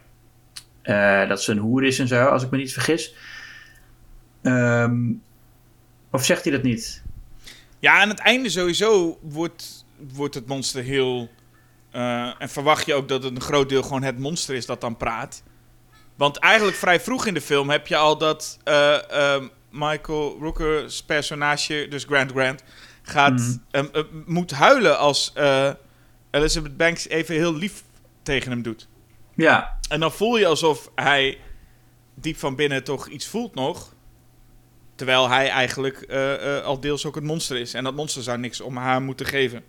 eh, 0.81 1.27
dat 1.29 1.43
ze 1.43 1.51
een 1.51 1.57
hoer 1.57 1.83
is 1.83 1.99
en 1.99 2.07
zo, 2.07 2.25
als 2.25 2.43
ik 2.43 2.49
me 2.49 2.57
niet 2.57 2.73
vergis. 2.73 3.15
Ehm, 4.41 5.11
of 6.11 6.25
zegt 6.25 6.43
hij 6.43 6.53
dat 6.53 6.63
niet? 6.63 7.03
Ja, 7.79 8.01
aan 8.01 8.09
het 8.09 8.19
einde 8.19 8.49
sowieso 8.49 9.19
wordt, 9.21 9.85
wordt 10.13 10.35
het 10.35 10.47
monster 10.47 10.83
heel... 10.83 11.29
eh, 11.91 12.41
en 12.41 12.49
verwacht 12.49 12.85
je 12.85 12.93
ook 12.93 13.07
dat 13.07 13.23
het 13.23 13.35
een 13.35 13.41
groot 13.41 13.69
deel 13.69 13.83
gewoon 13.83 14.03
het 14.03 14.19
monster 14.19 14.55
is 14.55 14.65
dat 14.65 14.81
dan 14.81 14.97
praat. 14.97 15.43
Want 16.19 16.37
eigenlijk 16.37 16.77
vrij 16.77 16.99
vroeg 16.99 17.25
in 17.25 17.33
de 17.33 17.41
film 17.41 17.69
heb 17.69 17.87
je 17.87 17.95
al 17.95 18.17
dat 18.17 18.59
eh, 18.63 19.11
ehm, 19.11 19.47
Michael 19.69 20.37
Rooker's 20.41 21.03
personage, 21.03 21.87
dus 21.89 22.03
Grant 22.03 22.31
Grant, 22.31 22.63
gaat, 23.01 23.59
eh, 23.71 23.83
moet 24.25 24.51
huilen 24.51 24.97
als 24.97 25.31
eh, 25.33 25.69
Elizabeth 26.31 26.77
Banks 26.77 27.07
even 27.07 27.35
heel 27.35 27.55
lief 27.55 27.83
tegen 28.23 28.51
hem 28.51 28.61
doet. 28.61 28.87
Ja, 29.35 29.77
En 29.89 29.99
dan 29.99 30.11
voel 30.11 30.37
je 30.37 30.45
alsof 30.45 30.91
hij 30.95 31.37
diep 32.15 32.37
van 32.37 32.55
binnen 32.55 32.83
toch 32.83 33.07
iets 33.07 33.27
voelt 33.27 33.55
nog. 33.55 33.93
Terwijl 34.95 35.29
hij 35.29 35.49
eigenlijk 35.49 36.13
al 36.65 36.79
deels 36.79 37.05
ook 37.05 37.15
het 37.15 37.23
monster 37.23 37.57
is. 37.57 37.73
En 37.73 37.83
dat 37.83 37.95
monster 37.95 38.23
zou 38.23 38.37
niks 38.37 38.61
om 38.61 38.77
haar 38.77 39.01
moeten 39.01 39.25
geven. 39.25 39.63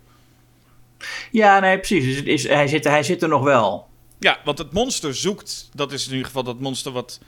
ja 1.31 1.59
nee, 1.59 1.77
precies. 1.77 2.05
Dus 2.05 2.15
het 2.15 2.27
is, 2.27 2.47
hij, 2.47 2.67
zit, 2.67 2.83
hij 2.83 3.03
zit 3.03 3.23
er 3.23 3.29
nog 3.29 3.43
wel. 3.43 3.90
Ja, 4.21 4.39
want 4.43 4.57
het 4.57 4.73
monster 4.73 5.15
zoekt. 5.15 5.69
Dat 5.73 5.91
is 5.91 6.05
in 6.05 6.11
ieder 6.11 6.25
geval 6.25 6.43
dat 6.43 6.59
monster 6.59 6.91
wat. 6.91 7.19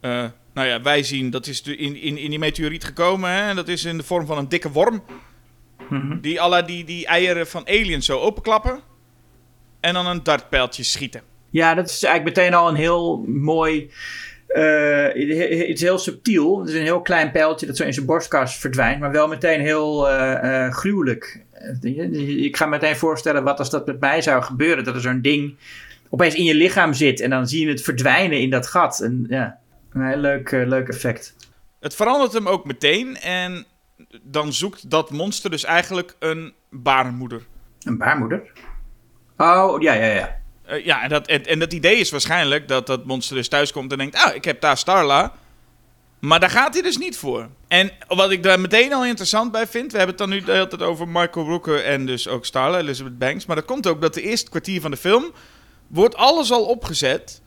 eh, 0.00 0.24
nou 0.54 0.68
ja, 0.68 0.82
wij 0.82 1.02
zien. 1.02 1.30
Dat 1.30 1.46
is 1.46 1.62
in, 1.62 1.96
in, 1.96 2.18
in 2.18 2.30
die 2.30 2.38
meteoriet 2.38 2.84
gekomen. 2.84 3.30
Hè? 3.30 3.48
En 3.48 3.56
dat 3.56 3.68
is 3.68 3.84
in 3.84 3.96
de 3.96 4.02
vorm 4.02 4.26
van 4.26 4.38
een 4.38 4.48
dikke 4.48 4.70
worm. 4.70 5.02
Mhm. 5.88 6.20
Die 6.20 6.40
alle 6.40 6.64
die, 6.64 6.84
die 6.84 7.06
eieren 7.06 7.46
van 7.46 7.68
aliens 7.68 8.06
zo 8.06 8.18
openklappen. 8.18 8.80
En 9.80 9.94
dan 9.94 10.06
een 10.06 10.22
dartpijltje 10.22 10.82
schieten. 10.82 11.22
Ja, 11.50 11.74
dat 11.74 11.88
is 11.88 12.02
eigenlijk 12.02 12.36
meteen 12.36 12.54
al 12.54 12.68
een 12.68 12.74
heel 12.74 13.24
mooi 13.26 13.90
eh, 14.46 15.68
iets 15.68 15.82
heel 15.82 15.98
subtiel. 15.98 16.58
Het 16.60 16.68
is 16.68 16.74
een 16.74 16.82
heel 16.82 17.02
klein 17.02 17.30
pijltje 17.30 17.66
dat 17.66 17.76
zo 17.76 17.84
in 17.84 17.94
zijn 17.94 18.06
borstkas 18.06 18.56
verdwijnt, 18.56 19.00
maar 19.00 19.12
wel 19.12 19.28
meteen 19.28 19.60
heel 19.60 20.08
eh, 20.08 20.72
gruwelijk. 20.72 21.44
Ik 21.82 22.56
ga 22.56 22.64
me 22.64 22.70
meteen 22.70 22.96
voorstellen 22.96 23.44
wat 23.44 23.58
als 23.58 23.70
dat 23.70 23.86
met 23.86 24.00
mij 24.00 24.22
zou 24.22 24.42
gebeuren. 24.42 24.84
Dat 24.84 24.94
er 24.94 25.00
zo'n 25.00 25.20
ding 25.20 25.56
opeens 26.10 26.34
in 26.34 26.44
je 26.44 26.54
lichaam 26.54 26.92
zit 26.92 27.20
en 27.20 27.30
dan 27.30 27.46
zie 27.46 27.64
je 27.64 27.72
het 27.72 27.82
verdwijnen 27.82 28.40
in 28.40 28.50
dat 28.50 28.66
gat. 28.66 29.00
En 29.00 29.26
ja, 29.28 29.58
een 29.92 30.06
heel 30.06 30.16
leuk, 30.16 30.52
eh, 30.52 30.66
leuk 30.66 30.88
effect. 30.88 31.36
Het 31.80 31.94
verandert 31.94 32.32
hem 32.32 32.48
ook 32.48 32.64
meteen 32.64 33.16
en 33.16 33.64
dan 34.22 34.52
zoekt 34.52 34.90
dat 34.90 35.10
monster 35.10 35.50
dus 35.50 35.64
eigenlijk 35.64 36.16
een 36.18 36.52
baarmoeder. 36.70 37.42
Een 37.82 37.98
baarmoeder? 37.98 38.42
Oh, 39.36 39.80
ja, 39.82 39.92
ja, 39.92 40.06
ja. 40.06 40.36
Eh, 40.64 40.84
ja, 40.84 41.02
en 41.02 41.08
dat, 41.08 41.26
en, 41.26 41.46
en 41.46 41.58
dat 41.58 41.72
idee 41.72 41.96
is 41.96 42.10
waarschijnlijk 42.10 42.68
dat 42.68 42.86
dat 42.86 43.04
monster 43.04 43.36
dus 43.36 43.48
thuis 43.48 43.72
komt 43.72 43.92
en 43.92 43.98
denkt... 43.98 44.16
Ah, 44.16 44.34
ik 44.34 44.44
heb 44.44 44.60
daar 44.60 44.76
Starla. 44.76 45.32
Maar 46.18 46.40
daar 46.40 46.50
gaat 46.50 46.74
hij 46.74 46.82
dus 46.82 46.98
niet 46.98 47.16
voor. 47.16 47.48
En 47.68 47.90
wat 48.08 48.30
ik 48.30 48.42
daar 48.42 48.60
meteen 48.60 48.92
al 48.92 49.04
interessant 49.04 49.52
bij 49.52 49.66
vind... 49.66 49.92
We 49.92 49.98
hebben 49.98 50.16
het 50.16 50.26
dan 50.26 50.36
nu 50.36 50.44
de 50.44 50.52
hele 50.52 50.66
tijd 50.66 50.82
over 50.82 51.08
Michael 51.08 51.46
Rooker 51.46 51.84
en 51.84 52.06
dus 52.06 52.28
ook 52.28 52.44
Starla, 52.44 52.78
Elizabeth 52.78 53.18
Banks. 53.18 53.46
Maar 53.46 53.56
dat 53.56 53.64
komt 53.64 53.86
ook 53.86 54.00
dat 54.00 54.14
de 54.14 54.22
eerste 54.22 54.50
kwartier 54.50 54.80
van 54.80 54.90
de 54.90 54.96
film... 54.96 55.32
wordt 55.88 56.16
alles 56.16 56.52
al 56.52 56.64
opgezet. 56.64 57.40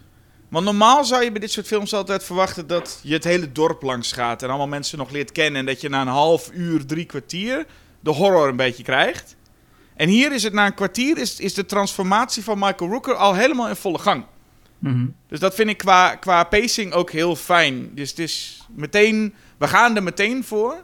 Want 0.50 0.66
normaal 0.66 1.06
zou 1.06 1.24
je 1.24 1.32
bij 1.32 1.40
dit 1.40 1.52
soort 1.52 1.68
films 1.68 1.94
altijd 1.94 2.24
verwachten... 2.24 2.68
dat 2.68 3.00
je 3.04 3.14
het 3.14 3.24
hele 3.24 3.52
dorp 3.52 3.82
langs 3.82 4.12
gaat 4.12 4.42
en 4.44 4.50
allemaal 4.50 4.68
mensen 4.68 4.98
nog 4.98 5.10
leert 5.12 5.32
kennen... 5.32 5.60
en 5.60 5.66
dat 5.66 5.82
je 5.82 5.90
na 5.90 6.02
een 6.02 6.08
half 6.08 6.50
uur, 6.54 6.86
drie 6.86 7.06
kwartier... 7.06 7.66
de 8.00 8.10
horror 8.10 8.48
een 8.48 8.56
beetje 8.56 8.84
krijgt. 8.84 9.36
En 9.96 10.10
hier 10.10 10.32
is 10.32 10.44
het 10.44 10.54
na 10.54 10.66
een 10.66 10.74
kwartier... 10.74 11.18
is, 11.18 11.40
is 11.40 11.54
de 11.54 11.66
transformatie 11.66 12.44
van 12.44 12.60
Michael 12.60 12.92
Rooker 12.92 13.16
al 13.16 13.34
helemaal 13.34 13.68
in 13.68 13.76
volle 13.76 14.00
gang. 14.00 14.26
Mhm. 14.80 15.08
Dus 15.28 15.40
dat 15.40 15.56
vind 15.56 15.70
ik 15.70 15.78
qua, 15.78 16.16
qua 16.16 16.44
pacing 16.44 16.94
ook 16.94 17.12
heel 17.12 17.36
fijn. 17.36 17.92
Dus 17.96 18.10
het 18.10 18.20
is 18.20 18.66
meteen, 18.76 19.34
we 19.58 19.68
gaan 19.68 19.96
er 19.96 20.04
meteen 20.04 20.44
voor. 20.44 20.84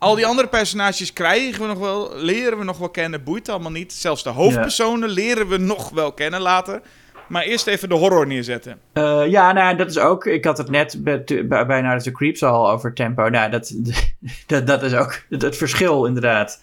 Al 0.00 0.14
die 0.14 0.26
andere 0.26 0.48
personages 0.48 1.12
krijgen 1.12 1.60
we 1.60 1.66
nog 1.66 1.78
wel, 1.78 2.16
leren 2.16 2.58
we 2.58 2.64
nog 2.64 2.78
wel 2.78 2.88
kennen, 2.88 3.24
boeit 3.24 3.48
allemaal 3.48 3.70
niet. 3.70 3.92
Zelfs 3.92 4.22
de 4.22 4.30
hoofdpersonen 4.30 5.08
leren 5.08 5.48
we 5.48 5.56
nog 5.56 5.90
wel 5.90 6.12
kennen 6.12 6.40
later. 6.40 6.80
Maar 7.28 7.42
eerst 7.42 7.66
even 7.66 7.88
de 7.88 7.94
horror 7.94 8.26
neerzetten. 8.26 8.78
Eh, 8.92 9.22
ja, 9.26 9.52
nou, 9.52 9.76
dat 9.76 9.90
is 9.90 9.98
ook. 9.98 10.26
Ik 10.26 10.44
had 10.44 10.58
het 10.58 10.70
net 10.70 10.98
bij, 11.02 11.80
Night 11.80 12.02
the 12.02 12.10
Creeps 12.12 12.42
al 12.42 12.70
over 12.70 12.94
tempo. 12.94 13.28
Nou, 13.28 13.50
dat, 13.50 13.74
dat, 14.46 14.66
dat 14.66 14.82
is 14.82 14.94
ook 14.94 15.22
het, 15.28 15.56
verschil, 15.56 16.06
inderdaad. 16.06 16.60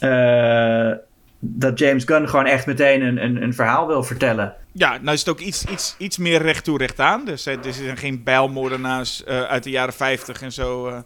Eh, 0.00 0.90
dat 1.38 1.78
James 1.78 2.04
Gunn 2.04 2.28
gewoon 2.28 2.46
echt 2.46 2.66
meteen 2.66 3.02
een, 3.02 3.24
een, 3.24 3.42
een 3.42 3.54
verhaal 3.54 3.86
wil 3.86 4.02
vertellen. 4.02 4.54
Ja, 4.72 4.98
nou 5.00 5.12
is 5.12 5.20
het 5.20 5.28
ook 5.28 5.40
iets, 5.40 5.64
iets, 5.64 5.94
iets 5.98 6.18
meer 6.18 6.42
recht 6.42 6.64
toe 6.64 6.78
recht 6.78 7.00
aan. 7.00 7.24
Dus 7.24 7.46
eh, 7.46 7.64
er 7.64 7.72
zijn 7.72 7.96
geen 7.96 8.22
bijlmoordenaars 8.22 9.24
eh, 9.24 9.42
uit 9.42 9.62
de 9.62 9.70
jaren 9.70 9.94
50 9.94 10.42
en 10.42 10.52
zo 10.52 11.02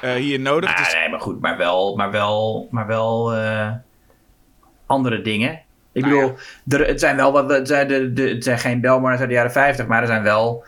eh, 0.00 0.12
hier 0.12 0.40
nodig. 0.40 0.70
Ah, 0.70 0.76
Dus- 0.76 0.94
nee, 0.94 1.08
maar 1.08 1.20
goed, 1.20 1.40
maar 1.40 1.56
wel, 1.56 1.96
maar 1.96 2.10
wel, 2.10 2.68
maar 2.70 2.86
wel 2.86 3.34
eh, 3.34 3.72
andere 4.86 5.22
dingen. 5.22 5.60
Ik 5.92 6.02
Nou 6.02 6.14
bedoel, 6.14 6.80
er, 6.80 6.86
het 6.86 7.00
zijn 7.00 7.16
wel 7.16 7.32
wat, 7.32 7.50
het 7.50 7.68
zijn, 7.68 7.88
de, 7.88 8.12
de, 8.12 8.28
het 8.28 8.44
zijn 8.44 8.58
geen 8.58 8.80
Belmor's 8.80 9.20
uit 9.20 9.28
de 9.28 9.34
jaren 9.34 9.52
50, 9.52 9.86
maar 9.86 10.00
er 10.00 10.06
zijn 10.06 10.22
wel 10.22 10.64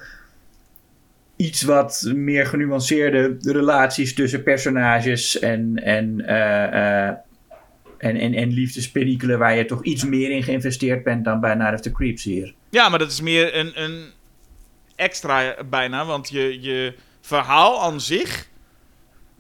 iets 1.37 1.62
wat 1.62 2.11
meer 2.14 2.47
genuanceerde 2.47 3.37
relaties 3.41 4.14
tussen 4.14 4.43
personages 4.43 5.39
en, 5.39 5.77
en, 5.83 6.27
eh, 6.27 7.07
eh, 7.09 7.14
en, 7.99 8.16
en, 8.16 8.35
en 8.35 8.53
liefdesperikelen 8.53 9.39
waar 9.39 9.57
je 9.57 9.64
toch 9.64 9.85
iets 9.85 10.05
meer 10.05 10.31
in 10.31 10.43
geïnvesteerd 10.43 11.05
bent 11.05 11.25
dan 11.25 11.41
bij 11.41 11.55
Night 11.55 11.75
of 11.75 11.81
the 11.81 11.93
Creeps 11.93 12.25
hier. 12.25 12.55
Ja, 12.71 12.89
maar 12.89 12.99
dat 12.99 13.11
is 13.11 13.21
meer 13.21 13.57
een, 13.57 13.83
een 13.83 14.05
extra 14.97 15.55
bijna. 15.71 16.05
Want 16.05 16.29
je, 16.29 16.61
je 16.61 16.95
verhaal 17.21 17.83
aan 17.83 18.01
zich. 18.01 18.49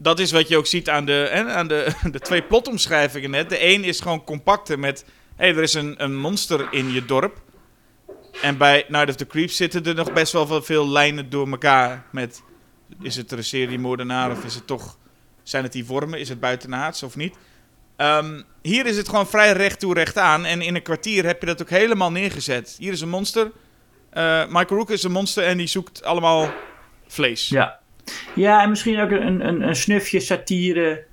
Dat 0.00 0.18
is 0.18 0.32
wat 0.32 0.48
je 0.48 0.56
ook 0.56 0.66
ziet 0.66 0.88
aan 0.88 1.04
de, 1.04 1.28
hè, 1.30 1.52
aan 1.52 1.68
de, 1.68 1.92
de 2.12 2.20
twee 2.20 2.42
plotomschrijvingen 2.42 3.30
net. 3.30 3.48
De 3.48 3.64
een 3.64 3.84
is 3.84 4.00
gewoon 4.00 4.24
compacter 4.24 4.78
met. 4.78 5.04
Hé, 5.36 5.46
hey, 5.46 5.56
er 5.56 5.62
is 5.62 5.74
een, 5.74 5.94
een 6.02 6.16
monster 6.16 6.68
in 6.70 6.92
je 6.92 7.04
dorp. 7.04 7.40
En 8.42 8.56
bij 8.56 8.84
Night 8.88 9.08
of 9.08 9.14
the 9.16 9.26
Creeps 9.26 9.56
zitten 9.56 9.84
er 9.84 9.94
nog 9.94 10.12
best 10.12 10.32
wel 10.32 10.62
veel- 10.62 10.88
lijnen 10.88 11.30
door 11.30 11.48
elkaar. 11.50 12.04
Met. 12.12 12.42
Is 13.02 13.16
het 13.16 13.30
er 13.32 13.38
een 13.38 13.44
seriemoordenaar 13.44 14.30
of 14.30 14.44
is 14.44 14.54
het 14.54 14.66
toch. 14.66 14.96
Zijn 15.42 15.62
het 15.62 15.72
die 15.72 15.86
wormen? 15.86 16.18
Is 16.20 16.28
het 16.28 16.40
buitenaards 16.40 17.02
of 17.02 17.16
niet? 17.16 17.36
Ehm, 17.96 18.42
hier 18.62 18.86
is 18.86 18.96
het 18.96 19.08
gewoon 19.08 19.28
vrij 19.28 19.52
recht 19.52 19.80
toe 19.80 19.94
recht 19.94 20.18
aan. 20.18 20.44
En 20.44 20.62
in 20.62 20.74
een 20.74 20.82
kwartier 20.82 21.24
heb 21.24 21.40
je 21.40 21.46
dat 21.46 21.62
ook 21.62 21.70
helemaal 21.70 22.10
neergezet. 22.10 22.76
Hier 22.78 22.92
is 22.92 23.00
een 23.00 23.08
monster. 23.08 23.50
Eh, 24.10 24.46
Michael 24.46 24.78
Rook 24.78 24.90
is 24.90 25.02
een 25.02 25.12
monster 25.12 25.44
en 25.44 25.56
die 25.56 25.66
zoekt 25.66 26.02
allemaal 26.04 26.52
vlees. 27.06 27.48
Ja. 27.48 27.78
Ja, 28.34 28.62
en 28.62 28.68
misschien 28.68 29.00
ook 29.00 29.10
een, 29.10 29.48
een, 29.48 29.68
een 29.68 29.76
snufje 29.76 30.20
satire 30.20 31.04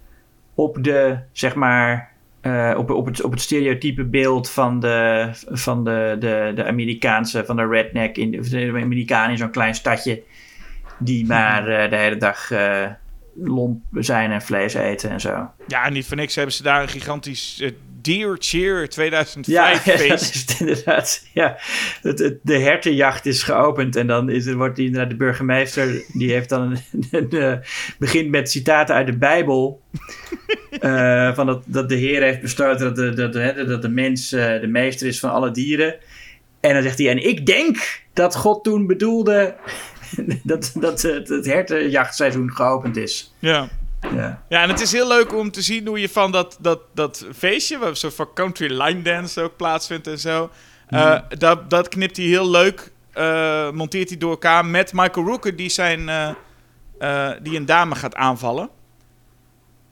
op 0.53 0.83
de, 0.83 1.17
zeg 1.31 1.55
maar, 1.55 2.11
eh, 2.41 2.73
op, 2.77 2.89
op, 2.89 3.05
het, 3.05 3.23
op 3.23 3.31
het 3.31 3.41
stereotype 3.41 4.03
beeld 4.03 4.49
van 4.49 4.79
de, 4.79 5.29
van 5.49 5.83
de, 5.83 6.15
de, 6.19 6.51
de 6.55 6.65
Amerikaanse, 6.65 7.45
van 7.45 7.55
de 7.55 7.67
redneck, 7.67 8.17
in, 8.17 8.31
de 8.31 8.71
Amerikaan 8.81 9.29
in 9.29 9.37
zo'n 9.37 9.51
klein 9.51 9.75
stadje, 9.75 10.23
die 10.99 11.25
maar 11.35 11.67
eh, 11.67 11.89
de 11.89 11.95
hele 11.95 12.17
dag 12.17 12.51
eh, 12.51 12.85
lomp 13.35 13.83
zijn 13.91 14.31
en 14.31 14.41
vlees 14.41 14.73
eten 14.73 15.09
en 15.09 15.21
zo. 15.21 15.49
Ja, 15.67 15.89
niet 15.89 16.07
voor 16.07 16.17
niks 16.17 16.35
hebben 16.35 16.53
ze 16.53 16.63
daar 16.63 16.81
een 16.81 16.87
gigantisch 16.87 17.63
Deer 18.05 18.35
Cheer 18.39 18.89
2005 18.89 19.55
Ja, 19.55 19.69
ja, 19.69 19.73
dat 19.73 19.83
feest. 20.07 20.35
is 20.35 20.41
het 20.41 20.59
inderdaad. 20.59 21.27
Ja, 21.33 21.57
het, 22.01 22.19
het- 22.19 22.37
de 22.41 22.57
hertenjacht 22.59 23.25
is 23.25 23.43
geopend 23.43 23.95
en 23.95 24.07
dan 24.07 24.29
is, 24.29 24.53
wordt 24.53 24.75
die, 24.75 24.85
inderdaad 24.85 25.09
de 25.09 25.15
burgemeester, 25.15 26.03
die 26.13 26.31
heeft 26.31 26.49
dan 26.49 26.61
een, 26.61 26.79
een, 27.11 27.29
eh, 27.29 27.57
begint 27.99 28.29
met 28.29 28.51
citaten 28.51 28.95
uit 28.95 29.05
de 29.07 29.17
Bijbel. 29.17 29.81
eh, 30.79 31.35
van 31.35 31.45
dat, 31.45 31.63
dat 31.65 31.89
de 31.89 31.95
Heer 31.95 32.21
heeft 32.21 32.41
besloten 32.41 32.85
dat 32.85 32.95
de, 32.95 33.13
dat, 33.13 33.33
de- 33.33 33.65
dat 33.67 33.81
de 33.81 33.89
mens 33.89 34.31
eh, 34.31 34.59
de 34.61 34.67
meester 34.67 35.07
is 35.07 35.19
van 35.19 35.31
alle 35.31 35.51
dieren. 35.51 35.95
En 36.59 36.73
dan 36.73 36.83
zegt 36.83 36.97
hij, 36.97 37.09
en 37.09 37.27
ik 37.27 37.45
denk 37.45 38.01
dat 38.13 38.35
God 38.35 38.63
toen 38.63 38.87
bedoelde 38.87 39.55
dat, 40.43 40.71
dat 40.79 41.01
het, 41.01 41.29
het 41.29 41.45
hertenjachtseizoen 41.45 42.51
geopend 42.51 42.97
is. 42.97 43.33
Ja. 43.39 43.67
Ja. 44.13 44.43
ja, 44.49 44.61
en 44.61 44.69
het 44.69 44.81
is 44.81 44.91
heel 44.91 45.07
leuk 45.07 45.33
om 45.33 45.51
te 45.51 45.61
zien 45.61 45.87
hoe 45.87 45.99
je 45.99 46.09
van 46.09 46.31
dat, 46.31 46.57
dat, 46.59 46.79
dat 46.93 47.25
feestje, 47.35 47.77
waar 47.77 47.95
zo'n 47.95 48.11
van 48.11 48.33
country 48.33 48.81
line 48.81 49.01
dance 49.01 49.41
ook 49.41 49.55
plaatsvindt 49.55 50.07
en 50.07 50.19
zo. 50.19 50.49
eh, 50.87 51.19
dat, 51.37 51.69
dat 51.69 51.87
knipt 51.87 52.17
hij 52.17 52.25
heel 52.25 52.49
leuk, 52.49 52.91
eh, 53.13 53.71
monteert 53.71 54.09
hij 54.09 54.17
door 54.17 54.29
elkaar 54.31 54.65
met 54.65 54.93
Michael 54.93 55.25
Rooker, 55.25 55.55
die, 55.55 55.69
zijn, 55.69 56.09
eh, 56.99 57.31
die 57.41 57.57
een 57.57 57.65
dame 57.65 57.95
gaat 57.95 58.15
aanvallen. 58.15 58.69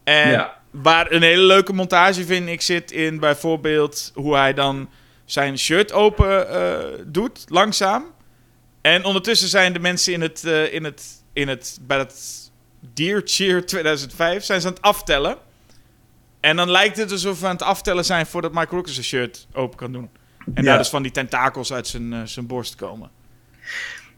En 0.03 0.29
Ja. 0.29 0.57
waar 0.71 1.11
een 1.11 1.21
hele 1.21 1.43
leuke 1.43 1.73
montage 1.73 2.25
vind 2.25 2.49
ik 2.49 2.61
zit 2.61 2.91
in 2.91 3.19
bijvoorbeeld 3.19 4.11
hoe 4.15 4.35
hij 4.35 4.53
dan 4.53 4.89
zijn 5.25 5.57
shirt 5.57 5.91
open 5.91 6.47
doet, 7.07 7.45
langzaam. 7.47 8.05
En 8.81 9.03
ondertussen 9.03 9.47
zijn 9.49 9.73
de 9.73 9.79
mensen 9.79 10.13
in 10.13 10.21
het, 10.21 10.43
in 10.71 10.83
het, 10.83 11.23
in 11.33 11.47
het, 11.47 11.77
bij 11.81 11.97
het 11.97 12.42
Deer 12.93 13.21
Cheer 13.25 13.65
2005 13.65 14.43
zijn 14.43 14.61
ze 14.61 14.67
aan 14.67 14.73
het 14.73 14.81
aftellen. 14.81 15.37
En 16.39 16.55
dan 16.55 16.71
lijkt 16.71 16.97
het 16.97 17.11
alsof 17.11 17.39
we 17.39 17.45
aan 17.45 17.51
het 17.51 17.61
aftellen 17.61 18.05
zijn 18.05 18.25
voordat 18.25 18.51
Michael 18.51 18.69
Rooker 18.71 18.91
zijn 18.93 19.05
shirt 19.05 19.47
open 19.53 19.77
kan 19.77 19.91
doen. 19.91 20.09
En 20.53 20.63
Ja. 20.63 20.69
daar 20.69 20.77
dus 20.77 20.89
van 20.89 21.01
die 21.03 21.11
tentakels 21.11 21.73
uit 21.73 21.87
zijn, 21.87 22.13
eh, 22.13 22.21
zijn 22.23 22.47
borst 22.47 22.75
komen. 22.75 23.09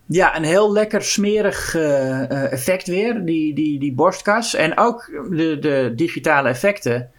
Ja, 0.06 0.36
een 0.38 0.44
heel 0.44 0.72
lekker 0.72 1.04
smerig 1.04 1.76
eh, 1.76 2.24
eh, 2.24 2.52
effect 2.52 2.88
weer, 2.88 3.26
die, 3.26 3.54
die, 3.54 3.80
die 3.80 3.94
borstkas. 3.94 4.54
En 4.54 4.78
ook 4.78 5.06
de, 5.30 5.58
de 5.60 5.92
digitale 5.96 6.50
effecten. 6.50 7.12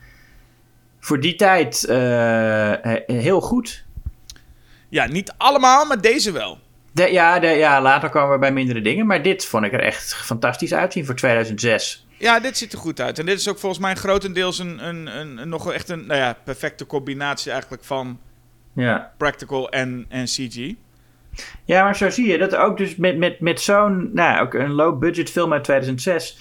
Voor 1.00 1.20
die 1.20 1.34
tijd 1.34 1.80
he- 1.88 3.02
heel 3.06 3.40
goed. 3.40 3.84
Ja, 4.88 5.06
niet 5.06 5.34
allemaal, 5.36 5.84
maar 5.86 6.00
deze 6.00 6.32
wel. 6.32 6.58
De, 6.96 7.12
ja, 7.12 7.38
de, 7.38 7.46
ja, 7.46 7.82
later 7.82 8.08
komen 8.10 8.30
we 8.32 8.38
bij 8.38 8.52
mindere 8.52 8.80
dingen. 8.80 9.06
Maar 9.06 9.22
dit 9.22 9.44
vond 9.46 9.64
ik 9.64 9.72
er 9.72 9.80
echt 9.80 10.14
fantastisch 10.14 10.74
uitzien 10.74 11.06
voor 11.06 11.14
2006. 11.14 12.06
Ja, 12.18 12.40
dit 12.40 12.56
ziet 12.56 12.72
er 12.72 12.78
goed 12.78 13.00
uit. 13.00 13.18
En 13.18 13.26
dit 13.26 13.38
is 13.38 13.48
ook 13.48 13.58
volgens 13.58 13.80
mij 13.82 13.94
grotendeels 13.94 14.58
een, 14.58 14.88
een, 14.88 15.18
een, 15.20 15.38
een- 15.38 15.48
nog 15.48 15.72
echt 15.72 15.88
een 15.88 16.06
nou 16.06 16.20
ja, 16.20 16.36
perfecte 16.44 16.86
combinatie 16.86 17.50
eigenlijk 17.52 17.84
van 17.84 18.18
Ja. 18.72 19.12
practical 19.16 19.68
en, 19.70 20.06
en 20.08 20.24
CG. 20.24 20.72
ja, 21.64 21.82
maar 21.84 21.96
zo 21.96 22.10
zie 22.10 22.26
je 22.28 22.38
dat 22.38 22.54
ook 22.56 22.76
dus 22.76 22.96
met, 22.96 23.16
met, 23.18 23.40
met 23.40 23.60
zo'n, 23.60 24.10
nou, 24.12 24.40
ook 24.40 24.54
een 24.54 24.72
low-budget 24.72 25.30
film 25.30 25.52
uit 25.52 25.64
2006. 25.64 26.38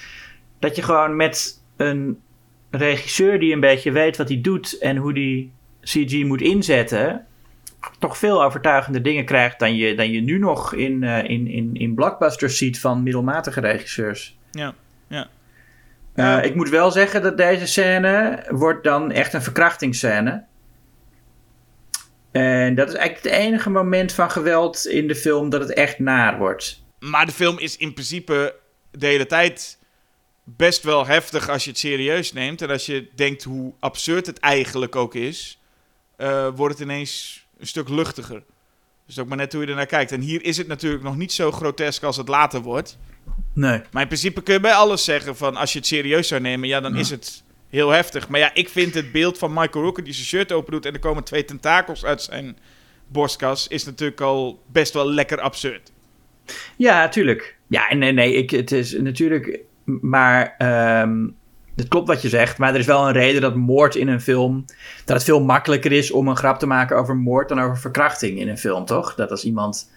Dat 0.60 0.76
je 0.76 0.82
gewoon 0.82 1.16
met 1.16 1.62
een 1.78 2.20
regisseur 2.72 3.40
die 3.40 3.54
een 3.54 3.60
beetje 3.60 3.92
weet 3.92 4.18
wat 4.18 4.28
hij 4.30 4.42
doet 4.42 4.78
en 4.80 4.98
hoe 4.98 5.14
die 5.14 5.52
CG 5.82 6.24
moet 6.24 6.42
inzetten. 6.42 7.26
Toch 8.00 8.18
veel 8.18 8.44
overtuigende 8.44 9.02
dingen 9.02 9.26
krijgt 9.26 9.60
dan 9.60 9.76
je, 9.76 9.96
dan 9.96 10.12
je 10.12 10.22
nu 10.22 10.40
nog 10.40 10.74
in, 10.74 11.04
eh, 11.04 11.30
in, 11.30 11.48
in, 11.48 11.70
in 11.74 11.96
blockbusters 11.96 12.58
ziet 12.58 12.80
van 12.80 13.04
middelmatige 13.04 13.60
regisseurs. 13.60 14.38
Ja, 14.52 14.74
ja. 15.08 15.28
Eh, 16.14 16.44
ik 16.44 16.56
moet 16.56 16.70
wel 16.70 16.92
zeggen 16.92 17.22
dat 17.22 17.38
deze 17.38 17.68
scène 17.68 18.44
wordt 18.50 18.84
dan 18.84 19.12
echt 19.12 19.34
een 19.34 19.42
verkrachtingsscène. 19.42 20.44
En 22.32 22.76
dat 22.76 22.88
is 22.88 22.94
eigenlijk 22.94 23.26
het 23.26 23.44
enige 23.44 23.70
moment 23.70 24.14
van 24.14 24.32
geweld 24.32 24.86
in 24.88 25.08
de 25.08 25.16
film 25.16 25.50
dat 25.50 25.62
het 25.62 25.74
echt 25.74 26.00
naar 26.00 26.38
wordt. 26.38 26.84
Maar 27.00 27.26
de 27.26 27.32
film 27.32 27.60
is 27.60 27.78
in 27.78 27.94
principe 27.94 28.56
de 28.92 29.06
hele 29.06 29.26
tijd 29.26 29.80
best 30.44 30.84
wel 30.84 31.06
heftig 31.06 31.50
als 31.50 31.64
je 31.64 31.70
het 31.70 31.80
serieus 31.80 32.34
neemt. 32.34 32.62
En 32.62 32.70
als 32.70 32.86
je 32.86 33.08
denkt 33.16 33.44
hoe 33.44 33.74
absurd 33.80 34.26
het 34.26 34.40
eigenlijk 34.40 34.96
ook 34.96 35.16
is, 35.16 35.60
eh, 36.16 36.48
wordt 36.56 36.74
het 36.74 36.84
ineens 36.84 37.45
een 37.58 37.68
stuk 37.68 37.90
luchtiger. 37.90 38.44
Dus 39.06 39.20
ook 39.20 39.28
maar 39.28 39.38
net 39.38 39.54
hoe 39.54 39.62
je 39.62 39.68
ernaar 39.68 39.86
kijkt. 39.86 40.12
En 40.12 40.22
hier 40.22 40.44
is 40.44 40.58
het 40.58 40.68
natuurlijk 40.68 41.04
nog 41.04 41.18
niet 41.18 41.32
zo 41.32 41.52
grotesk 41.52 42.04
als 42.04 42.18
het 42.18 42.28
later 42.28 42.62
wordt. 42.62 42.98
Nee. 43.54 43.82
Maar 43.92 44.02
in 44.02 44.08
principe 44.08 44.44
kun 44.44 44.54
je 44.54 44.60
bij 44.60 44.74
alles 44.74 45.04
zeggen 45.04 45.38
van 45.38 45.56
als 45.56 45.74
je 45.74 45.78
het 45.78 45.88
serieus 45.88 46.28
zou 46.28 46.42
nemen, 46.42 46.68
ja, 46.68 46.80
dan 46.80 46.96
is 46.96 47.10
het 47.10 47.44
heel 47.70 47.90
heftig. 47.90 48.30
Maar 48.30 48.40
ja, 48.40 48.54
ik 48.54 48.70
vind 48.70 48.94
het 48.94 49.12
beeld 49.12 49.38
van 49.38 49.54
Michael 49.54 49.84
Rooker 49.84 50.04
die 50.04 50.14
zijn 50.14 50.26
shirt 50.26 50.52
open 50.52 50.72
doet 50.72 50.86
en 50.86 50.94
er 50.94 51.00
komen 51.00 51.24
twee 51.24 51.46
tentakels 51.46 52.06
uit 52.06 52.22
zijn 52.22 52.58
borstkas, 53.08 53.68
is 53.68 53.86
natuurlijk 53.86 54.22
al 54.22 54.64
best 54.72 54.94
wel 54.94 55.10
lekker 55.10 55.40
absurd. 55.40 55.92
Ja, 56.78 57.10
tuurlijk. 57.10 57.58
Ja, 57.68 57.94
nee, 57.94 58.12
nee, 58.12 58.34
ik, 58.34 58.50
het 58.50 58.72
is 58.72 58.92
natuurlijk. 58.92 59.60
Maar 60.02 60.56
ehm, 60.58 61.28
het 61.76 61.88
klopt 61.88 62.08
wat 62.08 62.22
je 62.22 62.30
zegt. 62.30 62.58
Maar 62.58 62.74
er 62.74 62.80
is 62.80 62.86
wel 62.86 63.08
een 63.08 63.14
reden 63.14 63.42
dat 63.42 63.56
moord 63.56 63.96
in 63.96 64.08
een 64.08 64.22
film. 64.22 64.66
Dat 65.06 65.16
het 65.16 65.26
veel 65.26 65.44
makkelijker 65.44 65.92
is 65.92 66.12
om 66.12 66.28
een 66.28 66.38
grap 66.38 66.60
te 66.60 66.68
maken 66.68 66.98
over 66.98 67.16
moord 67.16 67.50
dan 67.50 67.60
over 67.62 67.78
verkrachting 67.78 68.40
in 68.40 68.50
een 68.50 68.58
film, 68.58 68.86
toch? 68.86 69.16
Dat 69.16 69.32
als 69.32 69.44
iemand 69.46 69.92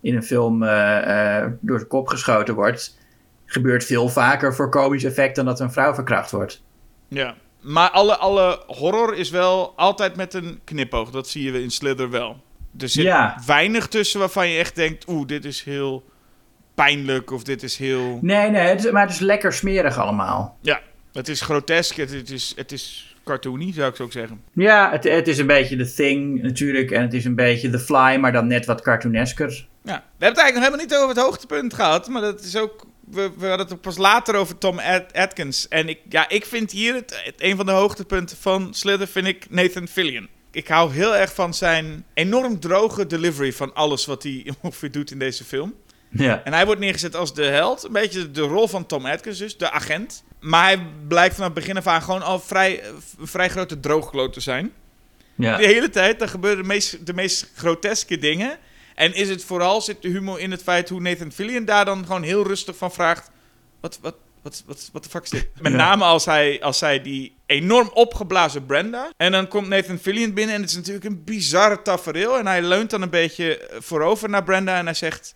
in 0.00 0.16
een 0.16 0.22
film 0.22 0.62
eh, 0.62 1.38
eh, 1.42 1.50
door 1.60 1.76
zijn 1.76 1.88
kop 1.88 2.08
geschoten 2.08 2.54
wordt. 2.54 2.98
gebeurt 3.46 3.84
veel 3.84 4.08
vaker 4.08 4.54
voor 4.54 4.70
komisch 4.70 5.04
effect 5.04 5.36
dan 5.36 5.44
dat 5.44 5.60
een 5.60 5.72
vrouw 5.72 5.94
verkracht 5.94 6.30
wordt. 6.30 6.62
Ja. 7.08 7.34
Maar 7.60 7.90
alle, 7.90 8.16
alle 8.16 8.62
horror 8.66 9.14
is 9.16 9.30
wel 9.30 9.72
altijd 9.76 10.16
met 10.16 10.34
een 10.34 10.60
knipoog. 10.64 11.10
Dat 11.10 11.28
zie 11.28 11.52
je 11.52 11.62
in 11.62 11.70
Slither 11.70 12.10
wel. 12.10 12.42
Er 12.78 12.88
zit 12.88 13.04
Ja. 13.04 13.40
weinig 13.46 13.86
tussen 13.88 14.20
waarvan 14.20 14.48
je 14.48 14.58
echt 14.58 14.74
denkt... 14.74 15.08
Oeh, 15.08 15.26
dit 15.26 15.44
is 15.44 15.62
heel 15.62 16.04
pijnlijk 16.74 17.30
of 17.30 17.42
dit 17.42 17.62
is 17.62 17.76
heel... 17.76 18.18
Nee, 18.22 18.50
nee, 18.50 18.68
het 18.68 18.84
is, 18.84 18.90
maar 18.90 19.02
het 19.02 19.12
is 19.12 19.18
lekker 19.18 19.52
smerig 19.52 19.98
allemaal. 19.98 20.58
Ja, 20.60 20.80
het 21.14 21.28
is 21.28 21.40
grotesk, 21.40 21.96
het, 21.96 22.10
het 22.12 22.30
is, 22.30 22.52
het 22.56 22.72
is 22.72 23.14
cartoony, 23.24 23.72
zou 23.72 23.90
ik 23.90 23.96
zo 23.96 24.02
ook 24.02 24.12
zeggen. 24.12 24.40
Ja, 24.52 24.90
het, 24.90 25.04
het 25.04 25.28
is 25.28 25.38
een 25.38 25.46
beetje 25.46 25.76
The 25.76 25.94
Thing 25.94 26.42
natuurlijk. 26.42 26.90
En 26.90 27.02
het 27.02 27.14
is 27.14 27.24
een 27.24 27.34
beetje 27.34 27.70
The 27.70 27.78
Fly, 27.78 28.16
maar 28.16 28.32
dan 28.32 28.46
net 28.46 28.66
wat 28.66 28.80
cartoonesker. 28.82 29.48
Ja, 29.48 29.64
we 29.82 29.90
hebben 29.90 30.02
het 30.18 30.38
eigenlijk 30.38 30.54
nog 30.54 30.62
helemaal 30.64 30.84
niet 30.86 30.94
over 30.94 31.08
het 31.08 31.18
hoogtepunt 31.24 31.74
gehad, 31.74 32.08
maar 32.08 32.22
dat 32.22 32.40
is 32.40 32.56
ook... 32.56 32.86
We, 33.10 33.30
we 33.38 33.46
hadden 33.46 33.66
het 33.68 33.80
pas 33.80 33.96
later 33.96 34.34
over 34.34 34.58
Tom 34.58 34.78
Ad- 34.78 35.12
Atkins. 35.12 35.68
En 35.68 35.88
ik, 35.88 35.98
ja, 36.08 36.28
ik 36.28 36.44
vind 36.44 36.70
hier 36.70 36.94
het, 36.94 37.20
het- 37.24 37.34
een 37.42 37.56
van 37.56 37.66
de 37.66 37.72
hoogtepunten 37.72 38.36
van 38.36 38.74
Slither, 38.74 39.06
vind 39.06 39.26
ik 39.26 39.46
Nathan 39.50 39.88
Fillion. 39.88 40.28
Ik 40.50 40.68
hou 40.68 40.92
heel 40.92 41.16
erg 41.16 41.34
van 41.34 41.54
zijn 41.54 42.04
enorm 42.14 42.60
droge 42.60 43.06
delivery 43.06 43.52
van 43.52 43.74
alles 43.74 44.06
wat 44.06 44.22
hij 44.22 44.52
ongeveer 44.62 44.90
doet 44.90 45.10
in 45.10 45.18
deze 45.18 45.44
film. 45.44 45.74
Ja. 46.10 46.44
En 46.44 46.52
hij 46.52 46.64
wordt 46.66 46.80
neergezet 46.80 47.16
als 47.16 47.34
de 47.34 47.44
held. 47.44 47.84
Een 47.84 47.92
beetje 47.92 48.30
de 48.30 48.40
rol 48.40 48.68
van 48.68 48.86
Tom 48.86 49.06
Atkins 49.06 49.38
dus, 49.38 49.56
de 49.56 49.70
agent. 49.70 50.24
Maar 50.44 50.64
hij 50.64 50.86
blijkt 51.08 51.34
vanaf 51.34 51.50
het 51.54 51.58
begin 51.58 51.76
af 51.76 51.86
aan 51.86 52.02
gewoon 52.02 52.22
al 52.22 52.40
vrij, 52.40 52.82
vrij 53.20 53.48
grote 53.48 53.80
droogkloot 53.80 54.32
te 54.32 54.40
zijn. 54.40 54.72
ja. 55.34 55.56
De 55.56 55.66
hele 55.66 55.90
tijd, 55.90 56.18
dan 56.18 56.28
gebeuren 56.28 56.62
de 56.62 56.68
meest, 56.68 57.06
de 57.06 57.14
meest 57.14 57.50
groteske 57.56 58.18
dingen. 58.18 58.58
En 58.94 59.14
is 59.14 59.28
het 59.28 59.44
vooral, 59.44 59.80
zit 59.80 60.02
de 60.02 60.08
humor 60.08 60.40
in 60.40 60.50
het 60.50 60.62
feit 60.62 60.88
hoe 60.88 61.00
Nathan 61.00 61.32
Fillion 61.32 61.64
daar 61.64 61.84
dan 61.84 62.06
gewoon 62.06 62.22
heel 62.22 62.46
rustig 62.46 62.76
van 62.76 62.92
vraagt... 62.92 63.30
Wat, 63.80 63.98
wat, 64.02 64.14
wat, 64.42 64.62
wat, 64.66 64.88
wat 64.92 65.04
de 65.04 65.10
fuck 65.10 65.22
is 65.22 65.30
dit? 65.30 65.48
Met 65.60 65.72
Ja. 65.72 65.78
name 65.78 66.04
als 66.04 66.24
hij, 66.24 66.62
als 66.62 66.80
hij 66.80 67.02
die 67.02 67.36
enorm 67.46 67.90
opgeblazen 67.94 68.66
Brenda... 68.66 69.12
En 69.16 69.32
dan 69.32 69.48
komt 69.48 69.68
Nathan 69.68 69.98
Fillion 69.98 70.34
binnen 70.34 70.54
en 70.54 70.60
het 70.60 70.70
is 70.70 70.76
natuurlijk 70.76 71.04
een 71.04 71.24
bizarre 71.24 71.82
tafereel. 71.82 72.38
En 72.38 72.46
hij 72.46 72.62
leunt 72.62 72.90
dan 72.90 73.02
een 73.02 73.10
beetje 73.10 73.70
voorover 73.78 74.28
naar 74.28 74.44
Brenda 74.44 74.76
en 74.78 74.84
hij 74.84 74.94
zegt... 74.94 75.34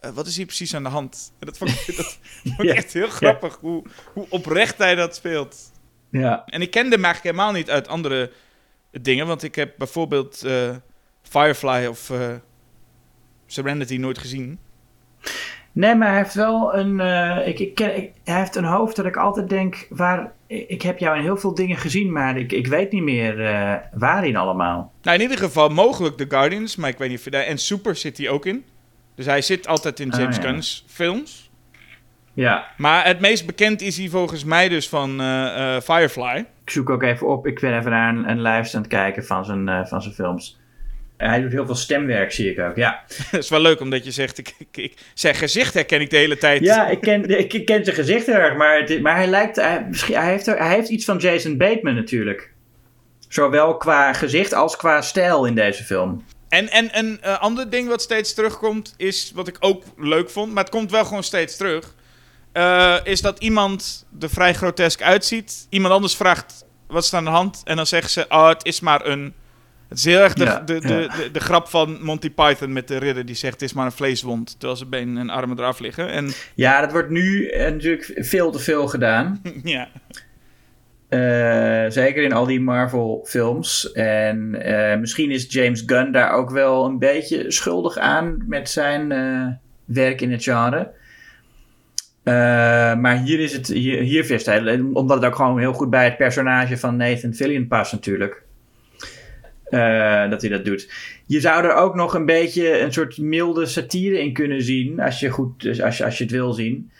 eh, 0.00 0.10
wat 0.10 0.26
is 0.26 0.36
hier 0.36 0.46
precies 0.46 0.74
aan 0.74 0.82
de 0.82 0.88
hand? 0.88 1.32
En 1.38 1.46
dat 1.46 1.58
vond 1.58 1.70
ik, 1.70 1.86
dat 1.96 2.18
vond 2.44 2.58
ik 2.60 2.64
Ja. 2.66 2.74
echt 2.74 2.92
heel 2.92 3.08
grappig, 3.08 3.58
hoe, 3.60 3.82
hoe 4.12 4.26
oprecht 4.28 4.78
hij 4.78 4.94
dat 4.94 5.14
speelt. 5.14 5.56
ja. 6.10 6.42
En 6.46 6.60
ik 6.62 6.70
kende 6.70 6.94
hem 6.94 7.04
eigenlijk 7.04 7.36
helemaal 7.36 7.54
niet 7.58 7.70
uit 7.70 7.88
andere 7.88 8.30
dingen. 8.90 9.26
Want 9.26 9.42
ik 9.42 9.54
heb 9.54 9.74
bijvoorbeeld 9.78 10.42
eh, 10.44 10.70
Firefly 11.22 11.86
of 11.86 12.10
eh, 12.10 12.28
Serenity 13.46 13.96
nooit 13.96 14.18
gezien. 14.18 14.58
Nee, 15.72 15.94
maar 15.94 16.08
hij 16.08 16.16
heeft 16.16 16.34
wel 16.34 16.74
een. 16.74 17.00
ik, 17.46 17.58
ik 17.58 17.74
ken, 17.74 17.96
ik- 17.96 18.12
hij 18.24 18.38
heeft 18.38 18.56
een 18.56 18.64
hoofd 18.64 18.96
dat 18.96 19.06
ik 19.06 19.16
altijd 19.16 19.48
denk. 19.48 19.86
Waar, 19.90 20.32
ik 20.46 20.82
heb 20.82 20.98
jou 20.98 21.16
in 21.16 21.22
heel 21.22 21.36
veel 21.36 21.54
dingen 21.54 21.76
gezien, 21.76 22.12
maar 22.12 22.36
ik, 22.38 22.52
ik 22.52 22.66
weet 22.66 22.92
niet 22.92 23.02
meer 23.02 23.36
waarin 23.92 24.36
allemaal. 24.36 24.92
Nou, 25.02 25.16
in 25.16 25.22
ieder 25.22 25.38
geval 25.38 25.68
mogelijk 25.68 26.16
The 26.16 26.26
Guardians. 26.28 26.76
Maar 26.76 26.88
ik 26.90 26.98
weet 26.98 27.08
niet 27.08 27.18
of 27.18 27.24
je 27.24 27.30
daar... 27.30 27.42
En 27.42 27.58
Super 27.58 27.96
zit 27.96 28.18
hij 28.18 28.28
ook 28.28 28.46
in. 28.46 28.64
Dus 29.20 29.28
hij 29.28 29.42
zit 29.42 29.66
altijd 29.66 30.00
in 30.00 30.12
Ah, 30.12 30.18
James 30.20 30.36
ja. 30.36 30.42
Gunn's 30.42 30.84
films. 30.88 31.50
Ja, 32.34 32.66
Maar 32.76 33.06
het 33.06 33.20
meest 33.20 33.46
bekend 33.46 33.80
is 33.80 33.96
hij 33.96 34.08
volgens 34.08 34.44
mij 34.44 34.68
dus 34.68 34.88
van 34.88 35.20
eh, 35.20 35.74
eh, 35.76 35.82
Firefly. 35.82 36.44
ik 36.64 36.70
zoek 36.70 36.90
ook 36.90 37.02
even 37.02 37.26
op. 37.26 37.46
Ik 37.46 37.60
ben 37.60 37.78
even 37.78 37.90
naar 37.90 38.14
een, 38.14 38.30
een 38.30 38.40
lijst 38.40 38.74
aan 38.74 38.80
het 38.80 38.90
kijken 38.90 39.24
van 39.24 39.44
zijn, 39.44 39.68
eh, 39.68 39.86
van 39.86 40.02
zijn 40.02 40.14
films. 40.14 40.60
hij 41.16 41.40
doet 41.40 41.52
heel 41.52 41.66
veel 41.66 41.74
stemwerk, 41.74 42.32
zie 42.32 42.50
ik 42.50 42.58
ook. 42.58 42.76
Ja, 42.76 43.02
Dat 43.30 43.42
is 43.42 43.48
wel 43.48 43.60
leuk, 43.60 43.80
omdat 43.80 44.04
je 44.04 44.10
zegt... 44.10 44.38
Ik, 44.38 44.54
ik, 44.58 44.76
ik, 44.76 44.94
zijn 45.14 45.34
gezicht 45.34 45.74
herken 45.74 46.00
ik 46.00 46.10
de 46.10 46.16
hele 46.16 46.36
tijd. 46.36 46.62
ja 46.62 46.88
ik, 46.96 47.00
ken, 47.00 47.38
ik, 47.38 47.64
ken 47.64 47.84
zijn 47.84 47.96
gezicht 47.96 48.26
heel 48.26 48.34
erg, 48.34 48.56
maar, 48.56 48.78
het, 48.78 49.00
maar 49.02 49.16
hij 49.16 49.26
lijkt. 49.26 49.56
Hij, 49.56 49.86
misschien, 49.88 50.14
hij, 50.14 50.30
heeft, 50.30 50.46
hij 50.46 50.74
heeft 50.74 50.88
iets 50.88 51.04
van 51.04 51.18
Jason 51.18 51.56
Bateman 51.56 51.94
natuurlijk. 51.94 52.52
Zowel 53.28 53.76
qua 53.76 54.12
gezicht 54.12 54.52
als 54.52 54.76
qua 54.76 55.00
stijl 55.00 55.46
in 55.46 55.54
deze 55.54 55.84
film. 55.84 56.24
En, 56.50 56.70
en 56.70 56.98
een 56.98 57.18
eh, 57.22 57.38
ander 57.40 57.70
ding 57.70 57.88
wat 57.88 58.02
steeds 58.02 58.34
terugkomt, 58.34 58.94
is 58.96 59.32
wat 59.34 59.48
ik 59.48 59.56
ook 59.60 59.82
leuk 59.96 60.30
vond, 60.30 60.52
maar 60.52 60.62
het 60.64 60.72
komt 60.72 60.90
wel 60.90 61.04
gewoon 61.04 61.22
steeds 61.24 61.56
terug. 61.56 61.94
eh, 62.52 62.96
is 63.04 63.20
dat 63.20 63.38
iemand 63.38 64.06
er 64.20 64.30
vrij 64.30 64.54
grotesk 64.54 65.02
uitziet. 65.02 65.66
Iemand 65.68 65.94
anders 65.94 66.16
vraagt 66.16 66.64
wat 66.86 67.02
is 67.04 67.10
er 67.12 67.18
aan 67.18 67.24
de 67.24 67.30
hand. 67.30 67.60
En 67.64 67.76
dan 67.76 67.86
zeggen 67.86 68.10
ze: 68.10 68.24
Oh, 68.28 68.48
het 68.48 68.64
is 68.64 68.80
maar 68.80 69.06
een. 69.06 69.34
Het 69.88 69.98
is 69.98 70.04
heel 70.04 70.18
erg 70.20 70.32
de, 70.34 70.44
Ja, 70.44 70.60
de, 70.60 70.80
de, 70.80 70.94
ja. 70.94 71.16
de, 71.16 71.30
de 71.30 71.40
grap 71.40 71.68
van 71.68 71.98
Monty 72.02 72.30
Python 72.30 72.72
met 72.72 72.88
de 72.88 72.96
ridder 72.98 73.26
die 73.26 73.34
zegt: 73.34 73.52
Het 73.52 73.62
is 73.62 73.72
maar 73.72 73.86
een 73.86 73.92
vleeswond. 73.92 74.50
Terwijl 74.50 74.76
zijn 74.76 74.88
benen 74.90 75.16
en 75.18 75.30
armen 75.30 75.58
eraf 75.58 75.78
liggen. 75.78 76.08
En 76.10 76.30
Ja, 76.54 76.80
dat 76.80 76.92
wordt 76.92 77.10
nu 77.10 77.50
natuurlijk 77.56 78.12
veel 78.16 78.50
te 78.50 78.58
veel 78.58 78.86
gedaan. 78.88 79.40
ja. 79.64 79.88
Eh, 81.10 81.84
zeker 81.88 82.22
in 82.22 82.32
al 82.32 82.46
die 82.46 82.60
Marvel-films. 82.60 83.92
En 83.92 84.62
eh, 84.62 84.98
misschien 84.98 85.30
is 85.30 85.52
James 85.52 85.82
Gunn 85.86 86.12
daar 86.12 86.32
ook 86.32 86.50
wel 86.50 86.84
een 86.84 86.98
beetje 86.98 87.50
schuldig 87.50 87.96
aan 87.98 88.44
met 88.46 88.70
zijn 88.70 89.12
eh, 89.12 89.46
werk 89.84 90.20
in 90.20 90.32
het 90.32 90.42
genre. 90.42 90.90
Maar 93.00 93.18
hier 93.18 93.40
is 93.40 93.52
het, 93.52 93.66
hier, 93.66 94.00
hier 94.00 94.90
omdat 94.92 95.16
het 95.16 95.26
ook 95.26 95.34
gewoon 95.34 95.58
heel 95.58 95.72
goed 95.72 95.90
bij 95.90 96.04
het 96.04 96.16
personage 96.16 96.78
van 96.78 96.96
Nathan 96.96 97.34
Fillion 97.34 97.66
past 97.68 97.92
natuurlijk. 97.92 98.42
Dat 100.30 100.40
hij 100.40 100.50
dat 100.50 100.64
doet. 100.64 100.92
Je 101.26 101.40
zou 101.40 101.64
er 101.64 101.74
ook 101.74 101.94
nog 101.94 102.14
een 102.14 102.26
beetje 102.26 102.80
een 102.80 102.92
soort 102.92 103.18
milde 103.18 103.66
satire 103.66 104.20
in 104.20 104.32
kunnen 104.32 104.62
zien, 104.62 105.00
als 105.00 105.20
je, 105.20 105.28
goed, 105.28 105.62
dus 105.62 105.82
als 105.82 105.98
je, 105.98 106.04
als 106.04 106.18
je 106.18 106.24
het 106.24 106.32
wil 106.32 106.52
zien. 106.52 106.90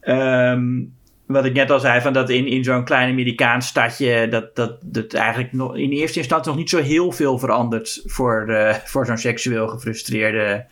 Ehm, 0.00 0.82
wat 1.26 1.44
ik 1.44 1.52
net 1.52 1.70
al 1.70 1.80
zei, 1.80 2.00
van 2.00 2.12
dat 2.12 2.30
in, 2.30 2.46
in 2.46 2.64
zo'n 2.64 2.84
klein 2.84 3.10
Amerikaans 3.10 3.66
stadje, 3.66 4.28
dat, 4.28 4.56
dat, 4.56 4.78
dat 4.82 5.14
eigenlijk 5.14 5.52
nog, 5.52 5.76
in 5.76 5.90
eerste 5.90 6.18
instantie 6.18 6.50
nog 6.50 6.58
niet 6.60 6.70
zo 6.70 6.82
heel 6.82 7.12
veel 7.12 7.38
verandert 7.38 8.02
voor, 8.04 8.48
eh, 8.48 8.74
voor 8.74 9.06
zo'n 9.06 9.18
seksueel 9.18 9.68
gefrustreerde 9.68 10.66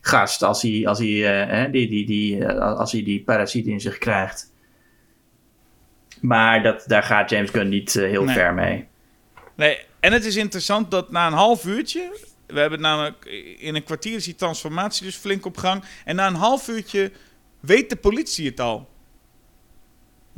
gast 0.00 0.42
als 0.42 0.62
hij, 0.62 0.86
als 0.86 0.98
hij, 0.98 1.46
eh, 1.48 1.72
die, 1.72 1.88
die, 1.88 2.06
die, 2.06 2.44
eh, 2.44 2.78
als 2.78 2.92
hij 2.92 3.02
die 3.02 3.22
parasiet 3.22 3.66
in 3.66 3.80
zich 3.80 3.98
krijgt. 3.98 4.52
Maar 6.20 6.62
dat, 6.62 6.84
daar 6.86 7.02
gaat 7.02 7.30
James 7.30 7.50
Gunn 7.50 7.68
niet 7.68 7.92
heel 7.92 8.24
Nee. 8.24 8.34
ver 8.34 8.54
mee. 8.54 8.86
Nee, 9.56 9.78
en 10.00 10.12
het 10.12 10.24
is 10.24 10.36
interessant 10.36 10.90
dat 10.90 11.10
na 11.10 11.26
een 11.26 11.32
half 11.32 11.64
uurtje. 11.64 12.18
We 12.46 12.60
hebben 12.60 12.80
namelijk 12.80 13.24
in 13.58 13.74
een 13.74 13.84
kwartier 13.84 14.14
is 14.14 14.24
die 14.24 14.34
transformatie 14.34 15.04
dus 15.04 15.16
flink 15.16 15.46
op 15.46 15.56
gang. 15.56 15.82
En 16.04 16.16
na 16.16 16.26
een 16.26 16.34
half 16.34 16.68
uurtje 16.68 17.12
weet 17.60 17.90
de 17.90 17.96
politie 17.96 18.48
het 18.48 18.60
al. 18.60 18.88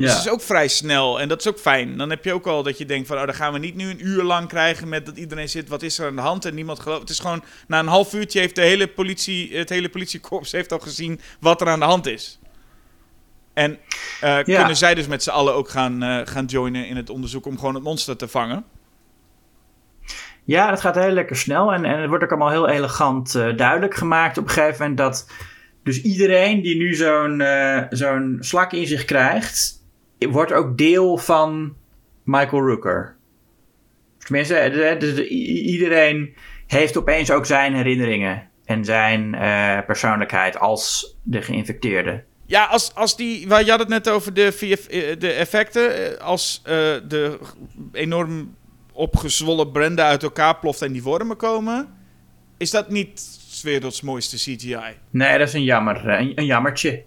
Dus 0.03 0.15
dat 0.15 0.25
is 0.25 0.31
ook 0.31 0.43
vrij 0.43 0.69
snel 0.69 1.21
en 1.21 1.29
dat 1.29 1.41
is 1.41 1.49
ook 1.49 1.59
fijn. 1.59 1.97
Dan 1.99 2.11
heb 2.11 2.25
je 2.25 2.33
ook 2.33 2.47
al 2.47 2.63
dat 2.63 2.79
je 2.79 2.85
denkt 2.87 3.07
van, 3.07 3.19
oh, 3.19 3.25
dan 3.27 3.35
gaan 3.35 3.53
we 3.53 3.59
niet 3.59 3.75
nu 3.75 3.91
een 3.91 4.07
uur 4.07 4.23
lang 4.23 4.49
krijgen 4.49 4.89
met 4.89 5.07
dat 5.07 5.17
iedereen 5.17 5.49
zit, 5.49 5.69
wat 5.69 5.83
is 5.83 5.99
er 5.99 6.07
aan 6.07 6.15
de 6.17 6.21
hand 6.21 6.45
en 6.45 6.55
niemand 6.55 6.81
gelooft. 6.81 7.01
Het 7.01 7.11
is 7.11 7.19
gewoon, 7.19 7.43
na 7.67 7.79
een 7.79 7.87
half 7.87 8.15
uurtje 8.15 8.41
heeft 8.41 8.55
de 8.55 8.61
hele 8.63 8.87
politie, 8.89 9.57
het 9.57 9.69
hele 9.69 9.89
politiekorps 9.89 10.53
heeft 10.53 10.73
al 10.73 10.79
gezien 10.79 11.21
wat 11.41 11.61
er 11.61 11.69
aan 11.69 11.79
de 11.79 11.85
hand 11.85 12.07
is. 12.07 12.39
En 13.55 13.79
eh, 14.21 14.31
Ja. 14.45 14.59
kunnen 14.59 14.77
zij 14.77 14.95
dus 14.95 15.07
met 15.07 15.23
z'n 15.23 15.31
allen 15.31 15.55
ook 15.55 15.69
gaan, 15.69 16.03
eh, 16.03 16.21
gaan 16.25 16.45
joinen 16.45 16.87
in 16.87 16.97
het 16.97 17.11
onderzoek 17.11 17.47
om 17.47 17.59
gewoon 17.59 17.75
het 17.75 17.85
monster 17.85 18.17
te 18.17 18.29
vangen. 18.29 18.65
Ja, 20.45 20.71
dat 20.71 20.81
gaat 20.81 20.95
heel 20.95 21.11
lekker 21.11 21.37
snel. 21.37 21.73
En, 21.73 21.85
en 21.85 21.99
het 22.01 22.09
wordt 22.09 22.25
ook 22.25 22.31
allemaal 22.31 22.51
heel 22.51 22.69
elegant 22.69 23.35
eh, 23.35 23.57
duidelijk 23.57 23.95
gemaakt 23.95 24.39
op 24.39 24.45
een 24.45 24.51
gegeven 24.51 24.79
moment 24.81 24.99
dat. 24.99 25.31
Dus 25.85 26.03
iedereen 26.03 26.63
die 26.63 26.77
nu 26.77 26.95
zo'n 26.95 27.43
zo'n 27.91 28.37
slak 28.41 28.73
in 28.73 28.87
zich 28.87 29.05
krijgt, 29.05 29.82
wordt 30.31 30.53
ook 30.53 30.79
deel 30.79 31.17
van 31.17 31.75
Michael 32.25 32.63
Rooker. 32.63 33.17
Tenminste, 34.19 34.55
i- 35.31 35.61
iedereen 35.67 36.35
heeft 36.67 36.97
opeens 36.97 37.31
ook 37.31 37.47
zijn 37.47 37.75
herinneringen. 37.75 38.51
en 38.65 38.85
zijn 38.85 39.35
eh, 39.35 39.79
persoonlijkheid 39.87 40.59
als 40.59 41.17
de 41.23 41.43
geïnfecteerde. 41.43 42.25
Ja, 42.47 42.65
als, 42.65 42.95
als 42.95 43.17
die, 43.17 43.49
waar 43.49 43.65
je 43.65 43.71
had 43.71 43.79
het 43.81 43.89
net 43.89 44.09
over 44.09 44.35
de, 44.35 44.53
VF, 44.53 44.87
eh, 44.89 45.19
de 45.19 45.31
effecten. 45.33 46.21
Als 46.21 46.63
de 47.09 47.39
enorm 47.93 48.55
opgezwollen 48.93 49.73
Brenda 49.73 50.09
uit 50.09 50.23
elkaar 50.23 50.59
ploft 50.59 50.83
en 50.83 50.93
die 50.93 51.03
wormen 51.03 51.37
komen. 51.37 51.89
Is 52.59 52.71
dat 52.71 52.91
niet 52.91 53.23
werelds 53.63 54.01
mooiste 54.03 54.37
CGI? 54.37 54.77
Nee, 55.11 55.39
dat 55.39 55.49
is 55.49 55.55
een 55.55 55.65
jammer, 55.65 56.09
een, 56.09 56.33
een 56.35 56.47
jammertje. 56.47 57.03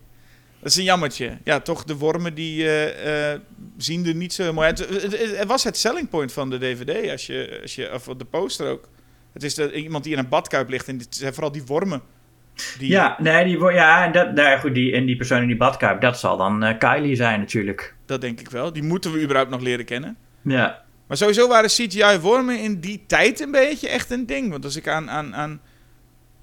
Dat 0.65 0.73
is 0.73 0.79
een 0.79 0.85
jammertje. 0.85 1.37
Ja, 1.43 1.59
toch, 1.59 1.83
de 1.83 1.97
wormen 1.97 2.33
die 2.33 2.63
eh, 2.63 3.33
eh, 3.33 3.39
zien 3.77 4.05
er 4.05 4.15
niet 4.15 4.33
zo 4.33 4.53
mooi 4.53 4.67
uit. 4.67 4.79
Het, 4.79 5.45
was 5.45 5.63
het 5.63 5.77
selling 5.77 6.09
point 6.09 6.33
van 6.33 6.49
de 6.49 6.57
DVD, 6.57 7.11
als 7.11 7.25
je, 7.25 7.59
als 7.61 7.75
je, 7.75 7.93
of 7.93 8.03
de 8.03 8.25
poster 8.25 8.69
ook. 8.69 8.89
Het 9.33 9.43
is 9.43 9.53
de, 9.53 9.73
iemand 9.73 10.03
die 10.03 10.13
in 10.13 10.19
een 10.19 10.29
badkuip 10.29 10.69
ligt 10.69 10.87
en 10.87 10.97
het 10.97 11.15
zijn 11.15 11.33
vooral 11.33 11.51
die 11.51 11.63
wormen. 11.65 12.01
Die, 12.77 12.89
Ja, 12.89 13.15
nee, 13.19 13.45
die, 13.45 13.71
ja 13.71 14.05
en, 14.05 14.11
dat, 14.11 14.33
nou, 14.33 14.59
goed, 14.59 14.73
die, 14.73 14.93
en 14.93 15.05
die 15.05 15.15
persoon 15.15 15.41
in 15.41 15.47
die 15.47 15.57
badkuip, 15.57 16.01
dat 16.01 16.19
zal 16.19 16.37
dan 16.37 16.63
eh, 16.63 16.77
Kylie 16.77 17.15
zijn 17.15 17.39
natuurlijk. 17.39 17.95
Dat 18.05 18.21
denk 18.21 18.39
ik 18.39 18.49
wel. 18.49 18.73
Die 18.73 18.83
moeten 18.83 19.11
we 19.11 19.21
überhaupt 19.21 19.49
nog 19.49 19.61
leren 19.61 19.85
kennen. 19.85 20.17
Ja, 20.41 20.83
Maar 21.07 21.17
sowieso 21.17 21.47
waren 21.47 21.69
CGI-wormen 21.69 22.59
in 22.59 22.79
die 22.79 23.03
tijd 23.07 23.39
een 23.39 23.51
beetje 23.51 23.89
echt 23.89 24.11
een 24.11 24.25
ding. 24.25 24.51
Want 24.51 24.63
als 24.63 24.75
ik 24.75 24.87
aan, 24.87 25.09
aan, 25.09 25.35
aan 25.35 25.61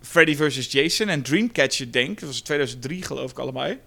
Freddy 0.00 0.36
vs. 0.36 0.72
Jason 0.72 1.08
en 1.08 1.22
Dreamcatcher 1.22 1.92
denk, 1.92 2.20
dat 2.20 2.28
was 2.28 2.40
2003 2.40 3.02
geloof 3.02 3.30
ik 3.30 3.38
allebei. 3.38 3.78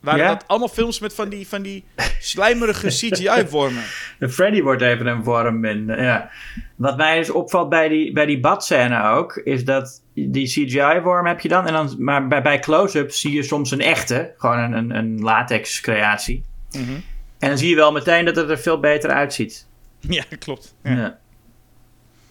Waren 0.00 0.20
Ja? 0.20 0.28
dat 0.28 0.44
allemaal 0.46 0.68
films 0.68 0.98
met 0.98 1.14
van 1.14 1.28
die, 1.28 1.48
van 1.48 1.62
die 1.62 1.84
slijmerige 2.20 2.86
CGI-wormen. 2.98 3.82
de 4.18 4.28
Freddy 4.28 4.62
wordt 4.62 4.82
even 4.82 5.06
een 5.06 5.24
vorm. 5.24 5.64
En, 5.64 5.90
eh, 5.90 6.04
ja. 6.04 6.30
Wat 6.76 6.96
mij 6.96 7.18
dus 7.18 7.30
opvalt 7.30 7.68
bij 7.68 7.88
die, 7.88 8.12
bij 8.12 8.26
die 8.26 8.40
badscène 8.40 9.02
ook, 9.02 9.36
is 9.36 9.64
dat 9.64 10.02
die 10.14 10.46
CGI-worm 10.46 11.26
heb 11.26 11.40
je 11.40 11.48
dan. 11.48 11.66
En 11.66 11.72
dan 11.72 11.94
maar 11.98 12.28
bij, 12.28 12.42
bij 12.42 12.58
close-up 12.58 13.10
zie 13.10 13.32
je 13.32 13.42
soms 13.42 13.70
een 13.70 13.80
echte, 13.80 14.34
gewoon 14.36 14.58
een, 14.58 14.72
een, 14.72 14.90
een 14.96 15.20
latex-creatie. 15.20 16.44
Mhm. 16.72 16.92
En 17.38 17.48
dan 17.48 17.58
zie 17.58 17.68
je 17.68 17.76
wel 17.76 17.92
meteen 17.92 18.24
dat 18.24 18.36
het 18.36 18.50
er 18.50 18.58
veel 18.58 18.80
beter 18.80 19.10
uitziet. 19.10 19.66
Ja, 20.08 20.22
klopt. 20.38 20.74
Ja. 20.82 20.90
Ja. 20.90 21.18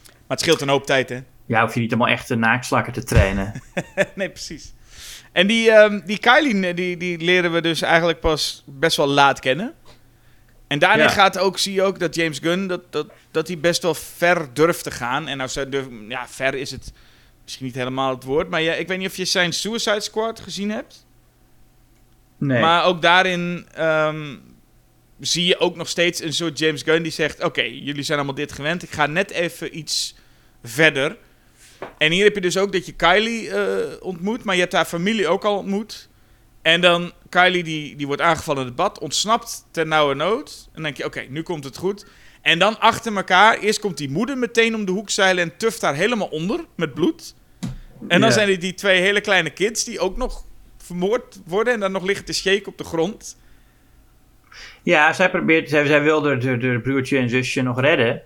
Maar 0.06 0.38
het 0.38 0.40
scheelt 0.40 0.62
een 0.62 0.70
hoop 0.70 0.86
tijd, 0.86 1.10
hè? 1.10 1.20
Ja, 1.46 1.62
hoef 1.62 1.74
je 1.74 1.80
niet 1.80 1.90
allemaal 1.94 2.10
echte 2.10 2.36
naaktslakken 2.36 2.94
te 2.94 3.04
trainen. 3.04 3.62
nee, 4.16 4.30
precies. 4.30 4.74
En 5.36 5.48
die, 5.48 5.72
ehm, 5.72 6.00
die 6.06 6.18
Kylie, 6.18 6.74
die, 6.74 6.98
die 6.98 7.18
leren 7.18 7.54
we 7.54 7.62
dus 7.62 7.82
eigenlijk 7.82 8.20
pas 8.20 8.64
best 8.66 8.98
wel 8.98 9.08
laat 9.08 9.40
kennen. 9.40 9.74
En 10.68 10.80
daarna 10.80 11.04
Ja. 11.04 11.10
gaat 11.10 11.38
ook, 11.38 11.58
zie 11.58 11.74
je 11.74 11.84
ook 11.84 12.00
dat 12.00 12.16
James 12.16 12.40
Gunn, 12.40 12.68
dat, 12.68 12.92
dat, 12.92 13.08
dat 13.32 13.48
hij 13.48 13.60
best 13.60 13.82
wel 13.82 13.94
ver 13.94 14.54
durft 14.54 14.84
te 14.84 14.92
gaan. 14.92 15.28
En 15.28 15.38
nou, 15.38 15.50
ja, 16.10 16.28
ver 16.28 16.54
is 16.54 16.72
het 16.72 16.94
misschien 17.44 17.66
niet 17.66 17.76
helemaal 17.76 18.10
het 18.10 18.24
woord. 18.24 18.50
Maar 18.50 18.62
ja, 18.62 18.74
ik 18.74 18.88
weet 18.88 18.98
niet 18.98 19.08
of 19.08 19.16
je 19.16 19.26
zijn 19.26 19.54
Suicide 19.54 20.00
Squad 20.00 20.40
gezien 20.40 20.72
hebt. 20.72 21.06
Nee. 22.38 22.62
Maar 22.62 22.86
ook 22.86 23.02
daarin 23.02 23.68
ehm, 23.74 24.36
zie 25.20 25.46
je 25.46 25.60
ook 25.60 25.76
nog 25.76 25.90
steeds 25.90 26.22
een 26.22 26.34
soort 26.34 26.60
James 26.60 26.82
Gunn 26.82 27.04
die 27.04 27.12
zegt... 27.12 27.44
Oké, 27.44 27.62
jullie 27.62 28.04
zijn 28.04 28.18
allemaal 28.18 28.36
dit 28.36 28.52
gewend. 28.52 28.84
Ik 28.84 28.92
ga 28.92 29.06
net 29.06 29.32
even 29.32 29.78
iets 29.78 30.16
verder. 30.64 31.18
En 31.98 32.12
hier 32.12 32.24
heb 32.24 32.36
je 32.36 32.42
dus 32.42 32.58
ook 32.58 32.72
dat 32.72 32.86
je 32.86 32.92
Kylie 32.92 33.50
eh, 33.50 33.78
ontmoet. 34.00 34.44
Maar 34.44 34.56
je 34.56 34.62
hebt 34.62 34.74
haar 34.74 34.86
familie 34.86 35.28
ook 35.28 35.44
al 35.44 35.58
ontmoet. 35.58 36.10
En 36.62 36.82
dan 36.82 37.12
Kylie 37.30 37.64
die, 37.64 37.96
die 37.96 38.08
wordt 38.08 38.22
aangevallen 38.22 38.62
in 38.62 38.68
het 38.68 38.76
bad. 38.76 39.00
Ontsnapt 39.00 39.66
ten 39.72 39.88
nauwe 39.88 40.16
nood. 40.16 40.64
En 40.66 40.72
dan 40.74 40.84
denk 40.84 40.98
je, 40.98 41.06
oké, 41.06 41.26
nu 41.30 41.42
komt 41.42 41.64
het 41.64 41.78
goed. 41.78 42.06
En 42.42 42.60
dan 42.60 42.80
achter 42.80 43.16
elkaar. 43.16 43.58
Eerst 43.58 43.80
komt 43.80 43.98
die 43.98 44.10
moeder 44.10 44.38
meteen 44.38 44.76
om 44.76 44.86
de 44.86 44.92
hoek 44.92 45.10
zeilen... 45.10 45.44
en 45.44 45.58
tuft 45.58 45.82
haar 45.82 45.96
helemaal 45.96 46.28
onder 46.28 46.60
met 46.76 46.94
bloed. 46.94 47.36
En 48.08 48.22
dan 48.22 48.32
zijn 48.32 48.50
er 48.50 48.60
die 48.60 48.74
twee 48.74 49.02
hele 49.02 49.22
kleine 49.22 49.50
kids... 49.50 49.84
die 49.84 50.00
ook 50.00 50.18
nog 50.18 50.46
vermoord 50.78 51.40
worden... 51.46 51.74
en 51.74 51.80
dan 51.80 51.92
nog 51.92 52.04
liggen 52.04 52.26
te 52.26 52.34
shaken 52.34 52.68
op 52.68 52.78
de 52.78 52.84
grond. 52.84 53.38
Ja, 54.84 55.14
zij 55.14 55.30
probeert, 55.30 55.70
zij, 55.70 55.86
zij 55.86 56.02
wil 56.02 56.22
de 56.22 56.80
broertje 56.84 57.18
en 57.18 57.30
zusje 57.30 57.62
nog 57.62 57.80
redden. 57.80 58.22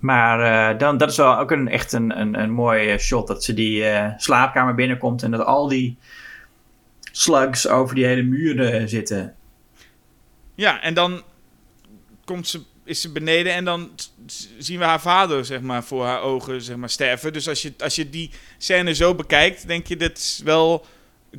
Maar 0.00 0.70
eh, 0.72 0.78
dan, 0.78 0.96
dat 0.96 1.10
is 1.10 1.16
wel 1.16 1.38
ook 1.38 1.50
een, 1.50 1.68
echt 1.68 1.92
een, 1.92 2.20
een, 2.20 2.40
een 2.40 2.50
mooi 2.50 2.98
shot. 2.98 3.26
Dat 3.26 3.44
ze 3.44 3.54
die 3.54 3.84
eh, 3.84 4.12
slaapkamer 4.16 4.74
binnenkomt 4.74 5.22
en 5.22 5.30
dat 5.30 5.44
al 5.44 5.68
die 5.68 5.98
slugs 7.12 7.68
over 7.68 7.94
die 7.94 8.04
hele 8.04 8.22
muren 8.22 8.88
zitten. 8.88 9.34
Ja, 10.54 10.82
en 10.82 10.94
dan 10.94 11.22
komt 12.24 12.48
ze, 12.48 12.60
is 12.84 13.00
ze 13.00 13.12
beneden 13.12 13.52
en 13.52 13.64
dan 13.64 13.90
zien 14.58 14.78
we 14.78 14.84
haar 14.84 15.00
vader, 15.00 15.44
zeg 15.44 15.60
maar, 15.60 15.84
voor 15.84 16.04
haar 16.04 16.20
ogen, 16.20 16.62
zeg 16.62 16.76
maar, 16.76 16.90
sterven. 16.90 17.32
Dus 17.32 17.48
als 17.48 17.62
je, 17.62 17.74
als 17.78 17.96
je 17.96 18.10
die 18.10 18.30
scène 18.58 18.94
zo 18.94 19.14
bekijkt, 19.14 19.66
denk 19.66 19.86
je, 19.86 19.96
dit 19.96 20.18
is 20.18 20.40
wel 20.44 20.86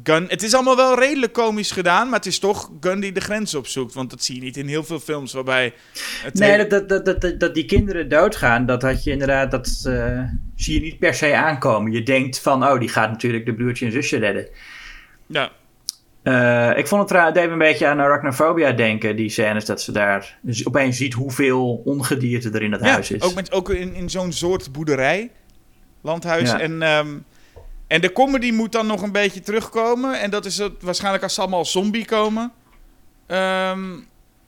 Gun. 0.03 0.25
Het 0.27 0.43
is 0.43 0.53
allemaal 0.53 0.75
wel 0.75 0.99
redelijk 0.99 1.33
komisch 1.33 1.71
gedaan, 1.71 2.05
maar 2.09 2.17
het 2.17 2.27
is 2.27 2.39
toch 2.39 2.71
Gun 2.79 2.99
die 2.99 3.11
de 3.11 3.21
grens 3.21 3.55
opzoekt. 3.55 3.93
Want 3.93 4.09
dat 4.09 4.23
zie 4.23 4.35
je 4.35 4.41
niet 4.41 4.57
in 4.57 4.67
heel 4.67 4.83
veel 4.83 4.99
films 4.99 5.33
waarbij... 5.33 5.73
Het 6.23 6.33
Nee, 6.33 6.67
dat, 6.67 6.89
dat, 6.89 7.05
dat, 7.05 7.21
dat, 7.21 7.39
dat 7.39 7.53
die 7.53 7.65
kinderen 7.65 8.09
doodgaan, 8.09 8.65
dat 8.65 8.81
had 8.81 9.03
je 9.03 9.11
inderdaad, 9.11 9.51
dat 9.51 9.83
eh, 9.83 10.23
zie 10.55 10.73
je 10.73 10.81
niet 10.81 10.99
per 10.99 11.13
se 11.13 11.35
aankomen. 11.35 11.91
Je 11.91 12.03
denkt 12.03 12.39
van, 12.39 12.63
oh, 12.63 12.79
die 12.79 12.89
gaat 12.89 13.09
natuurlijk 13.09 13.45
de 13.45 13.53
broertje 13.53 13.85
en 13.85 13.91
zusje 13.91 14.17
redden. 14.17 14.47
Ja, 15.25 15.51
Eh, 16.23 16.77
ik 16.77 16.87
vond 16.87 17.01
het 17.01 17.09
trouwens, 17.09 17.35
het 17.35 17.35
deed 17.35 17.45
me 17.45 17.51
een 17.51 17.71
beetje 17.71 17.87
aan 17.87 17.99
Arachnophobia 17.99 18.71
denken, 18.71 19.15
die 19.15 19.29
scènes, 19.29 19.65
dat 19.65 19.81
ze 19.81 19.91
daar 19.91 20.37
dus 20.41 20.67
opeens 20.67 20.97
ziet 20.97 21.13
hoeveel 21.13 21.81
ongedierte 21.85 22.49
er 22.49 22.61
in 22.61 22.71
dat 22.71 22.79
ja 22.79 22.91
huis 22.91 23.11
is. 23.11 23.21
ook, 23.21 23.33
met, 23.33 23.51
ook 23.51 23.69
in, 23.69 23.93
in 23.93 24.09
zo'n 24.09 24.31
soort 24.31 24.71
boerderij, 24.71 25.31
landhuis. 26.01 26.49
Ja. 26.49 26.59
En, 26.59 26.81
ehm, 26.81 27.07
en 27.91 28.01
de 28.01 28.11
comedy 28.11 28.51
moet 28.51 28.71
dan 28.71 28.87
nog 28.87 29.01
een 29.01 29.11
beetje 29.11 29.39
terugkomen. 29.39 30.19
En 30.19 30.29
dat 30.29 30.45
is 30.45 30.57
het, 30.57 30.71
waarschijnlijk 30.81 31.23
als 31.23 31.33
ze 31.33 31.41
allemaal 31.41 31.59
als 31.59 31.71
zombie 31.71 32.05
komen. 32.05 32.51
Ehm, 33.27 33.89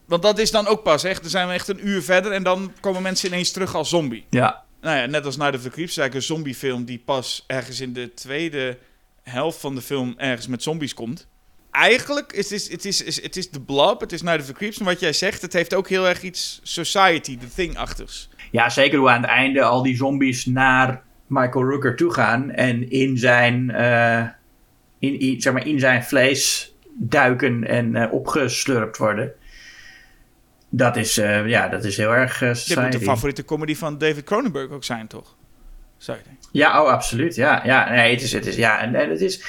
want 0.06 0.22
dat 0.22 0.40
is 0.40 0.52
dan 0.52 0.68
ook 0.68 0.84
pas, 0.84 1.04
echt. 1.04 1.22
Dan 1.22 1.30
zijn 1.30 1.48
we 1.48 1.54
echt 1.54 1.68
een 1.68 1.88
uur 1.88 2.02
verder 2.02 2.32
en 2.32 2.44
dan 2.44 2.74
komen 2.80 3.02
mensen 3.02 3.28
ineens 3.28 3.52
terug 3.52 3.76
als 3.76 3.90
zombie. 3.90 4.26
Ja, 4.30 4.64
Nou 4.82 4.98
ja, 4.98 5.06
net 5.06 5.26
als 5.26 5.38
Night 5.38 5.56
of 5.56 5.62
the 5.62 5.70
Creeps 5.70 5.92
is 5.92 5.98
eigenlijk 5.98 6.30
een 6.30 6.36
zombiefilm 6.36 6.86
die 6.86 7.02
pas 7.06 7.44
ergens 7.48 7.80
in 7.80 7.94
de 7.94 8.14
tweede 8.14 8.78
helft 9.24 9.60
van 9.60 9.76
de 9.76 9.82
film 9.82 10.14
ergens 10.18 10.48
met 10.48 10.64
zombies 10.64 10.94
komt. 10.94 11.28
Eigenlijk 11.72 12.34
is 12.34 12.50
het, 12.50 12.60
is, 12.60 12.72
het, 12.72 12.86
is, 12.86 13.04
is, 13.04 13.22
het 13.22 13.38
is 13.38 13.50
The 13.50 13.62
Blob, 13.62 14.00
het 14.00 14.12
is 14.12 14.22
Night 14.22 14.40
of 14.40 14.46
the 14.46 14.54
Creeps. 14.54 14.80
En 14.80 14.86
wat 14.86 15.00
jij 15.00 15.14
zegt, 15.14 15.42
het 15.42 15.54
heeft 15.54 15.74
ook 15.74 15.90
heel 15.90 16.08
erg 16.08 16.22
iets 16.22 16.60
Society, 16.64 17.38
The 17.38 17.50
Thing-achtigs. 17.56 18.30
Ja, 18.52 18.70
zeker 18.70 19.00
hoe 19.00 19.10
aan 19.10 19.22
het 19.22 19.30
einde 19.30 19.64
al 19.64 19.84
die 19.84 19.96
zombies 19.96 20.46
naar 20.46 21.04
Michael 21.34 21.66
Rooker 21.66 21.96
toe 21.96 22.14
gaan 22.14 22.52
en 22.52 22.90
in 22.90 23.18
zijn, 23.18 23.72
eh, 23.72 24.26
in, 25.00 25.20
in, 25.20 25.42
zeg 25.42 25.54
maar 25.54 25.68
in 25.68 25.80
zijn 25.80 26.04
vlees 26.04 26.76
duiken 26.94 27.68
en 27.68 27.96
eh, 27.96 28.14
opgeslurpt 28.14 28.98
worden. 28.98 29.32
Dat 30.70 30.98
is, 30.98 31.18
eh, 31.18 31.48
ja, 31.48 31.68
dat 31.68 31.84
is 31.84 31.98
heel 31.98 32.16
erg 32.16 32.40
Dit 32.40 32.80
moet 32.80 32.92
de 32.92 33.00
favoriete 33.00 33.46
comedy 33.46 33.76
van 33.76 33.98
David 33.98 34.24
Cronenberg 34.24 34.70
ook 34.70 34.84
zijn, 34.84 35.08
toch? 35.08 35.36
Zou 35.98 36.18
je 36.18 36.24
denken. 36.24 36.50
Ja, 36.52 36.82
oh, 36.84 36.90
absoluut. 36.90 37.36
Ja, 37.36 37.62
ja 37.66 37.90
nee, 37.90 38.14
het 38.14 38.22
is, 38.22 38.32
het 38.32 38.46
is, 38.46 38.56
ja, 38.56 38.82
en, 38.82 39.10
het 39.10 39.22
is. 39.22 39.44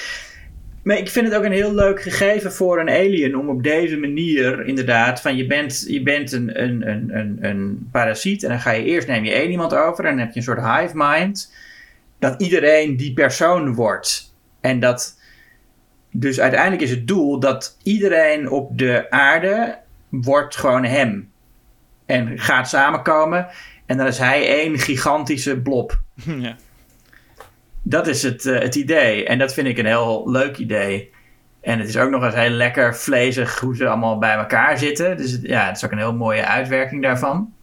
Maar 0.83 0.97
ik 0.97 1.09
vind 1.09 1.27
het 1.27 1.35
ook 1.35 1.43
een 1.43 1.51
heel 1.51 1.73
leuk 1.73 2.01
gegeven 2.01 2.53
voor 2.53 2.79
een 2.79 2.89
alien 2.89 3.37
om 3.37 3.49
op 3.49 3.63
deze 3.63 3.97
manier, 3.97 4.65
inderdaad, 4.65 5.21
van 5.21 5.35
je 5.35 5.47
bent, 5.47 5.85
je 5.87 6.03
bent 6.03 6.31
een, 6.31 6.63
een, 6.63 6.89
een, 6.89 7.17
een, 7.17 7.37
een 7.41 7.87
parasiet 7.91 8.43
en 8.43 8.49
dan 8.49 8.59
ga 8.59 8.71
je 8.71 8.83
eerst 8.83 9.07
neem 9.07 9.23
je 9.23 9.31
één 9.31 9.51
iemand 9.51 9.75
over 9.75 10.05
en 10.05 10.09
dan 10.09 10.19
heb 10.19 10.31
je 10.31 10.37
een 10.39 10.45
soort 10.45 10.61
hive 10.61 10.93
mind, 10.93 11.53
dat 12.29 12.41
iedereen 12.41 12.97
die 12.97 13.13
persoon 13.13 13.73
wordt. 13.73 14.35
En 14.61 14.79
dat, 14.79 15.19
dus 16.11 16.39
uiteindelijk 16.39 16.81
is 16.81 16.89
het 16.89 17.07
doel 17.07 17.39
dat 17.39 17.77
iedereen 17.83 18.49
op 18.49 18.77
de 18.77 19.05
aarde 19.09 19.77
wordt 20.09 20.55
gewoon 20.55 20.83
hem. 20.83 21.31
En 22.05 22.39
gaat 22.39 22.69
samenkomen 22.69 23.47
en 23.85 23.97
dan 23.97 24.07
is 24.07 24.17
hij 24.17 24.47
één 24.47 24.79
gigantische 24.79 25.61
blob. 25.61 25.99
ja. 26.23 26.55
Dat 27.81 28.07
is 28.07 28.23
het, 28.23 28.45
eh, 28.45 28.59
het 28.59 28.75
idee. 28.75 29.25
En 29.25 29.37
dat 29.37 29.53
vind 29.53 29.67
ik 29.67 29.77
een 29.77 29.85
heel 29.85 30.31
leuk 30.31 30.57
idee. 30.57 31.13
En 31.61 31.79
het 31.79 31.87
is 31.87 31.97
ook 31.97 32.09
nog 32.09 32.23
eens 32.23 32.35
heel 32.35 32.49
lekker 32.49 32.95
vlezig 32.95 33.59
hoe 33.59 33.75
ze 33.75 33.87
allemaal 33.87 34.17
bij 34.17 34.35
elkaar 34.35 34.77
zitten. 34.77 35.17
Dus 35.17 35.31
het, 35.31 35.41
ja, 35.41 35.67
het 35.67 35.75
is 35.75 35.85
ook 35.85 35.91
een 35.91 35.97
heel 35.97 36.15
mooie 36.15 36.45
uitwerking 36.45 37.01
daarvan. 37.01 37.53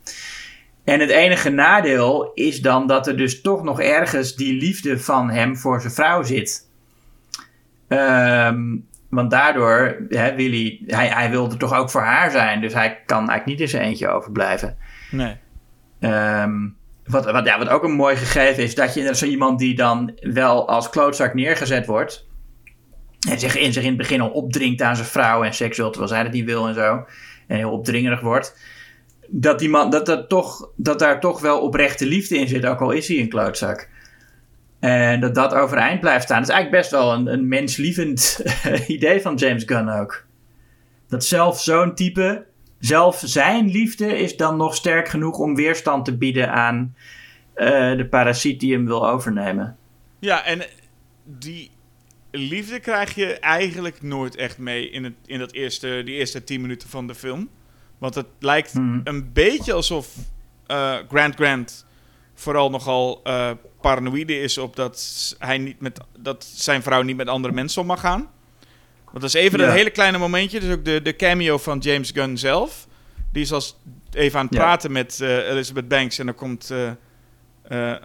En 0.84 1.00
het 1.00 1.10
enige 1.10 1.50
nadeel 1.50 2.32
is 2.34 2.60
dan 2.60 2.86
dat 2.86 3.06
er 3.06 3.16
dus 3.16 3.40
toch 3.40 3.62
nog 3.62 3.80
ergens 3.80 4.34
die 4.34 4.54
liefde 4.54 4.98
van 4.98 5.30
hem 5.30 5.56
voor 5.56 5.80
zijn 5.80 5.92
vrouw 5.92 6.22
zit. 6.22 6.70
Ehm, 7.88 8.76
want 9.08 9.30
daardoor 9.30 9.96
hè, 10.08 10.34
wil 10.34 10.50
hij, 10.50 10.82
hij, 10.86 11.08
hij 11.08 11.30
wil 11.30 11.50
er 11.50 11.58
toch 11.58 11.74
ook 11.74 11.90
voor 11.90 12.00
haar 12.00 12.30
zijn. 12.30 12.60
Dus 12.60 12.74
hij 12.74 13.02
kan 13.06 13.18
eigenlijk 13.18 13.46
niet 13.46 13.60
in 13.60 13.68
zijn 13.68 13.82
eentje 13.82 14.08
overblijven. 14.08 14.76
Nee. 15.10 15.36
Ehm, 16.00 16.68
wat, 17.04 17.30
wat, 17.30 17.46
ja, 17.46 17.58
wat 17.58 17.68
ook 17.68 17.84
een 17.84 17.92
mooi 17.92 18.16
gegeven 18.16 18.62
is, 18.62 18.74
dat 18.74 18.94
je 18.94 19.14
zo 19.14 19.26
iemand 19.26 19.58
die 19.58 19.74
dan 19.74 20.18
wel 20.20 20.68
als 20.68 20.90
klootzak 20.90 21.34
neergezet 21.34 21.86
wordt. 21.86 22.26
En 23.28 23.38
zich 23.38 23.56
in, 23.56 23.72
zich 23.72 23.82
in 23.82 23.88
het 23.88 23.98
begin 23.98 24.20
al 24.20 24.30
opdringt 24.30 24.82
aan 24.82 24.96
zijn 24.96 25.08
vrouw 25.08 25.44
en 25.44 25.54
seksueel, 25.54 25.90
terwijl 25.90 26.12
zij 26.12 26.22
dat 26.22 26.32
niet 26.32 26.44
wil 26.44 26.68
en 26.68 26.74
zo. 26.74 27.04
En 27.46 27.56
heel 27.56 27.70
opdringerig 27.70 28.20
wordt. 28.20 28.56
Dat, 29.34 29.58
die 29.58 29.68
man, 29.68 29.90
dat, 29.90 30.06
dat, 30.06 30.28
toch, 30.28 30.70
dat 30.76 30.98
daar 30.98 31.20
toch 31.20 31.40
wel 31.40 31.60
oprechte 31.60 32.06
liefde 32.06 32.38
in 32.38 32.48
zit, 32.48 32.66
ook 32.66 32.80
al 32.80 32.90
is 32.90 33.08
hij 33.08 33.18
een 33.18 33.28
klootzak. 33.28 33.88
En 34.80 35.20
dat 35.20 35.34
dat 35.34 35.54
overeind 35.54 36.00
blijft 36.00 36.24
staan. 36.24 36.38
Dat 36.38 36.48
is 36.48 36.54
eigenlijk 36.54 36.82
best 36.82 36.90
wel 36.90 37.12
een, 37.12 37.26
een 37.26 37.48
menslievend 37.48 38.42
idee 38.86 39.20
van 39.20 39.34
James 39.34 39.62
Gunn 39.66 39.88
ook. 39.88 40.26
Dat 41.08 41.24
zelf 41.24 41.60
zo'n 41.60 41.94
type, 41.94 42.44
zelf 42.78 43.22
zijn 43.24 43.70
liefde 43.70 44.18
is 44.18 44.36
dan 44.36 44.56
nog 44.56 44.74
sterk 44.74 45.08
genoeg 45.08 45.38
om 45.38 45.54
weerstand 45.54 46.04
te 46.04 46.16
bieden 46.16 46.52
aan 46.52 46.94
eh, 47.54 47.96
de 47.96 48.06
parasiet 48.10 48.60
die 48.60 48.72
hem 48.72 48.86
wil 48.86 49.08
overnemen. 49.08 49.76
Ja, 50.18 50.44
en 50.44 50.62
die 51.24 51.70
liefde 52.30 52.80
krijg 52.80 53.14
je 53.14 53.38
eigenlijk 53.38 54.02
nooit 54.02 54.36
echt 54.36 54.58
mee 54.58 54.90
in, 54.90 55.04
het, 55.04 55.14
in 55.26 55.38
dat 55.38 55.52
eerste, 55.52 56.02
die 56.04 56.14
eerste 56.14 56.44
tien 56.44 56.60
minuten 56.60 56.88
van 56.88 57.06
de 57.06 57.14
film. 57.14 57.48
Want 58.02 58.14
het 58.14 58.26
lijkt 58.38 58.74
Mhm. 58.74 59.00
een 59.04 59.32
beetje 59.32 59.72
alsof 59.72 60.08
eh, 60.66 60.94
Grant 61.08 61.34
Grant 61.34 61.86
vooral 62.34 62.70
nogal 62.70 63.20
eh 63.24 63.50
paranoïde 63.80 64.40
is 64.40 64.58
op 64.58 64.76
dat, 64.76 65.34
hij 65.38 65.58
niet 65.58 65.80
met, 65.80 66.00
dat 66.18 66.44
zijn 66.54 66.82
vrouw 66.82 67.02
niet 67.02 67.16
met 67.16 67.28
andere 67.28 67.54
mensen 67.54 67.80
om 67.80 67.86
mag 67.86 68.00
gaan. 68.00 68.30
Want 69.04 69.20
dat 69.20 69.22
is 69.22 69.34
even 69.34 69.60
een 69.60 69.72
hele 69.72 69.90
kleine 69.90 70.18
momentje. 70.18 70.60
Dus 70.60 70.72
ook 70.72 70.84
de, 70.84 71.02
de 71.02 71.16
cameo 71.16 71.58
van 71.58 71.78
James 71.78 72.10
Gunn 72.10 72.38
zelf. 72.38 72.86
Die 73.32 73.42
is 73.42 73.52
als 73.52 73.76
even 74.12 74.38
aan 74.38 74.46
het 74.46 74.54
praten 74.54 74.92
met 74.92 75.20
eh, 75.20 75.48
Elizabeth 75.50 75.88
Banks. 75.88 76.18
En 76.18 76.26
dan 76.26 76.34
komt 76.34 76.70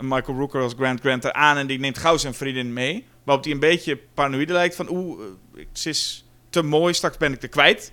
Michael 0.01 0.37
Rooker 0.37 0.61
als 0.61 0.73
Grant 0.77 0.99
Grant 0.99 1.23
eraan. 1.25 1.57
En 1.57 1.67
die 1.67 1.79
neemt 1.79 1.97
gauw 1.97 2.17
zijn 2.17 2.33
vriendin 2.33 2.73
mee. 2.73 3.05
Waarop 3.23 3.43
hij 3.43 3.53
een 3.53 3.59
beetje 3.59 3.97
paranoïde 4.13 4.53
lijkt. 4.53 4.75
Van 4.75 4.89
oeh, 4.89 5.21
eh, 5.55 5.65
ze 5.73 5.89
is 5.89 6.25
te 6.49 6.61
mooi, 6.63 6.93
straks 6.93 7.17
ben 7.17 7.33
ik 7.33 7.43
er 7.43 7.49
kwijt. 7.49 7.91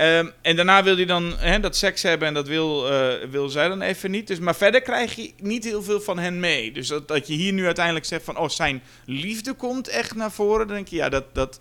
Ehm, 0.00 0.26
en 0.42 0.56
daarna 0.56 0.82
wil 0.82 0.96
hij 0.96 1.04
dan 1.04 1.34
dat 1.60 1.76
seks 1.76 2.02
hebben 2.02 2.28
en 2.28 2.34
dat 2.34 2.48
wil, 2.48 2.90
eh, 2.90 3.28
wil 3.30 3.48
zij 3.48 3.68
dan 3.68 3.82
even 3.82 4.10
niet. 4.10 4.26
Dus, 4.26 4.38
maar 4.38 4.54
verder 4.56 4.82
krijg 4.82 5.14
je 5.14 5.32
niet 5.36 5.64
heel 5.64 5.82
veel 5.82 6.00
van 6.00 6.18
hen 6.18 6.40
mee. 6.40 6.72
Dus 6.72 6.88
dat, 6.88 7.08
dat 7.08 7.26
je 7.26 7.34
hier 7.34 7.52
nu 7.52 7.64
uiteindelijk 7.64 8.04
zegt 8.04 8.24
van... 8.24 8.38
oh, 8.38 8.48
zijn 8.48 8.82
liefde 9.04 9.52
komt 9.52 9.88
echt 9.88 10.14
naar 10.14 10.30
voren. 10.30 10.66
Dan 10.66 10.76
denk 10.76 10.88
je, 10.88 10.96
ja, 10.96 11.08
dat... 11.08 11.34
dat 11.34 11.60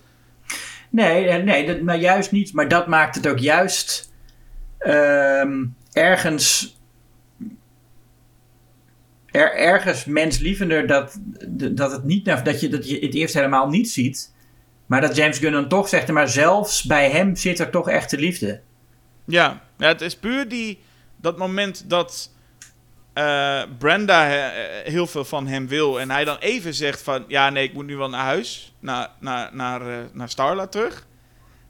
Nee, 0.90 1.28
eh, 1.28 1.44
nee 1.44 1.66
dat, 1.66 1.82
maar 1.82 1.98
juist 1.98 2.32
niet. 2.32 2.53
Maar 2.53 2.68
dat 2.68 2.88
maakt 2.88 3.16
het 3.16 3.28
ook 3.28 3.40
juist 3.40 4.11
ehm, 4.78 5.66
ergens. 5.91 6.78
Er, 9.26 9.53
ergens 9.53 10.06
menslievender 10.06 10.88
dat, 10.88 11.20
dat 11.72 11.91
het 11.91 12.03
niet 12.03 12.26
dat 12.26 12.61
je, 12.61 12.70
dat 12.70 12.90
je 12.90 12.99
het 12.99 13.14
eerst 13.14 13.34
helemaal 13.34 13.70
niet 13.70 13.90
ziet. 13.90 14.34
Maar 14.90 15.02
dat 15.02 15.16
James 15.16 15.38
Gunn 15.38 15.53
dan 15.53 15.68
toch 15.68 15.90
zegt, 15.90 16.07
maar 16.07 16.28
zelfs 16.28 16.84
bij 16.84 17.10
hem 17.10 17.36
zit 17.36 17.60
er 17.60 17.70
toch 17.70 17.90
echte 17.90 18.18
liefde. 18.18 18.61
ja, 19.26 19.61
ja, 19.78 19.88
het 19.88 20.02
is 20.02 20.16
puur 20.16 20.48
die, 20.48 20.80
dat 21.16 21.38
moment 21.38 21.90
dat 21.90 22.32
eh, 23.14 23.61
Brenda 23.78 24.30
eh, 24.30 24.91
heel 24.91 25.07
veel 25.07 25.26
van 25.26 25.48
hem 25.48 25.68
wil. 25.68 25.99
En 25.99 26.11
hij 26.11 26.26
dan 26.26 26.38
even 26.38 26.74
zegt 26.74 27.02
van... 27.02 27.26
ja, 27.28 27.49
nee, 27.49 27.64
ik 27.64 27.74
moet 27.74 27.86
nu 27.86 27.98
wel 27.98 28.10
naar 28.10 28.24
huis. 28.24 28.74
Naar, 28.80 29.10
naar, 29.20 29.49
naar, 29.53 29.82
eh, 29.82 29.98
naar 30.14 30.30
Starla 30.30 30.68
terug. 30.68 31.07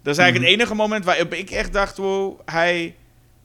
Dat 0.02 0.14
is 0.14 0.20
eigenlijk 0.20 0.52
het 0.52 0.60
enige 0.60 0.76
moment 0.76 1.06
waarop 1.06 1.34
ik 1.34 1.50
echt 1.50 1.74
dacht... 1.74 1.98
wow, 1.98 2.40
hij 2.46 2.96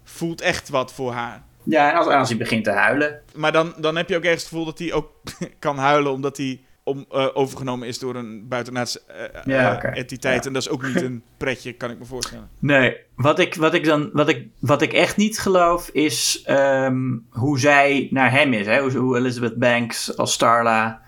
voelt 0.04 0.40
echt 0.40 0.68
wat 0.68 0.92
voor 0.92 1.12
haar. 1.12 1.42
Ja, 1.62 1.90
en 1.90 1.96
als, 1.96 2.06
als 2.06 2.28
hij 2.28 2.38
begint 2.38 2.64
te 2.64 2.70
huilen. 2.70 3.20
Maar 3.34 3.52
dan, 3.52 3.74
dan 3.76 3.96
heb 3.96 4.08
je 4.08 4.16
ook 4.16 4.24
ergens 4.24 4.42
het 4.42 4.50
gevoel 4.50 4.64
dat 4.64 4.78
hij 4.78 4.92
ook 4.92 5.10
kan 5.58 5.78
huilen 5.78 6.12
omdat 6.12 6.36
hij 6.36 6.60
om, 6.84 7.06
eh, 7.10 7.28
overgenomen 7.34 7.88
is 7.88 7.98
door 7.98 8.14
een 8.14 8.48
buitenaardse 8.48 9.00
eh, 9.06 9.42
Ja, 9.44 9.82
eh, 9.82 9.98
entiteit. 9.98 10.42
Ja. 10.42 10.46
En 10.46 10.52
dat 10.52 10.62
is 10.62 10.68
ook 10.68 10.86
niet 10.86 11.02
een 11.10 11.22
pretje, 11.36 11.72
kan 11.72 11.90
ik 11.90 11.98
me 11.98 12.04
voorstellen. 12.04 12.48
Nee, 12.58 12.96
wat 13.16 13.38
ik, 13.38 13.54
wat 13.54 13.74
ik, 13.74 13.84
dan, 13.84 14.10
wat 14.12 14.28
ik, 14.28 14.46
wat 14.58 14.82
ik 14.82 14.92
echt 14.92 15.16
niet 15.16 15.38
geloof 15.38 15.88
is 15.88 16.42
ehm, 16.44 17.16
hoe 17.30 17.58
zij 17.58 18.08
naar 18.10 18.30
hem 18.30 18.52
is. 18.52 18.66
Hè? 18.66 18.80
Hoe, 18.80 18.96
hoe 18.96 19.16
Elizabeth 19.16 19.56
Banks 19.56 20.16
als 20.16 20.32
Starla 20.32 21.02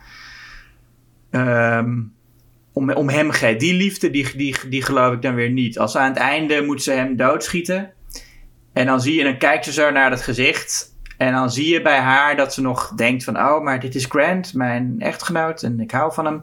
ehm, 1.30 2.02
om, 2.72 2.92
om 2.92 3.08
hem 3.08 3.30
geeft. 3.30 3.60
Die 3.60 3.74
liefde, 3.74 4.10
die, 4.10 4.36
die, 4.36 4.56
die 4.68 4.82
geloof 4.82 5.12
ik 5.12 5.22
dan 5.22 5.34
weer 5.34 5.50
niet. 5.50 5.78
Als 5.78 5.96
aan 5.96 6.08
het 6.08 6.18
einde 6.18 6.62
moet 6.62 6.82
ze 6.82 6.92
hem 6.92 7.16
doodschieten. 7.16 7.92
En 8.72 8.86
dan 8.86 9.00
zie 9.00 9.14
je, 9.14 9.24
dan 9.24 9.38
kijkt 9.38 9.64
ze 9.64 9.72
zo 9.72 9.90
naar 9.90 10.10
het 10.10 10.22
gezicht. 10.22 10.95
En 11.16 11.32
dan 11.32 11.50
zie 11.50 11.72
je 11.72 11.82
bij 11.82 11.98
haar 11.98 12.36
dat 12.36 12.54
ze 12.54 12.60
nog 12.60 12.92
denkt 12.96 13.24
van... 13.24 13.36
Oh, 13.36 13.62
maar 13.62 13.80
dit 13.80 13.94
is 13.94 14.04
Grant, 14.04 14.54
mijn 14.54 14.96
echtgenoot. 14.98 15.62
En 15.62 15.80
ik 15.80 15.90
hou 15.90 16.12
van 16.12 16.24
hem. 16.24 16.42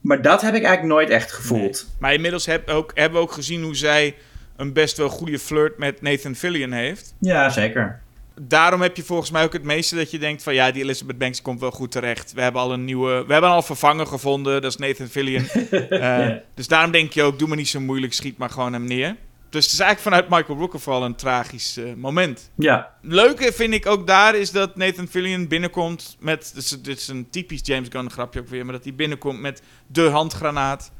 Maar 0.00 0.22
dat 0.22 0.40
heb 0.42 0.54
ik 0.54 0.62
eigenlijk 0.62 0.94
nooit 0.94 1.10
echt 1.10 1.32
gevoeld. 1.32 1.86
Maar 1.98 2.14
inmiddels 2.14 2.46
heb 2.46 2.68
ook, 2.68 2.90
hebben 2.94 3.18
we 3.18 3.24
ook 3.26 3.32
gezien 3.32 3.62
hoe 3.62 3.76
zij 3.76 4.14
een 4.56 4.72
best 4.72 4.96
wel 4.96 5.08
goede 5.08 5.38
flirt 5.38 5.78
met 5.78 6.02
Nathan 6.02 6.34
Fillion 6.34 6.72
heeft. 6.72 7.14
Ja, 7.20 7.48
zeker. 7.50 8.00
Daarom 8.40 8.80
heb 8.82 8.96
je 8.96 9.02
volgens 9.02 9.30
mij 9.30 9.44
ook 9.44 9.52
het 9.52 9.62
meeste 9.62 9.96
dat 9.96 10.10
je 10.10 10.18
denkt 10.18 10.42
van... 10.42 10.54
ja, 10.54 10.70
die 10.70 10.82
Elizabeth 10.82 11.18
Banks 11.18 11.42
komt 11.42 11.60
wel 11.60 11.70
goed 11.70 11.90
terecht. 11.90 12.32
We 12.32 12.40
hebben 12.42 12.60
al 12.60 12.72
een 12.72 12.84
nieuwe... 12.84 13.24
We 13.26 13.32
hebben 13.32 13.50
al 13.50 13.56
een 13.56 13.62
vervanger 13.62 14.06
gevonden, 14.06 14.62
dat 14.62 14.70
is 14.70 14.76
Nathan 14.76 15.06
Fillion. 15.06 15.46
Eh, 15.88 16.28
Dus 16.54 16.68
daarom 16.68 16.90
denk 16.90 17.12
je 17.12 17.22
ook, 17.22 17.38
doe 17.38 17.48
maar 17.48 17.56
niet 17.56 17.68
zo 17.68 17.80
moeilijk, 17.80 18.12
schiet 18.12 18.38
maar 18.38 18.50
gewoon 18.50 18.72
hem 18.72 18.84
neer. 18.84 19.16
Dus 19.50 19.64
het 19.64 19.72
is 19.72 19.80
eigenlijk 19.80 20.00
vanuit 20.00 20.28
Michael 20.28 20.58
Rooker 20.58 20.80
vooral 20.80 21.04
een 21.04 21.14
tragisch 21.14 21.76
eh, 21.76 21.94
moment. 21.94 22.50
Ja, 22.54 22.94
leuke 23.00 23.52
vind 23.52 23.74
ik 23.74 23.86
ook 23.86 24.06
daar 24.06 24.34
is 24.34 24.50
dat 24.50 24.76
Nathan 24.76 25.06
Fillion 25.06 25.48
binnenkomt 25.48 26.16
met... 26.20 26.50
Dit 26.54 26.64
is, 26.64 26.70
dit 26.70 26.98
is 26.98 27.08
een 27.08 27.30
typisch 27.30 27.60
James 27.62 27.88
Gunn 27.90 28.10
grapje 28.10 28.40
ook 28.40 28.48
weer... 28.48 28.64
maar 28.64 28.74
dat 28.74 28.84
hij 28.84 28.94
binnenkomt 28.94 29.40
met 29.40 29.62
de 29.86 30.08
handgranaat. 30.08 30.92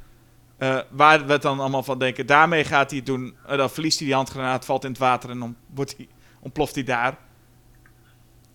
Eh, 0.57 0.79
waar 0.91 1.27
we 1.27 1.33
het 1.33 1.43
dan 1.43 1.61
allemaal 1.61 1.83
van 1.83 1.99
denken... 1.99 2.27
daarmee 2.27 2.65
gaat 2.65 2.91
hij 2.91 2.99
het 2.99 3.07
doen. 3.07 3.37
Eh, 3.47 3.57
dan 3.57 3.71
verliest 3.71 3.99
hij 3.99 4.07
die 4.07 4.17
handgranaat, 4.17 4.65
valt 4.65 4.85
in 4.85 4.91
het 4.91 4.99
water... 4.99 5.31
en 5.31 5.39
dan 5.39 5.57
wordt 5.75 5.95
hij, 5.97 6.09
ontploft 6.41 6.75
hij 6.75 6.85
daar. 6.85 7.19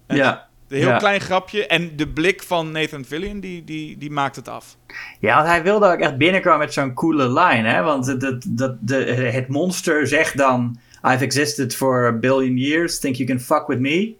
En 0.05 0.15
ja. 0.15 0.47
Een 0.73 0.79
heel 0.79 0.87
Ja. 0.89 0.97
klein 0.97 1.21
grapje. 1.21 1.67
En 1.67 1.95
de 1.95 2.07
blik 2.07 2.43
van 2.43 2.71
Nathan 2.71 3.05
Fillion, 3.05 3.39
die, 3.39 3.63
die, 3.63 3.97
die 3.97 4.11
maakt 4.11 4.35
het 4.35 4.47
af. 4.47 4.77
Ja, 5.19 5.35
want 5.35 5.47
hij 5.47 5.63
wilde 5.63 5.87
ook 5.91 5.99
echt 5.99 6.17
binnenkomen 6.17 6.59
met 6.59 6.73
zo'n 6.73 6.93
coole 6.93 7.27
line, 7.27 7.69
hè? 7.69 7.81
Want 7.81 8.05
het, 8.05 8.21
het, 8.21 8.45
dat, 8.47 8.75
de, 8.79 8.95
het 9.33 9.47
monster 9.47 10.07
zegt 10.07 10.37
dan... 10.37 10.79
I've 11.07 11.23
existed 11.23 11.75
for 11.75 12.07
a 12.07 12.11
billion 12.11 12.57
years, 12.57 12.99
think 12.99 13.15
you 13.15 13.29
can 13.29 13.39
fuck 13.39 13.67
with 13.67 13.79
me? 13.79 14.13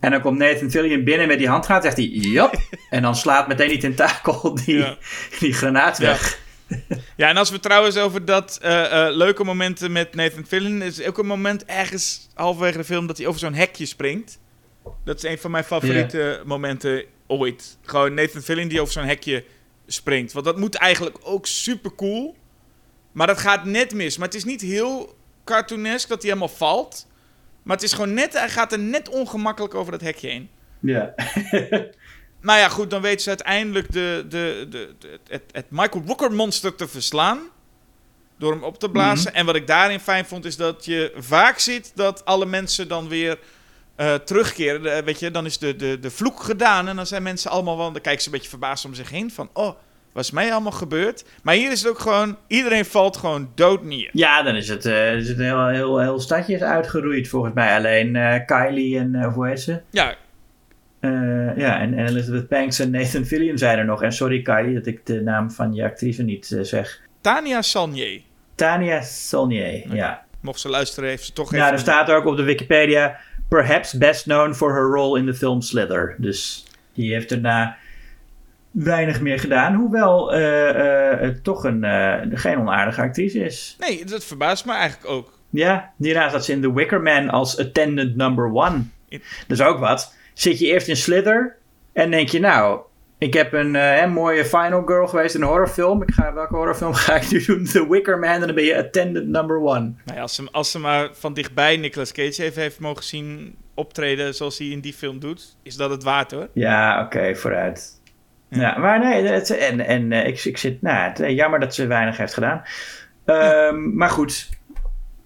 En 0.00 0.10
dan 0.10 0.20
komt 0.20 0.38
Nathan 0.38 0.70
Fillion 0.70 1.04
binnen 1.04 1.28
met 1.28 1.38
die 1.38 1.48
handgranaat, 1.48 1.82
zegt 1.82 1.96
hij... 1.96 2.06
Yep. 2.06 2.60
en 2.90 3.02
dan 3.02 3.16
slaat 3.16 3.48
meteen 3.48 3.68
die 3.68 3.78
tentakel 3.78 4.54
die, 4.64 4.76
Ja. 4.76 4.96
die 5.38 5.52
granaat 5.52 5.98
Ja. 5.98 6.04
weg. 6.06 6.38
Ja, 7.16 7.28
en 7.28 7.36
als 7.36 7.50
we 7.50 7.60
trouwens 7.60 7.96
over 7.96 8.24
dat 8.24 8.58
eh, 8.62 9.06
eh, 9.06 9.14
leuke 9.16 9.44
momenten 9.44 9.92
met 9.92 10.14
Nathan 10.14 10.44
Fillion... 10.46 10.82
is 10.82 11.04
ook 11.06 11.18
een 11.18 11.26
moment 11.26 11.64
ergens 11.64 12.28
halverwege 12.34 12.78
de 12.78 12.84
film 12.84 13.06
dat 13.06 13.16
hij 13.18 13.26
over 13.26 13.40
zo'n 13.40 13.54
hekje 13.54 13.86
springt. 13.86 14.38
Dat 15.04 15.16
is 15.16 15.30
een 15.30 15.38
van 15.38 15.50
mijn 15.50 15.64
favoriete 15.64 16.42
momenten 16.44 17.04
ooit. 17.26 17.78
Gewoon 17.82 18.14
Nathan 18.14 18.40
Fillion 18.42 18.68
die 18.68 18.80
over 18.80 18.92
zo'n 18.92 19.04
hekje 19.04 19.44
springt. 19.86 20.32
Want 20.32 20.44
dat 20.44 20.58
moet 20.58 20.74
eigenlijk 20.74 21.18
ook 21.22 21.46
super 21.46 21.94
cool. 21.94 22.36
Maar 23.12 23.26
dat 23.26 23.38
gaat 23.38 23.64
net 23.64 23.94
mis. 23.94 24.16
Maar 24.18 24.26
het 24.28 24.36
is 24.36 24.44
niet 24.44 24.60
heel 24.60 25.16
cartoonesk 25.44 26.08
dat 26.08 26.22
hij 26.22 26.30
helemaal 26.30 26.56
valt. 26.56 27.06
Maar 27.62 27.76
het 27.76 27.84
is 27.84 27.92
gewoon 27.92 28.14
net... 28.14 28.32
Hij 28.32 28.48
gaat 28.48 28.72
er 28.72 28.78
net 28.78 29.08
ongemakkelijk 29.08 29.74
over 29.74 29.92
dat 29.92 30.00
hekje 30.00 30.28
heen. 30.28 30.50
Ja. 30.80 31.14
Nou 32.40 32.58
ja, 32.58 32.68
goed, 32.68 32.90
dan 32.90 33.02
weten 33.02 33.20
ze 33.20 33.28
uiteindelijk 33.28 33.92
de, 33.92 34.24
de, 34.28 34.66
de, 34.70 34.94
de- 34.98 35.18
het, 35.28 35.42
het 35.52 35.66
Michael 35.68 36.04
Rooker 36.06 36.32
monster 36.32 36.74
te 36.74 36.88
verslaan. 36.88 37.40
Door 38.38 38.52
hem 38.52 38.62
op 38.64 38.78
te 38.78 38.90
blazen. 38.90 39.34
En 39.34 39.46
wat 39.46 39.54
ik 39.56 39.66
daarin 39.66 40.00
fijn 40.00 40.24
vond, 40.26 40.44
is 40.44 40.56
dat 40.56 40.84
je 40.84 41.12
vaak 41.16 41.58
ziet 41.58 41.92
dat 41.94 42.24
alle 42.24 42.46
mensen 42.46 42.88
dan 42.88 43.08
weer 43.08 43.38
eh, 44.06 44.14
terugkeren. 44.14 44.82
De- 44.82 45.02
weet 45.04 45.20
je, 45.20 45.30
dan 45.30 45.46
is 45.46 45.58
de, 45.58 45.76
de, 45.76 45.98
de 45.98 46.10
vloek 46.10 46.42
gedaan. 46.42 46.88
En 46.88 46.96
dan 46.96 47.06
zijn 47.06 47.22
mensen 47.22 47.50
allemaal 47.50 47.76
wel. 47.76 47.92
Dan 47.92 48.00
kijken 48.02 48.20
ze 48.22 48.26
een 48.28 48.34
beetje 48.34 48.48
verbaasd 48.50 48.84
om 48.84 48.94
zich 48.94 49.10
heen. 49.10 49.30
Van, 49.30 49.48
oh, 49.52 49.70
wat 50.12 50.24
is 50.24 50.30
mij 50.30 50.52
allemaal 50.52 50.72
gebeurd? 50.72 51.24
Maar 51.42 51.54
hier 51.54 51.70
is 51.72 51.82
het 51.82 51.90
ook 51.90 51.98
gewoon. 51.98 52.36
Iedereen 52.46 52.84
valt 52.84 53.16
gewoon 53.16 53.50
dood 53.54 53.82
neer. 53.84 54.08
Ja, 54.12 54.42
dan 54.42 54.54
is 54.54 54.68
het, 54.68 54.84
eh, 54.86 55.14
is 55.14 55.28
het 55.28 55.38
een 55.38 55.44
heel, 55.44 55.66
heel, 55.68 55.98
heel 56.00 56.20
stadje 56.20 56.54
is 56.54 56.60
uitgeroeid 56.62 57.28
volgens 57.28 57.54
mij. 57.54 57.76
Alleen 57.76 58.16
eh, 58.16 58.46
Kylie 58.46 58.98
en 58.98 59.14
eh, 59.14 59.34
hoe 59.34 59.46
heet 59.48 59.60
ze? 59.60 59.80
Ja, 59.90 60.14
Eh, 61.00 61.10
ja, 61.56 61.80
en, 61.80 61.94
en 61.98 62.06
Elizabeth 62.08 62.48
Banks 62.48 62.78
en 62.78 62.90
Nathan 62.90 63.24
Fillion 63.24 63.58
zijn 63.58 63.78
er 63.78 63.84
nog. 63.84 64.02
En 64.02 64.12
sorry 64.12 64.42
Kylie 64.42 64.74
dat 64.74 64.86
ik 64.86 65.06
de 65.06 65.20
naam 65.20 65.50
van 65.50 65.74
je 65.74 65.84
actrice 65.84 66.22
niet 66.22 66.52
eh, 66.52 66.62
zeg. 66.62 67.00
Tania 67.20 67.62
Sanier. 67.62 68.20
Tania 68.54 69.00
Saulnier, 69.02 69.94
ja. 69.94 70.24
Mocht 70.40 70.60
ze 70.60 70.68
luisteren, 70.68 71.08
heeft 71.08 71.24
ze 71.24 71.32
toch 71.32 71.50
Nou, 71.50 71.62
even... 71.62 71.74
er 71.74 71.80
staat 71.80 72.10
ook 72.10 72.24
op 72.26 72.36
de 72.36 72.42
Wikipedia... 72.42 73.16
Perhaps 73.52 73.92
best 73.92 74.24
known 74.24 74.54
for 74.54 74.72
her 74.72 74.88
role 74.88 75.18
in 75.18 75.26
the 75.26 75.34
film 75.34 75.60
Slither. 75.60 76.14
Dus 76.18 76.64
die 76.94 77.12
heeft 77.12 77.28
daarna 77.28 77.76
weinig 78.70 79.20
meer 79.20 79.38
gedaan. 79.38 79.74
Hoewel 79.74 80.32
eh, 80.32 80.68
eh, 81.12 81.20
het 81.20 81.44
toch 81.44 81.64
een, 81.64 81.84
eh, 81.84 82.20
geen 82.32 82.58
onaardige 82.58 83.02
actrice 83.02 83.38
is. 83.38 83.76
Nee, 83.78 84.04
dat 84.04 84.24
verbaast 84.24 84.64
me 84.64 84.72
eigenlijk 84.72 85.10
ook. 85.10 85.38
Ja, 85.50 85.92
hierna 85.96 86.28
zat 86.28 86.44
ze 86.44 86.52
in 86.52 86.60
The 86.60 86.74
Wicker 86.74 87.02
Man 87.02 87.30
als 87.30 87.58
attendant 87.58 88.16
number 88.16 88.52
one. 88.52 88.82
Dat 89.08 89.20
is 89.58 89.62
ook 89.62 89.78
wat. 89.78 90.14
Zit 90.34 90.58
je 90.58 90.66
eerst 90.66 90.88
in 90.88 90.96
Slither 90.96 91.56
en 91.92 92.10
denk 92.10 92.28
je, 92.28 92.40
nou, 92.40 92.80
ik 93.22 93.34
heb 93.34 93.52
een 93.52 93.76
eh, 93.76 93.82
hè, 93.82 94.06
mooie 94.06 94.44
final 94.44 94.82
girl 94.86 95.06
geweest 95.06 95.34
in 95.34 95.40
een 95.42 95.46
horrorfilm. 95.48 96.02
Ik 96.02 96.10
ga, 96.14 96.32
welke 96.32 96.54
horrorfilm 96.56 96.94
ga 97.04 97.14
ik 97.14 97.30
nu 97.30 97.44
doen? 97.44 97.64
The 97.64 97.88
Wicker 97.88 98.18
Man 98.18 98.30
en 98.30 98.40
dan 98.40 98.54
ben 98.54 98.64
je 98.64 98.76
attendant 98.78 99.26
number 99.26 99.56
one. 99.56 99.80
Nou 100.04 100.14
ja, 100.14 100.20
als, 100.20 100.34
ze, 100.34 100.48
als 100.52 100.70
ze 100.70 100.78
maar 100.78 101.08
van 101.12 101.34
dichtbij 101.34 101.76
Nicolas 101.76 102.12
Cage 102.12 102.42
even 102.42 102.62
heeft 102.62 102.78
mogen 102.80 103.04
zien 103.04 103.56
optreden 103.74 104.34
zoals 104.34 104.58
hij 104.58 104.66
in 104.66 104.80
die 104.80 104.92
film 104.92 105.18
doet, 105.18 105.56
is 105.62 105.76
dat 105.76 105.90
het 105.90 106.02
waard 106.02 106.30
hoor. 106.30 106.48
Ja, 106.52 107.02
oké, 107.04 107.34
vooruit. 107.34 108.00
Ja, 108.48 108.78
maar 108.78 108.98
nee, 108.98 109.22
het, 109.26 109.50
en, 109.56 109.80
en 109.80 110.12
eh, 110.12 110.26
ik, 110.26 110.44
ik 110.44 110.58
zit, 110.58 110.82
nou, 110.82 111.08
het, 111.08 111.20
eh, 111.20 111.36
jammer 111.36 111.60
dat 111.60 111.74
ze 111.74 111.86
weinig 111.86 112.16
heeft 112.16 112.34
gedaan. 112.34 112.62
Ehm, 113.24 113.94
Maar 113.96 114.10
goed, 114.10 114.48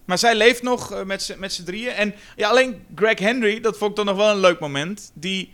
Maar 0.04 0.18
zij 0.18 0.34
leeft 0.34 0.62
nog 0.62 1.04
met 1.04 1.22
z'n- 1.22 1.38
met 1.38 1.52
z'n 1.52 1.64
drieën. 1.64 1.92
En 1.92 2.14
ja, 2.36 2.48
alleen 2.48 2.84
Greg 2.94 3.18
Henry, 3.18 3.60
dat 3.60 3.78
vond 3.78 3.90
ik 3.90 3.96
dan 3.96 4.06
nog 4.06 4.16
wel 4.16 4.30
een 4.30 4.40
leuk 4.40 4.60
moment. 4.60 5.10
Die 5.14 5.52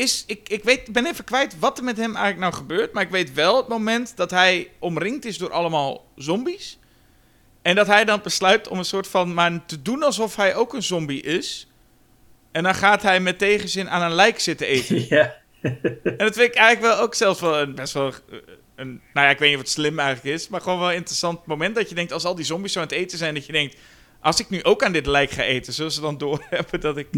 is, 0.00 0.24
ik, 0.26 0.48
ik 0.48 0.64
weet, 0.64 0.92
ben 0.92 1.06
even 1.06 1.24
kwijt 1.24 1.58
wat 1.58 1.78
er 1.78 1.84
met 1.84 1.96
hem 1.96 2.16
eigenlijk 2.16 2.38
nou 2.38 2.54
gebeurt. 2.54 2.92
Maar 2.92 3.02
ik 3.02 3.10
weet 3.10 3.34
wel 3.34 3.56
het 3.56 3.68
moment 3.68 4.16
dat 4.16 4.30
hij 4.30 4.70
omringd 4.78 5.24
is 5.24 5.38
door 5.38 5.52
allemaal 5.52 6.06
zombies. 6.16 6.78
En 7.62 7.74
dat 7.74 7.86
hij 7.86 8.04
dan 8.04 8.20
besluit 8.22 8.68
om 8.68 8.78
een 8.78 8.84
soort 8.84 9.06
van 9.06 9.34
maar 9.34 9.66
te 9.66 9.82
doen 9.82 10.02
alsof 10.02 10.36
hij 10.36 10.54
ook 10.54 10.74
een 10.74 10.82
zombie 10.82 11.22
is. 11.22 11.68
En 12.52 12.62
dan 12.62 12.74
gaat 12.74 13.02
hij 13.02 13.20
met 13.20 13.38
tegenzin 13.38 13.90
aan 13.90 14.02
een 14.02 14.14
lijk 14.14 14.40
zitten 14.40 14.66
eten. 14.66 15.06
ja. 15.16 15.34
En 15.62 16.16
dat 16.16 16.34
vind 16.34 16.48
ik 16.48 16.54
eigenlijk 16.54 16.94
wel 16.94 17.04
ook 17.04 17.14
zelfs 17.14 17.40
wel 17.40 17.60
een 17.60 17.74
best 17.74 17.92
wel 17.92 18.06
eh, 18.08 18.38
een, 18.74 19.00
nou 19.12 19.26
ja, 19.26 19.32
ik 19.32 19.38
weet 19.38 19.48
niet 19.48 19.58
of 19.58 19.64
het 19.64 19.72
slim 19.72 19.98
eigenlijk 19.98 20.36
is, 20.36 20.48
maar 20.48 20.60
gewoon 20.60 20.78
wel 20.78 20.88
een 20.88 20.94
interessant 20.94 21.46
moment 21.46 21.74
dat 21.74 21.88
je 21.88 21.94
denkt, 21.94 22.12
als 22.12 22.24
al 22.24 22.34
die 22.34 22.44
zombies 22.44 22.72
zo 22.72 22.80
aan 22.80 22.86
het 22.86 22.94
eten 22.94 23.18
zijn, 23.18 23.34
dat 23.34 23.46
je 23.46 23.52
denkt, 23.52 23.76
als 24.20 24.40
ik 24.40 24.50
nu 24.50 24.62
ook 24.62 24.82
aan 24.84 24.92
dit 24.92 25.06
lijk 25.06 25.30
ga 25.30 25.42
eten, 25.42 25.72
zullen 25.72 25.92
ze 25.92 26.00
dan 26.00 26.18
doorhebben 26.18 26.80
dat 26.80 26.96
ik, 26.96 27.08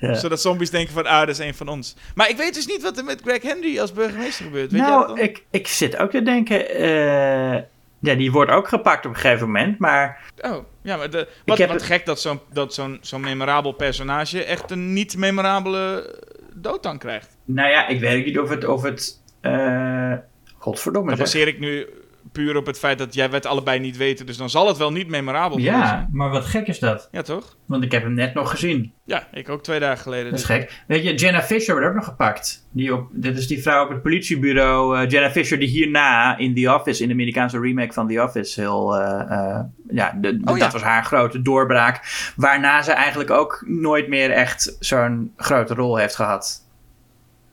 zodat 0.20 0.40
zombies 0.40 0.70
denken 0.70 0.94
van, 0.94 1.06
ah, 1.06 1.18
dat 1.20 1.28
is 1.28 1.38
een 1.38 1.54
van 1.54 1.68
ons. 1.68 1.96
Maar 2.14 2.28
ik 2.28 2.36
weet 2.36 2.54
dus 2.54 2.66
niet 2.66 2.82
wat 2.82 2.98
er 2.98 3.04
met 3.04 3.20
Greg 3.24 3.42
Henry 3.42 3.78
als 3.78 3.92
burgemeester 3.92 4.44
gebeurt. 4.44 4.72
Weet 4.72 4.80
nou, 4.80 5.06
dan? 5.06 5.18
ik, 5.18 5.44
ik 5.50 5.66
zit 5.66 5.96
ook 5.96 6.10
te 6.10 6.22
denken, 6.22 6.68
eh, 6.68 7.62
ja, 7.98 8.14
die 8.14 8.32
wordt 8.32 8.50
ook 8.50 8.68
gepakt 8.68 9.06
op 9.06 9.14
een 9.14 9.20
gegeven 9.20 9.46
moment, 9.46 9.78
maar 9.78 10.32
Oh, 10.40 10.64
ja, 10.82 10.96
maar 10.96 11.10
de, 11.10 11.28
wat, 11.44 11.58
heb 11.58 11.68
wat 11.68 11.76
het- 11.80 11.86
gek 11.86 12.06
dat 12.06 12.20
zo'n 12.20 12.40
dat 12.52 12.74
zo'n 12.74 12.98
zo'n 13.00 13.20
memorabel 13.20 13.72
personage 13.72 14.44
echt 14.44 14.70
een 14.70 14.92
niet 14.92 15.16
memorabele 15.16 16.14
dood 16.54 16.82
dan 16.82 16.98
krijgt. 16.98 17.36
nou 17.44 17.70
ja, 17.70 17.86
ik 17.86 18.00
weet 18.00 18.24
niet 18.26 18.38
of 18.38 18.48
het, 18.48 18.64
of 18.64 18.82
het, 18.82 19.22
eh, 19.40 20.12
godverdomme 20.58 21.08
Dat 21.08 21.18
zeg. 21.18 21.26
baseer 21.26 21.48
ik 21.48 21.58
nu 21.58 21.86
puur 22.36 22.56
op 22.56 22.66
het 22.66 22.78
feit 22.78 22.98
dat 22.98 23.14
jij 23.14 23.28
het 23.30 23.46
allebei 23.46 23.78
niet 23.80 23.96
weten, 23.96 24.26
dus 24.26 24.36
dan 24.36 24.50
zal 24.50 24.66
het 24.68 24.76
wel 24.76 24.92
niet 24.92 25.08
memorabel 25.08 25.56
geweest 25.58 25.74
Ja, 25.76 25.86
zijn. 25.88 26.08
maar 26.12 26.30
wat 26.30 26.44
gek 26.44 26.66
is 26.66 26.78
dat? 26.78 27.08
Ja, 27.12 27.22
toch? 27.22 27.56
Want 27.66 27.84
ik 27.84 27.92
heb 27.92 28.02
hem 28.02 28.14
net 28.14 28.34
nog 28.34 28.50
gezien. 28.50 28.92
Ja, 29.04 29.26
ik 29.32 29.48
ook 29.48 29.62
twee 29.62 29.80
dagen 29.80 29.98
geleden. 30.02 30.30
Dat 30.30 30.40
is 30.40 30.46
dus- 30.46 30.56
gek. 30.56 30.82
Weet 30.86 31.02
je, 31.04 31.14
Jenna 31.14 31.42
Fisher 31.42 31.74
wordt 31.74 31.88
ook 31.88 31.94
nog 31.94 32.04
gepakt. 32.04 32.66
Die 32.72 32.94
op, 32.94 33.08
dit 33.12 33.38
is 33.38 33.46
die 33.46 33.62
vrouw 33.62 33.84
op 33.84 33.90
het 33.90 34.02
politiebureau. 34.02 34.98
eh, 34.98 35.10
Jenna 35.10 35.30
Fisher 35.30 35.58
die 35.58 35.68
hierna 35.68 36.36
in 36.38 36.54
The 36.54 36.74
Office, 36.74 37.02
in 37.02 37.08
de 37.08 37.14
Amerikaanse 37.14 37.60
remake 37.60 37.92
van 37.92 38.08
The 38.08 38.22
Office, 38.22 38.60
heel... 38.60 38.96
eh, 38.96 39.20
eh, 39.30 39.60
ja, 39.88 40.12
de, 40.20 40.36
de- 40.40 40.50
Oh, 40.50 40.56
ja. 40.56 40.62
dat 40.64 40.72
was 40.72 40.82
haar 40.82 41.04
grote 41.04 41.42
doorbraak. 41.42 42.00
Waarna 42.36 42.82
ze 42.82 42.92
eigenlijk 42.92 43.30
ook 43.30 43.62
nooit 43.66 44.08
meer 44.08 44.30
echt 44.30 44.76
zo'n 44.80 45.32
grote 45.36 45.74
rol 45.74 45.96
heeft 45.96 46.14
gehad. 46.14 46.64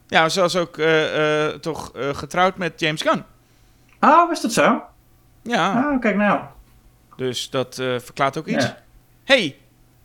Ja, 0.07 0.29
zoals 0.29 0.55
ook 0.55 0.77
eh, 0.77 1.45
eh, 1.45 1.53
toch 1.55 1.91
getrouwd 1.95 2.57
met 2.57 2.79
James 2.79 3.01
Gunn. 3.01 3.23
Oh, 4.03 4.31
is 4.31 4.41
dat 4.41 4.53
zo? 4.53 4.81
Ja, 5.43 5.89
Oh, 5.93 5.99
kijk 5.99 6.15
nou. 6.15 6.39
dus 7.15 7.49
dat 7.49 7.77
eh, 7.79 7.99
verklaart 7.99 8.37
ook 8.37 8.47
iets. 8.47 8.65
Ja. 8.65 8.77
hey, 9.23 9.55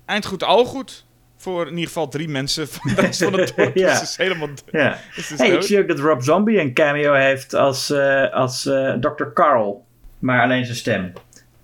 eind 0.05 0.27
goed, 0.27 0.45
al 0.45 0.65
goed. 0.65 1.07
Voor 1.37 1.62
in 1.66 1.73
ieder 1.73 1.87
geval 1.87 2.09
drie 2.09 2.29
mensen 2.29 2.69
van 2.69 2.95
de 2.95 3.01
rest 3.01 3.23
van 3.23 3.33
het 3.33 3.53
dorp. 3.57 3.77
Ja. 3.77 3.87
Dus 3.91 3.99
het 4.01 4.09
is 4.09 4.16
helemaal 4.16 4.49
Ja. 4.73 4.99
is 5.16 5.29
dus 5.29 5.39
Hey, 5.39 5.49
ik 5.51 5.62
zie 5.62 5.79
ook 5.81 5.89
dat 5.89 5.99
Rob 5.99 6.20
Zombie 6.23 6.61
een 6.61 6.75
cameo 6.75 7.12
heeft 7.12 7.55
als, 7.55 7.91
eh, 7.91 8.33
als 8.33 8.66
eh, 8.66 8.93
Dr. 8.93 9.25
Carl. 9.35 9.85
Maar 10.19 10.43
alleen 10.43 10.65
zijn 10.65 10.77
stem. 10.77 11.12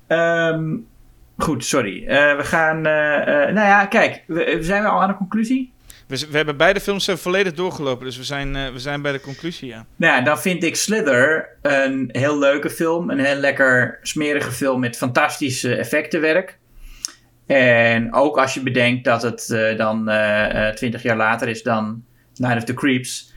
Ehm, 0.06 0.74
goed, 1.38 1.64
sorry. 1.64 2.04
We 2.36 2.44
gaan... 2.44 2.80
nou 2.80 3.54
ja, 3.54 3.86
kijk. 3.86 4.22
We, 4.26 4.58
zijn 4.60 4.82
we 4.82 4.88
al 4.88 5.02
aan 5.02 5.08
de 5.08 5.16
conclusie? 5.16 5.72
We, 6.22 6.36
hebben 6.36 6.56
beide 6.56 6.80
films 6.80 7.08
eh, 7.08 7.16
volledig 7.16 7.54
doorgelopen, 7.54 8.04
dus 8.04 8.16
we 8.16 8.24
zijn, 8.24 8.56
eh, 8.56 8.72
we 8.72 8.78
zijn 8.78 9.02
bij 9.02 9.12
de 9.12 9.20
conclusie, 9.20 9.68
ja. 9.68 9.86
Nou 9.96 10.24
dan 10.24 10.38
vind 10.38 10.64
ik 10.64 10.76
Slither 10.76 11.48
een 11.62 12.08
heel 12.12 12.38
leuke 12.38 12.70
film. 12.70 13.10
Een 13.10 13.18
heel 13.18 13.36
lekker 13.36 13.98
smerige 14.02 14.52
film 14.52 14.80
met 14.80 14.96
fantastisch 14.96 15.64
eh, 15.64 15.78
effectenwerk. 15.78 16.58
En 17.46 18.14
ook 18.14 18.38
als 18.38 18.54
je 18.54 18.62
bedenkt 18.62 19.04
dat 19.04 19.22
het 19.22 19.50
eh, 19.50 19.76
dan 19.76 20.10
twintig 20.74 21.02
jaar 21.02 21.16
later 21.16 21.48
is 21.48 21.62
dan 21.62 22.04
Night 22.34 22.56
of 22.56 22.64
the 22.64 22.74
Creeps... 22.74 23.32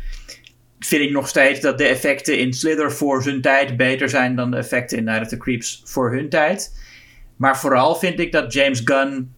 vind 0.79 1.01
ik 1.01 1.11
nog 1.11 1.27
steeds 1.27 1.59
dat 1.59 1.77
de 1.77 1.85
effecten 1.85 2.39
in 2.39 2.53
Slither 2.53 2.91
voor 2.91 3.23
zijn 3.23 3.41
tijd 3.41 3.77
beter 3.77 4.09
zijn 4.09 4.35
dan 4.35 4.51
de 4.51 4.57
effecten 4.57 4.97
in 4.97 5.03
Night 5.03 5.21
of 5.21 5.27
the 5.27 5.37
Creeps 5.37 5.81
voor 5.85 6.11
hun 6.11 6.29
tijd. 6.29 6.85
Maar 7.35 7.59
vooral 7.59 7.95
vind 7.95 8.19
ik 8.19 8.31
dat 8.31 8.53
James 8.53 8.81
Gunn 8.83 9.35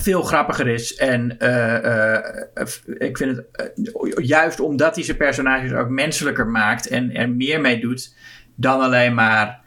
veel 0.00 0.22
grappiger 0.22 0.68
is. 0.68 0.94
En 0.94 1.38
eh, 1.38 2.36
eh, 2.54 2.68
ik 2.98 3.16
vind 3.16 3.36
het 3.36 3.46
eh, 3.52 4.24
juist 4.24 4.60
omdat 4.60 4.94
hij 4.94 5.04
zijn 5.04 5.16
personages 5.16 5.72
ook 5.72 5.88
menselijker 5.88 6.46
maakt 6.46 6.88
en 6.88 7.14
er 7.14 7.30
meer 7.30 7.60
mee 7.60 7.80
doet 7.80 8.14
dan 8.54 8.80
alleen 8.80 9.14
maar 9.14 9.60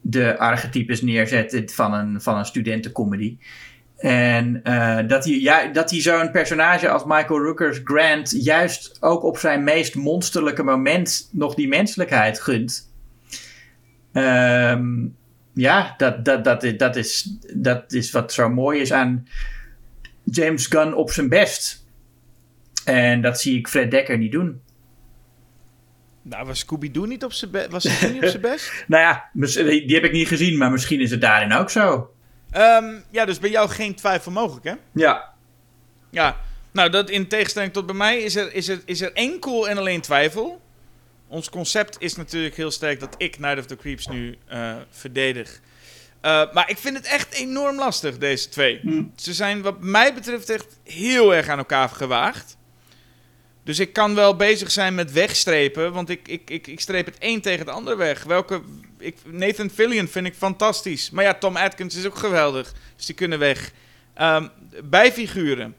de 0.00 0.38
archetypes 0.38 1.02
neerzetten 1.02 1.70
van 1.70 1.94
een, 1.94 2.20
van 2.20 2.38
een 2.38 2.44
studentencomedy. 2.44 3.38
En 3.96 4.62
dat 5.06 5.24
hij, 5.24 5.40
ja, 5.40 5.66
dat 5.66 5.90
hij 5.90 6.00
zo'n 6.00 6.30
personage 6.30 6.88
als 6.88 7.04
Michael 7.04 7.40
Rooker's 7.40 7.80
Grant 7.84 8.44
juist 8.44 8.96
ook 9.00 9.22
op 9.22 9.38
zijn 9.38 9.64
meest 9.64 9.94
monsterlijke 9.94 10.62
moment 10.62 11.28
nog 11.32 11.54
die 11.54 11.68
menselijkheid 11.68 12.40
gunt. 12.40 12.92
Ehm, 14.12 15.06
ja, 15.54 15.94
dat, 15.96 16.24
dat, 16.24 16.44
dat, 16.44 16.72
dat, 16.76 16.96
is, 16.96 17.38
dat 17.54 17.92
is 17.92 18.10
wat 18.10 18.32
zo 18.32 18.48
mooi 18.48 18.80
is 18.80 18.92
aan 18.92 19.26
James 20.24 20.66
Gunn 20.66 20.94
op 20.94 21.10
zijn 21.10 21.28
best. 21.28 21.84
En 22.84 23.22
dat 23.22 23.40
zie 23.40 23.58
ik 23.58 23.68
Fred 23.68 23.90
Dekker 23.90 24.18
niet 24.18 24.32
doen. 24.32 24.62
Nou, 26.22 26.46
was 26.46 26.58
Scooby-Doo 26.58 27.04
niet 27.04 27.24
op 27.24 27.32
zijn 27.32 27.50
best? 27.50 27.70
Was 27.70 27.84
hij 27.84 28.10
niet 28.10 28.22
op 28.22 28.28
zijn 28.28 28.42
best? 28.42 28.72
Nou 28.86 29.02
ja, 29.02 29.30
die 29.62 29.94
heb 29.94 30.04
ik 30.04 30.12
niet 30.12 30.28
gezien, 30.28 30.58
maar 30.58 30.70
misschien 30.70 31.00
is 31.00 31.10
het 31.10 31.20
daarin 31.20 31.52
ook 31.52 31.70
zo. 31.70 32.14
Ehm, 32.50 32.94
ja, 33.10 33.24
dus 33.24 33.38
bij 33.38 33.50
jou 33.50 33.68
geen 33.68 33.94
twijfel 33.94 34.32
mogelijk, 34.32 34.64
hè? 34.64 34.74
Ja. 34.92 35.32
Ja, 36.10 36.40
nou, 36.72 36.90
dat 36.90 37.10
in 37.10 37.28
tegenstelling 37.28 37.72
tot 37.72 37.86
bij 37.86 37.94
mij 37.94 38.18
is 38.18 38.36
er, 38.36 38.54
is, 38.54 38.68
er, 38.68 38.80
is 38.84 39.00
er 39.00 39.12
enkel 39.12 39.68
en 39.68 39.78
alleen 39.78 40.00
twijfel. 40.00 40.60
Ons 41.28 41.50
concept 41.50 41.96
is 41.98 42.16
natuurlijk 42.16 42.56
heel 42.56 42.70
sterk 42.70 43.00
dat 43.00 43.14
ik 43.18 43.38
Night 43.38 43.58
of 43.58 43.66
the 43.66 43.76
Creeps 43.76 44.06
nu 44.06 44.38
eh, 44.46 44.76
verdedig. 44.90 45.60
Eh, 46.24 46.52
maar 46.52 46.70
ik 46.70 46.78
vind 46.78 46.96
het 46.96 47.06
echt 47.06 47.34
enorm 47.34 47.76
lastig, 47.76 48.18
deze 48.18 48.48
twee. 48.48 48.80
Ze 49.16 49.32
zijn 49.32 49.62
wat 49.62 49.80
mij 49.80 50.14
betreft 50.14 50.50
echt 50.50 50.78
heel 50.84 51.34
erg 51.34 51.48
aan 51.48 51.58
elkaar 51.58 51.88
gewaagd. 51.88 52.56
Dus 53.64 53.78
ik 53.78 53.92
kan 53.92 54.14
wel 54.14 54.36
bezig 54.36 54.70
zijn 54.70 54.94
met 54.94 55.12
wegstrepen, 55.12 55.92
want 55.92 56.08
ik, 56.08 56.28
ik, 56.28 56.50
ik, 56.50 56.66
ik 56.66 56.80
streep 56.80 57.06
het 57.06 57.16
een 57.18 57.40
tegen 57.40 57.66
het 57.66 57.74
ander 57.74 57.96
weg. 57.96 58.22
Welke, 58.22 58.62
ik, 58.98 59.16
Nathan 59.24 59.70
Fillion 59.70 60.08
vind 60.08 60.26
ik 60.26 60.34
fantastisch. 60.34 61.10
Maar 61.10 61.24
ja, 61.24 61.34
Tom 61.34 61.56
Atkins 61.56 61.96
is 61.96 62.06
ook 62.06 62.18
geweldig, 62.18 62.72
dus 62.96 63.06
die 63.06 63.14
kunnen 63.14 63.38
weg. 63.38 63.72
Ehm, 64.14 64.48
bijfiguren. 64.84 65.74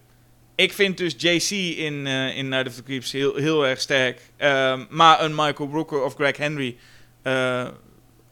Ik 0.55 0.73
vind 0.73 0.97
dus 0.97 1.15
JC 1.17 1.49
in, 1.77 2.07
eh 2.07 2.37
in 2.37 2.47
Night 2.47 2.67
of 2.67 2.75
the 2.75 2.83
Creeps 2.83 3.11
heel, 3.11 3.35
heel 3.35 3.67
erg 3.67 3.81
sterk. 3.81 4.19
Ehm, 4.37 4.85
maar 4.89 5.23
een 5.23 5.35
Michael 5.35 5.69
Brooker 5.69 6.03
of 6.03 6.15
Greg 6.15 6.37
Henry 6.37 6.77
eh, 7.21 7.67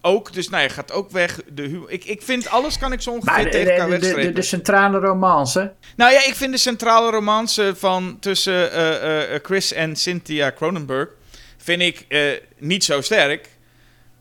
ook. 0.03 0.34
Dus 0.34 0.49
nou 0.49 0.63
ja, 0.63 0.69
gaat 0.69 0.91
ook 0.91 1.11
weg. 1.11 1.39
De 1.53 1.84
ik, 1.88 2.05
ik 2.05 2.21
vind 2.21 2.49
alles 2.49 2.77
kan 2.77 2.91
ik 2.91 3.01
zo 3.01 3.09
ongeveer 3.09 3.34
Maar 3.34 3.43
de, 3.43 3.49
tegen 3.49 3.73
elkaar 3.73 3.99
de, 3.99 4.13
de, 4.13 4.21
de, 4.21 4.31
de 4.31 4.41
centrale 4.41 4.99
romance. 4.99 5.73
Nou 5.95 6.11
ja, 6.11 6.25
ik 6.25 6.35
vind 6.35 6.51
de 6.51 6.57
centrale 6.57 7.11
romance 7.11 7.73
van 7.75 8.17
tussen 8.19 8.71
eh, 8.71 9.35
eh, 9.35 9.39
Chris 9.43 9.73
en 9.73 9.95
Cynthia 9.95 10.51
Cronenberg 10.51 11.09
vind 11.57 11.81
ik 11.81 12.05
eh, 12.07 12.21
niet 12.57 12.84
zo 12.84 13.01
sterk. 13.01 13.49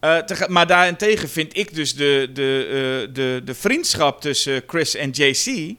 Eh, 0.01 0.19
maar 0.49 0.67
daarentegen 0.67 1.29
vind 1.29 1.57
ik 1.57 1.75
dus 1.75 1.95
de, 1.95 2.31
de, 2.33 2.67
eh, 3.09 3.15
de, 3.15 3.41
de 3.45 3.55
vriendschap 3.55 4.21
tussen 4.21 4.63
Chris 4.67 4.95
en 4.95 5.11
JC 5.11 5.77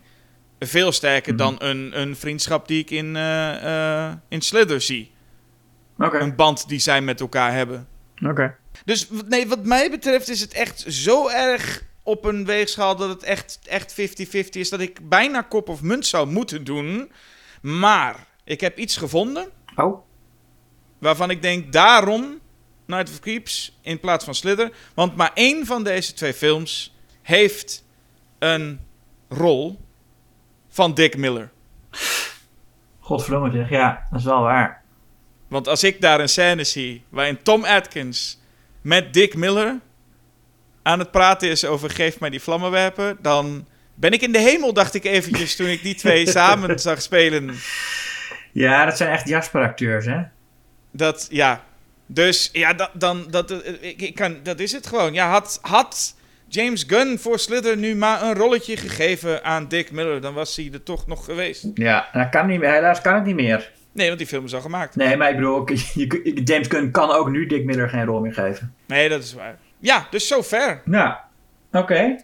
veel 0.65 0.91
sterker 0.91 1.35
dan 1.35 1.55
een, 1.57 1.99
een 1.99 2.15
vriendschap 2.15 2.67
die 2.67 2.79
ik 2.79 2.91
in, 2.91 3.15
eh, 3.15 4.05
eh, 4.07 4.13
in 4.29 4.41
Slither 4.41 4.81
zie. 4.81 5.11
Een 5.97 6.35
band 6.35 6.67
die 6.67 6.79
zij 6.79 7.01
met 7.01 7.19
elkaar 7.19 7.53
hebben. 7.53 7.87
Oké. 8.25 8.55
Dus 8.85 9.07
nee, 9.27 9.47
wat 9.47 9.63
mij 9.65 9.89
betreft 9.89 10.29
is 10.29 10.41
het 10.41 10.53
echt 10.53 10.85
zo 10.87 11.27
erg 11.29 11.83
op 12.03 12.25
een 12.25 12.45
weegschaal 12.45 12.95
dat 12.95 13.09
het 13.09 13.23
echt, 13.23 13.59
echt 13.63 13.91
50-50 14.01 14.49
is. 14.49 14.69
Dat 14.69 14.79
ik 14.79 15.09
bijna 15.09 15.41
kop 15.41 15.69
of 15.69 15.81
munt 15.81 16.05
zou 16.05 16.27
moeten 16.27 16.63
doen. 16.63 17.11
Maar 17.61 18.27
ik 18.43 18.61
heb 18.61 18.77
iets 18.77 18.97
gevonden 18.97 19.49
Oh. 19.75 20.05
waarvan 20.99 21.29
ik 21.29 21.41
denk 21.41 21.73
daarom 21.73 22.39
Night 22.85 23.09
of 23.09 23.19
Creeps 23.19 23.77
in 23.81 23.99
plaats 23.99 24.25
van 24.25 24.35
Slither. 24.35 24.71
Want 24.93 25.15
maar 25.15 25.31
één 25.33 25.65
van 25.65 25.83
deze 25.83 26.13
twee 26.13 26.33
films 26.33 26.95
heeft 27.21 27.83
een 28.39 28.79
rol 29.29 29.79
van 30.69 30.93
Dick 30.93 31.17
Miller. 31.17 31.51
Godverdomme 32.99 33.51
zeg. 33.51 33.69
Ja, 33.69 34.07
dat 34.09 34.19
is 34.19 34.25
wel 34.25 34.41
waar. 34.41 34.83
Want 35.47 35.67
als 35.67 35.83
ik 35.83 36.01
daar 36.01 36.19
een 36.19 36.29
scène 36.29 36.63
zie 36.63 37.03
waarin 37.09 37.43
Tom 37.43 37.63
Atkins 37.65 38.39
met 38.83 39.13
Dick 39.13 39.35
Miller 39.35 39.79
aan 40.83 40.99
het 40.99 41.11
praten 41.11 41.49
is 41.49 41.65
over 41.65 41.89
geef 41.89 42.19
mij 42.19 42.29
die 42.29 42.41
vlammenwerper, 42.41 43.15
dan 43.21 43.67
ben 43.93 44.11
ik 44.11 44.21
in 44.21 44.31
de 44.31 44.39
hemel, 44.39 44.73
dacht 44.73 44.93
ik 44.93 45.03
eventjes 45.03 45.55
toen 45.55 45.67
ik 45.67 45.81
die 45.83 45.95
twee 45.95 46.29
samen 46.39 46.79
zag 46.79 47.01
spelen. 47.01 47.55
Ja, 48.51 48.85
dat 48.85 48.97
zijn 48.97 49.11
echt 49.11 49.27
Jasper-acteurs, 49.27 50.05
hè? 50.05 50.21
Dat, 50.91 51.27
ja. 51.29 51.63
Dus, 52.05 52.49
ja, 52.51 52.73
dat, 52.73 52.89
dan, 52.93 53.25
dat, 53.29 53.51
eh, 53.51 53.73
ik, 53.79 54.01
ik 54.01 54.15
kan, 54.15 54.37
dat 54.43 54.59
is 54.59 54.71
het 54.71 54.87
gewoon. 54.87 55.13
Ja, 55.13 55.29
had, 55.29 55.59
had 55.61 56.15
James 56.47 56.83
Gunn 56.87 57.19
voor 57.19 57.39
Slither 57.39 57.77
nu 57.77 57.95
maar 57.95 58.21
een 58.21 58.33
rolletje 58.33 58.77
gegeven 58.77 59.43
aan 59.43 59.67
Dick 59.67 59.91
Miller, 59.91 60.21
dan 60.21 60.33
was 60.33 60.55
hij 60.55 60.69
er 60.73 60.83
toch 60.83 61.07
nog 61.07 61.25
geweest. 61.25 61.65
Ja, 61.73 62.09
dat 62.13 62.29
kan 62.29 62.47
niet 62.47 62.59
meer. 62.59 62.71
Helaas 62.71 63.01
kan 63.01 63.15
het 63.15 63.25
niet 63.25 63.35
meer. 63.35 63.71
Nee, 63.93 64.07
want 64.07 64.17
die 64.19 64.27
film 64.27 64.45
is 64.45 64.53
al 64.53 64.61
gemaakt. 64.61 64.95
Nee, 64.95 65.17
maar 65.17 65.29
ik 65.29 65.35
bedoel, 65.35 65.69
je- 65.93 66.41
James 66.43 66.67
Gunn 66.67 66.91
kan 66.91 67.11
ook 67.11 67.29
nu 67.29 67.45
Dick 67.45 67.65
Miller 67.65 67.89
geen 67.89 68.05
rol 68.05 68.19
meer 68.19 68.33
geven. 68.33 68.73
Nee, 68.85 69.09
dat 69.09 69.23
is 69.23 69.33
waar. 69.33 69.57
Ja, 69.79 70.07
dus 70.09 70.27
zover. 70.27 70.81
Nou, 70.85 71.15
oké. 71.71 72.15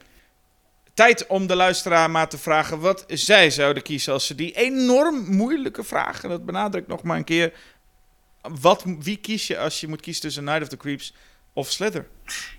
Tijd 0.94 1.28
om 1.28 1.48
de 1.48 1.56
luisteraar 1.56 2.10
maar 2.12 2.28
te 2.30 2.38
vragen 2.38 2.80
wat 2.80 3.04
zij 3.08 3.50
zouden 3.50 3.84
kiezen 3.84 4.14
als 4.14 4.28
ze 4.28 4.36
die 4.36 4.52
enorm 4.56 5.36
moeilijke 5.36 5.84
vraag, 5.84 6.24
en 6.24 6.30
dat 6.30 6.46
benadruk 6.46 6.82
ik 6.84 6.88
nog 6.90 7.04
maar 7.04 7.18
een 7.18 7.24
keer. 7.24 7.54
Wat, 8.62 8.84
wie 9.00 9.18
kies 9.18 9.48
je 9.48 9.58
als 9.58 9.80
je 9.82 9.88
moet 9.88 10.02
kiezen 10.02 10.22
tussen 10.22 10.44
Night 10.44 10.62
of 10.62 10.68
the 10.68 10.78
Creeps 10.78 11.14
of 11.54 11.70
Slither? 11.70 12.06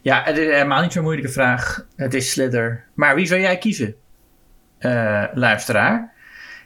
Ja, 0.03 0.23
het 0.25 0.37
is 0.39 0.47
helemaal 0.47 0.83
niet 0.83 0.93
zo'n 0.93 1.03
moeilijke 1.03 1.33
vraag. 1.33 1.87
Het 1.97 2.15
is 2.15 2.31
Slither. 2.31 2.85
Maar 2.95 3.15
wie 3.15 3.27
zou 3.27 3.41
jij 3.41 3.59
kiezen? 3.59 3.95
Eh, 4.79 5.25
luisteraar. 5.35 6.13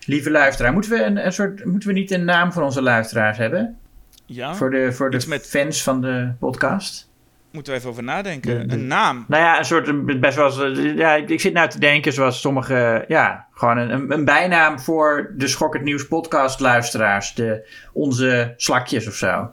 Lieve 0.07 0.31
luisteraar, 0.31 0.73
moeten 0.73 0.91
we, 0.91 1.03
een, 1.05 1.25
een 1.27 1.33
soort, 1.33 1.65
moeten 1.65 1.89
we 1.89 1.95
niet 1.95 2.11
een 2.11 2.25
naam 2.25 2.53
voor 2.53 2.63
onze 2.63 2.83
luisteraars 2.83 3.39
hebben? 3.39 3.79
Ja, 4.27 4.55
Voor 4.55 4.71
de, 4.71 4.93
voor 4.93 5.11
de 5.11 5.25
met- 5.29 5.47
fans 5.47 5.83
van 5.83 6.01
de 6.01 6.33
podcast? 6.39 7.13
moeten 7.53 7.73
we 7.73 7.79
even 7.79 7.91
over 7.91 8.03
nadenken. 8.03 8.59
De- 8.59 8.67
de- 8.67 8.75
Een 8.75 8.87
naam. 8.87 9.25
Nou 9.29 9.43
ja, 9.43 9.59
een 9.59 9.65
soort, 9.65 9.89
een- 9.89 10.21
best 10.21 10.37
wel, 10.37 10.65
eh, 10.65 10.97
ja, 10.97 11.15
ik 11.15 11.41
zit 11.41 11.53
nou 11.53 11.69
te 11.69 11.79
denken 11.79 12.13
zoals 12.13 12.41
sommige, 12.41 13.05
ja, 13.09 13.47
gewoon 13.53 13.79
een, 13.79 14.11
een, 14.13 14.25
bijnaam 14.25 14.81
voor 14.81 15.33
de 15.37 15.47
Schokkend 15.49 15.85
Nieuws 15.85 16.07
podcast 16.09 16.61
luisteraars. 16.61 17.35
De, 17.35 17.69
onze 17.93 18.55
slakjes 18.57 19.07
of 19.09 19.15
zo. 19.15 19.51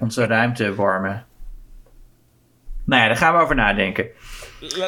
onze 0.00 0.26
ruimtewormen. 0.26 1.24
Nou 2.84 3.02
ja, 3.02 3.06
daar 3.08 3.16
gaan 3.16 3.34
we 3.34 3.40
over 3.40 3.54
nadenken. 3.54 4.06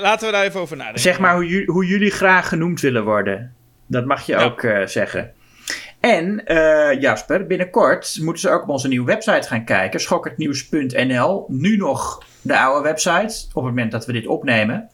Laten 0.00 0.26
we 0.26 0.32
daar 0.32 0.44
even 0.44 0.60
over 0.60 0.76
nadenken. 0.76 1.02
Zeg 1.02 1.18
maar 1.18 1.34
hoe, 1.34 1.62
hoe 1.66 1.86
jullie 1.86 2.10
graag 2.10 2.48
genoemd 2.48 2.80
willen 2.80 3.04
worden. 3.04 3.54
Dat 3.88 4.04
mag 4.04 4.26
je 4.26 4.32
Ja. 4.32 4.44
ook 4.44 4.62
eh, 4.62 4.86
zeggen. 4.86 5.32
En 6.00 6.44
eh, 6.46 7.00
Jasper, 7.00 7.46
binnenkort 7.46 8.18
moeten 8.20 8.42
ze 8.42 8.50
ook 8.50 8.62
op 8.62 8.68
onze 8.68 8.88
nieuwe 8.88 9.06
website 9.06 9.48
gaan 9.48 9.64
kijken. 9.64 10.00
Schokkertnieuws.nl. 10.00 11.44
Nu 11.48 11.76
nog 11.76 12.22
de 12.42 12.58
oude 12.58 12.82
website, 12.82 13.46
op 13.48 13.54
het 13.54 13.64
moment 13.64 13.92
dat 13.92 14.06
we 14.06 14.12
dit 14.12 14.26
opnemen. 14.26 14.90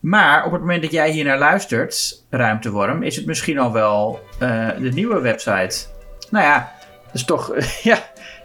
Maar 0.00 0.44
op 0.44 0.52
het 0.52 0.60
moment 0.60 0.82
dat 0.82 0.92
jij 0.92 1.10
hier 1.10 1.24
naar 1.24 1.38
luistert, 1.38 2.24
Ruimteworm, 2.30 3.02
is 3.02 3.16
het 3.16 3.26
misschien 3.26 3.58
al 3.58 3.72
wel 3.72 4.20
eh, 4.38 4.68
de 4.78 4.90
nieuwe 4.92 5.20
website. 5.20 5.86
Nou 6.30 6.44
ja, 6.44 6.72
dat 7.04 7.14
is 7.14 7.24
toch, 7.24 7.54
ja, 7.82 7.94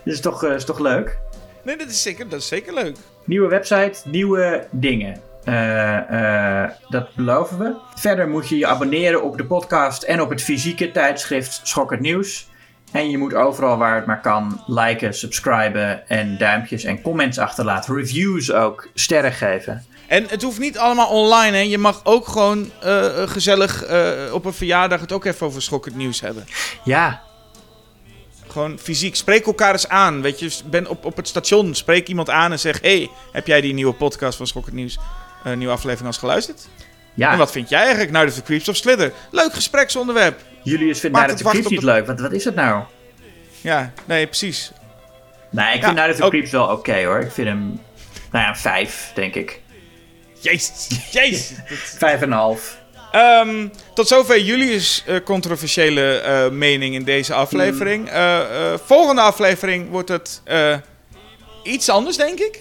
dat 0.03 0.13
is 0.13 0.19
toch, 0.21 0.43
is 0.43 0.65
toch 0.65 0.79
leuk. 0.79 1.17
Nee, 1.63 1.77
dat 1.77 1.87
is 1.87 2.01
zeker, 2.01 2.29
dat 2.29 2.39
is 2.39 2.47
zeker 2.47 2.73
leuk. 2.73 2.95
Nieuwe 3.23 3.47
website, 3.47 4.09
nieuwe 4.09 4.67
dingen. 4.71 5.21
Eh, 5.47 6.63
eh, 6.63 6.69
dat 6.89 7.15
beloven 7.15 7.57
we. 7.57 7.75
Verder 7.95 8.29
moet 8.29 8.49
je 8.49 8.57
je 8.57 8.67
abonneren 8.67 9.23
op 9.23 9.37
de 9.37 9.45
podcast 9.45 10.03
en 10.03 10.21
op 10.21 10.29
het 10.29 10.41
fysieke 10.43 10.91
tijdschrift 10.91 11.59
Schokkend 11.63 12.01
Nieuws. 12.01 12.49
En 12.91 13.09
je 13.09 13.17
moet 13.17 13.33
overal 13.33 13.77
waar 13.77 13.95
het 13.95 14.05
maar 14.05 14.21
kan 14.21 14.61
liken, 14.65 15.13
subscriben 15.13 16.07
en 16.07 16.37
duimpjes 16.37 16.83
en 16.83 17.01
comments 17.01 17.37
achterlaten. 17.37 17.95
Reviews 17.95 18.51
ook, 18.51 18.87
sterren 18.93 19.31
geven. 19.31 19.85
En 20.07 20.25
het 20.27 20.41
hoeft 20.41 20.59
niet 20.59 20.77
allemaal 20.77 21.09
online, 21.09 21.57
hè. 21.57 21.63
Je 21.63 21.77
mag 21.77 22.01
ook 22.03 22.27
gewoon 22.27 22.71
eh, 22.81 23.05
gezellig 23.25 23.83
op 24.31 24.45
een 24.45 24.53
verjaardag 24.53 25.01
het 25.01 25.11
ook 25.11 25.25
even 25.25 25.47
over 25.47 25.61
schokkend 25.61 25.95
nieuws 25.95 26.21
hebben. 26.21 26.45
Ja, 26.83 27.21
Gewoon 28.47 28.79
fysiek. 28.79 29.15
Spreek 29.15 29.45
elkaar 29.45 29.71
eens 29.71 29.89
aan. 29.89 30.21
Weet 30.21 30.39
je, 30.39 30.51
ben 30.65 30.87
op, 30.87 31.05
op 31.05 31.15
het 31.15 31.27
station. 31.27 31.75
Spreek 31.75 32.07
iemand 32.07 32.29
aan 32.29 32.51
en 32.51 32.59
zeg: 32.59 32.81
hey, 32.81 33.09
heb 33.31 33.47
jij 33.47 33.61
die 33.61 33.73
nieuwe 33.73 33.93
podcast 33.93 34.37
van 34.37 34.47
Schokkend 34.47 34.75
Nieuws, 34.75 34.97
eh 35.43 35.53
nieuwe 35.53 35.73
aflevering 35.73 36.07
als 36.07 36.17
geluisterd? 36.17 36.67
ja. 37.13 37.31
En 37.31 37.37
wat 37.37 37.51
vind 37.51 37.69
jij 37.69 37.79
eigenlijk? 37.79 38.11
Nou, 38.11 38.25
de 38.29 38.43
Creeps 38.43 38.69
of 38.69 38.75
Slither? 38.75 39.11
Leuk 39.31 39.53
gespreksonderwerp. 39.53 40.39
Julius 40.63 40.99
vindt 40.99 41.15
Night 41.17 41.31
het 41.31 41.41
of 41.45 41.51
the 41.51 41.57
Creeps 41.57 41.69
niet 41.73 41.83
leuk. 41.83 42.05
Wat, 42.07 42.19
wat 42.19 42.31
is 42.31 42.43
het 42.45 42.55
nou? 42.55 42.83
Ja, 43.61 43.91
nee, 44.05 44.25
precies. 44.25 44.71
Nee, 45.49 45.67
ik 45.73 45.79
Ja, 45.81 45.85
vind 45.85 45.95
Night 45.95 46.11
of 46.11 46.15
the 46.17 46.23
ook- 46.23 46.29
Creeps 46.29 46.51
wel 46.51 46.67
oké 46.67 47.03
hoor. 47.05 47.19
Ik 47.19 47.31
vind 47.31 47.47
hem, 47.47 47.59
nou 48.31 48.43
ja, 48.43 48.49
een 48.49 48.55
vijf, 48.57 49.11
denk 49.15 49.35
ik. 49.35 49.61
Jezus, 50.39 50.87
jezus. 51.11 51.51
Vijf 51.97 52.21
en 52.21 52.31
een 52.31 52.37
half. 52.37 52.77
Ehm, 53.11 53.67
tot 53.93 54.07
zover 54.07 54.39
Julius' 54.39 55.03
eh, 55.05 55.15
controversiële 55.23 56.17
eh, 56.17 56.49
mening 56.49 56.95
in 56.95 57.03
deze 57.03 57.33
aflevering. 57.33 58.01
Mm. 58.03 58.07
Eh, 58.07 58.73
volgende 58.85 59.21
aflevering 59.21 59.89
wordt 59.89 60.09
het 60.09 60.41
iets 61.63 61.89
anders, 61.89 62.17
denk 62.17 62.39
ik. 62.39 62.59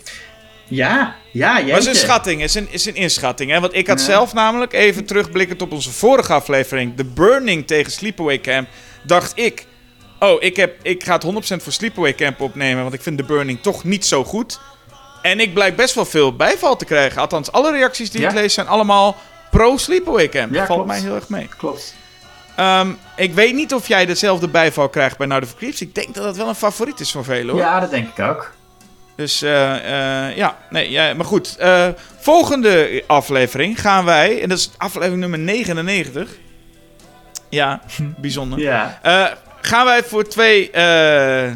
Ja, 0.69 1.15
ja, 1.33 1.53
Maar 1.53 1.61
het 1.63 1.69
is 1.69 1.75
een 1.77 1.83
jeetje. 1.93 1.95
schatting, 2.07 2.41
het 2.41 2.49
is 2.51 2.55
een, 2.55 2.69
is 2.71 2.87
een 2.87 2.95
inschatting. 2.95 3.51
Hè? 3.51 3.61
Want 3.61 3.75
ik 3.75 3.87
had 3.87 3.99
Ja. 3.99 4.05
zelf 4.05 4.33
namelijk, 4.33 4.73
even 4.73 5.05
terugblikkend 5.05 5.63
op 5.63 5.73
onze 5.73 5.91
vorige 5.93 6.33
aflevering... 6.33 6.97
The 6.97 7.05
Burning 7.05 7.67
tegen 7.67 7.93
Sleepaway 7.93 8.41
Camp, 8.41 8.69
dacht 9.03 9.33
ik... 9.39 9.67
Oh, 10.19 10.43
ik, 10.43 10.57
heb, 10.57 10.75
ik 10.83 11.05
ga 11.05 11.13
het 11.19 11.25
100% 11.25 11.63
voor 11.63 11.73
Sleepaway 11.73 12.15
Camp 12.15 12.41
opnemen... 12.41 12.83
want 12.83 12.95
ik 12.95 13.03
vind 13.03 13.19
The 13.19 13.25
Burning 13.25 13.59
toch 13.63 13.85
niet 13.85 14.07
zo 14.07 14.25
goed. 14.25 14.61
En 15.23 15.41
ik 15.41 15.55
blijk 15.55 15.77
best 15.77 15.95
wel 15.95 16.05
veel 16.05 16.37
bijval 16.37 16.77
te 16.77 16.85
krijgen. 16.85 17.21
Althans, 17.21 17.53
alle 17.53 17.71
reacties 17.73 18.11
die 18.11 18.21
Ja. 18.21 18.29
ik 18.29 18.35
lees 18.35 18.55
zijn 18.55 18.67
allemaal 18.69 19.17
pro-Sleepaway 19.51 20.29
Camp. 20.29 20.53
Ja, 20.53 20.59
dat 20.59 20.67
valt 20.67 20.83
klopt. 20.83 20.87
mij 20.87 21.01
heel 21.09 21.15
erg 21.15 21.29
mee. 21.29 21.49
Klopt. 21.57 21.95
Ehm, 22.57 22.89
ik 23.17 23.35
weet 23.35 23.55
niet 23.55 23.75
of 23.75 23.89
jij 23.89 24.07
dezelfde 24.07 24.49
bijval 24.49 24.89
krijgt 24.89 25.19
bij 25.19 25.27
Now 25.27 25.43
the 25.43 25.55
Creeps. 25.57 25.81
Ik 25.81 25.95
denk 25.95 26.15
dat 26.15 26.25
dat 26.25 26.37
wel 26.37 26.49
een 26.49 26.55
favoriet 26.55 27.01
is 27.01 27.11
van 27.11 27.25
velen, 27.25 27.49
hoor. 27.49 27.59
Ja, 27.63 27.81
dat 27.81 27.91
denk 27.91 28.09
ik 28.17 28.25
ook. 28.25 28.53
Dus 29.17 29.43
eh, 29.43 30.29
eh, 30.29 30.37
ja, 30.37 30.57
nee, 30.71 30.91
ja, 30.91 31.15
maar 31.15 31.27
goed. 31.27 31.57
eh, 31.57 31.89
volgende 32.19 33.03
aflevering 33.07 33.81
gaan 33.81 34.05
wij, 34.05 34.43
en 34.43 34.49
dat 34.49 34.59
is 34.59 34.71
aflevering 34.77 35.21
nummer 35.21 35.39
99. 35.39 36.31
Ja, 37.49 37.81
bijzonder. 38.19 38.59
Ja. 38.59 38.99
Gaan 39.61 39.85
wij 39.85 40.03
voor 40.05 40.25
twee, 40.29 40.71
eh, 40.71 41.51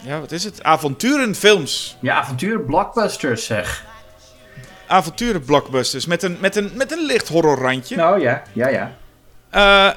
ja, 0.00 0.20
wat 0.20 0.32
is 0.32 0.44
het? 0.44 0.62
Avonturenfilms. 0.62 1.96
Ja, 2.00 2.14
avontuur 2.16 2.60
blockbusters 2.60 3.46
zeg. 3.46 3.84
Avonturen 4.86 5.44
blockbusters 5.44 6.06
met 6.06 6.22
een, 6.22 6.36
met 6.40 6.56
een, 6.56 6.70
met 6.74 6.92
een 6.92 7.06
licht 7.06 7.28
horrorrandje. 7.28 7.96
Nou 7.96 8.20
ja, 8.20 8.42
ja, 8.52 8.68
ja. 8.68 8.92
Eh, 9.50 9.94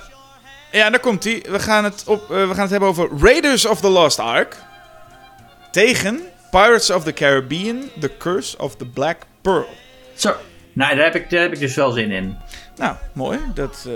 ja, 0.72 0.90
daar 0.90 1.00
komt 1.00 1.24
hij. 1.24 1.44
We, 1.50 1.60
gaan 1.60 1.84
het 1.84 2.04
op, 2.08 2.28
we 2.28 2.48
gaan 2.50 2.60
het 2.60 2.70
hebben 2.70 2.90
over 2.90 3.10
Raiders 3.20 3.66
of 3.66 3.80
the 3.82 3.90
Lost 3.90 4.20
Ark. 4.20 4.56
Tegen 5.72 6.22
Pirates 6.52 6.90
of 6.90 7.04
the 7.04 7.14
Caribbean, 7.14 7.90
The 8.00 8.18
Curse 8.18 8.58
of 8.58 8.76
the 8.76 8.86
Black 8.86 9.18
Pearl. 9.42 9.68
Zo. 10.14 10.36
Nou, 10.74 10.96
daar 10.96 11.06
heb 11.06 11.16
ik, 11.16 11.30
daar 11.30 11.42
heb 11.42 11.54
ik 11.54 11.60
dus 11.60 11.76
wel 11.76 11.92
zin 11.92 12.12
in. 12.12 12.38
Nou, 12.76 12.96
mooi. 13.14 13.40
Dat, 13.54 13.86
eh, 13.88 13.94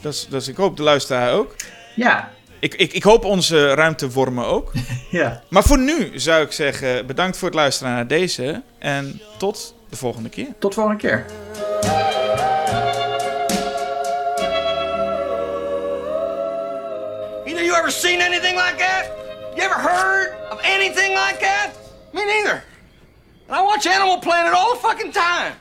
dat, 0.00 0.12
is, 0.12 0.26
dat 0.30 0.40
is, 0.42 0.48
ik 0.48 0.56
hoop 0.56 0.76
de 0.76 0.82
luisteraar 0.82 1.32
ook. 1.32 1.54
Ja. 1.94 2.30
Ik, 2.58 2.74
ik, 2.74 2.92
ik 2.92 3.02
hoop 3.02 3.24
onze 3.24 3.74
ruimtewormen 3.74 4.44
ook. 4.46 4.72
Ja. 5.10 5.42
Maar 5.48 5.62
voor 5.62 5.78
nu 5.78 6.18
zou 6.18 6.42
ik 6.42 6.52
zeggen, 6.52 7.06
bedankt 7.06 7.36
voor 7.36 7.48
het 7.48 7.56
luisteren 7.56 7.92
naar 7.92 8.06
deze. 8.06 8.62
En 8.78 9.20
tot 9.38 9.74
de 9.88 9.96
volgende 9.96 10.28
keer. 10.28 10.46
Tot 10.58 10.74
volgende 10.74 10.98
keer. 10.98 11.24
Either 17.46 17.64
you 17.64 17.78
ever 17.78 17.90
seen 17.90 18.20
anything 18.20 18.56
like 18.56 18.76
that? 18.76 19.06
You 19.56 19.66
ever 19.66 19.80
heard 19.80 20.36
of 20.52 20.60
anything 20.62 21.14
like 21.14 21.38
that? 21.40 21.87
Me 22.18 22.26
neither. 22.26 22.64
And 23.46 23.54
I 23.54 23.62
watch 23.62 23.86
Animal 23.86 24.18
Planet 24.18 24.52
all 24.52 24.74
the 24.74 24.80
fucking 24.80 25.12
time. 25.12 25.54